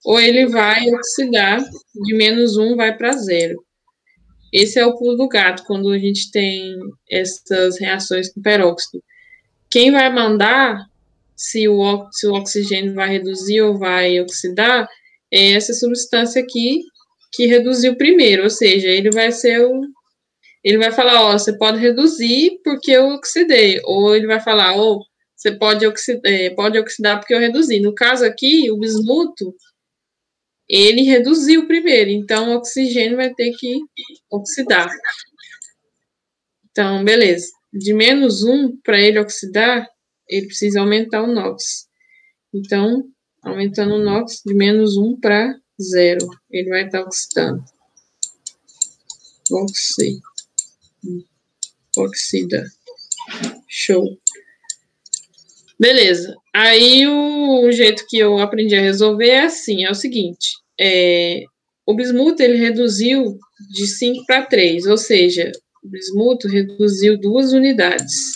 ou 0.04 0.20
ele 0.20 0.46
vai 0.46 0.88
oxidar, 0.90 1.62
de 2.04 2.14
menos 2.14 2.56
1 2.56 2.76
vai 2.76 2.96
para 2.96 3.12
zero. 3.12 3.64
Esse 4.52 4.78
é 4.78 4.86
o 4.86 4.96
pulo 4.96 5.16
do 5.16 5.28
gato, 5.28 5.64
quando 5.66 5.90
a 5.90 5.98
gente 5.98 6.30
tem 6.30 6.76
essas 7.10 7.78
reações 7.78 8.32
com 8.32 8.40
peróxido. 8.40 9.02
Quem 9.70 9.90
vai 9.90 10.12
mandar 10.12 10.86
se 11.34 11.68
o, 11.68 12.08
se 12.12 12.26
o 12.26 12.34
oxigênio 12.34 12.94
vai 12.94 13.10
reduzir 13.10 13.60
ou 13.60 13.76
vai 13.76 14.20
oxidar 14.20 14.88
é 15.30 15.52
essa 15.52 15.74
substância 15.74 16.40
aqui 16.40 16.80
que 17.32 17.46
reduziu 17.46 17.96
primeiro, 17.96 18.44
ou 18.44 18.50
seja, 18.50 18.88
ele 18.88 19.10
vai 19.10 19.30
ser 19.30 19.60
o. 19.60 19.82
Ele 20.64 20.78
vai 20.78 20.90
falar, 20.90 21.22
ó, 21.22 21.32
você 21.32 21.56
pode 21.56 21.78
reduzir 21.78 22.58
porque 22.64 22.90
eu 22.92 23.08
oxidei, 23.10 23.80
ou 23.84 24.16
ele 24.16 24.26
vai 24.26 24.40
falar, 24.40 24.74
ó, 24.76 24.98
você 25.36 25.52
pode 25.52 25.86
oxidar, 25.86 26.54
pode 26.56 26.78
oxidar 26.78 27.20
porque 27.20 27.34
eu 27.34 27.38
reduzi. 27.38 27.78
No 27.78 27.94
caso 27.94 28.24
aqui, 28.24 28.70
o 28.70 28.78
bismuto, 28.78 29.54
ele 30.68 31.02
reduziu 31.02 31.66
primeiro, 31.66 32.10
então 32.10 32.50
o 32.50 32.56
oxigênio 32.56 33.16
vai 33.16 33.32
ter 33.34 33.52
que 33.52 33.78
oxidar. 34.30 34.88
Então, 36.70 37.04
beleza. 37.04 37.46
De 37.72 37.92
menos 37.92 38.42
um, 38.42 38.76
para 38.78 39.00
ele 39.00 39.18
oxidar, 39.18 39.86
ele 40.28 40.46
precisa 40.46 40.80
aumentar 40.80 41.22
o 41.22 41.26
NOx. 41.26 41.86
Então, 42.52 43.04
aumentando 43.42 43.94
o 43.94 44.02
NOx 44.02 44.42
de 44.44 44.54
menos 44.54 44.96
um 44.96 45.18
para 45.20 45.54
zero, 45.80 46.26
ele 46.50 46.70
vai 46.70 46.86
estar 46.86 47.02
oxidando. 47.02 47.62
Oxi. 49.50 50.20
Oxida. 51.96 52.64
Show. 53.68 54.18
Beleza. 55.78 56.34
Aí 56.54 57.06
o 57.06 57.70
jeito 57.70 58.04
que 58.08 58.18
eu 58.18 58.38
aprendi 58.38 58.74
a 58.74 58.80
resolver 58.80 59.28
é 59.28 59.44
assim, 59.44 59.84
é 59.84 59.90
o 59.90 59.94
seguinte, 59.94 60.56
é, 60.80 61.44
o 61.86 61.94
bismuto 61.94 62.42
ele 62.42 62.56
reduziu 62.56 63.38
de 63.74 63.86
5 63.86 64.24
para 64.26 64.46
3, 64.46 64.86
ou 64.86 64.96
seja, 64.96 65.52
o 65.84 65.88
bismuto 65.88 66.48
reduziu 66.48 67.18
duas 67.18 67.52
unidades. 67.52 68.32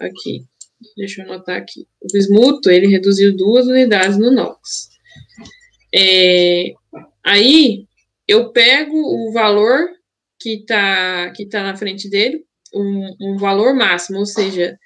Aqui. 0.00 0.44
deixa 0.96 1.22
eu 1.22 1.26
anotar 1.26 1.56
aqui. 1.56 1.86
O 2.00 2.06
bismuto, 2.12 2.70
ele 2.70 2.86
reduziu 2.86 3.36
duas 3.36 3.66
unidades 3.66 4.18
no 4.18 4.30
NOx. 4.30 4.88
É, 5.94 6.72
aí, 7.24 7.86
eu 8.26 8.50
pego 8.52 8.96
o 8.96 9.32
valor 9.32 9.88
que 10.38 10.60
está 10.60 11.30
que 11.32 11.46
tá 11.46 11.62
na 11.62 11.76
frente 11.76 12.08
dele, 12.08 12.44
um, 12.74 13.16
um 13.20 13.36
valor 13.36 13.74
máximo, 13.74 14.18
ou 14.18 14.26
seja, 14.26 14.78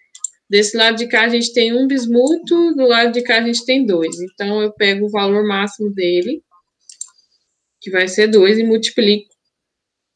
desse 0.49 0.77
lado 0.77 0.97
de 0.97 1.09
cá 1.09 1.25
a 1.25 1.29
gente 1.29 1.53
tem 1.53 1.73
um 1.73 1.87
bismuto, 1.87 2.75
do 2.75 2.87
lado 2.87 3.13
de 3.13 3.23
cá 3.23 3.39
a 3.39 3.47
gente 3.47 3.65
tem 3.65 3.85
dois. 3.85 4.17
Então, 4.21 4.63
eu 4.63 4.73
pego 4.73 5.07
o 5.07 5.11
valor 5.11 5.47
máximo 5.47 5.93
dele, 5.93 6.43
que 7.81 7.91
vai 7.91 8.09
ser 8.09 8.29
2, 8.29 8.59
e 8.59 8.65
multiplico 8.65 9.29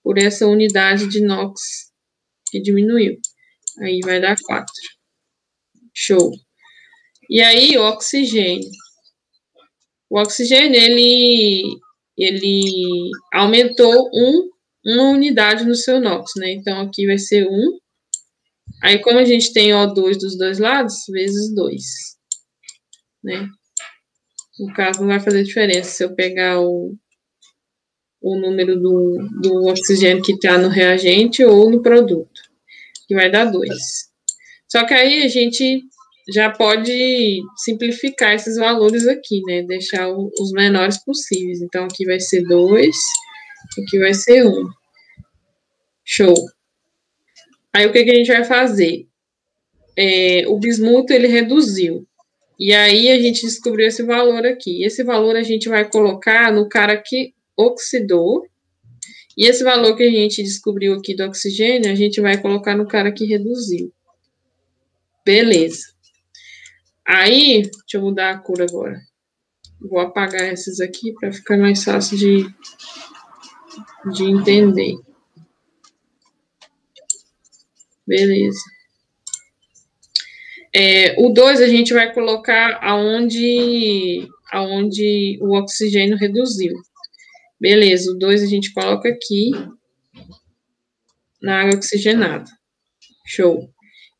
por 0.02 0.16
essa 0.18 0.46
unidade 0.46 1.06
de 1.06 1.20
NOx 1.20 1.60
que 2.50 2.60
diminuiu. 2.60 3.16
Aí 3.80 4.00
vai 4.02 4.20
dar 4.20 4.36
4. 4.42 4.66
Show. 5.94 6.30
E 7.28 7.42
aí, 7.42 7.76
o 7.76 7.82
oxigênio. 7.82 8.70
O 10.08 10.18
oxigênio, 10.18 10.80
ele, 10.80 11.62
ele 12.16 13.10
aumentou 13.34 14.08
um, 14.14 14.48
uma 14.88 15.10
unidade 15.10 15.64
no 15.64 15.74
seu 15.74 16.00
NOx, 16.00 16.32
né? 16.36 16.52
Então, 16.52 16.80
aqui 16.80 17.06
vai 17.06 17.18
ser 17.18 17.46
1. 17.46 17.78
Aí, 18.82 18.98
como 19.00 19.18
a 19.18 19.24
gente 19.24 19.52
tem 19.52 19.70
O2 19.70 20.18
dos 20.18 20.38
dois 20.38 20.58
lados, 20.58 21.04
vezes 21.10 21.54
2. 21.54 21.82
Né? 23.22 23.48
No 24.58 24.72
caso, 24.72 25.00
não 25.00 25.08
vai 25.08 25.20
fazer 25.20 25.42
diferença 25.42 25.90
se 25.90 26.04
eu 26.04 26.14
pegar 26.14 26.60
o, 26.60 26.94
o 28.20 28.36
número 28.36 28.76
do, 28.76 29.18
do 29.42 29.66
oxigênio 29.66 30.22
que 30.22 30.32
está 30.32 30.56
no 30.56 30.68
reagente 30.68 31.44
ou 31.44 31.70
no 31.70 31.82
produto, 31.82 32.40
que 33.06 33.14
vai 33.14 33.30
dar 33.30 33.44
2. 33.44 33.68
Só 34.68 34.84
que 34.86 34.94
aí 34.94 35.22
a 35.22 35.28
gente 35.28 35.82
já 36.32 36.50
pode 36.50 37.40
simplificar 37.56 38.34
esses 38.34 38.56
valores 38.56 39.06
aqui, 39.06 39.40
né? 39.46 39.62
Deixar 39.62 40.08
os 40.10 40.52
menores 40.52 41.02
possíveis. 41.04 41.60
Então, 41.62 41.84
aqui 41.84 42.04
vai 42.04 42.20
ser 42.20 42.42
2, 42.42 42.96
aqui 43.82 43.98
vai 43.98 44.14
ser 44.14 44.46
1. 44.46 44.48
Um. 44.48 44.77
Show. 46.10 46.34
Aí, 47.70 47.86
o 47.86 47.92
que, 47.92 48.02
que 48.02 48.10
a 48.10 48.14
gente 48.14 48.32
vai 48.32 48.42
fazer? 48.42 49.06
É, 49.94 50.48
o 50.48 50.58
bismuto, 50.58 51.12
ele 51.12 51.26
reduziu. 51.26 52.08
E 52.58 52.72
aí, 52.72 53.10
a 53.10 53.18
gente 53.20 53.42
descobriu 53.42 53.86
esse 53.86 54.02
valor 54.02 54.46
aqui. 54.46 54.82
Esse 54.82 55.04
valor 55.04 55.36
a 55.36 55.42
gente 55.42 55.68
vai 55.68 55.86
colocar 55.86 56.50
no 56.50 56.66
cara 56.66 56.96
que 56.96 57.34
oxidou. 57.54 58.46
E 59.36 59.46
esse 59.46 59.62
valor 59.62 59.94
que 59.96 60.02
a 60.02 60.10
gente 60.10 60.42
descobriu 60.42 60.94
aqui 60.94 61.14
do 61.14 61.24
oxigênio, 61.24 61.92
a 61.92 61.94
gente 61.94 62.22
vai 62.22 62.40
colocar 62.40 62.74
no 62.74 62.88
cara 62.88 63.12
que 63.12 63.26
reduziu. 63.26 63.92
Beleza. 65.26 65.92
Aí, 67.06 67.62
deixa 67.62 67.98
eu 67.98 68.00
mudar 68.00 68.30
a 68.30 68.38
cor 68.38 68.62
agora. 68.62 68.98
Vou 69.78 70.00
apagar 70.00 70.50
esses 70.54 70.80
aqui 70.80 71.12
para 71.12 71.30
ficar 71.30 71.58
mais 71.58 71.84
fácil 71.84 72.16
de, 72.16 72.46
de 74.14 74.24
entender. 74.24 74.96
Beleza. 78.08 78.58
É, 80.74 81.14
o 81.18 81.28
2 81.28 81.60
a 81.60 81.68
gente 81.68 81.92
vai 81.92 82.12
colocar 82.12 82.78
aonde, 82.82 84.26
aonde 84.50 85.38
o 85.42 85.54
oxigênio 85.54 86.16
reduziu. 86.16 86.72
Beleza, 87.60 88.10
o 88.10 88.18
2 88.18 88.42
a 88.42 88.46
gente 88.46 88.72
coloca 88.72 89.10
aqui 89.10 89.50
na 91.42 91.60
água 91.60 91.74
oxigenada. 91.76 92.50
Show. 93.26 93.68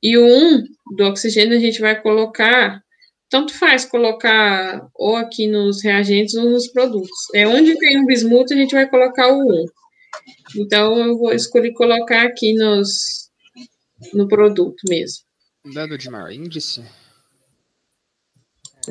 E 0.02 0.18
o 0.18 0.26
1 0.26 0.26
um 0.26 0.64
do 0.96 1.04
oxigênio 1.04 1.56
a 1.56 1.60
gente 1.60 1.80
vai 1.80 1.98
colocar, 2.00 2.82
tanto 3.30 3.54
faz 3.54 3.86
colocar 3.86 4.86
ou 4.94 5.16
aqui 5.16 5.46
nos 5.46 5.82
reagentes 5.82 6.34
ou 6.34 6.50
nos 6.50 6.68
produtos. 6.68 7.10
É 7.34 7.48
onde 7.48 7.78
tem 7.78 7.98
um 7.98 8.06
bismuto, 8.06 8.52
a 8.52 8.56
gente 8.56 8.72
vai 8.72 8.86
colocar 8.86 9.28
o 9.28 9.38
1. 9.38 9.44
Um. 9.44 9.64
Então, 10.58 10.98
eu 10.98 11.16
vou 11.16 11.32
escolher 11.32 11.72
colocar 11.72 12.26
aqui 12.26 12.52
nos, 12.54 13.27
no 14.14 14.26
produto 14.28 14.76
mesmo. 14.88 15.24
Dado 15.74 15.96
de 15.98 16.08
maior 16.10 16.30
índice? 16.30 16.84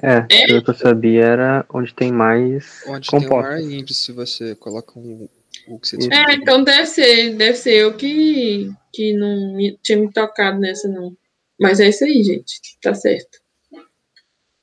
É, 0.02 0.26
É? 0.30 0.46
pelo 0.48 0.64
que 0.64 0.70
eu 0.70 0.76
sabia 0.76 1.24
era 1.26 1.66
onde 1.74 1.94
tem 1.94 2.12
mais 2.12 2.84
Onde 2.88 3.10
tem 3.10 3.20
o 3.20 3.22
composta. 3.24 3.50
maior 3.52 3.60
índice, 3.72 4.12
você 4.12 4.56
coloca 4.56 5.00
um, 5.00 5.28
o 5.68 5.80
que 5.80 5.88
você 5.88 5.98
descobriu. 5.98 6.30
É, 6.30 6.36
então 6.36 6.64
deve 6.64 6.86
ser, 6.86 7.36
deve 7.36 7.58
ser 7.58 7.74
eu 7.74 7.98
que, 7.98 8.70
que 8.94 9.14
não 9.14 9.56
me- 9.56 9.78
tinha 9.82 9.98
me 9.98 10.12
tocado 10.12 10.60
nessa, 10.60 10.88
não. 10.88 11.18
Mas 11.60 11.80
é 11.80 11.90
isso 11.90 12.04
aí, 12.04 12.24
gente. 12.24 12.60
Tá 12.82 12.94
certo. 12.94 13.40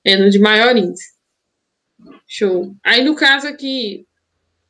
É 0.04 0.16
no 0.16 0.30
de 0.30 0.38
maior 0.38 0.76
índice. 0.76 1.14
Show. 2.28 2.74
Aí, 2.84 3.02
no 3.02 3.16
caso 3.16 3.48
aqui, 3.48 4.06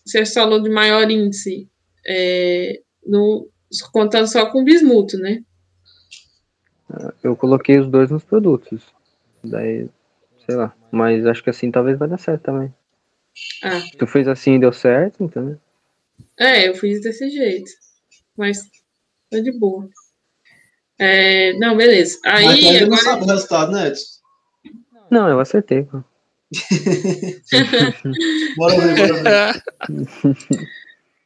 você 0.07 0.25
falou 0.25 0.63
de 0.63 0.71
maior 0.71 1.11
índice, 1.11 1.69
é, 2.07 2.81
no, 3.07 3.51
contando 3.93 4.27
só 4.31 4.51
com 4.51 4.65
bismuto, 4.65 5.19
né? 5.19 5.43
Eu 7.23 7.37
coloquei 7.37 7.79
os 7.79 7.89
dois 7.89 8.11
nos 8.11 8.25
produtos. 8.25 8.83
Daí, 9.43 9.89
sei 10.47 10.57
lá. 10.57 10.75
Mas 10.91 11.27
acho 11.27 11.43
que 11.43 11.51
assim 11.51 11.71
talvez 11.71 11.99
vai 11.99 12.09
dar 12.09 12.19
certo 12.19 12.43
também. 12.43 12.73
Ah, 13.63 13.83
tu 13.99 14.07
fez 14.07 14.29
assim 14.29 14.55
e 14.55 14.61
deu 14.61 14.73
certo, 14.73 15.25
então. 15.25 15.59
é, 16.39 16.69
eu 16.69 16.75
fiz 16.75 17.01
desse 17.03 17.29
jeito. 17.31 17.71
Mas 18.37 18.59
tá 19.31 19.41
de 19.41 19.53
boa. 19.59 19.89
É, 20.99 21.53
não, 21.55 21.77
beleza. 21.77 22.19
Mas 22.25 22.47
Aí, 22.49 22.81
não 22.81 22.87
agora. 22.87 23.03
sabe 23.03 23.25
o 23.25 23.27
resultado, 23.27 23.73
né, 23.73 23.89
Edson? 23.89 24.15
Não, 25.11 25.29
eu 25.29 25.41
acertei, 25.41 25.83
pô. 25.83 26.03
Bora 28.57 28.81
ver, 28.81 28.97
bora 28.97 29.53
ver. 29.53 29.63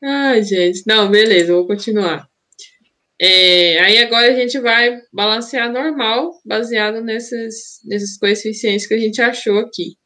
Ai, 0.02 0.42
gente. 0.42 0.84
Não, 0.86 1.10
beleza, 1.10 1.52
vou 1.52 1.66
continuar. 1.66 2.28
É, 3.20 3.80
aí 3.80 3.98
agora 3.98 4.28
a 4.28 4.34
gente 4.34 4.58
vai 4.60 5.00
balancear 5.12 5.72
normal, 5.72 6.32
baseado 6.44 7.00
nesses, 7.00 7.80
nesses 7.84 8.16
coeficientes 8.16 8.86
que 8.86 8.94
a 8.94 8.98
gente 8.98 9.20
achou 9.20 9.58
aqui. 9.58 9.96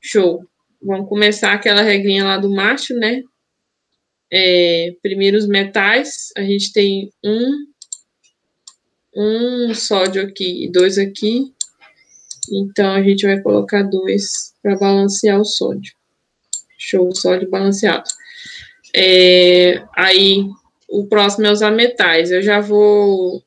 Show. 0.00 0.44
Vamos 0.82 1.08
começar 1.08 1.52
aquela 1.52 1.82
regrinha 1.82 2.24
lá 2.24 2.36
do 2.36 2.50
macho, 2.50 2.94
né? 2.94 3.22
É, 4.32 4.94
primeiro 5.02 5.36
os 5.36 5.46
metais, 5.46 6.28
a 6.36 6.42
gente 6.42 6.72
tem 6.72 7.10
um, 7.24 7.66
um 9.16 9.74
sódio 9.74 10.22
aqui 10.22 10.64
e 10.64 10.70
dois 10.70 10.98
aqui. 10.98 11.52
Então 12.52 12.92
a 12.92 13.02
gente 13.02 13.26
vai 13.26 13.40
colocar 13.40 13.82
dois 13.82 14.54
para 14.62 14.76
balancear 14.76 15.40
o 15.40 15.44
sódio. 15.44 15.92
Show, 16.78 17.14
sódio 17.14 17.50
balanceado. 17.50 18.08
É, 18.94 19.82
aí, 19.96 20.44
o 20.88 21.06
próximo 21.06 21.46
é 21.46 21.52
usar 21.52 21.70
metais. 21.70 22.30
Eu 22.30 22.42
já 22.42 22.60
vou 22.60 23.44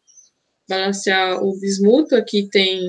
balancear 0.70 1.44
o 1.44 1.60
bismuto. 1.60 2.16
Aqui 2.16 2.48
tem 2.50 2.80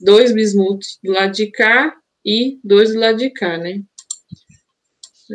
dois 0.00 0.32
bismutos 0.32 0.98
do 1.02 1.12
lado 1.12 1.32
de 1.32 1.50
cá 1.50 1.94
e 2.24 2.58
dois 2.64 2.92
do 2.92 2.98
lado 2.98 3.18
de 3.18 3.30
cá, 3.30 3.56
né? 3.56 3.80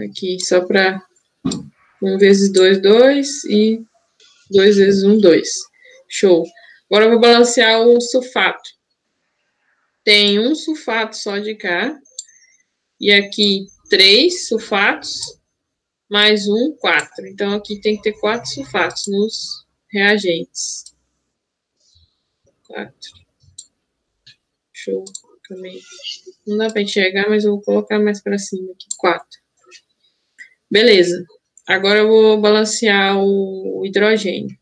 Aqui, 0.06 0.38
só 0.42 0.66
para 0.66 1.02
um 2.02 2.18
vezes 2.18 2.52
dois, 2.52 2.82
dois 2.82 3.44
e 3.46 3.82
dois 4.52 4.78
vezes 4.78 5.04
um, 5.04 5.18
dois. 5.18 5.50
Show. 6.08 6.46
Agora 6.90 7.06
eu 7.06 7.12
vou 7.12 7.20
balancear 7.20 7.82
o 7.82 8.00
sulfato. 8.02 8.70
Tem 10.04 10.40
um 10.40 10.54
sulfato 10.54 11.16
só 11.16 11.38
de 11.38 11.56
cá. 11.56 11.96
E 13.00 13.12
aqui, 13.12 13.66
três 13.90 14.48
sulfatos 14.48 15.39
mais 16.10 16.48
um, 16.48 16.76
quatro. 16.76 17.28
Então, 17.28 17.54
aqui 17.54 17.80
tem 17.80 17.98
que 17.98 18.04
ter 18.04 18.20
quatro 18.20 18.50
sulfatos 18.50 19.08
nos 19.08 19.66
reagentes. 19.92 20.96
Quatro. 22.66 23.12
Show. 24.74 25.06
Não 26.48 26.58
dá 26.58 26.70
para 26.70 26.82
enxergar, 26.82 27.30
mas 27.30 27.44
eu 27.44 27.52
vou 27.52 27.62
colocar 27.62 28.00
mais 28.00 28.22
para 28.22 28.38
cima 28.38 28.72
aqui. 28.72 28.88
Quatro. 28.98 29.40
Beleza. 30.70 31.26
Agora 31.68 32.00
eu 32.00 32.08
vou 32.08 32.42
balancear 32.42 33.18
o 33.18 33.84
hidrogênio. 33.86 34.58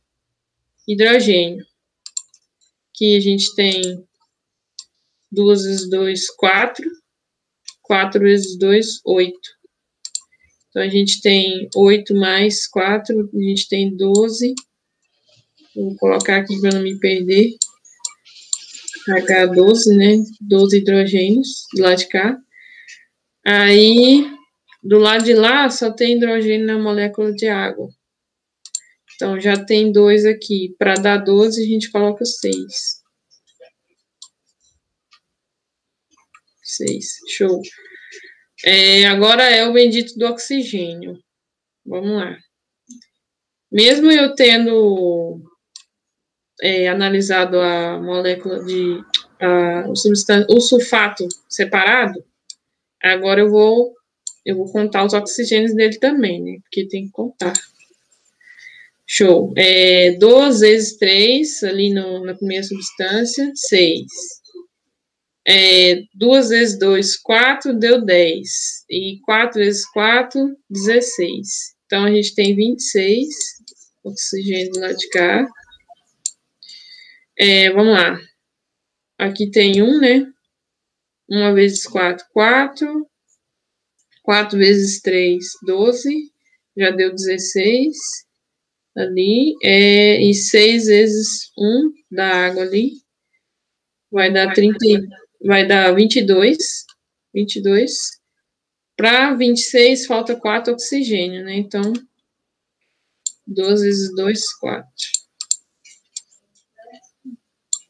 Hidrogênio. 0.87 1.65
Aqui 2.89 3.15
a 3.15 3.19
gente 3.19 3.53
tem 3.55 4.05
duas 5.31 5.63
vezes 5.63 5.89
dois, 5.89 6.29
quatro. 6.29 6.89
Quatro 7.81 8.21
vezes 8.21 8.57
dois, 8.57 9.01
oito. 9.05 9.56
Então, 10.77 10.85
a 10.85 10.91
gente 10.91 11.21
tem 11.21 11.67
8 11.75 12.13
mais 12.13 12.67
4, 12.67 13.19
a 13.19 13.39
gente 13.39 13.67
tem 13.67 13.97
12. 13.97 14.53
Vou 15.75 15.95
colocar 15.95 16.37
aqui 16.37 16.61
para 16.61 16.75
não 16.75 16.83
me 16.83 16.99
perder. 16.99 17.55
H12, 19.09 19.97
né? 19.97 20.23
12 20.39 20.77
hidrogênios 20.77 21.63
do 21.73 21.81
lado 21.81 21.97
de 21.97 22.07
cá. 22.07 22.37
Aí, 23.43 24.23
do 24.83 24.99
lado 24.99 25.23
de 25.25 25.33
lá, 25.33 25.67
só 25.71 25.91
tem 25.91 26.15
hidrogênio 26.15 26.67
na 26.67 26.77
molécula 26.77 27.33
de 27.33 27.47
água. 27.47 27.89
Então, 29.15 29.39
já 29.39 29.57
tem 29.57 29.91
dois 29.91 30.25
aqui. 30.25 30.75
Para 30.77 30.93
dar 30.93 31.17
12, 31.17 31.59
a 31.59 31.65
gente 31.65 31.89
coloca 31.89 32.23
6. 32.23 32.53
6, 36.61 37.05
show. 37.29 37.61
É, 38.65 39.05
agora 39.05 39.43
é 39.43 39.67
o 39.67 39.73
bendito 39.73 40.17
do 40.17 40.25
oxigênio. 40.25 41.19
Vamos 41.85 42.11
lá. 42.11 42.37
Mesmo 43.71 44.09
eu 44.11 44.33
tendo 44.35 45.41
é, 46.61 46.87
analisado 46.87 47.59
a 47.59 47.99
molécula 47.99 48.63
de 48.63 49.01
a, 49.39 49.85
o, 49.87 50.55
o 50.55 50.61
sulfato 50.61 51.27
separado, 51.49 52.23
agora 53.01 53.41
eu 53.41 53.49
vou 53.49 53.93
eu 54.45 54.55
vou 54.55 54.71
contar 54.71 55.05
os 55.05 55.13
oxigênios 55.13 55.75
dele 55.75 55.99
também, 55.99 56.41
né? 56.41 56.57
Porque 56.63 56.87
tem 56.87 57.07
que 57.07 57.11
contar. 57.11 57.51
Show. 59.05 59.53
É, 59.57 60.11
2 60.13 60.59
vezes 60.61 60.97
3, 60.97 61.63
ali 61.63 61.93
no, 61.93 62.23
na 62.25 62.33
primeira 62.33 62.63
substância, 62.63 63.51
6. 63.53 64.05
É, 65.49 66.03
2 66.13 66.49
vezes 66.49 66.77
2, 66.77 67.17
4, 67.21 67.73
deu 67.73 68.03
10. 68.03 68.49
E 68.89 69.19
4 69.21 69.59
vezes 69.59 69.85
4, 69.91 70.57
16. 70.69 71.47
Então, 71.85 72.03
a 72.03 72.11
gente 72.11 72.35
tem 72.35 72.53
26 72.53 73.27
oxigênio 74.03 74.71
do 74.73 74.79
lado 74.79 74.97
de 74.97 75.09
cá. 75.09 75.47
É, 77.39 77.71
vamos 77.71 77.93
lá. 77.93 78.19
Aqui 79.17 79.49
tem 79.49 79.81
1, 79.81 79.99
né? 79.99 80.25
1 81.29 81.53
vezes 81.53 81.85
4, 81.85 82.25
4. 82.33 83.07
4 84.23 84.57
vezes 84.57 85.01
3, 85.01 85.45
12. 85.65 86.13
Já 86.75 86.91
deu 86.91 87.13
16 87.15 87.95
ali. 88.97 89.55
É, 89.63 90.21
e 90.21 90.33
6 90.33 90.87
vezes 90.87 91.51
1 91.57 91.91
da 92.11 92.27
água 92.47 92.63
ali. 92.63 92.91
Vai 94.11 94.31
dar 94.31 94.53
30, 94.53 94.77
vai 95.43 95.67
dar 95.67 95.93
22. 95.93 96.57
22. 97.33 97.91
Para 98.95 99.35
26 99.35 100.05
falta 100.07 100.35
4 100.35 100.73
oxigênio, 100.73 101.43
né? 101.43 101.55
Então, 101.55 101.93
12 103.45 103.85
vezes 103.85 104.15
2, 104.15 104.53
4. 104.59 104.87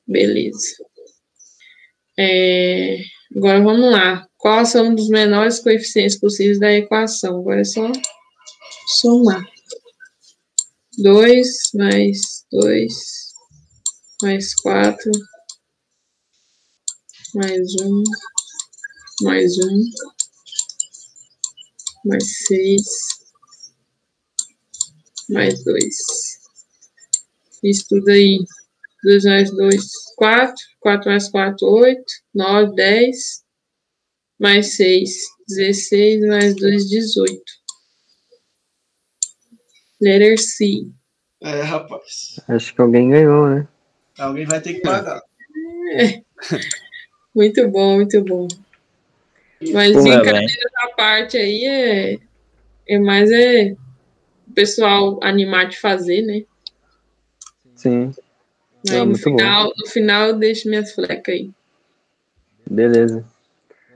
Beleza. 0.05 0.85
É, 2.19 2.97
agora 3.35 3.61
vamos 3.61 3.91
lá. 3.91 4.27
Qual 4.37 4.65
são 4.65 4.93
os 4.93 5.09
menores 5.09 5.59
coeficientes 5.59 6.19
possíveis 6.19 6.59
da 6.59 6.71
equação? 6.71 7.39
Agora 7.39 7.61
é 7.61 7.63
só 7.63 7.91
somar. 8.99 9.43
2 10.97 11.47
mais 11.75 12.45
2 12.51 12.93
mais 14.23 14.55
4 14.55 15.11
mais 17.35 17.75
1 17.81 18.03
mais 19.23 19.57
1 19.57 19.83
mais 22.05 22.45
6 22.47 23.17
mais 25.29 25.63
2. 25.63 25.95
Isso 27.63 27.85
tudo 27.89 28.09
aí. 28.09 28.39
2 29.03 29.23
mais 29.25 29.51
2, 29.51 29.83
4. 30.15 30.55
4 30.79 31.09
mais 31.09 31.29
4, 31.29 31.67
8. 31.67 32.03
9, 32.33 32.75
10. 32.75 33.17
Mais 34.39 34.75
6, 34.75 35.09
16. 35.47 36.21
Mais 36.27 36.55
2, 36.55 36.89
18. 36.89 37.41
Letter 39.99 40.39
C. 40.39 40.87
É, 41.41 41.61
rapaz. 41.61 42.39
Acho 42.47 42.73
que 42.73 42.81
alguém 42.81 43.09
ganhou, 43.09 43.49
né? 43.49 43.67
Alguém 44.17 44.45
vai 44.45 44.61
ter 44.61 44.75
que 44.75 44.81
pagar. 44.81 45.21
É. 45.91 46.21
Muito 47.37 47.69
bom, 47.69 47.97
muito 47.97 48.19
bom. 48.23 48.47
Mas 49.71 49.93
Pô, 49.93 50.01
brincadeira 50.01 50.69
da 50.73 50.87
parte 50.95 51.37
aí 51.37 51.65
é, 51.65 52.19
é 52.87 52.97
mais 52.97 53.29
é 53.29 53.75
o 54.47 54.53
pessoal 54.53 55.19
animar 55.21 55.69
de 55.69 55.77
fazer, 55.77 56.23
né? 56.23 56.43
Sim, 57.75 58.11
Aí 58.89 58.97
Ah, 58.97 59.05
no, 59.05 59.11
muito 59.11 59.29
bom. 59.29 59.37
final, 59.37 59.71
no 59.77 59.85
final 59.85 60.27
eu 60.29 60.39
deixo 60.39 60.67
minhas 60.67 60.91
flecas 60.91 61.35
aí. 61.35 61.51
beleza. 62.67 63.23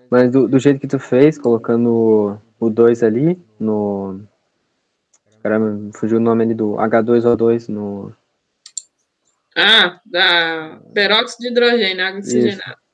Mas 0.08 0.32
do, 0.32 0.48
do 0.48 0.60
jeito 0.60 0.80
que 0.80 0.88
tu 0.88 1.00
fez, 1.00 1.40
colocando 1.40 2.40
o 2.60 2.70
2 2.70 3.02
ali 3.02 3.40
no. 3.60 4.22
Caramba, 5.42 5.90
fugiu 5.98 6.18
o 6.20 6.22
nome 6.22 6.44
ali 6.44 6.54
do 6.54 6.76
H2O2 6.76 7.70
no. 7.70 8.16
Ah, 9.58 10.00
da 10.06 10.80
peróxido 10.94 11.42
de 11.42 11.48
hidrogênio, 11.48 12.06
água 12.06 12.20
oxigenada. 12.20 12.74
Isso. 12.74 12.91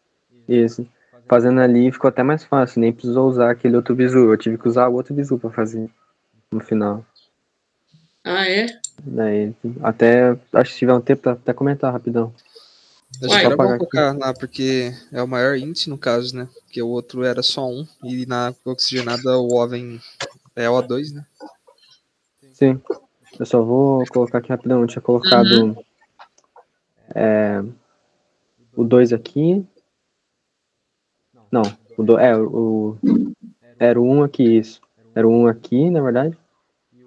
Fazendo 1.28 1.60
ali 1.60 1.91
ficou 1.91 2.07
até 2.07 2.24
mais 2.24 2.44
fácil, 2.44 2.80
nem 2.80 2.94
precisou 2.94 3.28
usar 3.28 3.52
aquele 3.52 3.76
outro 3.76 3.94
bizu. 3.94 4.32
Eu 4.32 4.38
tive 4.38 4.57
que 4.57 4.68
usar 4.68 4.88
o 4.88 4.94
outro 4.94 5.14
bizu 5.14 5.38
pra 5.38 5.49
fazer 5.49 5.90
no 6.52 6.60
final. 6.60 7.06
Ah, 8.24 8.48
é? 8.49 8.68
Daí, 9.03 9.53
até 9.84 10.38
acho 10.53 10.74
que 10.74 10.80
tiver 10.80 10.94
um 10.94 11.02
tempo 11.02 11.22
pra 11.22 11.32
até 11.34 11.53
comentar 11.53 11.91
rapidão. 11.91 12.34
Acho 13.24 13.30
Uai, 13.30 13.40
que 13.40 13.45
era 13.45 13.56
bom 13.56 13.64
apagar 13.64 13.76
aqui. 13.76 13.86
colocar 13.86 14.18
lá, 14.18 14.34
porque 14.34 14.94
é 15.11 15.22
o 15.22 15.28
maior 15.28 15.56
índice 15.56 15.90
no 15.90 15.98
caso, 15.98 16.36
né? 16.36 16.48
Porque 16.64 16.82
o 16.82 16.90
outro 16.90 17.24
era 17.24 17.41
só 17.41 17.68
um, 17.69 17.86
e 18.03 18.26
na 18.26 18.53
oxigenada 18.65 19.38
o 19.38 19.53
O 19.53 19.68
vem 19.68 19.99
é 20.56 20.68
O2, 20.68 21.14
né? 21.14 21.26
Sim. 22.53 22.82
Eu 23.40 23.45
só 23.45 23.61
vou 23.61 24.06
colocar 24.07 24.40
aqui 24.40 24.49
rapidão. 24.49 24.82
Eu 24.82 24.88
tinha 24.88 25.02
colocado 25.02 25.78
é, 27.14 27.64
o 28.76 28.84
2 28.84 29.14
aqui. 29.14 29.65
Não, 31.52 31.61
o 31.98 32.03
do, 32.03 32.18
é, 32.19 32.36
o, 32.38 32.98
era 33.80 33.99
o 33.99 34.03
1 34.06 34.18
um 34.18 34.24
aqui, 34.24 34.44
isso. 34.57 34.82
Era 35.15 35.28
o 35.28 35.32
1 35.32 35.41
um 35.41 35.48
aqui, 35.48 35.90
na 35.90 36.02
verdade. 36.02 36.38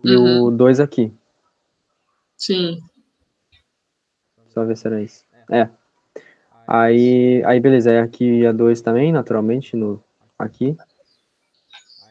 E 0.03 0.17
o 0.17 0.51
2 0.51 0.81
aqui. 0.81 1.12
Sim. 2.37 2.79
Só 4.49 4.65
ver 4.65 4.77
se 4.77 4.87
era 4.87 5.03
isso. 5.03 5.25
É. 5.51 5.69
Aí, 6.67 7.43
aí 7.45 7.61
beleza, 7.61 7.91
aí 7.91 7.99
aqui 7.99 8.25
ia 8.25 8.53
2 8.53 8.81
também, 8.81 9.12
naturalmente, 9.12 9.77
no, 9.77 10.03
aqui. 10.39 10.77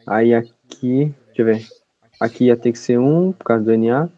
Aí 0.06 0.34
aqui, 0.34 1.14
deixa 1.26 1.42
eu 1.42 1.44
ver. 1.46 1.66
Aqui 2.20 2.44
ia 2.44 2.56
ter 2.56 2.72
que 2.72 2.78
ser 2.78 2.98
1 2.98 3.28
um, 3.28 3.32
por 3.32 3.44
causa 3.44 3.64
do 3.64 3.72
NA. 3.72 4.08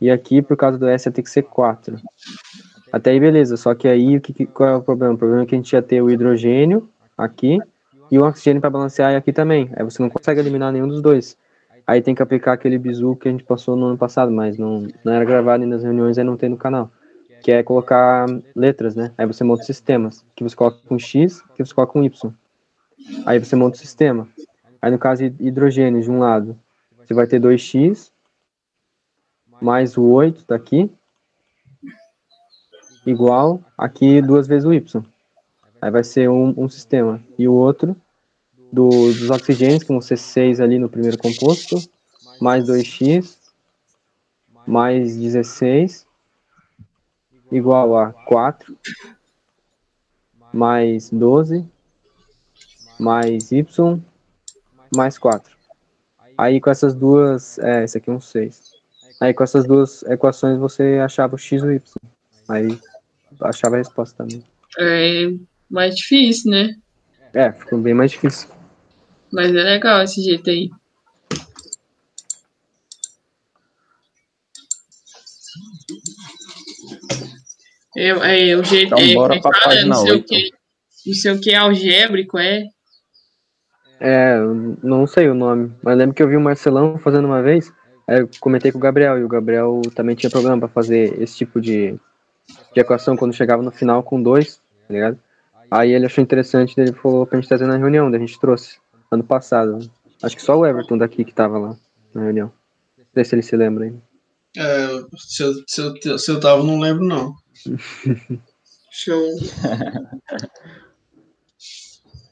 E 0.00 0.10
aqui, 0.10 0.42
por 0.42 0.56
causa 0.56 0.78
do 0.78 0.88
S, 0.88 1.08
ia 1.08 1.12
ter 1.12 1.22
que 1.22 1.30
ser 1.30 1.42
4. 1.42 2.00
Até 2.92 3.10
aí, 3.10 3.20
beleza. 3.20 3.56
Só 3.56 3.74
que 3.74 3.86
aí, 3.88 4.16
o 4.16 4.20
que, 4.20 4.32
que- 4.32 4.46
qual 4.46 4.68
é 4.68 4.76
o 4.76 4.82
problema? 4.82 5.14
O 5.14 5.18
problema 5.18 5.42
é 5.42 5.46
que 5.46 5.54
a 5.54 5.58
gente 5.58 5.72
ia 5.72 5.82
ter 5.82 6.02
o 6.02 6.10
hidrogênio 6.10 6.88
aqui 7.16 7.58
e 8.10 8.18
o 8.18 8.24
oxigênio 8.24 8.60
para 8.60 8.70
balancear 8.70 9.16
aqui 9.16 9.32
também. 9.32 9.70
Aí 9.76 9.84
você 9.84 10.02
não 10.02 10.10
consegue 10.10 10.40
eliminar 10.40 10.72
nenhum 10.72 10.88
dos 10.88 11.00
dois. 11.00 11.36
Aí 11.86 12.02
tem 12.02 12.14
que 12.14 12.22
aplicar 12.22 12.52
aquele 12.52 12.78
bizu 12.78 13.16
que 13.16 13.28
a 13.28 13.30
gente 13.30 13.44
passou 13.44 13.76
no 13.76 13.86
ano 13.86 13.98
passado, 13.98 14.30
mas 14.30 14.58
não, 14.58 14.86
não 15.04 15.12
era 15.12 15.24
gravado 15.24 15.62
e 15.62 15.66
nas 15.66 15.82
reuniões 15.82 16.18
aí 16.18 16.24
não 16.24 16.36
tem 16.36 16.48
no 16.48 16.56
canal. 16.56 16.90
Que 17.42 17.52
é 17.52 17.62
colocar 17.62 18.26
letras, 18.54 18.96
né? 18.96 19.12
Aí 19.16 19.26
você 19.26 19.44
monta 19.44 19.62
sistemas. 19.62 20.24
Que 20.34 20.42
você 20.42 20.56
coloca 20.56 20.78
com 20.88 20.98
X, 20.98 21.42
que 21.54 21.64
você 21.64 21.72
coloca 21.72 21.92
com 21.92 22.02
Y. 22.02 22.32
Aí 23.24 23.38
você 23.38 23.54
monta 23.54 23.76
o 23.76 23.80
sistema. 23.80 24.28
Aí 24.82 24.90
no 24.90 24.98
caso 24.98 25.24
hidrogênio, 25.24 26.02
de 26.02 26.10
um 26.10 26.18
lado, 26.18 26.58
você 26.98 27.14
vai 27.14 27.26
ter 27.26 27.40
2x 27.40 28.10
mais 29.60 29.96
o 29.96 30.02
8 30.02 30.44
daqui 30.46 30.90
igual 33.06 33.60
aqui 33.78 34.20
duas 34.20 34.46
vezes 34.46 34.64
o 34.64 34.72
y. 34.72 35.02
Aí 35.80 35.90
vai 35.90 36.02
ser 36.02 36.28
um, 36.28 36.54
um 36.56 36.68
sistema. 36.68 37.22
E 37.38 37.46
o 37.46 37.52
outro 37.52 37.96
do, 38.72 38.88
dos 38.88 39.30
oxigênios, 39.30 39.82
que 39.82 39.88
vão 39.88 40.00
ser 40.00 40.16
6 40.16 40.60
ali 40.60 40.78
no 40.78 40.88
primeiro 40.88 41.18
composto, 41.18 41.76
mais 42.40 42.64
2x, 42.64 43.36
mais 44.66 45.16
16, 45.16 46.06
igual 47.50 47.96
a 47.96 48.12
4, 48.12 48.76
mais 50.52 51.10
12, 51.10 51.66
mais 52.98 53.52
y, 53.52 54.02
mais 54.94 55.18
4. 55.18 55.56
Aí 56.36 56.60
com 56.60 56.70
essas 56.70 56.94
duas, 56.94 57.58
é, 57.58 57.84
esse 57.84 57.98
aqui 57.98 58.10
é 58.10 58.12
um 58.12 58.20
6. 58.20 58.74
Aí 59.20 59.32
com 59.32 59.44
essas 59.44 59.66
duas 59.66 60.02
equações 60.02 60.58
você 60.58 61.00
achava 61.02 61.34
o 61.34 61.38
x 61.38 61.62
e 61.62 61.66
o 61.66 61.72
y. 61.72 61.82
Aí 62.48 62.78
achava 63.40 63.76
a 63.76 63.78
resposta 63.78 64.16
também. 64.16 64.44
É 64.78 65.30
mais 65.70 65.94
difícil, 65.96 66.50
né? 66.50 66.76
É, 67.34 67.52
ficou 67.52 67.78
bem 67.78 67.94
mais 67.94 68.10
difícil. 68.10 68.48
Mas 69.32 69.48
é 69.48 69.62
legal 69.62 70.02
esse 70.02 70.22
jeito 70.22 70.48
aí. 70.48 70.70
É, 77.96 78.50
é 78.50 78.56
o 78.56 78.62
jeito. 78.62 78.86
Então, 78.86 78.98
é, 78.98 79.14
bora 79.14 79.36
é, 79.36 79.40
pra 79.40 79.52
fala, 79.52 79.64
página 79.64 79.94
não 79.94 80.02
sei 80.02 80.12
o 80.12 80.14
oito. 80.14 80.26
que. 80.26 80.50
Não 81.06 81.14
sei 81.14 81.32
o 81.32 81.40
que 81.40 81.54
algébrico, 81.54 82.38
é. 82.38 82.64
É, 84.00 84.36
eu 84.36 84.76
não 84.82 85.06
sei 85.06 85.28
o 85.28 85.34
nome, 85.34 85.74
mas 85.82 85.96
lembro 85.96 86.14
que 86.14 86.22
eu 86.22 86.28
vi 86.28 86.36
o 86.36 86.40
Marcelão 86.40 86.98
fazendo 86.98 87.26
uma 87.26 87.42
vez. 87.42 87.72
Aí 88.06 88.20
eu 88.20 88.28
comentei 88.40 88.70
com 88.70 88.78
o 88.78 88.80
Gabriel, 88.80 89.18
e 89.18 89.24
o 89.24 89.28
Gabriel 89.28 89.80
também 89.94 90.14
tinha 90.14 90.30
programa 90.30 90.58
pra 90.58 90.68
fazer 90.68 91.20
esse 91.20 91.36
tipo 91.36 91.60
de, 91.60 91.92
de 92.74 92.80
equação 92.80 93.16
quando 93.16 93.34
chegava 93.34 93.62
no 93.62 93.70
final 93.70 94.02
com 94.02 94.22
dois, 94.22 94.56
tá 94.86 94.94
ligado? 94.94 95.18
Aí 95.70 95.92
ele 95.92 96.06
achou 96.06 96.22
interessante, 96.22 96.78
ele 96.78 96.92
falou 96.92 97.26
pra 97.26 97.38
gente 97.38 97.48
trazer 97.48 97.66
na 97.66 97.76
reunião, 97.76 98.10
daí 98.10 98.22
a 98.22 98.26
gente 98.26 98.38
trouxe, 98.38 98.78
ano 99.10 99.24
passado. 99.24 99.78
Acho 100.22 100.36
que 100.36 100.42
só 100.42 100.56
o 100.56 100.66
Everton 100.66 100.96
daqui 100.96 101.24
que 101.24 101.34
tava 101.34 101.58
lá 101.58 101.76
na 102.14 102.22
reunião. 102.22 102.52
Não 102.96 103.04
sei 103.14 103.24
se 103.24 103.34
ele 103.34 103.42
se 103.42 103.56
lembra 103.56 103.84
ainda. 103.84 104.02
É, 104.56 104.86
se, 105.18 105.42
eu, 105.42 105.54
se, 105.66 105.80
eu, 105.80 106.18
se 106.18 106.30
eu 106.30 106.40
tava, 106.40 106.62
não 106.62 106.80
lembro, 106.80 107.04
não. 107.04 107.34
Show. 108.90 109.28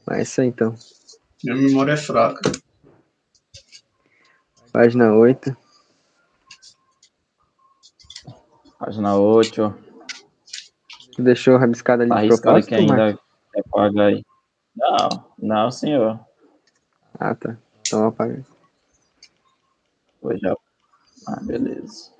Mas 0.06 0.18
é 0.18 0.22
isso 0.22 0.40
aí 0.40 0.46
então. 0.48 0.74
Minha 1.42 1.56
memória 1.56 1.92
é 1.92 1.96
fraca. 1.96 2.50
Página 4.72 5.14
8. 5.14 5.54
Página 8.78 9.16
8. 9.16 9.74
Tu 11.14 11.22
deixou 11.22 11.56
rabiscada 11.58 12.02
ali 12.02 12.10
Tá 12.10 12.20
de 12.20 12.26
arriscado 12.26 12.56
aqui 12.56 12.68
propósito, 12.68 12.92
ainda. 12.92 13.23
Pagar 13.70 14.06
aí? 14.06 14.24
Não, 14.76 15.08
não, 15.38 15.70
senhor. 15.70 16.18
Ah, 17.18 17.34
tá. 17.34 17.56
Então 17.80 18.06
apaga. 18.08 18.44
Foi 20.20 20.38
já. 20.38 20.56
Ah, 21.28 21.40
beleza. 21.42 22.10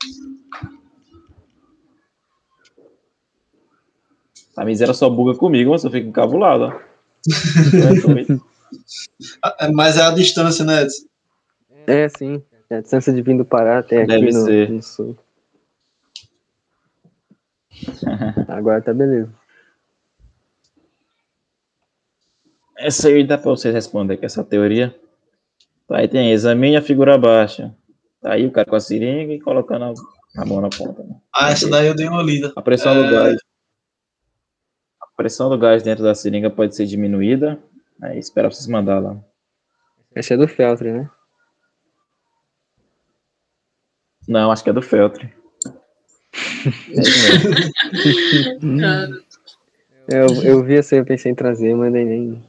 A 4.57 4.65
miséria 4.65 4.95
só 4.95 5.11
buga 5.11 5.37
comigo, 5.37 5.73
mas 5.73 5.83
eu 5.83 5.91
fico 5.91 6.09
encabulado, 6.09 6.65
ó. 6.65 6.81
É 9.43 9.67
é, 9.67 9.73
Mas 9.73 9.97
é 9.97 10.03
a 10.03 10.11
distância, 10.11 10.65
né, 10.65 10.83
Edson? 10.83 11.07
É, 11.87 12.09
sim. 12.09 12.43
É 12.71 12.77
a 12.77 12.81
distância 12.81 13.13
de 13.13 13.21
vir 13.23 13.37
do 13.37 13.45
Pará 13.45 13.79
até 13.81 13.99
aqui 14.03 14.07
Deve 14.07 14.31
no, 14.33 14.45
ser. 14.45 14.71
no 14.71 14.83
sul. 14.83 15.19
Agora 18.49 18.81
tá 18.81 18.95
beleza. 18.95 19.33
Essa 22.77 23.09
aí 23.09 23.25
dá 23.25 23.39
pra 23.39 23.51
vocês 23.51 23.75
responder 23.75 24.17
com 24.17 24.27
essa 24.27 24.43
teoria. 24.45 24.95
Tá, 25.87 25.99
Aí 25.99 26.09
tem, 26.09 26.33
examine 26.33 26.77
a 26.77 26.83
figura 26.83 27.17
baixa. 27.19 27.75
Tá 28.21 28.33
aí 28.33 28.47
o 28.47 28.51
cara 28.51 28.69
com 28.69 28.77
a 28.77 28.81
seringa 28.81 29.33
e 29.35 29.41
colocando 29.41 29.85
a, 29.85 29.95
a 30.43 30.47
mão 30.47 30.61
na 30.61 30.71
ponta. 30.71 31.03
né? 31.03 31.17
Ah, 31.35 31.51
essa 31.51 31.69
daí 31.69 31.87
eu 31.87 31.95
dei 31.95 32.09
uma 32.09 32.23
lida. 32.23 32.53
A 32.57 32.63
pressão 32.63 32.93
É. 32.93 33.03
do 33.05 33.11
gás. 33.11 33.37
A 35.01 35.07
pressão 35.17 35.49
do 35.51 35.59
gás 35.59 35.83
dentro 35.83 36.03
da 36.03 36.15
seringa 36.15 36.51
pode 36.51 36.75
ser 36.75 36.87
diminuída. 36.87 37.59
Aí 38.03 38.19
espera 38.19 38.49
pra 38.49 38.57
vocês 38.57 38.67
mandar 38.67 38.99
lá. 38.99 39.17
Esse 40.17 40.35
é 40.35 40.37
do 40.37 40.49
Feltre, 40.49 40.91
né? 40.93 41.11
Não, 44.27 44.51
acho 44.51 44.65
que 44.65 44.71
é 44.71 44.73
do 44.73 44.83
Feltre. 44.83 45.33
É 46.91 46.95
Eu, 50.19 50.27
eu 50.43 50.63
vi 50.63 50.77
essa 50.77 50.95
aí, 50.95 51.01
eu 51.01 51.05
pensei 51.05 51.33
em 51.33 51.35
trazer, 51.35 51.75
mas 51.75 51.91
nem, 51.91 52.45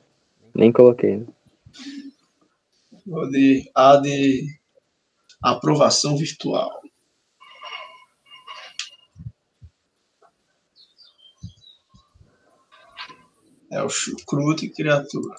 nem, 0.56 0.72
coloquei. 0.72 1.18
né? 1.18 1.26
Vou 3.06 3.30
de, 3.30 3.69
a 3.76 3.98
de 3.98 4.48
aprovação 5.44 6.18
virtual. 6.18 6.82
É 13.72 13.84
o 13.84 13.90
chucrute 13.90 14.69
criatura. 14.69 15.36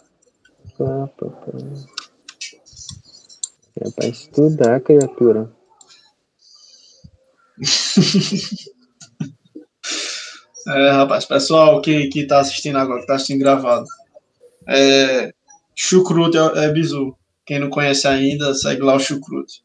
Pá. 0.77 1.11
É 3.81 3.91
pra 3.91 4.07
estudar, 4.09 4.81
criatura. 4.81 5.53
É, 10.69 10.91
rapaz, 10.91 11.25
pessoal 11.25 11.81
que, 11.81 12.09
que 12.09 12.27
tá 12.27 12.41
assistindo 12.41 12.77
agora, 12.77 13.01
que 13.01 13.07
tá 13.07 13.15
assistindo 13.15 13.39
gravado. 13.39 13.87
É, 14.67 15.33
chucrute 15.75 16.37
é, 16.37 16.65
é 16.65 16.73
bizu. 16.73 17.17
Quem 17.45 17.59
não 17.59 17.71
conhece 17.71 18.09
ainda, 18.09 18.55
segue 18.55 18.83
lá 18.83 18.95
o 18.95 19.01
chucrute. 19.01 19.63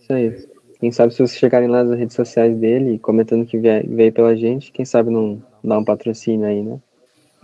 Isso 0.00 0.12
aí. 0.12 0.48
Quem 0.80 0.92
sabe 0.92 1.12
se 1.12 1.18
vocês 1.18 1.38
chegarem 1.38 1.68
lá 1.68 1.82
nas 1.82 1.98
redes 1.98 2.14
sociais 2.14 2.56
dele, 2.56 2.98
comentando 2.98 3.46
que 3.46 3.58
veio 3.58 4.12
pela 4.12 4.36
gente, 4.36 4.70
quem 4.70 4.84
sabe 4.84 5.10
não 5.10 5.42
dá 5.62 5.78
um 5.78 5.84
patrocínio 5.84 6.46
aí, 6.46 6.62
né? 6.62 6.80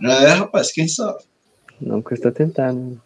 É, 0.01 0.27
rapaz, 0.29 0.71
quem 0.71 0.87
sabe? 0.87 1.19
Não 1.79 2.01
custa 2.01 2.31
tentar, 2.31 2.73
né? 2.73 2.97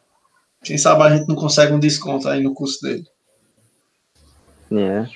Quem 0.63 0.77
sabe 0.77 1.03
a 1.03 1.15
gente 1.15 1.27
não 1.27 1.35
consegue 1.35 1.73
um 1.73 1.79
desconto 1.79 2.27
aí 2.27 2.43
no 2.43 2.53
curso 2.53 2.81
dele. 2.81 3.07
É. 4.71 5.07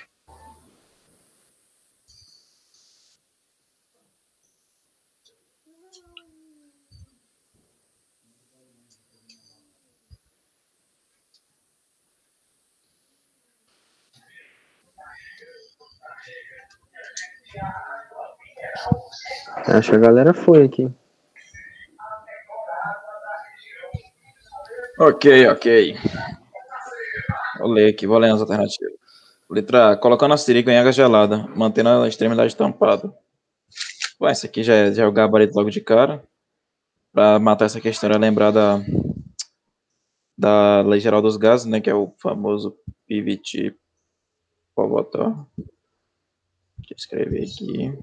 Acho 19.66 19.92
que 19.92 19.96
a 19.96 20.00
galera 20.00 20.34
foi 20.34 20.66
aqui. 20.66 20.92
Ok, 25.00 25.48
ok. 25.48 25.98
Vou 27.60 27.70
ler 27.70 27.90
aqui, 27.90 28.06
vou 28.06 28.18
ler 28.18 28.32
as 28.32 28.42
alternativas. 28.42 28.94
Letra 29.50 29.92
A, 29.92 29.98
colocando 29.98 30.34
a 30.34 30.38
seringa 30.38 30.72
em 30.72 30.78
água 30.78 30.92
gelada, 30.92 31.48
mantendo 31.56 31.90
a 31.90 32.08
extremidade 32.08 32.56
tampada. 32.56 33.14
Bom, 34.20 34.28
essa 34.28 34.48
aqui 34.48 34.64
já 34.64 34.74
é, 34.74 34.94
já 34.94 35.04
é 35.04 35.08
o 35.08 35.12
gabarito 35.12 35.56
logo 35.56 35.70
de 35.70 35.82
cara. 35.82 36.24
Para 37.12 37.40
matar 37.40 37.66
essa 37.66 37.80
questão, 37.80 38.10
é 38.10 38.18
lembrar 38.18 38.52
da, 38.52 38.82
da 40.38 40.82
Lei 40.82 41.00
Geral 41.00 41.22
dos 41.22 41.38
Gases, 41.38 41.66
né, 41.66 41.80
que 41.80 41.90
é 41.90 41.96
o 41.96 42.14
famoso. 42.18 42.76
Vou 44.76 44.90
botar. 44.90 45.46
Deixa 46.80 46.94
eu 46.94 46.98
escrever 46.98 47.44
aqui. 47.44 47.94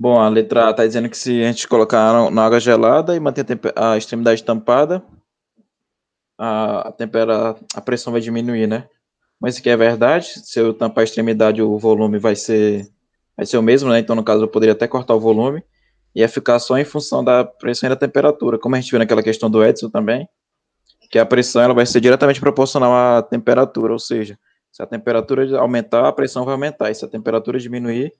Bom, 0.00 0.20
a 0.20 0.28
letra 0.28 0.68
A 0.68 0.70
está 0.70 0.86
dizendo 0.86 1.08
que 1.10 1.18
se 1.18 1.42
a 1.42 1.48
gente 1.48 1.66
colocar 1.66 2.30
na- 2.30 2.44
água 2.44 2.60
gelada 2.60 3.16
e 3.16 3.20
manter 3.20 3.44
a, 3.74 3.94
a 3.94 3.98
extremidade 3.98 4.44
tampada, 4.44 5.02
a, 6.38 6.86
a, 6.88 6.92
tempera, 6.92 7.56
a 7.74 7.80
pressão 7.80 8.12
vai 8.12 8.20
diminuir, 8.20 8.68
né? 8.68 8.88
Mas 9.40 9.54
isso 9.54 9.60
aqui 9.60 9.70
é 9.70 9.76
verdade. 9.76 10.34
Se 10.44 10.60
eu 10.60 10.72
tampar 10.72 11.02
a 11.02 11.04
extremidade, 11.04 11.60
o 11.60 11.76
volume 11.76 12.16
vai 12.16 12.36
ser, 12.36 12.88
vai 13.36 13.44
ser 13.44 13.58
o 13.58 13.62
mesmo, 13.62 13.90
né? 13.90 13.98
Então, 13.98 14.14
no 14.14 14.22
caso, 14.22 14.44
eu 14.44 14.48
poderia 14.48 14.72
até 14.72 14.86
cortar 14.86 15.16
o 15.16 15.20
volume 15.20 15.64
e 16.14 16.20
ia 16.20 16.28
ficar 16.28 16.60
só 16.60 16.78
em 16.78 16.84
função 16.84 17.24
da 17.24 17.44
pressão 17.44 17.88
e 17.88 17.90
da 17.90 17.96
temperatura, 17.96 18.56
como 18.56 18.76
a 18.76 18.80
gente 18.80 18.92
viu 18.92 19.00
naquela 19.00 19.22
questão 19.22 19.50
do 19.50 19.64
Edson 19.64 19.90
também, 19.90 20.28
que 21.10 21.18
a 21.18 21.26
pressão 21.26 21.60
ela 21.60 21.74
vai 21.74 21.86
ser 21.86 22.00
diretamente 22.00 22.38
proporcional 22.38 22.92
à 22.92 23.20
temperatura, 23.20 23.92
ou 23.92 23.98
seja, 23.98 24.38
se 24.78 24.82
a 24.84 24.86
temperatura 24.86 25.58
aumentar, 25.58 26.06
a 26.06 26.12
pressão 26.12 26.44
vai 26.44 26.54
aumentar, 26.54 26.88
e 26.88 26.94
se 26.94 27.04
a 27.04 27.08
temperatura 27.08 27.58
diminuir, 27.58 28.12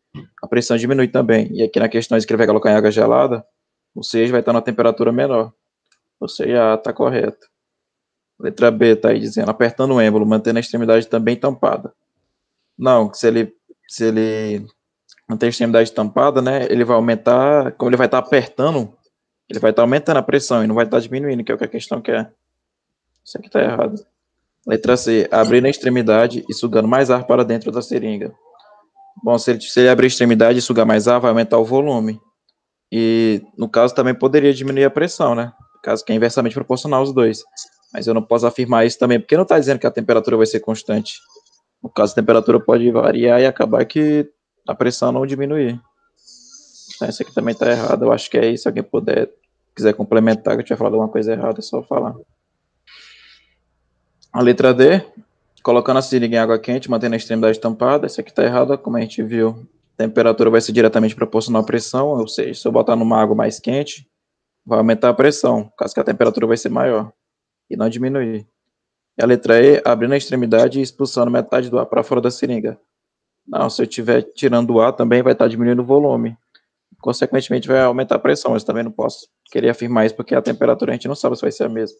a 0.42 0.48
pressão 0.48 0.76
diminui 0.76 1.06
também. 1.06 1.48
E 1.52 1.62
aqui 1.62 1.78
na 1.78 1.88
questão 1.88 2.18
ele 2.18 2.36
vai 2.36 2.48
colocar 2.48 2.72
em 2.72 2.74
água 2.74 2.90
gelada, 2.90 3.46
ou 3.94 4.02
seja, 4.02 4.32
vai 4.32 4.40
estar 4.40 4.52
na 4.52 4.60
temperatura 4.60 5.12
menor. 5.12 5.52
Ou 6.18 6.28
seja, 6.28 6.74
está 6.74 6.92
correto. 6.92 7.46
Letra 8.40 8.72
B 8.72 8.94
está 8.94 9.10
aí 9.10 9.20
dizendo, 9.20 9.48
apertando 9.48 9.94
o 9.94 10.00
êmbolo, 10.00 10.26
mantendo 10.26 10.58
a 10.58 10.60
extremidade 10.60 11.06
também 11.06 11.36
tampada. 11.36 11.92
Não, 12.76 13.14
se 13.14 13.28
ele, 13.28 13.54
se 13.86 14.06
ele 14.06 14.66
manter 15.28 15.46
a 15.46 15.50
extremidade 15.50 15.92
tampada, 15.92 16.42
né, 16.42 16.66
ele 16.68 16.84
vai 16.84 16.96
aumentar, 16.96 17.70
como 17.74 17.88
ele 17.88 17.96
vai 17.96 18.08
estar 18.08 18.18
apertando, 18.18 18.92
ele 19.48 19.60
vai 19.60 19.70
estar 19.70 19.82
aumentando 19.82 20.16
a 20.16 20.24
pressão 20.24 20.64
e 20.64 20.66
não 20.66 20.74
vai 20.74 20.86
estar 20.86 20.98
diminuindo, 20.98 21.44
que 21.44 21.52
é 21.52 21.54
o 21.54 21.58
que 21.58 21.66
a 21.66 21.68
questão 21.68 22.02
quer. 22.02 22.32
Isso 23.24 23.38
aqui 23.38 23.46
está 23.46 23.62
errado. 23.62 24.04
Letra 24.66 24.96
C, 24.96 25.28
abrir 25.30 25.64
a 25.64 25.68
extremidade 25.70 26.44
e 26.48 26.54
sugando 26.54 26.88
mais 26.88 27.10
ar 27.10 27.24
para 27.26 27.44
dentro 27.44 27.70
da 27.70 27.80
seringa. 27.80 28.34
Bom, 29.22 29.36
se 29.38 29.50
ele, 29.50 29.60
se 29.60 29.80
ele 29.80 29.88
abrir 29.88 30.06
a 30.06 30.08
extremidade 30.08 30.58
e 30.58 30.62
sugar 30.62 30.86
mais 30.86 31.08
ar, 31.08 31.20
vai 31.20 31.30
aumentar 31.30 31.58
o 31.58 31.64
volume. 31.64 32.20
E, 32.90 33.42
no 33.56 33.68
caso, 33.68 33.94
também 33.94 34.14
poderia 34.14 34.54
diminuir 34.54 34.84
a 34.84 34.90
pressão, 34.90 35.34
né? 35.34 35.52
Caso 35.82 36.04
que 36.04 36.12
é 36.12 36.16
inversamente 36.16 36.54
proporcional 36.54 37.00
aos 37.00 37.12
dois. 37.12 37.42
Mas 37.92 38.06
eu 38.06 38.14
não 38.14 38.22
posso 38.22 38.46
afirmar 38.46 38.86
isso 38.86 38.98
também, 38.98 39.18
porque 39.18 39.36
não 39.36 39.42
está 39.42 39.58
dizendo 39.58 39.78
que 39.78 39.86
a 39.86 39.90
temperatura 39.90 40.36
vai 40.36 40.46
ser 40.46 40.60
constante. 40.60 41.18
No 41.82 41.88
caso, 41.90 42.12
a 42.12 42.16
temperatura 42.16 42.60
pode 42.60 42.90
variar 42.90 43.40
e 43.40 43.46
acabar 43.46 43.84
que 43.84 44.28
a 44.66 44.74
pressão 44.74 45.12
não 45.12 45.26
diminuir. 45.26 45.80
Então, 46.94 47.08
isso 47.08 47.22
aqui 47.22 47.34
também 47.34 47.52
está 47.52 47.70
errado. 47.70 48.04
Eu 48.04 48.12
acho 48.12 48.30
que 48.30 48.38
é 48.38 48.48
isso. 48.48 48.62
Se 48.64 48.68
alguém 48.68 48.82
puder, 48.82 49.30
quiser 49.74 49.94
complementar, 49.94 50.54
que 50.54 50.60
eu 50.60 50.64
tiver 50.64 50.76
falado 50.76 50.94
alguma 50.94 51.10
coisa 51.10 51.32
errada, 51.32 51.58
é 51.58 51.62
só 51.62 51.82
falar. 51.82 52.14
A 54.32 54.42
letra 54.42 54.74
D, 54.74 55.04
colocando 55.62 55.98
a 55.98 56.02
seringa 56.02 56.36
em 56.36 56.38
água 56.38 56.58
quente, 56.58 56.90
mantendo 56.90 57.14
a 57.14 57.16
extremidade 57.16 57.58
tampada. 57.58 58.06
Isso 58.06 58.20
aqui 58.20 58.30
está 58.30 58.44
errado, 58.44 58.76
como 58.78 58.96
a 58.96 59.00
gente 59.00 59.22
viu. 59.22 59.66
A 59.94 60.04
temperatura 60.04 60.50
vai 60.50 60.60
ser 60.60 60.72
diretamente 60.72 61.14
proporcional 61.14 61.62
à 61.62 61.64
pressão, 61.64 62.08
ou 62.08 62.28
seja, 62.28 62.54
se 62.54 62.68
eu 62.68 62.72
botar 62.72 62.94
numa 62.94 63.20
água 63.20 63.34
mais 63.34 63.58
quente, 63.58 64.08
vai 64.64 64.78
aumentar 64.78 65.08
a 65.08 65.14
pressão, 65.14 65.72
caso 65.76 65.94
que 65.94 66.00
a 66.00 66.04
temperatura 66.04 66.46
vai 66.46 66.56
ser 66.56 66.68
maior 66.68 67.10
e 67.70 67.76
não 67.76 67.88
diminuir. 67.88 68.46
E 69.18 69.22
a 69.22 69.26
letra 69.26 69.60
E, 69.60 69.82
abrindo 69.84 70.12
a 70.12 70.16
extremidade 70.16 70.78
e 70.78 70.82
expulsando 70.82 71.30
metade 71.30 71.68
do 71.70 71.78
ar 71.78 71.86
para 71.86 72.02
fora 72.02 72.20
da 72.20 72.30
seringa. 72.30 72.78
Não, 73.46 73.68
se 73.70 73.80
eu 73.80 73.84
estiver 73.84 74.22
tirando 74.22 74.70
o 74.70 74.80
ar, 74.80 74.92
também 74.92 75.22
vai 75.22 75.32
estar 75.32 75.48
diminuindo 75.48 75.82
o 75.82 75.84
volume. 75.84 76.36
Consequentemente, 77.00 77.66
vai 77.66 77.80
aumentar 77.80 78.16
a 78.16 78.18
pressão, 78.18 78.52
mas 78.52 78.62
também 78.62 78.84
não 78.84 78.90
posso 78.90 79.26
querer 79.46 79.70
afirmar 79.70 80.04
isso, 80.04 80.14
porque 80.14 80.34
a 80.34 80.42
temperatura 80.42 80.92
a 80.92 80.94
gente 80.94 81.08
não 81.08 81.14
sabe 81.14 81.34
se 81.34 81.42
vai 81.42 81.50
ser 81.50 81.64
a 81.64 81.68
mesma. 81.68 81.96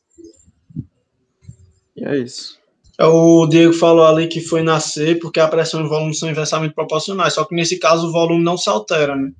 E 2.00 2.04
é 2.04 2.16
isso. 2.18 2.58
O 3.00 3.46
Diego 3.46 3.72
falou 3.72 4.04
ali 4.04 4.26
que 4.26 4.40
foi 4.40 4.62
nascer 4.62 5.18
porque 5.20 5.38
a 5.38 5.46
pressão 5.46 5.80
e 5.80 5.84
o 5.84 5.88
volume 5.88 6.14
são 6.14 6.28
inversamente 6.28 6.74
proporcionais, 6.74 7.34
só 7.34 7.44
que 7.44 7.54
nesse 7.54 7.78
caso 7.78 8.08
o 8.08 8.12
volume 8.12 8.42
não 8.42 8.56
se 8.56 8.68
altera, 8.68 9.14
né? 9.14 9.30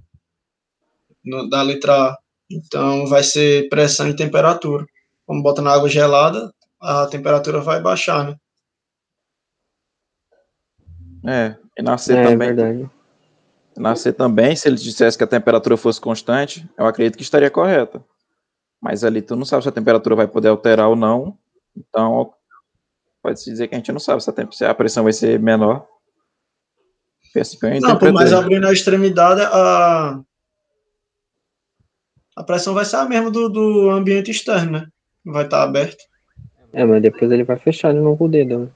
No, 1.25 1.49
da 1.49 1.63
letra 1.63 1.93
A. 2.11 2.19
Então 2.51 3.07
vai 3.07 3.23
ser 3.23 3.69
pressão 3.69 4.09
e 4.09 4.15
temperatura. 4.17 4.87
Como 5.27 5.43
bota 5.43 5.61
na 5.61 5.73
água 5.73 5.89
gelada, 5.89 6.53
a 6.81 7.07
temperatura 7.07 7.61
vai 7.61 7.81
baixar, 7.83 8.25
né? 8.29 8.37
É, 11.27 11.57
e 11.77 11.83
nascer 11.83 12.17
É, 12.17 12.23
também. 12.23 12.55
verdade. 12.55 12.91
Nascer 13.77 14.13
também, 14.13 14.57
se 14.57 14.69
ele 14.69 14.77
dissesse 14.77 15.19
que 15.19 15.25
a 15.25 15.29
temperatura 15.29 15.77
fosse 15.77 16.01
constante, 16.01 16.69
eu 16.77 16.87
acredito 16.87 17.17
que 17.17 17.23
estaria 17.23 17.51
correta. 17.51 18.03
Mas 18.81 19.05
ali 19.05 19.21
tu 19.21 19.35
não 19.37 19.45
sabe 19.45 19.63
se 19.65 19.69
a 19.69 19.73
temperatura 19.73 20.15
vai 20.17 20.27
poder 20.29 20.49
alterar 20.49 20.89
ou 20.89 20.97
não. 20.97 21.37
Então, 21.77 22.33
pode-se 23.23 23.51
dizer 23.51 23.69
que 23.69 23.75
a 23.75 23.79
gente 23.79 23.93
não 23.93 24.01
sabe 24.01 24.23
se 24.23 24.31
a, 24.31 24.33
temp- 24.33 24.53
se 24.53 24.65
a 24.65 24.75
pressão 24.75 25.05
vai 25.05 25.13
ser 25.13 25.39
menor. 25.39 25.87
Assim 27.37 27.59
Não, 27.63 27.77
interpretei. 27.77 28.13
mas 28.13 28.33
abrindo 28.33 28.67
a 28.67 28.73
extremidade, 28.73 29.43
a, 29.43 30.21
a 32.37 32.43
pressão 32.43 32.75
vai 32.75 32.85
ser 32.85 32.97
a 32.97 33.05
mesma 33.05 33.31
do, 33.31 33.49
do 33.49 33.91
ambiente 33.91 34.31
externo, 34.31 34.73
né? 34.73 34.87
Vai 35.25 35.45
estar 35.45 35.63
aberto. 35.63 36.03
É, 36.73 36.85
mas 36.85 37.03
depois 37.03 37.31
ele 37.31 37.45
vai 37.45 37.59
fechar 37.59 37.93
de 37.93 38.01
novo 38.01 38.25
o 38.25 38.29
dedo, 38.29 38.59
né? 38.59 38.69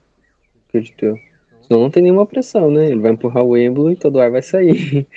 Acredito 0.69 1.05
eu. 1.05 1.17
Senão 1.63 1.81
não 1.81 1.91
tem 1.91 2.03
nenhuma 2.03 2.27
pressão, 2.27 2.71
né? 2.71 2.91
Ele 2.91 3.01
vai 3.01 3.13
empurrar 3.13 3.43
o 3.43 3.57
êmbolo 3.57 3.91
e 3.91 3.97
todo 3.97 4.17
o 4.17 4.21
ar 4.21 4.31
vai 4.31 4.43
sair. 4.43 5.09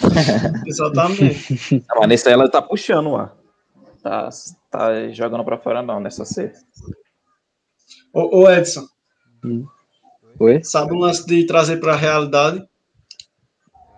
Exatamente. 0.66 1.84
Não, 1.88 2.00
mas 2.00 2.08
nesse 2.08 2.28
aí 2.28 2.34
ela 2.34 2.48
tá 2.48 2.62
puxando 2.62 3.10
o 3.10 3.16
ar. 3.16 3.34
Tá, 4.02 4.28
tá 4.70 5.08
jogando 5.08 5.44
pra 5.44 5.58
fora 5.58 5.82
não, 5.82 5.98
nessa 5.98 6.24
C. 6.24 6.52
ô, 8.12 8.40
ô, 8.40 8.50
Edson, 8.50 8.86
Oi? 10.38 10.62
sabe 10.62 10.92
o 10.92 10.98
lance 10.98 11.26
de 11.26 11.46
trazer 11.46 11.78
para 11.78 11.94
a 11.94 11.96
realidade? 11.96 12.62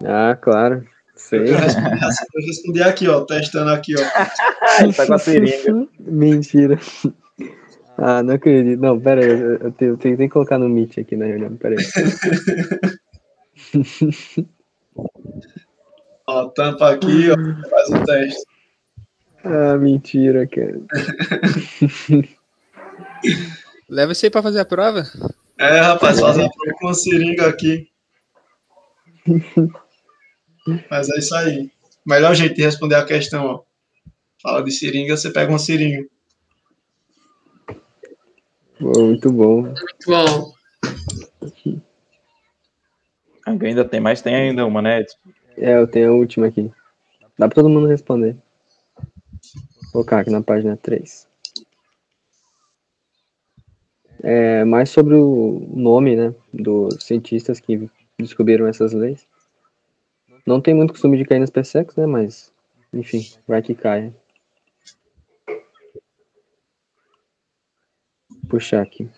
Ah, 0.04 0.36
claro. 0.40 0.86
Sei. 1.14 1.50
Eu 1.50 1.58
respondi, 1.58 2.04
assim, 2.04 2.24
eu 2.34 2.46
respondi 2.46 2.82
aqui, 2.82 3.08
ó, 3.08 3.24
testando 3.24 3.70
aqui, 3.70 3.94
ó. 3.96 4.00
Ele 4.82 4.92
tá 4.94 5.06
com 5.06 5.14
a 5.14 5.18
seringa. 5.18 5.86
Mentira. 5.98 6.78
Ah, 7.98 8.22
não 8.22 8.34
acredito. 8.34 8.80
Não, 8.80 8.98
pera 8.98 9.20
aí. 9.20 9.28
Eu, 9.28 9.56
eu 9.56 9.72
tenho, 9.72 9.90
eu 9.92 9.98
tenho 9.98 10.16
que 10.16 10.28
colocar 10.28 10.58
no 10.58 10.68
Meet 10.68 10.98
aqui 10.98 11.16
na 11.16 11.26
reunião. 11.26 11.56
Pera 11.56 11.76
aí. 11.76 11.84
Ó, 16.26 16.48
tampa 16.50 16.92
aqui, 16.92 17.30
ó, 17.30 17.34
faz 17.68 17.90
o 17.90 18.04
teste. 18.04 18.42
Ah, 19.44 19.76
mentira, 19.76 20.46
cara. 20.46 20.80
Leva 23.90 24.12
isso 24.12 24.24
aí 24.24 24.30
pra 24.30 24.42
fazer 24.42 24.60
a 24.60 24.64
prova. 24.64 25.04
É, 25.58 25.80
rapaz, 25.80 26.20
faz 26.20 26.38
a 26.38 26.48
prova 26.48 26.78
com 26.78 26.86
uma 26.86 26.94
seringa 26.94 27.48
aqui. 27.48 27.90
Mas 30.88 31.10
é 31.10 31.18
isso 31.18 31.34
aí. 31.34 31.68
Melhor 32.06 32.32
jeito 32.34 32.54
de 32.54 32.62
responder 32.62 32.94
a 32.94 33.04
questão, 33.04 33.44
ó. 33.44 33.62
Fala 34.40 34.62
de 34.62 34.70
seringa, 34.70 35.16
você 35.16 35.28
pega 35.30 35.50
uma 35.50 35.58
seringa. 35.58 36.06
Pô, 38.78 39.02
muito 39.02 39.32
bom. 39.32 39.74
Bom, 40.06 40.52
Ainda 43.44 43.84
tem 43.84 44.00
mais, 44.00 44.22
tem 44.22 44.34
ainda 44.34 44.64
uma, 44.64 44.80
né? 44.80 45.04
É, 45.56 45.76
eu 45.76 45.88
tenho 45.88 46.10
a 46.12 46.14
última 46.14 46.46
aqui. 46.46 46.70
Dá 47.36 47.48
pra 47.48 47.56
todo 47.56 47.68
mundo 47.68 47.88
responder. 47.88 48.36
Vou 49.82 49.92
colocar 49.92 50.20
aqui 50.20 50.30
na 50.30 50.42
página 50.42 50.76
3. 50.76 51.29
É, 54.22 54.64
mais 54.64 54.90
sobre 54.90 55.14
o 55.14 55.66
nome, 55.74 56.14
né, 56.14 56.34
dos 56.52 57.02
cientistas 57.02 57.58
que 57.58 57.88
descobriram 58.18 58.66
essas 58.66 58.92
leis. 58.92 59.26
Não 60.46 60.60
tem 60.60 60.74
muito 60.74 60.92
costume 60.92 61.16
de 61.16 61.24
cair 61.24 61.38
nas 61.38 61.50
PSEX, 61.50 61.96
né, 61.96 62.06
mas, 62.06 62.52
enfim, 62.92 63.20
vai 63.46 63.62
que 63.62 63.74
cai. 63.74 64.12
Puxar 68.48 68.82
aqui. 68.82 69.08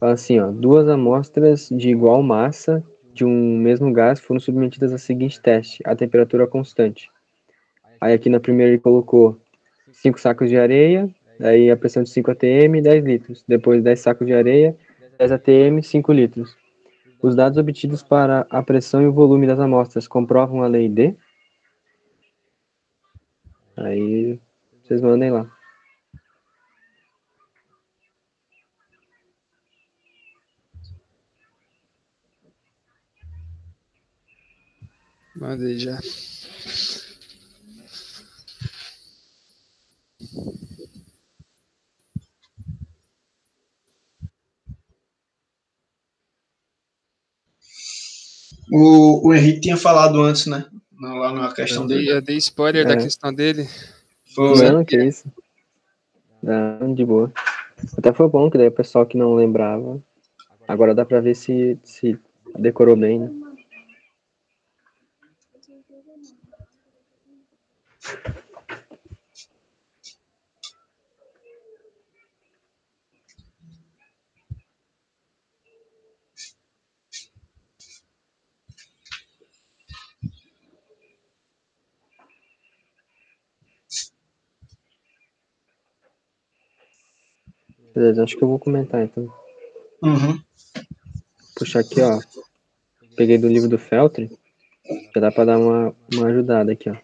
Assim, 0.00 0.38
ó, 0.38 0.50
duas 0.50 0.88
amostras 0.88 1.68
de 1.68 1.90
igual 1.90 2.22
massa 2.22 2.82
de 3.20 3.24
um 3.26 3.58
mesmo 3.58 3.92
gás 3.92 4.18
foram 4.18 4.40
submetidas 4.40 4.92
ao 4.92 4.98
seguinte 4.98 5.38
teste, 5.42 5.82
a 5.84 5.94
temperatura 5.94 6.46
constante. 6.46 7.10
Aí 8.00 8.14
aqui 8.14 8.30
na 8.30 8.40
primeira 8.40 8.72
ele 8.72 8.80
colocou 8.80 9.38
5 9.92 10.18
sacos 10.18 10.48
de 10.48 10.56
areia, 10.56 11.14
aí 11.38 11.70
a 11.70 11.76
pressão 11.76 12.02
de 12.02 12.08
5 12.08 12.30
atm, 12.30 12.80
10 12.82 13.04
litros. 13.04 13.44
Depois 13.46 13.82
10 13.82 14.00
sacos 14.00 14.26
de 14.26 14.32
areia, 14.32 14.74
10 15.18 15.32
atm, 15.32 15.82
5 15.82 16.12
litros. 16.14 16.56
Os 17.20 17.36
dados 17.36 17.58
obtidos 17.58 18.02
para 18.02 18.46
a 18.48 18.62
pressão 18.62 19.02
e 19.02 19.06
o 19.06 19.12
volume 19.12 19.46
das 19.46 19.60
amostras 19.60 20.08
comprovam 20.08 20.62
a 20.62 20.66
lei 20.66 20.88
D? 20.88 21.14
Aí 23.76 24.40
vocês 24.82 25.02
mandem 25.02 25.30
lá. 25.30 25.59
Mandei 35.36 35.78
já. 35.78 35.98
O, 48.72 49.28
o 49.28 49.34
Henrique 49.34 49.60
tinha 49.60 49.76
falado 49.76 50.20
antes, 50.20 50.46
né? 50.46 50.64
Lá 51.00 51.32
na 51.32 51.52
questão 51.52 51.82
Eu 51.82 51.88
dele. 51.88 52.04
dei, 52.04 52.12
eu 52.16 52.22
dei 52.22 52.36
spoiler 52.36 52.86
da 52.86 52.92
É. 52.94 52.96
questão 52.96 53.32
dele. 53.32 53.66
Foi. 54.34 54.70
Não, 54.70 54.84
que 54.84 54.96
isso. 55.02 55.30
Não, 56.42 56.94
de 56.94 57.04
boa. 57.04 57.32
Até 57.96 58.12
foi 58.12 58.28
bom 58.28 58.50
que 58.50 58.58
daí 58.58 58.68
o 58.68 58.72
pessoal 58.72 59.06
que 59.06 59.16
não 59.16 59.34
lembrava. 59.34 60.00
Agora 60.68 60.94
dá 60.94 61.04
pra 61.04 61.20
ver 61.20 61.34
se, 61.34 61.78
se 61.82 62.18
decorou 62.58 62.96
bem, 62.96 63.18
né? 63.18 63.39
Beleza, 88.00 88.24
acho 88.24 88.34
que 88.34 88.42
eu 88.42 88.48
vou 88.48 88.58
comentar 88.58 89.02
então. 89.02 89.30
Uhum. 90.02 90.40
Puxar 91.54 91.80
aqui, 91.80 92.00
ó. 92.00 92.18
Peguei 93.14 93.36
do 93.36 93.46
livro 93.46 93.68
do 93.68 93.76
Feltri. 93.76 94.30
Já 95.14 95.20
dá 95.20 95.30
pra 95.30 95.44
dar 95.44 95.58
uma, 95.58 95.94
uma 96.10 96.28
ajudada 96.28 96.72
aqui, 96.72 96.88
ó. 96.88 96.96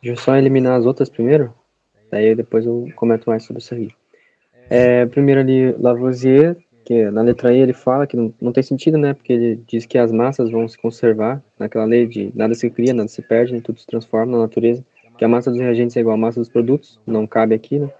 Deixa 0.00 0.04
eu 0.04 0.16
só 0.16 0.36
eliminar 0.36 0.78
as 0.78 0.86
outras 0.86 1.10
primeiro. 1.10 1.52
Daí 2.12 2.32
depois 2.36 2.64
eu 2.64 2.88
comento 2.94 3.28
mais 3.28 3.42
sobre 3.42 3.60
isso 3.60 3.74
aí. 3.74 3.90
É, 4.70 5.06
primeiro 5.06 5.40
ali, 5.40 5.72
Lavoisier, 5.72 6.56
que 6.84 7.10
na 7.10 7.22
letra 7.22 7.52
E 7.52 7.58
ele 7.58 7.72
fala 7.72 8.06
que 8.06 8.16
não, 8.16 8.32
não 8.40 8.52
tem 8.52 8.62
sentido, 8.62 8.96
né? 8.96 9.14
Porque 9.14 9.32
ele 9.32 9.64
diz 9.66 9.84
que 9.84 9.98
as 9.98 10.12
massas 10.12 10.48
vão 10.48 10.68
se 10.68 10.78
conservar 10.78 11.42
naquela 11.58 11.84
lei 11.84 12.06
de 12.06 12.30
nada 12.36 12.54
se 12.54 12.70
cria, 12.70 12.94
nada 12.94 13.08
se 13.08 13.20
perde, 13.20 13.60
tudo 13.60 13.80
se 13.80 13.86
transforma 13.86 14.30
na 14.30 14.44
natureza. 14.44 14.84
Que 15.16 15.24
a 15.24 15.28
massa 15.28 15.50
dos 15.50 15.60
reagentes 15.60 15.96
é 15.96 16.00
igual 16.00 16.14
à 16.14 16.18
massa 16.18 16.40
dos 16.40 16.48
produtos, 16.48 17.00
não 17.06 17.26
cabe 17.26 17.54
aqui, 17.54 17.78
né? 17.78 17.90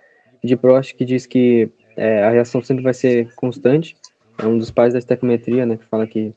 De 0.43 0.57
Prost, 0.57 0.95
que 0.95 1.05
diz 1.05 1.27
que 1.27 1.71
é, 1.97 2.25
a 2.25 2.31
reação 2.31 2.63
sempre 2.63 2.83
vai 2.83 2.95
ser 2.95 3.33
constante. 3.35 3.97
É 4.39 4.47
um 4.47 4.59
dos 4.59 4.71
pais 4.71 4.93
da 4.93 4.99
estequiometria, 4.99 5.65
né? 5.65 5.77
Que 5.77 5.85
fala 5.85 6.07
que 6.07 6.35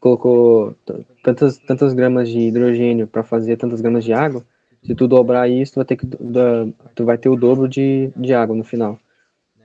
colocou 0.00 0.74
tantas, 1.22 1.58
tantas 1.58 1.92
gramas 1.92 2.28
de 2.28 2.38
hidrogênio 2.38 3.06
para 3.06 3.22
fazer 3.22 3.56
tantas 3.56 3.80
gramas 3.80 4.04
de 4.04 4.12
água, 4.12 4.44
se 4.82 4.94
tu 4.94 5.08
dobrar 5.08 5.48
isso, 5.48 5.72
tu 5.72 5.76
vai 5.76 5.84
ter, 5.84 5.96
que, 5.96 6.06
tu 6.06 7.04
vai 7.04 7.18
ter 7.18 7.28
o 7.28 7.36
dobro 7.36 7.68
de, 7.68 8.10
de 8.16 8.32
água 8.32 8.54
no 8.54 8.64
final. 8.64 8.98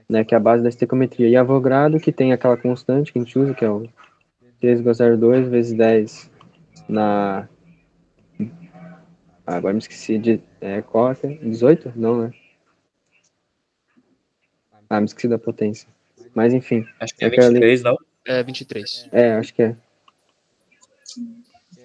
né, 0.09 0.23
que 0.23 0.33
é 0.33 0.37
a 0.37 0.41
base 0.41 0.63
da 0.63 0.69
estequiometria. 0.69 1.29
E 1.29 1.35
Avogadro, 1.35 1.99
que 1.99 2.11
tem 2.11 2.33
aquela 2.33 2.57
constante 2.57 3.11
que 3.11 3.19
a 3.19 3.21
gente 3.21 3.37
usa, 3.37 3.53
que 3.53 3.63
é 3.63 3.69
o 3.69 3.87
3,02 4.61 5.49
vezes 5.49 5.73
10 5.73 6.31
na... 6.89 7.47
Ah, 9.45 9.55
agora 9.55 9.73
me 9.73 9.79
esqueci 9.79 10.17
de... 10.17 10.41
É, 10.61 10.81
qual 10.81 11.11
é? 11.11 11.15
18? 11.15 11.93
Não, 11.95 12.21
né? 12.21 12.31
Ah, 14.89 14.99
me 14.99 15.05
esqueci 15.05 15.27
da 15.27 15.37
potência. 15.37 15.87
Mas 16.33 16.53
enfim. 16.53 16.85
Acho 16.99 17.15
que 17.15 17.23
é 17.23 17.27
Eu 17.27 17.31
quero 17.31 17.47
23, 17.47 17.83
não? 17.83 17.97
É 18.25 18.43
23. 18.43 19.09
É, 19.11 19.33
acho 19.33 19.53
que 19.53 19.63
é. 19.63 19.75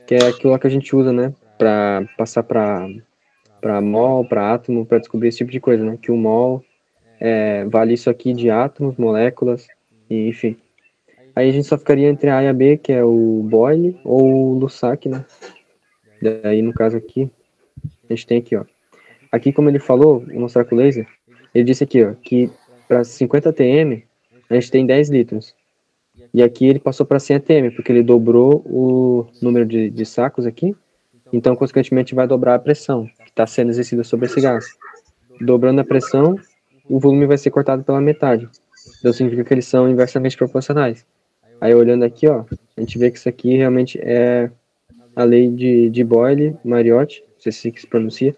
Que 0.07 0.15
é 0.15 0.27
aquilo 0.27 0.53
lá 0.53 0.59
que 0.59 0.67
a 0.67 0.71
gente 0.71 0.95
usa, 0.95 1.13
né? 1.13 1.35
Pra 1.59 2.07
passar 2.17 2.43
pra, 2.43 2.89
pra 3.61 3.81
mol, 3.81 4.27
pra 4.27 4.55
átomo, 4.55 4.87
pra 4.87 4.99
descobrir 4.99 5.29
esse 5.29 5.39
tipo 5.39 5.51
de 5.51 5.61
coisa, 5.61 5.85
né? 5.85 5.99
Que 6.01 6.11
o 6.11 6.17
mol 6.17 6.65
é, 7.21 7.65
vale 7.65 7.95
isso 7.95 8.09
aqui 8.09 8.33
de 8.33 8.51
átomos, 8.51 8.97
moléculas, 8.97 9.67
e, 10.09 10.29
enfim. 10.29 10.57
Aí 11.35 11.49
a 11.49 11.53
gente 11.53 11.67
só 11.67 11.77
ficaria 11.77 12.09
entre 12.09 12.31
A 12.31 12.43
e 12.43 12.49
a 12.49 12.53
B, 12.53 12.77
que 12.77 12.93
é 12.93 13.05
o 13.05 13.43
Boyle 13.45 13.99
ou 14.05 14.55
o 14.55 14.59
Lussac, 14.59 15.09
né? 15.09 15.25
Daí, 16.21 16.63
no 16.63 16.73
caso 16.73 16.97
aqui, 16.97 17.31
a 18.13 18.17
gente 18.17 18.27
tem 18.27 18.39
aqui, 18.39 18.57
ó. 18.57 18.65
Aqui, 19.31 19.53
como 19.53 19.69
ele 19.69 19.79
falou, 19.79 20.21
vou 20.21 20.41
mostrar 20.41 20.65
com 20.65 20.75
o 20.75 20.79
laser, 20.79 21.07
ele 21.55 21.65
disse 21.65 21.85
aqui, 21.85 22.03
ó, 22.05 22.15
que 22.15 22.51
para 22.87 23.05
50 23.05 23.53
TM, 23.53 24.05
a 24.49 24.55
gente 24.55 24.71
tem 24.71 24.87
10 24.87 25.11
litros. 25.11 25.55
E 26.33 26.43
aqui 26.43 26.67
ele 26.67 26.79
passou 26.79 27.05
para 27.07 27.19
100 27.19 27.37
atm, 27.37 27.71
porque 27.75 27.93
ele 27.93 28.03
dobrou 28.03 28.63
o 28.67 29.27
número 29.43 29.67
de, 29.67 29.91
de 29.91 30.07
sacos 30.07 30.47
aqui, 30.47 30.75
então, 31.33 31.55
consequentemente, 31.55 32.15
vai 32.15 32.27
dobrar 32.27 32.55
a 32.55 32.59
pressão 32.59 33.07
que 33.25 33.31
está 33.31 33.47
sendo 33.47 33.71
exercida 33.71 34.03
sobre 34.03 34.27
esse 34.27 34.41
gás. 34.41 34.65
Dobrando 35.41 35.81
a 35.81 35.85
pressão, 35.85 36.39
o 36.89 36.99
volume 36.99 37.27
vai 37.27 37.37
ser 37.37 37.51
cortado 37.51 37.85
pela 37.85 38.01
metade. 38.01 38.49
Então, 38.99 39.13
significa 39.13 39.45
que 39.45 39.55
eles 39.55 39.67
são 39.67 39.89
inversamente 39.89 40.37
proporcionais. 40.37 41.05
Aí, 41.61 41.75
olhando 41.75 42.05
aqui, 42.05 42.27
ó, 42.29 42.45
a 42.77 42.81
gente 42.81 42.99
vê 42.99 43.11
que 43.11 43.19
isso 43.19 43.29
aqui 43.29 43.57
realmente 43.57 43.99
é 44.01 44.51
a 45.15 45.25
lei 45.25 45.51
de, 45.51 45.91
de 45.91 46.05
Boyle, 46.05 46.57
Mariotti, 46.65 47.23
não 47.39 47.43
sei 47.43 47.53
se 47.53 47.73
que 47.73 47.81
se 47.81 47.87
pronuncia, 47.87 48.35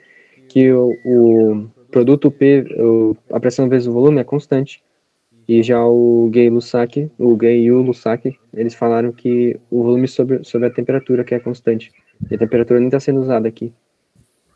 que 0.48 0.70
o, 0.72 0.94
o 1.04 1.70
produto 1.90 2.30
P, 2.30 2.66
o, 2.78 3.16
a 3.30 3.40
pressão 3.40 3.68
vezes 3.68 3.88
o 3.88 3.92
volume 3.92 4.20
é 4.20 4.24
constante. 4.24 4.82
E 5.48 5.62
já 5.64 5.84
o 5.84 6.28
Gay 6.30 6.48
Lussac, 6.48 7.10
o 7.18 7.34
Gay 7.34 7.64
e 7.64 7.72
o 7.72 7.82
Lussac, 7.82 8.38
eles 8.54 8.74
falaram 8.74 9.10
que 9.10 9.58
o 9.68 9.82
volume 9.82 10.06
sobre, 10.06 10.44
sobre 10.44 10.68
a 10.68 10.70
temperatura 10.70 11.24
que 11.24 11.34
é 11.34 11.40
constante. 11.40 11.90
E 12.30 12.34
a 12.34 12.38
temperatura 12.38 12.78
nem 12.78 12.88
está 12.88 13.00
sendo 13.00 13.20
usada 13.20 13.48
aqui. 13.48 13.72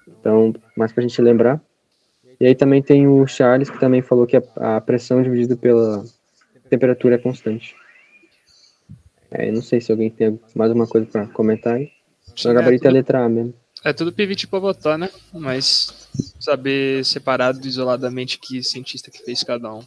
Então, 0.06 0.54
mais 0.76 0.92
para 0.92 1.02
a 1.02 1.08
gente 1.08 1.20
lembrar. 1.20 1.60
E 2.38 2.46
aí 2.46 2.54
também 2.54 2.80
tem 2.80 3.08
o 3.08 3.26
Charles, 3.26 3.70
que 3.70 3.80
também 3.80 4.02
falou 4.02 4.26
que 4.26 4.36
a, 4.36 4.76
a 4.76 4.80
pressão 4.80 5.20
dividida 5.20 5.56
pela 5.56 6.04
temperatura 6.68 7.16
é 7.16 7.18
constante. 7.18 7.74
É, 9.30 9.50
não 9.50 9.62
sei 9.62 9.80
se 9.80 9.90
alguém 9.90 10.10
tem 10.10 10.38
mais 10.54 10.70
alguma 10.70 10.86
coisa 10.86 11.06
para 11.06 11.26
comentar 11.26 11.74
aí. 11.74 11.90
É, 12.44 12.52
gabarito 12.52 12.84
é 12.84 12.88
tudo, 12.88 12.94
letra 12.94 13.24
A 13.24 13.28
mesmo. 13.28 13.54
É 13.84 13.92
tudo 13.92 14.12
pivete 14.12 14.46
pra 14.46 14.58
votar, 14.58 14.98
né? 14.98 15.10
Mas 15.32 16.08
saber 16.40 17.04
separado 17.04 17.66
isoladamente 17.66 18.38
que 18.38 18.62
cientista 18.62 19.10
que 19.10 19.22
fez 19.22 19.42
cada 19.42 19.72
um. 19.72 19.82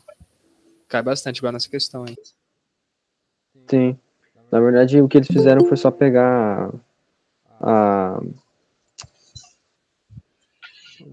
Cai 0.88 1.02
bastante 1.02 1.38
igual 1.38 1.52
nessa 1.52 1.70
questão 1.70 2.06
aí. 2.08 2.16
Sim. 3.70 3.98
Na 4.52 4.60
verdade, 4.60 5.02
o 5.02 5.08
que 5.08 5.18
eles 5.18 5.28
fizeram 5.28 5.66
foi 5.66 5.76
só 5.76 5.92
pegar 5.92 6.72
a. 7.60 8.22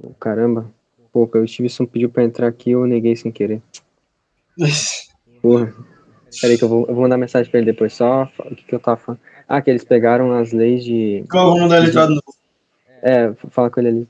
Oh, 0.02 0.15
Caramba. 0.20 0.70
Pô, 1.12 1.28
o 1.32 1.48
Stevenson 1.48 1.86
pediu 1.86 2.11
pra 2.11 2.24
entrar 2.24 2.48
aqui 2.48 2.73
eu 2.73 2.86
neguei 2.86 3.16
sem 3.16 3.32
querer. 3.32 3.62
Porra. 5.40 5.73
Peraí 6.40 6.59
que 6.59 6.65
eu 6.65 6.69
vou, 6.69 6.86
eu 6.86 6.94
vou 6.94 7.02
mandar 7.02 7.16
mensagem 7.16 7.51
pra 7.51 7.61
ele 7.61 7.73
depois. 7.73 7.93
Só 7.94 8.31
o 8.39 8.55
que, 8.55 8.65
que 8.65 8.74
eu 8.74 8.81
tava 8.81 8.97
falando. 8.97 9.20
Ah, 9.48 9.62
que 9.62 9.70
eles 9.70 9.85
pegaram 9.85 10.32
as 10.32 10.52
leis 10.52 10.85
de. 10.85 11.24
Qual 11.31 11.52
vou 11.52 11.61
mandar 11.61 11.78
ele 11.78 11.89
entrar 11.89 12.06
de 12.06 12.15
novo? 12.15 12.43
É, 13.05 13.35
fala 13.51 13.70
com 13.70 13.81
ele 13.81 13.89
ali. 13.89 14.09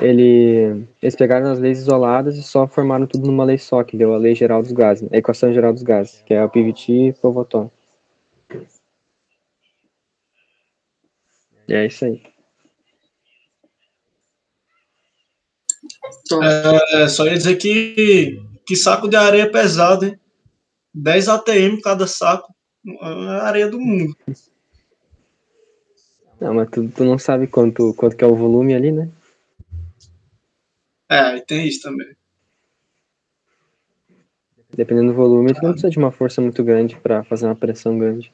Ele, 0.00 0.86
eles 1.02 1.16
pegaram 1.16 1.50
as 1.50 1.58
leis 1.58 1.78
isoladas 1.78 2.36
e 2.36 2.42
só 2.42 2.66
formaram 2.68 3.06
tudo 3.06 3.26
numa 3.26 3.44
lei 3.44 3.58
só, 3.58 3.82
que 3.82 3.96
deu 3.96 4.14
a 4.14 4.16
lei 4.16 4.34
geral 4.34 4.62
dos 4.62 4.72
gases, 4.72 5.12
a 5.12 5.16
equação 5.16 5.52
geral 5.52 5.72
dos 5.72 5.82
gases, 5.82 6.22
que 6.24 6.32
é 6.32 6.42
o 6.42 6.48
PVT 6.48 7.16
por 7.20 7.32
Voton. 7.32 7.70
E 11.68 11.74
é 11.74 11.86
isso 11.86 12.04
aí. 12.04 12.22
É, 16.92 17.08
só 17.08 17.26
ia 17.26 17.34
dizer 17.34 17.56
que, 17.56 18.40
que 18.66 18.76
saco 18.76 19.08
de 19.08 19.16
areia 19.16 19.42
é 19.42 19.48
pesado, 19.48 20.06
hein? 20.06 20.18
10 20.94 21.28
ATM 21.28 21.80
cada 21.82 22.06
saco. 22.06 22.54
É 22.86 23.06
a 23.06 23.42
areia 23.44 23.68
do 23.68 23.80
mundo. 23.80 24.16
Não, 26.42 26.54
mas 26.54 26.68
tu, 26.70 26.88
tu 26.88 27.04
não 27.04 27.20
sabe 27.20 27.46
quanto, 27.46 27.94
quanto 27.94 28.16
que 28.16 28.24
é 28.24 28.26
o 28.26 28.34
volume 28.34 28.74
ali, 28.74 28.90
né? 28.90 29.08
É, 31.08 31.36
e 31.36 31.40
tem 31.40 31.68
isso 31.68 31.82
também. 31.82 32.16
Dependendo 34.74 35.12
do 35.12 35.16
volume, 35.16 35.54
tu 35.54 35.62
não 35.62 35.70
precisa 35.70 35.88
de 35.88 35.98
uma 35.98 36.10
força 36.10 36.40
muito 36.40 36.64
grande 36.64 36.96
para 36.96 37.22
fazer 37.22 37.46
uma 37.46 37.54
pressão 37.54 37.96
grande. 37.96 38.32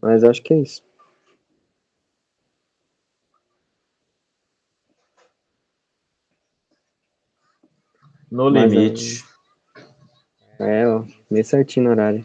Mas 0.00 0.22
eu 0.22 0.30
acho 0.30 0.40
que 0.40 0.54
é 0.54 0.60
isso. 0.60 0.84
No 8.30 8.48
Mas, 8.50 8.72
limite. 8.72 9.29
É, 10.60 10.86
ó, 10.86 11.04
bem 11.30 11.42
certinho 11.42 11.84
no 11.84 11.90
horário. 11.92 12.24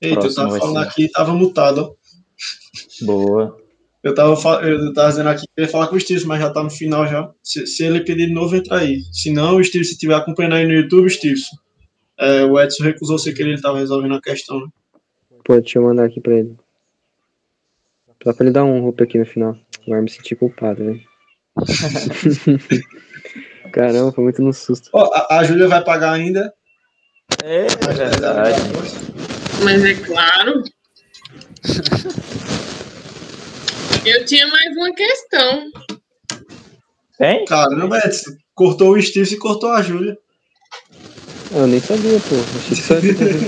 Eita, 0.00 0.26
eu 0.26 0.34
tava 0.34 0.58
falando 0.58 0.82
ser. 0.82 0.88
aqui, 0.88 1.08
tava 1.10 1.34
mutado, 1.34 1.78
ó. 1.78 3.04
Boa. 3.04 3.60
Eu 4.02 4.14
tava, 4.14 4.32
eu 4.66 4.92
tava 4.92 5.08
dizendo 5.10 5.28
aqui 5.28 5.42
que 5.42 5.52
eu 5.56 5.64
ia 5.64 5.70
falar 5.70 5.88
com 5.88 5.96
o 5.96 6.00
Steve, 6.00 6.24
mas 6.24 6.40
já 6.40 6.50
tá 6.50 6.62
no 6.62 6.70
final 6.70 7.06
já. 7.06 7.30
Se, 7.42 7.66
se 7.66 7.84
ele 7.84 8.04
pedir 8.04 8.26
de 8.26 8.32
novo, 8.32 8.54
entra 8.56 8.78
aí. 8.78 9.02
Se 9.12 9.30
não, 9.30 9.56
o 9.56 9.64
Steve, 9.64 9.84
se 9.84 9.92
estiver 9.92 10.14
acompanhando 10.14 10.54
aí 10.54 10.66
no 10.66 10.72
YouTube, 10.72 11.10
Steve. 11.10 11.40
É, 12.18 12.44
o 12.44 12.60
Edson 12.60 12.84
recusou 12.84 13.18
ser 13.18 13.32
que 13.32 13.42
ele 13.42 13.60
tava 13.60 13.78
resolvendo 13.78 14.14
a 14.14 14.20
questão. 14.20 14.60
né? 14.60 14.66
Pô, 15.44 15.60
deixa 15.60 15.78
eu 15.78 15.82
mandar 15.82 16.04
aqui 16.04 16.20
pra 16.20 16.34
ele. 16.34 16.56
Só 18.22 18.32
pra 18.32 18.44
ele 18.44 18.52
dar 18.52 18.64
um 18.64 18.80
roupa 18.80 19.02
aqui 19.04 19.18
no 19.18 19.26
final. 19.26 19.56
Agora 19.82 19.98
eu 19.98 20.02
me 20.02 20.10
senti 20.10 20.36
culpado, 20.36 20.84
velho. 20.84 21.02
Caramba, 23.72 24.12
foi 24.12 24.24
muito 24.24 24.42
no 24.42 24.52
susto. 24.52 24.90
Ó, 24.92 25.10
a, 25.14 25.38
a 25.38 25.44
Júlia 25.44 25.68
vai 25.68 25.82
pagar 25.82 26.12
ainda. 26.12 26.52
É 27.42 27.66
verdade. 27.66 28.60
Mas 29.64 29.84
é 29.84 29.94
claro. 29.94 30.62
Eu 34.04 34.24
tinha 34.24 34.46
mais 34.48 34.76
uma 34.76 34.92
questão. 34.94 35.70
Tem? 37.18 37.44
Caramba, 37.44 37.98
Edson. 38.04 38.32
Cortou 38.54 38.92
o 38.94 39.00
Steve 39.02 39.34
e 39.34 39.38
cortou 39.38 39.70
a 39.70 39.80
Júlia. 39.82 40.18
Eu 41.54 41.66
nem 41.66 41.80
sabia, 41.80 42.18
pô. 42.28 42.34
Achei 42.58 42.76
que 42.76 42.82
só 42.82 42.94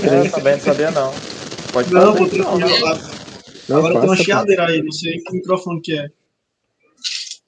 É, 0.07 0.29
também 0.31 0.53
não 0.53 0.59
sabia 0.61 0.91
não. 0.91 1.13
Pode 1.73 1.93
Não, 1.93 2.15
fazer, 2.15 2.37
não. 2.37 2.57
Não, 3.67 3.77
Agora 3.77 3.93
tem 3.93 4.01
uma 4.01 4.07
passa, 4.07 4.17
pô. 4.17 4.23
chiadeira 4.23 4.65
aí, 4.67 4.81
não 4.81 4.91
sei 4.91 5.17
que 5.19 5.33
microfone 5.33 5.81
que 5.81 5.97
é. 5.97 6.07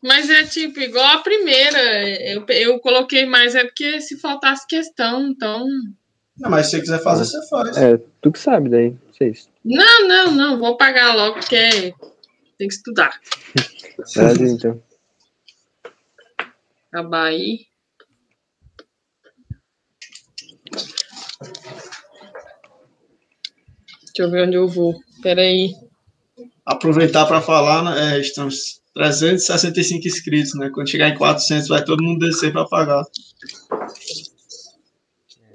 Mas 0.03 0.29
é 0.29 0.43
tipo 0.43 0.79
igual 0.79 1.05
a 1.05 1.23
primeira. 1.23 2.09
Eu, 2.19 2.45
eu 2.49 2.79
coloquei 2.79 3.25
mais, 3.25 3.55
é 3.55 3.63
porque 3.63 3.99
se 3.99 4.19
faltasse 4.19 4.67
questão, 4.67 5.27
então. 5.27 5.65
Não, 6.37 6.51
mas 6.51 6.67
se 6.67 6.71
você 6.71 6.81
quiser 6.81 7.03
fazer, 7.03 7.25
você 7.25 7.47
faz. 7.47 7.77
É, 7.77 7.99
tu 8.21 8.31
que 8.31 8.39
sabe 8.39 8.69
daí. 8.69 8.91
Não 8.91 9.13
sei 9.13 9.29
isso. 9.29 9.49
Não, 9.65 10.07
não, 10.07 10.31
não, 10.31 10.59
vou 10.59 10.77
pagar 10.77 11.15
logo, 11.15 11.39
porque 11.39 11.93
tem 12.57 12.67
que 12.67 12.73
estudar. 12.73 13.19
Brasil, 14.15 14.47
então. 14.47 14.83
Acabar 16.91 17.25
aí. 17.25 17.65
Deixa 24.17 24.19
eu 24.19 24.31
ver 24.31 24.47
onde 24.47 24.57
eu 24.57 24.67
vou. 24.67 24.95
Peraí. 25.21 25.73
Aproveitar 26.65 27.25
para 27.25 27.41
falar, 27.41 27.83
né, 27.83 28.15
é, 28.15 28.19
estamos 28.19 28.81
365 28.97 30.07
inscritos, 30.07 30.55
né? 30.55 30.71
Quando 30.73 30.89
chegar 30.89 31.09
em 31.09 31.15
400, 31.15 31.67
vai 31.67 31.83
todo 31.83 32.03
mundo 32.03 32.25
descer 32.25 32.51
para 32.51 32.65
pagar. 32.65 33.03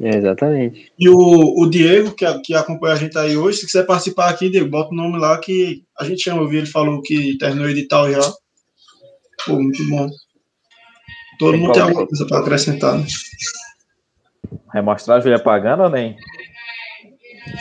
É, 0.00 0.16
exatamente. 0.16 0.92
E 0.98 1.08
o, 1.08 1.60
o 1.60 1.68
Diego, 1.68 2.12
que, 2.12 2.26
que 2.40 2.54
acompanha 2.54 2.94
a 2.94 2.98
gente 2.98 3.18
aí 3.18 3.36
hoje, 3.36 3.58
se 3.58 3.66
quiser 3.66 3.84
participar 3.84 4.30
aqui, 4.30 4.48
Diego, 4.48 4.68
bota 4.68 4.92
o 4.92 4.96
nome 4.96 5.18
lá 5.18 5.38
que 5.38 5.84
a 5.98 6.04
gente 6.04 6.22
chama. 6.22 6.42
Eu 6.42 6.48
vi, 6.48 6.58
ele 6.58 6.66
falou 6.66 7.02
que 7.02 7.36
terminou 7.38 7.66
o 7.66 7.70
edital 7.70 8.10
já. 8.10 8.32
Pô, 9.44 9.60
muito 9.60 9.86
bom. 9.88 10.08
Todo 11.38 11.52
Tem 11.52 11.60
mundo 11.60 11.72
tem 11.72 11.82
alguma 11.82 12.06
coisa 12.06 12.26
para 12.26 12.38
acrescentar. 12.38 12.98
Né? 14.74 14.82
Mostrar 14.82 15.16
a 15.16 15.20
Júlia 15.20 15.38
pagando 15.38 15.82
ou 15.82 15.90
nem? 15.90 16.16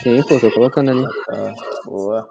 Sim, 0.02 0.22
pô, 0.28 0.38
tô 0.38 0.50
colocando 0.52 0.90
ali. 0.90 1.04
Tá, 1.26 1.54
boa. 1.84 2.28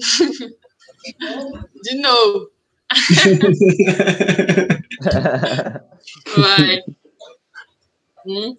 De 1.82 1.94
novo. 2.00 2.50
Vai. 6.36 6.82
Um, 8.26 8.56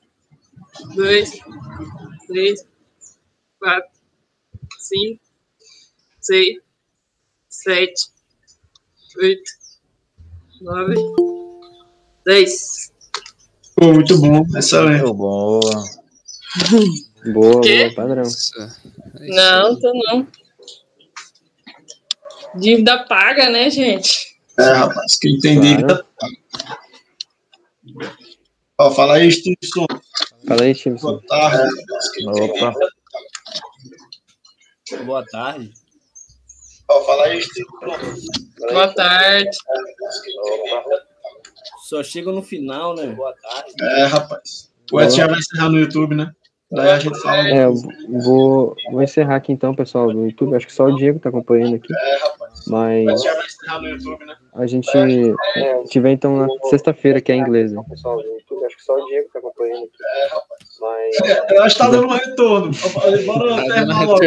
dois, 0.95 1.31
três, 2.27 2.65
quatro, 3.59 3.89
cinco, 4.79 5.19
seis, 6.19 6.57
sete, 7.49 8.09
oito, 9.21 9.51
nove, 10.61 10.95
dez. 12.25 12.91
Pô, 13.75 13.93
muito 13.93 14.17
bom. 14.19 14.43
Excelente. 14.57 15.01
Muito 15.03 15.13
boa. 15.15 15.61
Boa, 17.23 17.61
boa, 17.61 17.93
padrão. 17.95 18.23
É 18.23 18.27
isso 18.27 18.51
Não, 19.29 19.79
tô 19.79 19.93
não. 19.93 20.27
Dívida 22.55 23.05
paga, 23.05 23.49
né, 23.49 23.69
gente? 23.69 24.37
É, 24.59 24.73
rapaz, 24.73 25.17
quem 25.17 25.39
tem 25.39 25.59
dívida. 25.59 26.05
Ó, 28.77 28.91
fala 28.91 29.15
aí, 29.15 29.31
Stevenson. 29.31 29.85
Fala 30.47 30.63
aí, 30.63 30.75
Stevenson. 30.75 31.11
Boa 31.11 31.27
tarde. 31.27 31.73
Opa. 32.27 32.73
Boa 35.05 35.25
tarde. 35.25 35.71
Ó, 36.89 37.01
fala 37.05 37.25
aí. 37.25 37.41
Boa 38.71 38.93
tarde. 38.93 39.49
Só 41.87 42.03
chega 42.03 42.31
no 42.31 42.43
final, 42.43 42.95
né? 42.95 43.07
Boa 43.07 43.33
tarde. 43.33 43.73
É, 43.81 44.05
rapaz. 44.05 44.71
O 44.91 44.99
Edson 44.99 45.17
já 45.17 45.27
vai 45.27 45.39
encerrar 45.39 45.69
no 45.69 45.79
YouTube, 45.79 46.15
né? 46.15 46.33
Daí 46.71 46.89
a 46.89 46.99
gente 46.99 47.19
fala. 47.21 47.49
É, 47.49 47.65
eu 47.65 47.73
vou, 48.23 48.75
vou 48.91 49.01
encerrar 49.03 49.35
aqui 49.35 49.51
então, 49.51 49.75
pessoal, 49.75 50.11
do 50.11 50.25
YouTube. 50.25 50.55
Acho 50.55 50.67
que 50.67 50.73
só 50.73 50.85
o 50.85 50.95
Diego 50.95 51.19
tá 51.19 51.29
acompanhando 51.29 51.75
aqui. 51.75 51.93
É, 51.93 52.17
rapaz. 52.17 52.65
Mas 52.67 53.09
Edson 53.09 53.23
já 53.23 53.33
vai 53.33 53.45
encerrar 53.45 53.81
no 53.81 53.87
YouTube, 53.89 54.25
né? 54.25 54.35
a 54.53 54.67
gente 54.67 55.35
tiver 55.89 56.11
então 56.11 56.37
na 56.37 56.47
sexta-feira, 56.69 57.21
que 57.21 57.31
é 57.31 57.35
inglês. 57.35 57.71
Né? 57.71 57.81
Pessoal 57.89 58.17
do 58.17 58.23
YouTube, 58.23 58.65
acho 58.65 58.77
que 58.77 58.83
só 58.83 58.95
o 58.95 59.05
Diego 59.07 59.29
tá 59.31 59.39
acompanhando 59.39 59.85
aqui. 59.85 59.97
Mas 60.79 61.15
Eu 61.51 61.63
acho 61.63 61.75
que 61.75 61.81
tá 61.81 61.89
dando 61.89 62.07
um 62.07 62.09
retorno. 62.11 62.71
Bora 63.25 63.55
Tá 63.55 63.63
terminar 63.63 64.05
logo. 64.05 64.13
retorno 64.13 64.17